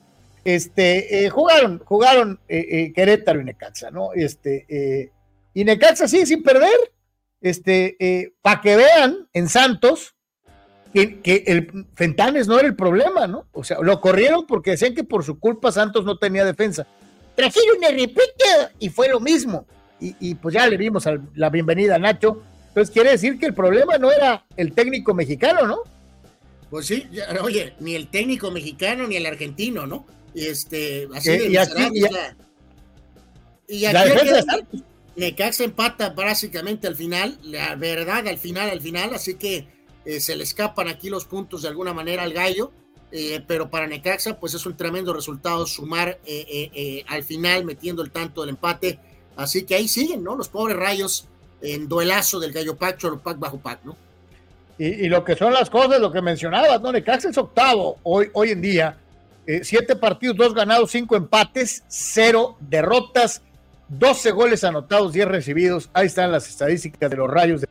Este, 0.43 1.29
jugaron, 1.29 1.79
jugaron 1.85 2.39
Querétaro 2.47 3.41
y 3.41 3.43
Necaxa, 3.43 3.91
¿no? 3.91 4.11
Este, 4.13 5.11
y 5.53 5.63
Necaxa 5.63 6.07
sí, 6.07 6.25
sin 6.25 6.41
perder. 6.41 6.75
Este, 7.41 8.33
para 8.41 8.61
que 8.61 8.75
vean 8.77 9.27
en 9.33 9.49
Santos 9.49 10.15
que, 10.93 11.19
que 11.21 11.43
el 11.47 11.87
Fentanes 11.95 12.47
no 12.47 12.59
era 12.59 12.67
el 12.67 12.75
problema, 12.75 13.25
¿no? 13.27 13.47
O 13.51 13.63
sea, 13.63 13.79
lo 13.81 13.99
corrieron 13.99 14.45
porque 14.45 14.71
decían 14.71 14.93
que 14.93 15.03
por 15.03 15.23
su 15.23 15.39
culpa 15.39 15.71
Santos 15.71 16.05
no 16.05 16.17
tenía 16.17 16.45
defensa. 16.45 16.85
Trajeron 17.35 17.83
el 17.83 17.99
repito 17.99 18.21
y 18.77 18.89
fue 18.89 19.09
lo 19.09 19.19
mismo. 19.19 19.65
Y, 19.99 20.15
y 20.19 20.35
pues 20.35 20.53
ya 20.53 20.67
le 20.67 20.77
dimos 20.77 21.05
la 21.35 21.49
bienvenida 21.49 21.95
a 21.95 21.99
Nacho. 21.99 22.43
Entonces 22.67 22.93
quiere 22.93 23.11
decir 23.11 23.39
que 23.39 23.45
el 23.47 23.53
problema 23.53 23.97
no 23.97 24.11
era 24.11 24.45
el 24.57 24.73
técnico 24.73 25.13
mexicano, 25.13 25.65
¿no? 25.65 25.79
Pues 26.69 26.85
sí, 26.85 27.07
ya- 27.11 27.27
oye, 27.41 27.73
ni 27.79 27.95
el 27.95 28.09
técnico 28.09 28.51
mexicano 28.51 29.07
ni 29.07 29.15
el 29.15 29.25
argentino, 29.25 29.87
¿no? 29.87 30.05
Este, 30.35 31.07
así 31.13 31.31
Eh, 31.31 31.39
de 31.39 31.49
y 31.49 31.57
aquí- 31.57 31.87
y- 31.93 31.99
la- 32.01 32.35
aquí 34.01 34.83
Necaxa 35.15 35.63
empata 35.63 36.09
básicamente 36.09 36.87
al 36.87 36.95
final, 36.95 37.37
la 37.43 37.75
verdad, 37.75 38.27
al 38.27 38.37
final, 38.37 38.69
al 38.69 38.81
final, 38.81 39.13
así 39.13 39.35
que 39.35 39.67
eh, 40.05 40.19
se 40.19 40.35
le 40.35 40.43
escapan 40.43 40.87
aquí 40.87 41.09
los 41.09 41.25
puntos 41.25 41.61
de 41.61 41.67
alguna 41.67 41.93
manera 41.93 42.23
al 42.23 42.33
gallo, 42.33 42.71
eh, 43.11 43.43
pero 43.45 43.69
para 43.69 43.87
Necaxa 43.87 44.39
pues 44.39 44.53
es 44.53 44.65
un 44.65 44.77
tremendo 44.77 45.13
resultado 45.13 45.67
sumar 45.67 46.17
eh, 46.25 47.03
al 47.07 47.23
final 47.23 47.65
metiendo 47.65 48.01
el 48.01 48.11
tanto 48.11 48.41
del 48.41 48.51
empate, 48.51 48.99
así 49.35 49.63
que 49.63 49.75
ahí 49.75 49.87
siguen, 49.87 50.23
¿no? 50.23 50.35
Los 50.35 50.47
pobres 50.47 50.77
rayos 50.77 51.27
en 51.61 51.89
duelazo 51.89 52.39
del 52.39 52.53
gallo 52.53 52.77
Pacho, 52.77 53.19
pack 53.19 53.37
bajo 53.37 53.59
pack, 53.59 53.83
¿no? 53.83 53.97
Y, 54.77 55.09
lo 55.09 55.23
que 55.23 55.35
son 55.35 55.53
las 55.53 55.69
cosas, 55.69 55.99
lo 55.99 56.11
que 56.11 56.21
mencionabas, 56.23 56.81
¿no? 56.81 56.91
Necaxa 56.91 57.29
es 57.29 57.37
octavo 57.37 57.97
hoy, 58.01 58.29
hoy 58.33 58.51
en 58.51 58.61
día, 58.61 58.97
siete 59.61 59.95
partidos, 59.95 60.37
dos 60.37 60.53
ganados, 60.55 60.89
cinco 60.89 61.15
empates, 61.15 61.83
cero 61.87 62.55
derrotas 62.61 63.43
12 63.91 64.31
goles 64.31 64.63
anotados, 64.63 65.11
10 65.11 65.27
recibidos. 65.27 65.89
Ahí 65.93 66.07
están 66.07 66.31
las 66.31 66.47
estadísticas 66.47 67.09
de 67.09 67.17
los 67.17 67.29
rayos 67.29 67.61
de 67.61 67.67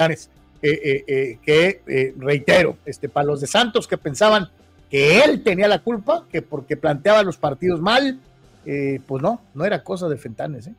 eh, 0.00 0.18
eh, 0.62 1.04
eh, 1.06 1.38
que 1.44 2.14
reitero, 2.16 2.78
este, 2.84 3.08
para 3.08 3.26
los 3.26 3.40
de 3.40 3.46
Santos 3.46 3.86
que 3.86 3.96
pensaban 3.96 4.48
que 4.90 5.22
él 5.22 5.42
tenía 5.42 5.68
la 5.68 5.80
culpa, 5.80 6.24
que 6.30 6.42
porque 6.42 6.76
planteaba 6.76 7.22
los 7.22 7.36
partidos 7.36 7.80
mal, 7.80 8.18
pues 8.64 9.22
no, 9.22 9.40
no 9.54 9.64
era 9.64 9.82
cosa 9.82 10.08
de 10.08 10.16
Fentanes. 10.16 10.70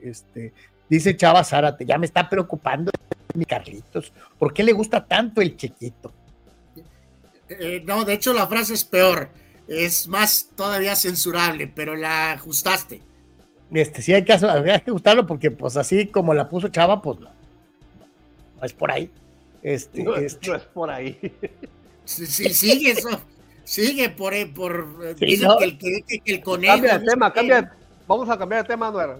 Este, 0.00 0.52
dice 0.88 1.16
Chava 1.16 1.44
Zárate, 1.44 1.84
ya 1.84 1.98
me 1.98 2.06
está 2.06 2.28
preocupando 2.28 2.90
mi 3.34 3.44
Carlitos, 3.44 4.12
¿por 4.38 4.52
qué 4.52 4.62
le 4.62 4.72
gusta 4.72 5.04
tanto 5.04 5.40
el 5.40 5.56
chiquito? 5.56 6.12
no, 7.84 8.04
de 8.04 8.12
hecho 8.12 8.32
la 8.32 8.46
frase 8.46 8.74
es 8.74 8.84
peor, 8.84 9.30
es 9.68 10.08
más 10.08 10.50
todavía 10.56 10.96
censurable, 10.96 11.66
pero 11.68 11.94
la 11.94 12.32
ajustaste. 12.32 13.07
Este, 13.72 14.02
sí 14.02 14.14
hay 14.14 14.24
que, 14.24 14.32
hay 14.32 14.80
que 14.80 14.90
gustarlo 14.90 15.26
porque 15.26 15.50
pues 15.50 15.76
así 15.76 16.06
como 16.06 16.32
la 16.32 16.48
puso 16.48 16.68
Chava, 16.68 17.02
pues 17.02 17.20
no, 17.20 17.28
no 18.58 18.64
es 18.64 18.72
por 18.72 18.90
ahí. 18.90 19.10
Este, 19.62 20.02
no, 20.02 20.16
este. 20.16 20.54
es 20.54 20.62
por 20.62 20.90
ahí. 20.90 21.18
Sí, 22.04 22.26
sigue 22.26 22.92
eso. 22.92 23.20
Sigue 23.64 24.08
por, 24.08 24.32
por 24.54 25.14
sí, 25.18 25.36
no. 25.36 25.58
que, 25.58 25.64
el, 25.64 25.78
que, 25.78 26.00
que 26.24 26.32
el 26.32 26.42
conejo. 26.42 26.72
Cambia 26.72 26.98
de 26.98 27.06
tema, 27.06 27.32
cambia. 27.32 27.72
Vamos 28.06 28.30
a 28.30 28.38
cambiar 28.38 28.62
de 28.62 28.68
tema, 28.68 28.88
Anuar. 28.88 29.18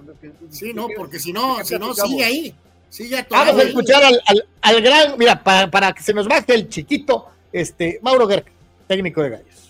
Sí, 0.48 0.72
no, 0.72 0.88
porque 0.96 1.18
si 1.18 1.30
no, 1.30 1.62
si 1.62 1.78
no, 1.78 1.92
sigue 1.94 2.24
ahí. 2.24 2.54
Sigue 2.88 3.26
Vamos 3.28 3.58
a 3.58 3.62
escuchar 3.64 4.02
al, 4.02 4.18
al, 4.24 4.48
al, 4.62 4.80
gran, 4.80 5.18
mira, 5.18 5.44
para, 5.44 5.70
para 5.70 5.92
que 5.92 6.02
se 6.02 6.14
nos 6.14 6.26
baje 6.26 6.54
el 6.54 6.70
chiquito, 6.70 7.26
este, 7.52 8.00
Mauro 8.02 8.26
Guerra, 8.26 8.46
técnico 8.86 9.20
de 9.20 9.28
Gallos. 9.28 9.67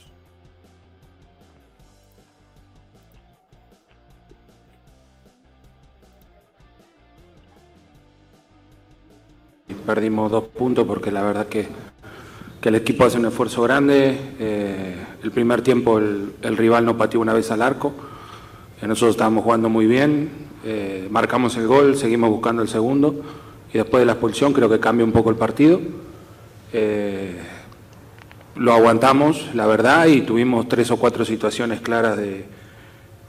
Perdimos 9.88 10.30
dos 10.30 10.44
puntos 10.44 10.86
porque 10.86 11.10
la 11.10 11.22
verdad 11.22 11.46
que, 11.46 11.66
que 12.60 12.68
el 12.68 12.74
equipo 12.74 13.06
hace 13.06 13.16
un 13.16 13.24
esfuerzo 13.24 13.62
grande. 13.62 14.18
Eh, 14.38 14.94
el 15.22 15.30
primer 15.30 15.62
tiempo 15.62 15.96
el, 15.96 16.56
rival 16.58 16.84
no 16.84 16.98
pateó 16.98 17.20
una 17.20 17.32
vez 17.32 17.50
al 17.50 17.62
arco. 17.62 17.94
Eh, 18.82 18.86
nosotros 18.86 19.12
estábamos 19.12 19.44
jugando 19.44 19.70
muy 19.70 19.86
bien. 19.86 20.28
Eh, 20.62 21.08
marcamos 21.10 21.56
el 21.56 21.66
gol, 21.66 21.96
seguimos 21.96 22.28
buscando 22.28 22.60
el 22.60 22.68
segundo. 22.68 23.14
Y 23.72 23.78
después 23.78 24.02
de 24.02 24.04
la 24.04 24.12
expulsión 24.12 24.52
creo 24.52 24.68
que 24.68 24.78
cambia 24.78 25.06
un 25.06 25.12
poco 25.12 25.30
el 25.30 25.36
partido. 25.36 25.80
Lo 28.56 28.74
aguantamos, 28.74 29.54
la 29.54 29.66
verdad, 29.66 30.04
y 30.04 30.20
tuvimos 30.20 30.68
tres 30.68 30.90
o 30.90 30.98
cuatro 30.98 31.24
situaciones 31.24 31.80
claras 31.80 32.18
de, 32.18 32.44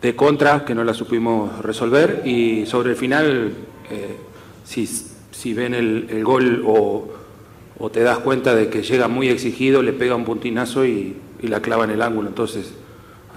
de 0.01 0.13
contra 0.13 0.65
que 0.65 0.75
no 0.75 0.83
las 0.83 0.97
supimos 0.97 1.57
resolver. 1.61 2.23
Y 2.25 2.65
sobre 2.65 2.89
el 2.89 2.95
final, 2.97 3.53
eh, 3.89 4.17
si 4.65 4.89
si 5.39 5.53
ven 5.53 5.73
el, 5.73 6.07
el 6.09 6.25
gol 6.25 6.63
o, 6.67 7.07
o, 7.79 7.89
te 7.89 8.01
das 8.01 8.17
cuenta 8.17 8.53
de 8.53 8.69
que 8.69 8.83
llega 8.83 9.07
muy 9.07 9.29
exigido, 9.29 9.81
le 9.81 9.93
pega 9.93 10.13
un 10.13 10.25
puntinazo 10.25 10.85
y, 10.85 11.15
y, 11.41 11.47
la 11.47 11.61
clava 11.61 11.85
en 11.85 11.91
el 11.91 12.01
ángulo. 12.01 12.27
Entonces, 12.27 12.73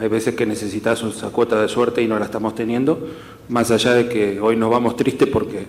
hay 0.00 0.08
veces 0.08 0.34
que 0.34 0.44
necesitas 0.44 1.00
esa 1.05 1.31
cuota 1.31 1.62
de 1.62 1.68
suerte 1.68 2.02
y 2.02 2.08
no 2.08 2.18
la 2.18 2.24
estamos 2.24 2.56
teniendo, 2.56 3.08
más 3.48 3.70
allá 3.70 3.94
de 3.94 4.08
que 4.08 4.40
hoy 4.40 4.56
nos 4.56 4.68
vamos 4.68 4.97
tristes 4.97 5.28
porque 5.28 5.66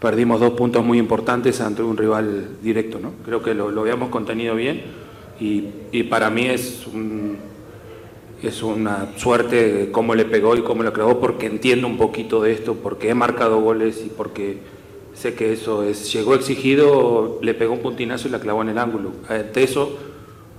perdimos 0.00 0.40
dos 0.40 0.52
puntos 0.52 0.82
muy 0.82 0.96
importantes 0.96 1.60
ante 1.60 1.82
un 1.82 1.98
rival 1.98 2.48
directo. 2.62 2.98
¿no? 2.98 3.12
Creo 3.26 3.42
que 3.42 3.52
lo, 3.52 3.70
lo 3.70 3.82
habíamos 3.82 4.08
contenido 4.08 4.54
bien 4.54 4.80
y, 5.38 5.64
y 5.92 6.04
para 6.04 6.30
mí 6.30 6.46
es 6.46 6.86
un, 6.86 7.36
es 8.42 8.62
una 8.62 9.08
suerte 9.18 9.90
cómo 9.92 10.14
le 10.14 10.24
pegó 10.24 10.56
y 10.56 10.62
cómo 10.62 10.82
lo 10.82 10.94
clavó, 10.94 11.20
porque 11.20 11.44
entiendo 11.44 11.86
un 11.86 11.98
poquito 11.98 12.40
de 12.40 12.52
esto, 12.52 12.76
porque 12.76 13.10
he 13.10 13.14
marcado 13.14 13.60
goles 13.60 14.02
y 14.06 14.08
porque 14.08 14.74
sé 15.26 15.34
que 15.34 15.52
eso 15.52 15.82
es, 15.82 16.12
llegó 16.12 16.34
exigido, 16.34 17.38
le 17.42 17.54
pegó 17.54 17.74
un 17.74 17.82
puntinazo 17.82 18.28
y 18.28 18.30
la 18.30 18.40
clavó 18.40 18.62
en 18.62 18.70
el 18.70 18.78
ángulo. 18.78 19.12
Ante 19.28 19.64
eso 19.64 19.98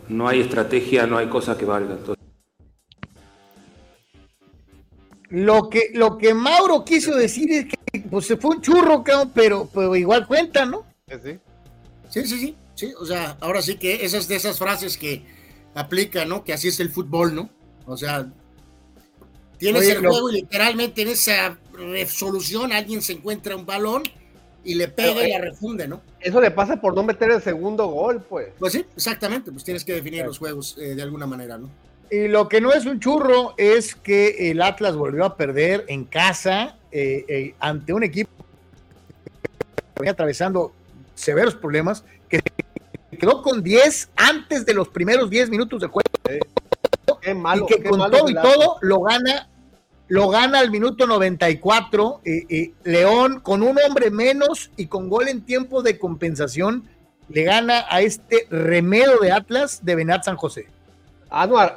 no 0.09 0.27
hay 0.27 0.41
estrategia, 0.41 1.07
no 1.07 1.17
hay 1.17 1.27
cosa 1.27 1.57
que 1.57 1.65
valga. 1.65 1.93
Entonces... 1.93 2.23
Lo 5.29 5.69
que, 5.69 5.91
lo 5.93 6.17
que 6.17 6.33
Mauro 6.33 6.85
quiso 6.85 7.15
decir 7.15 7.51
es 7.51 7.65
que 7.65 7.99
pues, 8.09 8.25
se 8.25 8.37
fue 8.37 8.55
un 8.55 8.61
churro, 8.61 9.03
pero, 9.33 9.69
pero 9.73 9.95
igual 9.95 10.25
cuenta, 10.25 10.65
¿no? 10.65 10.85
Sí. 11.07 11.39
sí, 12.09 12.25
sí, 12.25 12.39
sí, 12.39 12.55
sí. 12.75 12.93
O 12.99 13.05
sea, 13.05 13.37
ahora 13.41 13.61
sí 13.61 13.77
que 13.77 14.05
esas 14.05 14.27
de 14.27 14.35
esas 14.35 14.57
frases 14.57 14.97
que 14.97 15.23
aplica, 15.75 16.25
¿no? 16.25 16.43
Que 16.43 16.53
así 16.53 16.69
es 16.69 16.79
el 16.79 16.89
fútbol, 16.89 17.35
¿no? 17.35 17.49
O 17.85 17.97
sea, 17.97 18.29
tienes 19.57 19.81
Oye, 19.81 19.91
el 19.93 20.03
lo... 20.03 20.11
juego 20.11 20.29
y 20.29 20.35
literalmente 20.35 21.01
en 21.01 21.09
esa 21.09 21.57
resolución 21.73 22.71
alguien 22.71 23.01
se 23.01 23.13
encuentra 23.13 23.55
un 23.55 23.65
balón 23.65 24.03
y 24.67 24.75
le 24.75 24.89
pega 24.89 25.25
y 25.25 25.31
la 25.31 25.39
refunde, 25.39 25.87
¿no? 25.87 26.01
Eso 26.19 26.41
le 26.41 26.51
pasa 26.51 26.75
por 26.75 26.93
no 26.93 27.01
meter 27.01 27.31
el 27.31 27.41
segundo 27.41 27.87
gol, 27.87 28.21
pues. 28.21 28.49
Pues 28.59 28.73
sí, 28.73 28.85
exactamente, 28.95 29.49
pues 29.49 29.63
tienes 29.63 29.85
que 29.85 29.93
definir 29.93 30.25
los 30.25 30.37
juegos 30.37 30.77
eh, 30.77 30.93
de 30.93 31.01
alguna 31.01 31.25
manera, 31.25 31.57
¿no? 31.57 31.69
Y 32.11 32.27
lo 32.27 32.49
que 32.49 32.59
no 32.59 32.73
es 32.73 32.85
un 32.85 32.99
churro 32.99 33.53
es 33.57 33.95
que 33.95 34.51
el 34.51 34.61
Atlas 34.61 34.97
volvió 34.97 35.23
a 35.23 35.37
perder 35.37 35.85
en 35.87 36.03
casa 36.03 36.75
eh, 36.91 37.23
eh, 37.29 37.55
ante 37.59 37.93
un 37.93 38.03
equipo 38.03 38.29
que 39.45 39.99
venía 39.99 40.11
atravesando 40.11 40.73
severos 41.15 41.55
problemas, 41.55 42.03
que 42.27 42.41
quedó 43.17 43.41
con 43.41 43.63
10 43.63 44.09
antes 44.17 44.65
de 44.65 44.73
los 44.73 44.89
primeros 44.89 45.29
10 45.29 45.49
minutos 45.49 45.79
de 45.79 45.87
juego. 45.87 46.09
Qué 47.21 47.33
malo, 47.33 47.67
y 47.69 47.73
que 47.73 47.89
con 47.89 48.11
todo 48.11 48.29
y 48.29 48.33
todo 48.33 48.79
lo 48.81 48.99
gana 48.99 49.47
lo 50.07 50.29
gana 50.29 50.59
al 50.59 50.71
minuto 50.71 51.05
94, 51.05 52.21
eh, 52.23 52.45
eh, 52.49 52.71
León 52.83 53.39
con 53.41 53.61
un 53.61 53.77
hombre 53.79 54.09
menos 54.09 54.71
y 54.77 54.87
con 54.87 55.09
gol 55.09 55.27
en 55.27 55.41
tiempo 55.41 55.81
de 55.81 55.99
compensación, 55.99 56.87
le 57.29 57.43
gana 57.43 57.85
a 57.89 58.01
este 58.01 58.47
remedo 58.49 59.19
de 59.19 59.31
Atlas 59.31 59.83
de 59.83 59.95
Benat 59.95 60.23
San 60.23 60.37
José. 60.37 60.67
Anuar, 61.29 61.73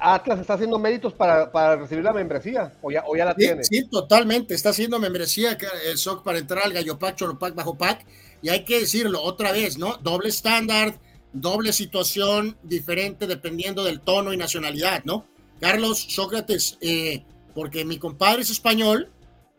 Atlas 0.00 0.40
está 0.40 0.54
haciendo 0.54 0.78
méritos 0.78 1.12
para, 1.12 1.52
para 1.52 1.76
recibir 1.76 2.02
la 2.02 2.14
membresía, 2.14 2.72
o 2.80 2.90
ya, 2.90 3.04
o 3.06 3.14
ya 3.14 3.26
la 3.26 3.32
sí, 3.32 3.38
tiene. 3.38 3.64
Sí, 3.64 3.86
totalmente, 3.86 4.54
está 4.54 4.70
haciendo 4.70 4.98
membresía 4.98 5.58
el 5.86 5.98
SOC 5.98 6.24
para 6.24 6.38
entrar 6.38 6.64
al 6.64 6.72
Gallo 6.72 6.98
Pack, 6.98 7.16
Cholo 7.16 7.38
Pack, 7.38 7.54
Bajo 7.54 7.76
Pack, 7.76 8.06
y 8.40 8.48
hay 8.48 8.64
que 8.64 8.80
decirlo 8.80 9.22
otra 9.22 9.52
vez, 9.52 9.76
¿no? 9.76 9.98
Doble 9.98 10.30
estándar, 10.30 10.94
doble 11.34 11.74
situación, 11.74 12.56
diferente 12.62 13.26
dependiendo 13.26 13.84
del 13.84 14.00
tono 14.00 14.32
y 14.32 14.38
nacionalidad, 14.38 15.04
¿no? 15.04 15.26
Carlos 15.60 15.98
Sócrates, 16.08 16.78
eh, 16.80 17.24
porque 17.54 17.84
mi 17.84 17.98
compadre 17.98 18.42
es 18.42 18.50
español, 18.50 19.10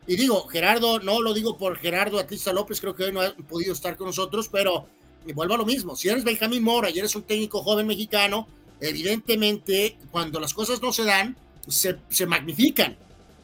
y 0.06 0.16
digo, 0.16 0.46
Gerardo, 0.46 1.00
no 1.00 1.20
lo 1.20 1.34
digo 1.34 1.56
por 1.56 1.76
Gerardo 1.78 2.18
Atista 2.18 2.52
López, 2.52 2.80
creo 2.80 2.94
que 2.94 3.04
hoy 3.04 3.12
no 3.12 3.20
ha 3.22 3.34
podido 3.34 3.72
estar 3.72 3.96
con 3.96 4.06
nosotros, 4.06 4.48
pero 4.50 4.86
y 5.26 5.32
vuelvo 5.32 5.54
a 5.54 5.58
lo 5.58 5.66
mismo, 5.66 5.96
si 5.96 6.08
eres 6.08 6.22
Benjamín 6.22 6.62
Mora 6.62 6.88
y 6.88 6.98
eres 6.98 7.16
un 7.16 7.22
técnico 7.22 7.62
joven 7.62 7.86
mexicano, 7.86 8.46
evidentemente 8.80 9.98
cuando 10.12 10.38
las 10.38 10.54
cosas 10.54 10.80
no 10.80 10.92
se 10.92 11.04
dan, 11.04 11.36
se, 11.66 11.98
se 12.08 12.26
magnifican, 12.26 12.96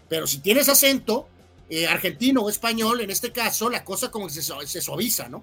pero 0.08 0.26
si 0.26 0.38
tienes 0.38 0.68
acento 0.68 1.26
eh, 1.68 1.86
argentino 1.86 2.42
o 2.42 2.50
español, 2.50 3.00
en 3.00 3.10
este 3.10 3.32
caso, 3.32 3.68
la 3.68 3.84
cosa 3.84 4.10
como 4.10 4.28
que 4.28 4.34
se, 4.34 4.42
se 4.42 4.80
suaviza, 4.80 5.28
¿no? 5.28 5.42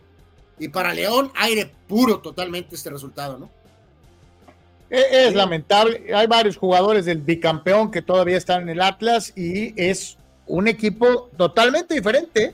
Y 0.59 0.69
para 0.69 0.93
León, 0.93 1.31
aire 1.35 1.73
puro 1.88 2.19
totalmente 2.19 2.75
este 2.75 2.89
resultado, 2.89 3.38
¿no? 3.38 3.49
Es, 4.89 5.05
es, 5.11 5.35
lamentable. 5.35 6.13
Hay 6.13 6.27
varios 6.27 6.57
jugadores 6.57 7.05
del 7.05 7.19
bicampeón 7.19 7.91
que 7.91 8.01
todavía 8.01 8.37
están 8.37 8.63
en 8.63 8.69
el 8.69 8.81
Atlas 8.81 9.33
y 9.35 9.73
es 9.79 10.17
un 10.47 10.67
equipo 10.67 11.29
totalmente 11.37 11.93
diferente 11.93 12.53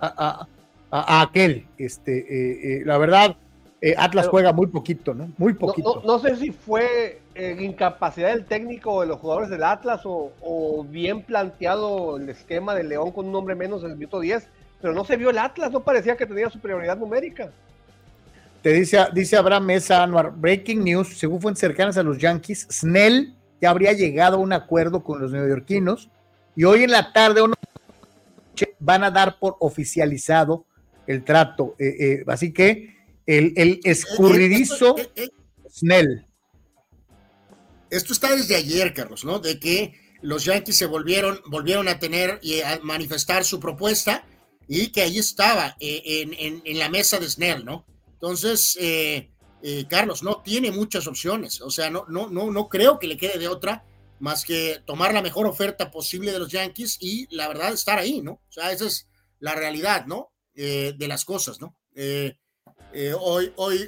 a, 0.00 0.46
a, 0.90 1.18
a 1.18 1.22
aquel. 1.22 1.66
Este, 1.76 2.18
eh, 2.18 2.76
eh, 2.78 2.82
la 2.84 2.98
verdad, 2.98 3.36
eh, 3.80 3.94
Atlas 3.98 4.26
Pero, 4.26 4.30
juega 4.30 4.52
muy 4.52 4.68
poquito, 4.68 5.12
¿no? 5.12 5.30
Muy 5.38 5.54
poquito. 5.54 5.96
No, 5.96 6.00
no, 6.02 6.12
no 6.12 6.18
sé 6.20 6.36
si 6.36 6.52
fue 6.52 7.20
incapacidad 7.34 8.28
del 8.28 8.44
técnico 8.44 9.00
de 9.00 9.06
los 9.06 9.18
jugadores 9.18 9.48
del 9.48 9.62
Atlas 9.62 10.02
o, 10.04 10.32
o, 10.42 10.84
bien 10.84 11.22
planteado 11.22 12.18
el 12.18 12.28
esquema 12.28 12.74
de 12.74 12.84
León 12.84 13.10
con 13.10 13.26
un 13.26 13.34
hombre 13.34 13.54
menos 13.54 13.82
en 13.82 13.90
el 13.90 13.96
minuto 13.96 14.20
10, 14.20 14.46
pero 14.82 14.92
no 14.92 15.04
se 15.04 15.16
vio 15.16 15.30
el 15.30 15.38
Atlas, 15.38 15.72
no 15.72 15.80
parecía 15.80 16.16
que 16.16 16.26
tenía 16.26 16.50
superioridad 16.50 16.98
numérica. 16.98 17.50
Te 18.62 18.72
dice, 18.72 18.98
dice 19.12 19.36
Abraham 19.36 19.66
Mesa 19.66 20.02
Anuar, 20.02 20.32
breaking 20.36 20.84
news, 20.84 21.18
según 21.18 21.40
fuentes 21.40 21.60
cercanas 21.60 21.96
a 21.96 22.02
los 22.02 22.18
Yankees, 22.18 22.68
Snell 22.70 23.34
ya 23.60 23.70
habría 23.70 23.92
llegado 23.92 24.36
a 24.36 24.40
un 24.40 24.52
acuerdo 24.52 25.02
con 25.02 25.20
los 25.20 25.32
neoyorquinos 25.32 26.10
y 26.54 26.64
hoy 26.64 26.84
en 26.84 26.90
la 26.90 27.12
tarde 27.12 27.40
o 27.40 27.48
noche 27.48 28.76
van 28.78 29.04
a 29.04 29.10
dar 29.10 29.38
por 29.38 29.56
oficializado 29.60 30.66
el 31.06 31.24
trato. 31.24 31.74
Eh, 31.78 31.96
eh, 31.98 32.24
así 32.28 32.52
que 32.52 32.96
el, 33.26 33.52
el 33.56 33.80
escurridizo 33.84 34.96
Snell. 35.70 36.26
Esto 37.90 38.12
está 38.12 38.34
desde 38.34 38.56
ayer, 38.56 38.94
Carlos, 38.94 39.24
¿no? 39.24 39.38
De 39.38 39.58
que 39.58 39.94
los 40.22 40.44
Yankees 40.44 40.76
se 40.76 40.86
volvieron, 40.86 41.40
volvieron 41.46 41.88
a 41.88 41.98
tener 41.98 42.38
y 42.42 42.60
a 42.60 42.80
manifestar 42.82 43.44
su 43.44 43.60
propuesta 43.60 44.24
y 44.68 44.88
que 44.88 45.02
ahí 45.02 45.18
estaba 45.18 45.76
eh, 45.80 46.60
en, 46.64 46.78
la 46.78 46.88
mesa 46.88 47.18
de 47.18 47.28
Snell, 47.28 47.64
¿no? 47.64 47.84
Entonces, 48.22 48.78
Carlos, 49.88 50.22
no 50.22 50.42
tiene 50.42 50.70
muchas 50.70 51.08
opciones, 51.08 51.60
o 51.60 51.70
sea, 51.70 51.90
no, 51.90 52.04
no, 52.08 52.28
no, 52.28 52.52
no 52.52 52.68
creo 52.68 53.00
que 53.00 53.08
le 53.08 53.16
quede 53.16 53.38
de 53.38 53.48
otra 53.48 53.84
más 54.22 54.44
que 54.44 54.80
tomar 54.86 55.12
la 55.12 55.20
mejor 55.20 55.48
oferta 55.48 55.90
posible 55.90 56.30
de 56.30 56.38
los 56.38 56.52
Yankees 56.52 56.96
y 57.00 57.26
la 57.34 57.48
verdad 57.48 57.72
estar 57.72 57.98
ahí, 57.98 58.22
¿no? 58.22 58.34
O 58.34 58.52
sea, 58.52 58.70
esa 58.70 58.86
es 58.86 59.08
la 59.40 59.56
realidad, 59.56 60.06
¿no? 60.06 60.32
Eh, 60.54 60.94
de 60.96 61.08
las 61.08 61.24
cosas, 61.24 61.60
¿no? 61.60 61.76
Eh, 61.96 62.36
eh, 62.92 63.14
hoy, 63.18 63.52
hoy, 63.56 63.84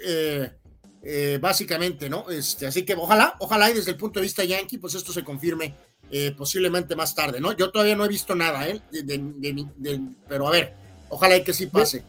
básicamente, 1.41 2.11
¿no? 2.11 2.29
Este, 2.31 2.67
así 2.67 2.85
que 2.85 2.95
ojalá, 2.95 3.37
ojalá 3.39 3.71
y 3.71 3.75
desde 3.75 3.93
el 3.93 3.97
punto 3.97 4.19
de 4.19 4.25
vista 4.25 4.43
Yankee, 4.43 4.79
pues 4.79 4.97
esto 4.97 5.13
se 5.13 5.23
confirme 5.23 5.77
posiblemente 6.37 6.97
más 6.97 7.15
tarde, 7.15 7.41
¿no? 7.41 7.53
Yo 7.53 7.71
todavía 7.71 7.95
no 7.95 8.05
he 8.05 8.09
visto 8.09 8.35
nada, 8.35 8.69
¿eh? 8.69 8.83
pero 10.29 10.49
a 10.49 10.51
ver, 10.51 10.75
ojalá 11.11 11.37
y 11.37 11.45
que 11.45 11.53
sí 11.53 11.67
pase. 11.67 12.05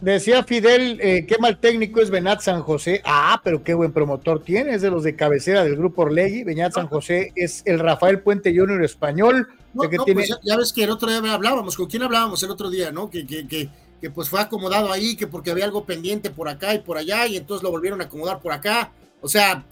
Decía 0.00 0.44
Fidel, 0.44 1.00
eh, 1.00 1.24
qué 1.26 1.38
mal 1.38 1.58
técnico 1.58 2.02
es 2.02 2.10
Benat 2.10 2.42
San 2.42 2.60
José. 2.60 3.00
Ah, 3.04 3.40
pero 3.42 3.62
qué 3.62 3.72
buen 3.72 3.92
promotor 3.92 4.42
tiene, 4.42 4.74
es 4.74 4.82
de 4.82 4.90
los 4.90 5.02
de 5.02 5.16
cabecera 5.16 5.64
del 5.64 5.76
grupo 5.76 6.02
Orlegui. 6.02 6.44
Benat 6.44 6.74
San 6.74 6.86
José 6.86 7.32
es 7.34 7.62
el 7.64 7.78
Rafael 7.78 8.20
Puente 8.20 8.54
Junior 8.54 8.84
español. 8.84 9.48
que 9.80 9.98
tiene... 10.04 10.26
Pues 10.26 10.38
ya, 10.42 10.56
ves 10.58 10.72
que 10.74 10.84
el 10.84 10.90
otro 10.90 11.08
día 11.08 11.32
hablábamos, 11.32 11.76
¿con 11.76 11.86
quién 11.86 12.02
hablábamos 12.02 12.42
el 12.42 12.50
otro 12.50 12.68
día, 12.68 12.92
no? 12.92 13.08
Que, 13.08 13.26
que, 13.26 13.48
que, 13.48 13.70
que, 13.98 14.10
pues 14.10 14.28
fue 14.28 14.38
acomodado 14.38 14.92
ahí, 14.92 15.16
que 15.16 15.26
porque 15.26 15.50
había 15.50 15.64
algo 15.64 15.84
pendiente 15.84 16.28
por 16.30 16.50
acá 16.50 16.74
y 16.74 16.80
por 16.80 16.98
allá, 16.98 17.26
y 17.26 17.38
entonces 17.38 17.62
lo 17.62 17.70
volvieron 17.70 18.02
a 18.02 18.04
acomodar 18.04 18.40
por 18.40 18.52
acá. 18.52 18.90
O 19.22 19.28
sea. 19.28 19.64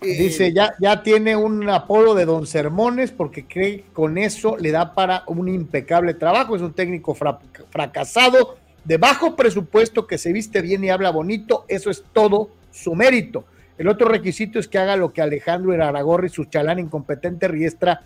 Eh, 0.00 0.16
Dice, 0.16 0.52
ya, 0.52 0.74
ya 0.78 1.02
tiene 1.02 1.34
un 1.34 1.68
apodo 1.68 2.14
de 2.14 2.24
Don 2.24 2.46
Sermones 2.46 3.10
porque 3.10 3.46
cree 3.46 3.78
que 3.78 3.92
con 3.92 4.16
eso 4.16 4.56
le 4.56 4.70
da 4.70 4.94
para 4.94 5.24
un 5.26 5.48
impecable 5.48 6.14
trabajo. 6.14 6.54
Es 6.54 6.62
un 6.62 6.72
técnico 6.72 7.16
fracasado 7.16 8.58
de 8.84 8.98
bajo 8.98 9.34
presupuesto 9.34 10.06
que 10.06 10.18
se 10.18 10.32
viste 10.32 10.60
bien 10.60 10.84
y 10.84 10.90
habla 10.90 11.10
bonito, 11.10 11.64
eso 11.68 11.90
es 11.90 12.04
todo 12.12 12.50
su 12.70 12.94
mérito. 12.94 13.44
El 13.78 13.88
otro 13.88 14.08
requisito 14.08 14.58
es 14.58 14.68
que 14.68 14.78
haga 14.78 14.96
lo 14.96 15.12
que 15.12 15.22
Alejandro 15.22 15.72
Aragorri, 15.72 16.28
su 16.28 16.44
chalán 16.44 16.78
incompetente 16.78 17.48
Riestra 17.48 18.02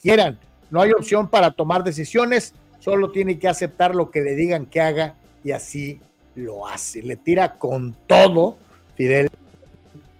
quieran. 0.00 0.38
No 0.70 0.80
hay 0.80 0.92
opción 0.92 1.28
para 1.28 1.50
tomar 1.50 1.84
decisiones, 1.84 2.54
solo 2.78 3.10
tiene 3.10 3.38
que 3.38 3.48
aceptar 3.48 3.94
lo 3.94 4.10
que 4.10 4.22
le 4.22 4.36
digan 4.36 4.66
que 4.66 4.80
haga 4.80 5.14
y 5.44 5.50
así 5.50 6.00
lo 6.36 6.66
hace. 6.66 7.02
Le 7.02 7.16
tira 7.16 7.58
con 7.58 7.94
todo 8.06 8.56
Fidel 8.94 9.28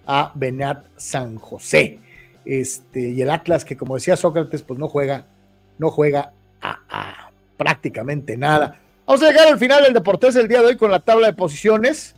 a 0.06 0.32
Benat 0.34 0.84
San 0.96 1.36
José. 1.36 1.98
Este, 2.44 3.10
y 3.10 3.22
el 3.22 3.30
Atlas, 3.30 3.64
que 3.64 3.76
como 3.76 3.94
decía 3.94 4.16
Sócrates, 4.16 4.62
pues 4.62 4.78
no 4.78 4.88
juega, 4.88 5.26
no 5.78 5.90
juega 5.90 6.32
a 6.60 7.30
prácticamente 7.56 8.36
nada. 8.36 8.80
Vamos 9.10 9.24
a 9.24 9.32
llegar 9.32 9.48
al 9.48 9.58
final 9.58 9.82
del 9.82 9.92
Deportes 9.92 10.36
el 10.36 10.46
día 10.46 10.60
de 10.60 10.66
hoy 10.66 10.76
con 10.76 10.88
la 10.88 11.00
tabla 11.00 11.26
de 11.26 11.32
posiciones 11.32 12.14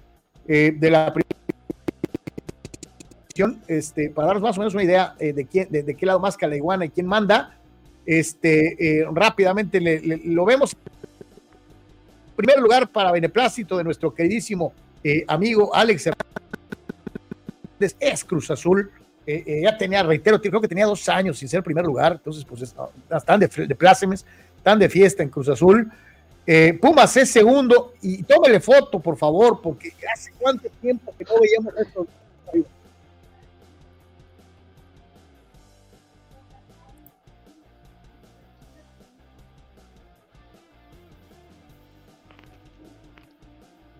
eh, 0.46 0.74
de 0.76 0.90
la 0.90 1.14
este, 3.66 4.10
para 4.10 4.26
darnos 4.26 4.42
más 4.42 4.58
o 4.58 4.60
menos 4.60 4.74
una 4.74 4.82
idea 4.82 5.14
eh, 5.18 5.32
de, 5.32 5.46
quién, 5.46 5.68
de, 5.70 5.96
qué 5.96 6.04
lado 6.04 6.20
más 6.20 6.36
que 6.36 6.46
la 6.46 6.54
iguana 6.54 6.84
y 6.84 6.90
quién 6.90 7.06
manda. 7.06 7.56
Este, 8.04 9.00
eh, 9.00 9.06
rápidamente 9.10 9.80
lo 10.22 10.44
vemos. 10.44 10.76
En 12.28 12.36
primer 12.36 12.58
lugar, 12.58 12.86
para 12.88 13.10
beneplácito 13.10 13.78
de 13.78 13.84
nuestro 13.84 14.14
queridísimo 14.14 14.74
amigo 15.28 15.74
Alex 15.74 16.08
Hernández, 16.08 17.96
es 18.00 18.22
Cruz 18.22 18.50
Azul. 18.50 18.90
ya 19.26 19.78
tenía, 19.78 20.02
reitero, 20.02 20.38
creo 20.42 20.60
que 20.60 20.68
tenía 20.68 20.84
dos 20.84 21.08
años 21.08 21.38
sin 21.38 21.48
ser 21.48 21.62
primer 21.62 21.86
lugar, 21.86 22.12
entonces, 22.12 22.44
pues 22.44 22.74
están 23.10 23.40
de, 23.40 23.46
de 23.46 23.74
plácemes, 23.74 24.26
están 24.58 24.78
de 24.78 24.90
fiesta 24.90 25.22
en 25.22 25.30
Cruz 25.30 25.48
Azul. 25.48 25.90
Eh, 26.46 26.76
Pumas 26.80 27.16
es 27.16 27.30
segundo 27.30 27.94
y 28.02 28.22
tómele 28.24 28.60
foto, 28.60 28.98
por 28.98 29.16
favor, 29.16 29.60
porque 29.62 29.92
hace 30.12 30.32
cuánto 30.38 30.68
tiempo 30.80 31.14
que 31.16 31.24
no 31.24 31.40
veíamos 31.40 31.74
esto. 31.78 32.06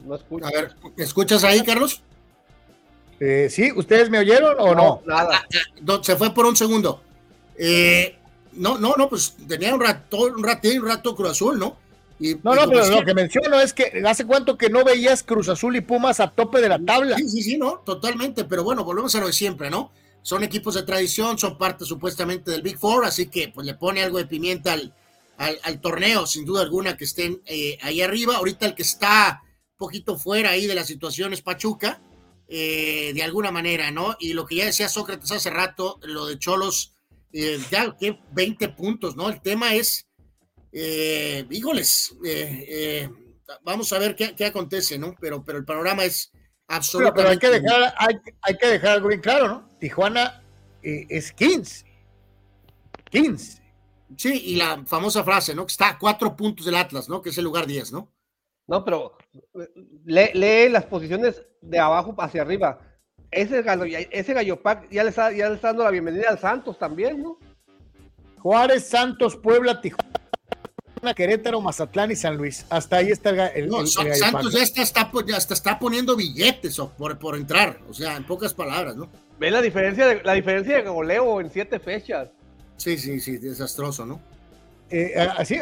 No 0.05 0.47
A 0.47 0.51
ver, 0.51 0.75
¿escuchas 0.97 1.45
ahí, 1.45 1.63
Carlos? 1.63 2.03
Eh, 3.21 3.49
sí, 3.49 3.71
¿ustedes 3.71 4.11
me 4.11 4.19
oyeron 4.19 4.57
o 4.59 4.75
no? 4.75 5.01
Nada. 5.07 5.45
Ah, 5.45 6.01
se 6.03 6.17
fue 6.17 6.35
por 6.35 6.45
un 6.45 6.57
segundo. 6.57 7.01
Eh, 7.57 8.19
no, 8.55 8.79
no, 8.79 8.95
no, 8.97 9.09
pues 9.09 9.37
tenía 9.47 9.73
un 9.73 9.81
rato, 9.81 10.23
un 10.23 10.43
rato, 10.43 10.69
un 10.69 10.89
rato 10.89 11.15
Cruz 11.15 11.31
Azul, 11.31 11.59
¿no? 11.59 11.77
No, 12.43 12.55
no, 12.55 12.69
pero 12.69 12.89
lo 12.89 13.05
que 13.05 13.15
menciono 13.15 13.61
es 13.61 13.73
que 13.73 14.03
hace 14.07 14.25
cuánto 14.25 14.57
que 14.57 14.71
no 14.71 14.85
veías 14.85 15.23
Cruz 15.23 15.49
Azul 15.49 15.77
y 15.77 15.81
Pumas 15.81 16.21
a 16.21 16.31
tope 16.31 16.61
de 16.61 16.69
la 16.69 16.79
tabla. 16.79 17.17
Sí, 17.17 17.29
sí, 17.29 17.43
sí, 17.43 17.59
no, 17.59 17.83
totalmente, 17.85 18.45
pero 18.45 18.65
bueno, 18.65 18.85
volvemos 18.85 19.15
a 19.15 19.21
lo 19.21 19.27
de 19.27 19.33
siempre, 19.33 19.71
¿no? 19.71 19.93
Son 20.23 20.45
equipos 20.45 20.75
de 20.75 20.85
tradición, 20.85 21.39
son 21.39 21.59
parte 21.59 21.85
supuestamente 21.85 22.51
del 22.51 22.63
Big 22.63 22.79
Four, 22.79 23.05
así 23.05 23.27
que 23.27 23.49
pues 23.49 23.67
le 23.67 23.75
pone 23.75 24.03
algo 24.03 24.19
de 24.19 24.27
pimienta 24.27 24.73
al, 24.73 24.95
al, 25.37 25.81
torneo, 25.81 26.27
sin 26.27 26.45
duda 26.45 26.63
alguna, 26.63 26.97
que 26.97 27.05
estén 27.05 27.43
eh, 27.47 27.79
ahí 27.83 28.01
arriba. 28.03 28.37
Ahorita 28.37 28.67
el 28.67 28.75
que 28.75 28.83
está 28.83 29.43
un 29.43 29.77
poquito 29.79 30.17
fuera 30.17 30.51
ahí 30.51 30.67
de 30.67 30.75
la 30.75 30.85
situación 30.85 31.33
es 31.33 31.43
Pachuca, 31.43 32.01
eh, 32.47 33.13
de 33.15 33.23
alguna 33.23 33.51
manera, 33.51 33.91
¿no? 33.91 34.17
Y 34.21 34.35
lo 34.35 34.47
que 34.47 34.57
ya 34.57 34.67
decía 34.67 34.89
Sócrates 34.89 35.33
hace 35.33 35.51
rato, 35.51 35.99
lo 36.03 36.27
de 36.27 36.39
Cholos, 36.39 36.95
eh, 37.33 37.59
ya 37.71 37.97
que 37.99 38.19
20 38.33 38.69
puntos, 38.69 39.17
¿no? 39.17 39.29
El 39.29 39.41
tema 39.41 39.75
es 39.75 40.07
eh, 40.73 41.47
híjoles, 41.51 42.17
eh, 42.25 42.67
eh, 42.69 43.11
vamos 43.63 43.93
a 43.93 43.99
ver 43.99 44.17
qué, 44.17 44.45
acontece, 44.45 44.99
¿no? 44.99 45.15
Pero, 45.21 45.45
pero 45.45 45.59
el 45.59 45.65
panorama 45.65 46.05
es 46.05 46.33
absolutamente. 46.69 47.23
Pero, 47.23 47.29
hay, 47.31 47.39
que 47.39 47.51
dejar, 47.51 47.95
hay, 48.43 48.57
que 48.57 48.67
dejar 48.67 48.91
algo 48.93 49.09
bien 49.09 49.21
claro, 49.21 49.49
¿no? 49.49 49.69
Tijuana 49.79 50.43
eh, 50.83 51.07
es 51.09 51.33
15. 51.33 51.85
15. 53.11 53.63
Sí, 54.17 54.43
y 54.47 54.57
la 54.57 54.83
famosa 54.87 55.23
frase, 55.25 55.55
¿no? 55.55 55.67
Que 55.67 55.73
está 55.73 55.91
a 55.91 55.99
cuatro 55.99 56.35
puntos 56.37 56.67
del 56.67 56.77
Atlas, 56.77 57.09
¿no? 57.09 57.21
Que 57.21 57.31
es 57.31 57.39
el 57.39 57.45
lugar 57.45 57.67
10, 57.67 57.93
¿no? 57.93 58.11
No, 58.67 58.85
pero 58.85 59.17
lee, 60.05 60.69
las 60.71 60.85
posiciones 60.85 61.43
de 61.61 61.79
abajo 61.79 62.15
hacia 62.19 62.43
arriba. 62.43 62.79
Ese 63.31 63.63
gallo, 63.63 63.85
ese 63.85 64.35
gallo 64.35 64.61
pack 64.61 64.89
ya 64.91 65.05
le, 65.05 65.11
está, 65.11 65.33
ya 65.33 65.49
le 65.49 65.57
está 65.57 65.69
dando 65.69 65.85
la 65.85 65.91
bienvenida 65.91 66.29
al 66.29 66.39
Santos 66.39 66.79
también, 66.79 67.23
¿no? 67.23 67.39
Juárez, 68.39 68.89
Santos, 68.89 69.37
Puebla, 69.37 69.81
Tijuana. 69.81 70.22
Querétaro, 71.15 71.61
Mazatlán 71.61 72.13
y 72.13 72.17
San 72.17 72.37
Luis. 72.37 72.65
Hasta 72.71 72.97
ahí 72.97 73.11
está 73.11 73.49
el. 73.49 73.69
no, 73.69 73.85
Santos 73.87 74.53
ya 74.53 74.63
está, 74.63 75.11
ya 75.27 75.37
está 75.37 75.79
poniendo 75.79 76.15
billetes 76.15 76.81
por, 76.97 77.19
por 77.19 77.37
entrar, 77.37 77.81
o 77.89 77.93
sea, 77.93 78.17
en 78.17 78.25
pocas 78.25 78.55
palabras, 78.55 78.95
¿no? 78.95 79.09
Ve 79.41 79.51
la 79.51 79.61
diferencia 79.61 80.07
de, 80.07 80.23
la 80.23 80.35
diferencia 80.35 80.77
de 80.77 80.89
goleo 80.89 81.41
en 81.41 81.51
siete 81.51 81.81
fechas. 81.81 82.29
Sí, 82.77 82.97
sí, 82.97 83.19
sí, 83.21 83.39
desastroso, 83.39 84.07
¿no? 84.07 84.21
Eh, 84.91 85.15
así, 85.37 85.59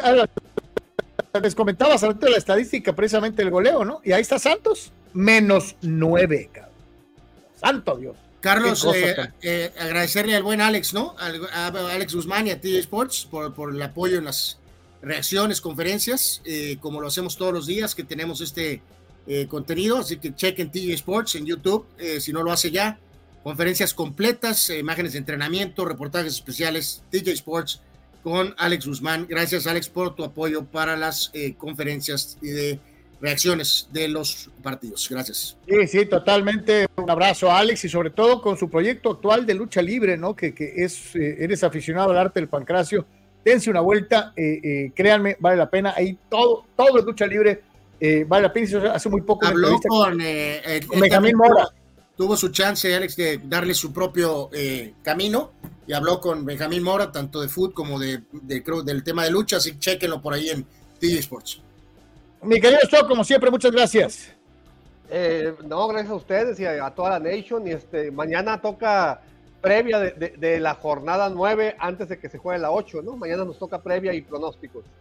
les 1.41 1.55
comentaba 1.55 1.95
de 1.95 2.29
la 2.29 2.37
estadística 2.37 2.93
precisamente 2.93 3.41
el 3.41 3.49
goleo, 3.49 3.83
¿no? 3.83 4.01
Y 4.03 4.11
ahí 4.11 4.21
está 4.21 4.37
Santos, 4.37 4.91
menos 5.13 5.75
nueve, 5.81 6.49
cabrón. 6.51 6.71
Santo 7.59 7.97
Dios. 7.97 8.15
Carlos, 8.41 8.87
eh, 8.95 9.15
eh, 9.43 9.71
agradecerle 9.79 10.35
al 10.35 10.41
buen 10.41 10.61
Alex, 10.61 10.95
¿no? 10.95 11.15
a 11.19 11.67
Alex 11.67 12.15
Guzmán 12.15 12.47
y 12.47 12.51
a 12.51 12.59
TJ 12.59 12.79
Sports 12.79 13.27
por, 13.29 13.53
por 13.53 13.73
el 13.73 13.81
apoyo 13.81 14.17
en 14.17 14.25
las 14.25 14.57
reacciones, 15.01 15.61
conferencias, 15.61 16.41
eh, 16.45 16.77
como 16.79 17.01
lo 17.01 17.07
hacemos 17.07 17.35
todos 17.35 17.53
los 17.53 17.67
días 17.67 17.95
que 17.95 18.03
tenemos 18.03 18.41
este 18.41 18.81
eh, 19.27 19.47
contenido. 19.47 19.97
Así 19.97 20.17
que 20.17 20.33
chequen 20.33 20.71
TJ 20.71 20.93
Sports 20.93 21.35
en 21.35 21.45
YouTube, 21.45 21.85
eh, 21.97 22.21
si 22.21 22.31
no 22.31 22.43
lo 22.43 22.51
hace 22.51 22.71
ya. 22.71 22.99
Conferencias 23.43 23.93
completas, 23.93 24.69
imágenes 24.69 25.13
de 25.13 25.19
entrenamiento, 25.19 25.85
reportajes 25.85 26.33
especiales, 26.33 27.03
TJ 27.09 27.31
Sports 27.31 27.81
con 28.23 28.53
Alex 28.57 28.85
Guzmán. 28.85 29.25
Gracias, 29.27 29.65
Alex, 29.65 29.89
por 29.89 30.15
tu 30.15 30.23
apoyo 30.23 30.63
para 30.63 30.95
las 30.95 31.31
conferencias 31.57 32.37
y 32.39 32.49
de 32.49 32.79
reacciones 33.19 33.89
de 33.91 34.09
los 34.09 34.51
partidos. 34.61 35.07
Gracias. 35.09 35.57
Sí, 35.67 35.87
sí, 35.87 36.05
totalmente. 36.05 36.85
Un 36.97 37.09
abrazo 37.09 37.51
a 37.51 37.57
Alex 37.57 37.83
y 37.85 37.89
sobre 37.89 38.11
todo 38.11 38.43
con 38.43 38.57
su 38.57 38.69
proyecto 38.69 39.09
actual 39.09 39.47
de 39.47 39.55
lucha 39.55 39.81
libre, 39.81 40.17
¿no? 40.17 40.35
Que, 40.35 40.53
que 40.53 40.73
es, 40.75 41.15
eres 41.15 41.63
aficionado 41.63 42.11
al 42.11 42.19
arte 42.19 42.39
del 42.39 42.47
pancracio 42.47 43.07
dense 43.43 43.69
una 43.69 43.81
vuelta, 43.81 44.33
eh, 44.35 44.59
eh, 44.63 44.91
créanme, 44.95 45.37
vale 45.39 45.57
la 45.57 45.69
pena. 45.69 45.93
Ahí 45.95 46.17
todo, 46.29 46.65
todo 46.75 46.99
es 46.99 47.05
lucha 47.05 47.25
libre, 47.25 47.61
eh, 47.99 48.25
vale 48.27 48.43
la 48.43 48.53
pena. 48.53 48.93
Hace 48.93 49.09
muy 49.09 49.21
poco. 49.21 49.45
Habló 49.45 49.79
con, 49.87 50.17
Benjamín 50.17 51.37
Mora. 51.37 51.69
tuvo 52.15 52.35
su 52.37 52.49
chance, 52.49 52.93
Alex, 52.93 53.15
de 53.15 53.39
darle 53.43 53.73
su 53.73 53.91
propio 53.91 54.49
eh, 54.53 54.93
camino 55.01 55.51
y 55.87 55.93
habló 55.93 56.19
con 56.19 56.45
Benjamín 56.45 56.83
Mora, 56.83 57.11
tanto 57.11 57.41
de 57.41 57.47
fútbol 57.47 57.73
como 57.73 57.99
de, 57.99 58.23
de, 58.31 58.63
creo, 58.63 58.83
del 58.83 59.03
tema 59.03 59.23
de 59.23 59.31
lucha, 59.31 59.57
así 59.57 59.73
que 59.73 59.79
chequenlo 59.79 60.21
por 60.21 60.33
ahí 60.33 60.49
en 60.49 60.65
DJ 60.99 61.19
Sports. 61.19 61.61
Mi 62.43 62.59
querido 62.59 62.79
Stock, 62.83 63.07
como 63.07 63.23
siempre, 63.23 63.51
muchas 63.51 63.71
gracias. 63.71 64.31
Eh, 65.09 65.53
no, 65.65 65.87
gracias 65.89 66.11
a 66.11 66.15
ustedes 66.15 66.59
y 66.59 66.65
a, 66.65 66.85
a, 66.85 66.95
toda 66.95 67.19
la 67.19 67.19
Nation. 67.19 67.67
Y 67.67 67.71
este, 67.71 68.11
mañana 68.11 68.61
toca 68.61 69.21
previa 69.61 69.99
de, 69.99 70.11
de, 70.11 70.29
de, 70.37 70.59
la 70.59 70.75
jornada 70.75 71.29
9 71.29 71.75
antes 71.79 72.09
de 72.09 72.19
que 72.19 72.29
se 72.29 72.37
juegue 72.37 72.59
la 72.59 72.71
8, 72.71 73.01
¿no? 73.03 73.15
Mañana 73.15 73.45
nos 73.45 73.59
toca 73.59 73.79
previa 73.79 74.13
y 74.13 74.21
pronósticos. 74.21 74.83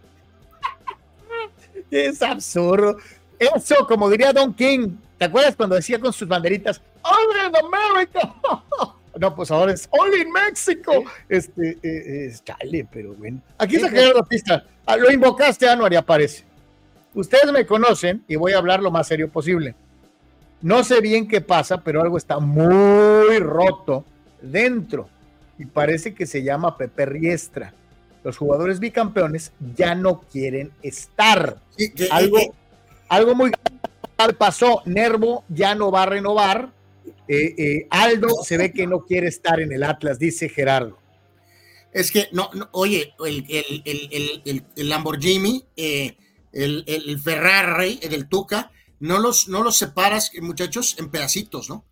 Es 1.91 2.23
absurdo. 2.23 2.99
Eso, 3.39 3.87
como 3.87 4.11
diría 4.11 4.33
Don 4.33 4.53
King, 4.53 4.97
¿te 5.17 5.25
acuerdas 5.25 5.57
cuando 5.57 5.75
decía 5.75 5.99
con 5.99 6.13
sus 6.13 6.29
banderitas, 6.29 6.81
Only 7.03 7.49
in 7.49 7.57
America? 7.57 8.35
no, 9.19 9.35
pues 9.35 9.51
ahora 9.51 9.73
es 9.73 9.89
Only 9.91 10.21
in 10.21 10.31
Mexico. 10.31 10.93
¿Sí? 10.93 11.05
Este, 11.29 11.79
eh, 11.83 12.27
es 12.27 12.45
chale, 12.45 12.87
pero 12.93 13.15
bueno. 13.15 13.41
Aquí 13.57 13.77
está 13.77 13.89
Gerardo 13.89 14.23
Pista. 14.25 14.65
Ah, 14.85 14.97
lo 14.97 15.11
invocaste, 15.11 15.67
Anuar, 15.67 15.93
y 15.93 15.97
aparece. 15.97 16.45
Ustedes 17.15 17.51
me 17.51 17.65
conocen 17.65 18.23
y 18.29 18.37
voy 18.37 18.53
a 18.53 18.59
hablar 18.59 18.83
lo 18.83 18.91
más 18.91 19.09
serio 19.09 19.31
posible. 19.31 19.75
No 20.61 20.85
sé 20.85 21.01
bien 21.01 21.27
qué 21.27 21.41
pasa, 21.41 21.83
pero 21.83 22.03
algo 22.03 22.19
está 22.19 22.39
muy 22.39 23.39
roto 23.39 24.05
dentro 24.43 25.09
y 25.59 25.67
parece 25.67 26.15
que 26.15 26.27
se 26.27 26.43
llama 26.43 26.77
Pepe 26.77 27.07
Riestra. 27.07 27.75
Los 28.23 28.37
jugadores 28.37 28.81
bicampeones 28.81 29.53
ya 29.75 29.95
no 29.95 30.21
quieren 30.21 30.73
estar. 30.83 31.59
Sí, 31.77 31.93
algo, 32.11 32.39
algo 33.09 33.35
muy 33.35 33.53
grave 34.17 34.35
pasó. 34.35 34.83
Nervo 34.85 35.45
ya 35.49 35.75
no 35.75 35.91
va 35.91 36.03
a 36.03 36.07
renovar. 36.07 36.73
Eh, 37.29 37.55
eh, 37.57 37.87
Aldo 37.91 38.29
se 38.43 38.57
ve 38.57 38.73
que 38.73 38.87
no 38.87 39.05
quiere 39.07 39.29
estar 39.29 39.61
en 39.61 39.73
el 39.73 39.83
Atlas, 39.83 40.19
dice 40.19 40.49
Gerardo. 40.49 40.99
Es 41.93 42.11
que, 42.11 42.29
no, 42.33 42.51
no 42.55 42.69
oye, 42.73 43.15
el, 43.25 43.47
el, 43.49 44.43
el, 44.45 44.65
el 44.77 44.89
Lamborghini, 44.89 45.65
eh, 45.77 46.17
el, 46.53 47.21
Ferrari 47.23 47.99
del 47.99 48.29
Tuca, 48.29 48.71
no 49.01 49.19
los, 49.19 49.49
no 49.49 49.63
los 49.63 49.77
separas, 49.77 50.31
muchachos, 50.41 50.97
en 50.99 51.11
pedacitos, 51.11 51.69
¿no? 51.69 51.85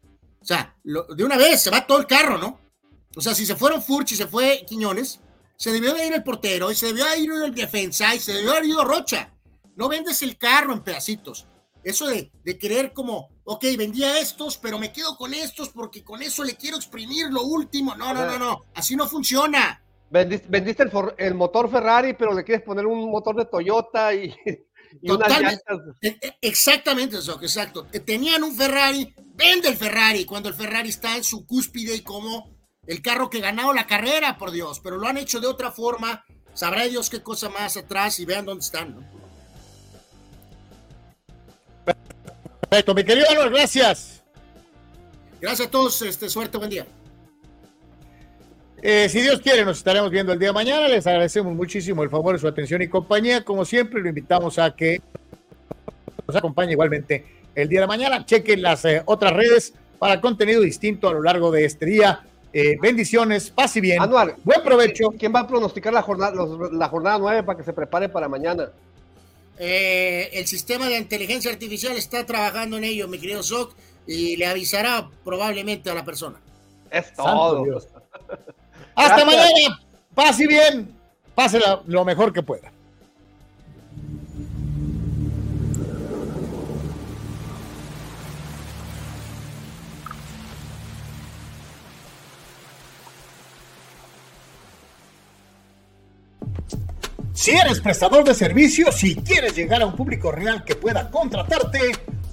O 0.48 0.54
sea, 0.54 0.74
lo, 0.84 1.04
de 1.04 1.24
una 1.24 1.36
vez 1.36 1.60
se 1.60 1.68
va 1.68 1.86
todo 1.86 1.98
el 1.98 2.06
carro, 2.06 2.38
¿no? 2.38 2.58
O 3.14 3.20
sea, 3.20 3.34
si 3.34 3.44
se 3.44 3.54
fueron 3.54 3.82
Furch 3.82 4.12
y 4.12 4.16
se 4.16 4.26
fue 4.26 4.64
Quiñones, 4.66 5.20
se 5.54 5.70
debió 5.70 5.92
de 5.92 6.06
ir 6.06 6.14
el 6.14 6.22
portero 6.22 6.70
y 6.70 6.74
se 6.74 6.86
debió 6.86 7.04
de 7.04 7.18
ir 7.18 7.30
el 7.30 7.54
defensa 7.54 8.14
y 8.14 8.18
se 8.18 8.32
debió 8.32 8.52
haber 8.52 8.64
ido 8.64 8.82
Rocha. 8.82 9.30
No 9.76 9.90
vendes 9.90 10.22
el 10.22 10.38
carro 10.38 10.72
en 10.72 10.82
pedacitos. 10.82 11.46
Eso 11.84 12.06
de, 12.06 12.32
de 12.44 12.56
querer 12.56 12.94
como, 12.94 13.28
ok, 13.44 13.62
vendía 13.76 14.18
estos, 14.20 14.56
pero 14.56 14.78
me 14.78 14.90
quedo 14.90 15.18
con 15.18 15.34
estos 15.34 15.68
porque 15.68 16.02
con 16.02 16.22
eso 16.22 16.42
le 16.42 16.56
quiero 16.56 16.78
exprimir 16.78 17.26
lo 17.30 17.42
último. 17.42 17.94
No, 17.94 18.14
no, 18.14 18.24
no, 18.24 18.38
no. 18.38 18.62
Así 18.74 18.96
no 18.96 19.06
funciona. 19.06 19.84
Vendiste, 20.08 20.46
vendiste 20.48 20.82
el, 20.82 20.90
for, 20.90 21.14
el, 21.18 21.34
motor 21.34 21.70
Ferrari, 21.70 22.14
pero 22.14 22.32
le 22.32 22.42
quieres 22.42 22.64
poner 22.64 22.86
un 22.86 23.10
motor 23.10 23.36
de 23.36 23.44
Toyota 23.44 24.14
y, 24.14 24.34
y 25.02 25.10
unas 25.10 25.28
llantas. 25.28 25.78
Exactamente 26.40 27.18
eso, 27.18 27.38
exacto. 27.42 27.84
Tenían 28.06 28.42
un 28.42 28.56
Ferrari, 28.56 29.14
vende 29.38 29.68
el 29.68 29.76
Ferrari 29.76 30.24
cuando 30.24 30.48
el 30.48 30.54
Ferrari 30.54 30.88
está 30.88 31.16
en 31.16 31.22
su 31.22 31.46
cúspide 31.46 31.94
y 31.94 32.00
como 32.00 32.50
el 32.86 33.00
carro 33.00 33.30
que 33.30 33.40
ganado 33.40 33.72
la 33.72 33.86
carrera, 33.86 34.36
por 34.36 34.50
Dios, 34.50 34.80
pero 34.80 34.98
lo 34.98 35.06
han 35.06 35.16
hecho 35.16 35.40
de 35.40 35.46
otra 35.46 35.70
forma. 35.70 36.24
Sabrá 36.54 36.84
Dios 36.84 37.08
qué 37.08 37.22
cosa 37.22 37.48
más 37.48 37.76
atrás 37.76 38.18
y 38.18 38.24
vean 38.24 38.44
dónde 38.44 38.64
están. 38.64 38.96
¿no? 38.96 39.02
Perfecto, 42.68 42.94
mi 42.94 43.04
querido 43.04 43.26
Álvaro, 43.30 43.50
gracias. 43.50 44.22
Gracias 45.40 45.68
a 45.68 45.70
todos, 45.70 46.02
este, 46.02 46.28
suerte, 46.28 46.58
buen 46.58 46.70
día. 46.70 46.86
Eh, 48.82 49.08
si 49.08 49.20
Dios 49.20 49.40
quiere, 49.40 49.64
nos 49.64 49.78
estaremos 49.78 50.10
viendo 50.10 50.32
el 50.32 50.38
día 50.38 50.48
de 50.48 50.54
mañana. 50.54 50.88
Les 50.88 51.06
agradecemos 51.06 51.54
muchísimo 51.54 52.02
el 52.02 52.10
favor 52.10 52.34
de 52.34 52.40
su 52.40 52.48
atención 52.48 52.82
y 52.82 52.88
compañía. 52.88 53.44
Como 53.44 53.64
siempre, 53.64 54.00
lo 54.00 54.08
invitamos 54.08 54.58
a 54.58 54.74
que 54.74 55.00
nos 56.26 56.36
acompañe 56.36 56.72
igualmente 56.72 57.37
el 57.54 57.68
día 57.68 57.82
de 57.82 57.86
mañana. 57.86 58.24
Chequen 58.24 58.62
las 58.62 58.84
eh, 58.84 59.02
otras 59.06 59.32
redes 59.32 59.74
para 59.98 60.20
contenido 60.20 60.60
distinto 60.60 61.08
a 61.08 61.12
lo 61.12 61.22
largo 61.22 61.50
de 61.50 61.64
este 61.64 61.86
día. 61.86 62.20
Eh, 62.52 62.78
bendiciones, 62.80 63.50
paz 63.50 63.76
y 63.76 63.80
bien. 63.80 64.00
Anual, 64.00 64.36
Buen 64.44 64.62
provecho. 64.62 65.10
¿Quién 65.18 65.34
va 65.34 65.40
a 65.40 65.46
pronosticar 65.46 65.92
la 65.92 66.02
jornada, 66.02 66.34
los, 66.34 66.72
la 66.72 66.88
jornada 66.88 67.18
9 67.18 67.42
para 67.42 67.58
que 67.58 67.64
se 67.64 67.72
prepare 67.72 68.08
para 68.08 68.28
mañana? 68.28 68.70
Eh, 69.58 70.30
el 70.32 70.46
sistema 70.46 70.88
de 70.88 70.96
inteligencia 70.98 71.50
artificial 71.50 71.96
está 71.96 72.24
trabajando 72.24 72.76
en 72.76 72.84
ello, 72.84 73.08
mi 73.08 73.18
querido 73.18 73.42
Zoc, 73.42 73.74
y 74.06 74.36
le 74.36 74.46
avisará 74.46 75.10
probablemente 75.24 75.90
a 75.90 75.94
la 75.94 76.04
persona. 76.04 76.40
Es 76.90 77.12
todo. 77.14 77.64
Hasta 78.94 79.24
Gracias. 79.24 79.26
mañana. 79.26 79.80
Paz 80.14 80.40
y 80.40 80.46
bien. 80.46 80.94
Pásela 81.34 81.82
lo 81.86 82.04
mejor 82.04 82.32
que 82.32 82.42
pueda. 82.42 82.72
Si 97.38 97.52
eres 97.52 97.80
prestador 97.80 98.24
de 98.24 98.34
servicios 98.34 99.04
y 99.04 99.14
quieres 99.14 99.54
llegar 99.54 99.80
a 99.80 99.86
un 99.86 99.94
público 99.94 100.32
real 100.32 100.64
que 100.64 100.74
pueda 100.74 101.08
contratarte, 101.08 101.78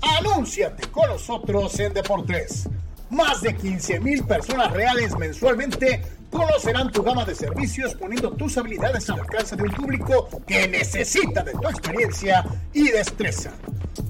anúnciate 0.02 0.88
con 0.88 1.08
nosotros 1.08 1.80
en 1.80 1.94
Deportes. 1.94 2.68
Más 3.12 3.40
de 3.42 3.56
15 3.56 4.00
mil 4.00 4.24
personas 4.24 4.72
reales 4.72 5.16
mensualmente 5.16 6.02
conocerán 6.32 6.92
tu 6.92 7.04
gama 7.04 7.24
de 7.24 7.36
servicios 7.36 7.94
poniendo 7.94 8.32
tus 8.32 8.58
habilidades 8.58 9.08
al 9.12 9.20
alcance 9.20 9.56
de 9.56 9.62
un 9.62 9.74
público 9.74 10.28
que 10.48 10.68
necesita 10.68 11.44
de 11.44 11.52
tu 11.52 11.70
experiencia 11.70 12.44
y 12.74 12.90
destreza. 12.90 13.52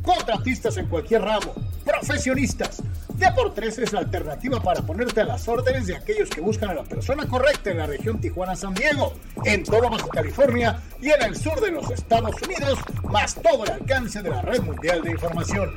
Contratistas 0.01 0.77
en 0.77 0.88
cualquier 0.88 1.24
ramo, 1.24 1.53
profesionistas. 1.83 2.82
Deportes 3.18 3.80
es 3.80 3.94
la 3.94 4.00
alternativa 4.00 4.61
para 4.61 4.82
ponerte 4.82 5.22
a 5.22 5.26
las 5.26 5.48
órdenes 5.48 5.88
de 5.88 5.95
aquellos 5.95 6.30
que 6.30 6.42
buscan 6.42 6.72
a 6.72 6.74
la 6.74 6.84
persona 6.84 7.26
correcta 7.26 7.72
en 7.72 7.77
la 7.77 7.85
región 7.85 8.19
Tijuana-San 8.19 8.74
Diego, 8.74 9.14
en 9.45 9.64
todo 9.64 9.90
Baja 9.90 10.10
California 10.10 10.82
y 11.02 11.11
en 11.11 11.22
el 11.22 11.34
sur 11.35 11.60
de 11.61 11.72
los 11.72 11.90
Estados 11.90 12.35
Unidos, 12.42 12.77
más 13.10 13.35
todo 13.35 13.64
el 13.64 13.72
alcance 13.72 14.22
de 14.22 14.30
la 14.30 14.42
red 14.42 14.61
mundial 14.61 15.02
de 15.02 15.11
información. 15.11 15.72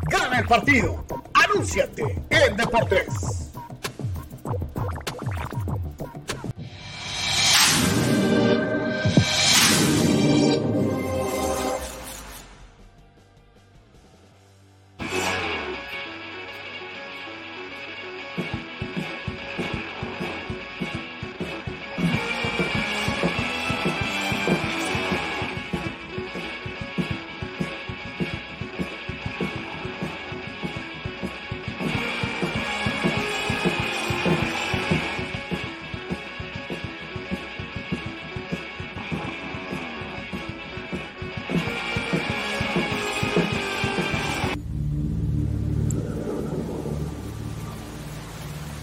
Gana 0.08 0.40
el 0.40 0.46
partido. 0.46 1.04
Anúnciate 1.34 2.02
en 2.30 2.56
Deportes. 2.56 3.50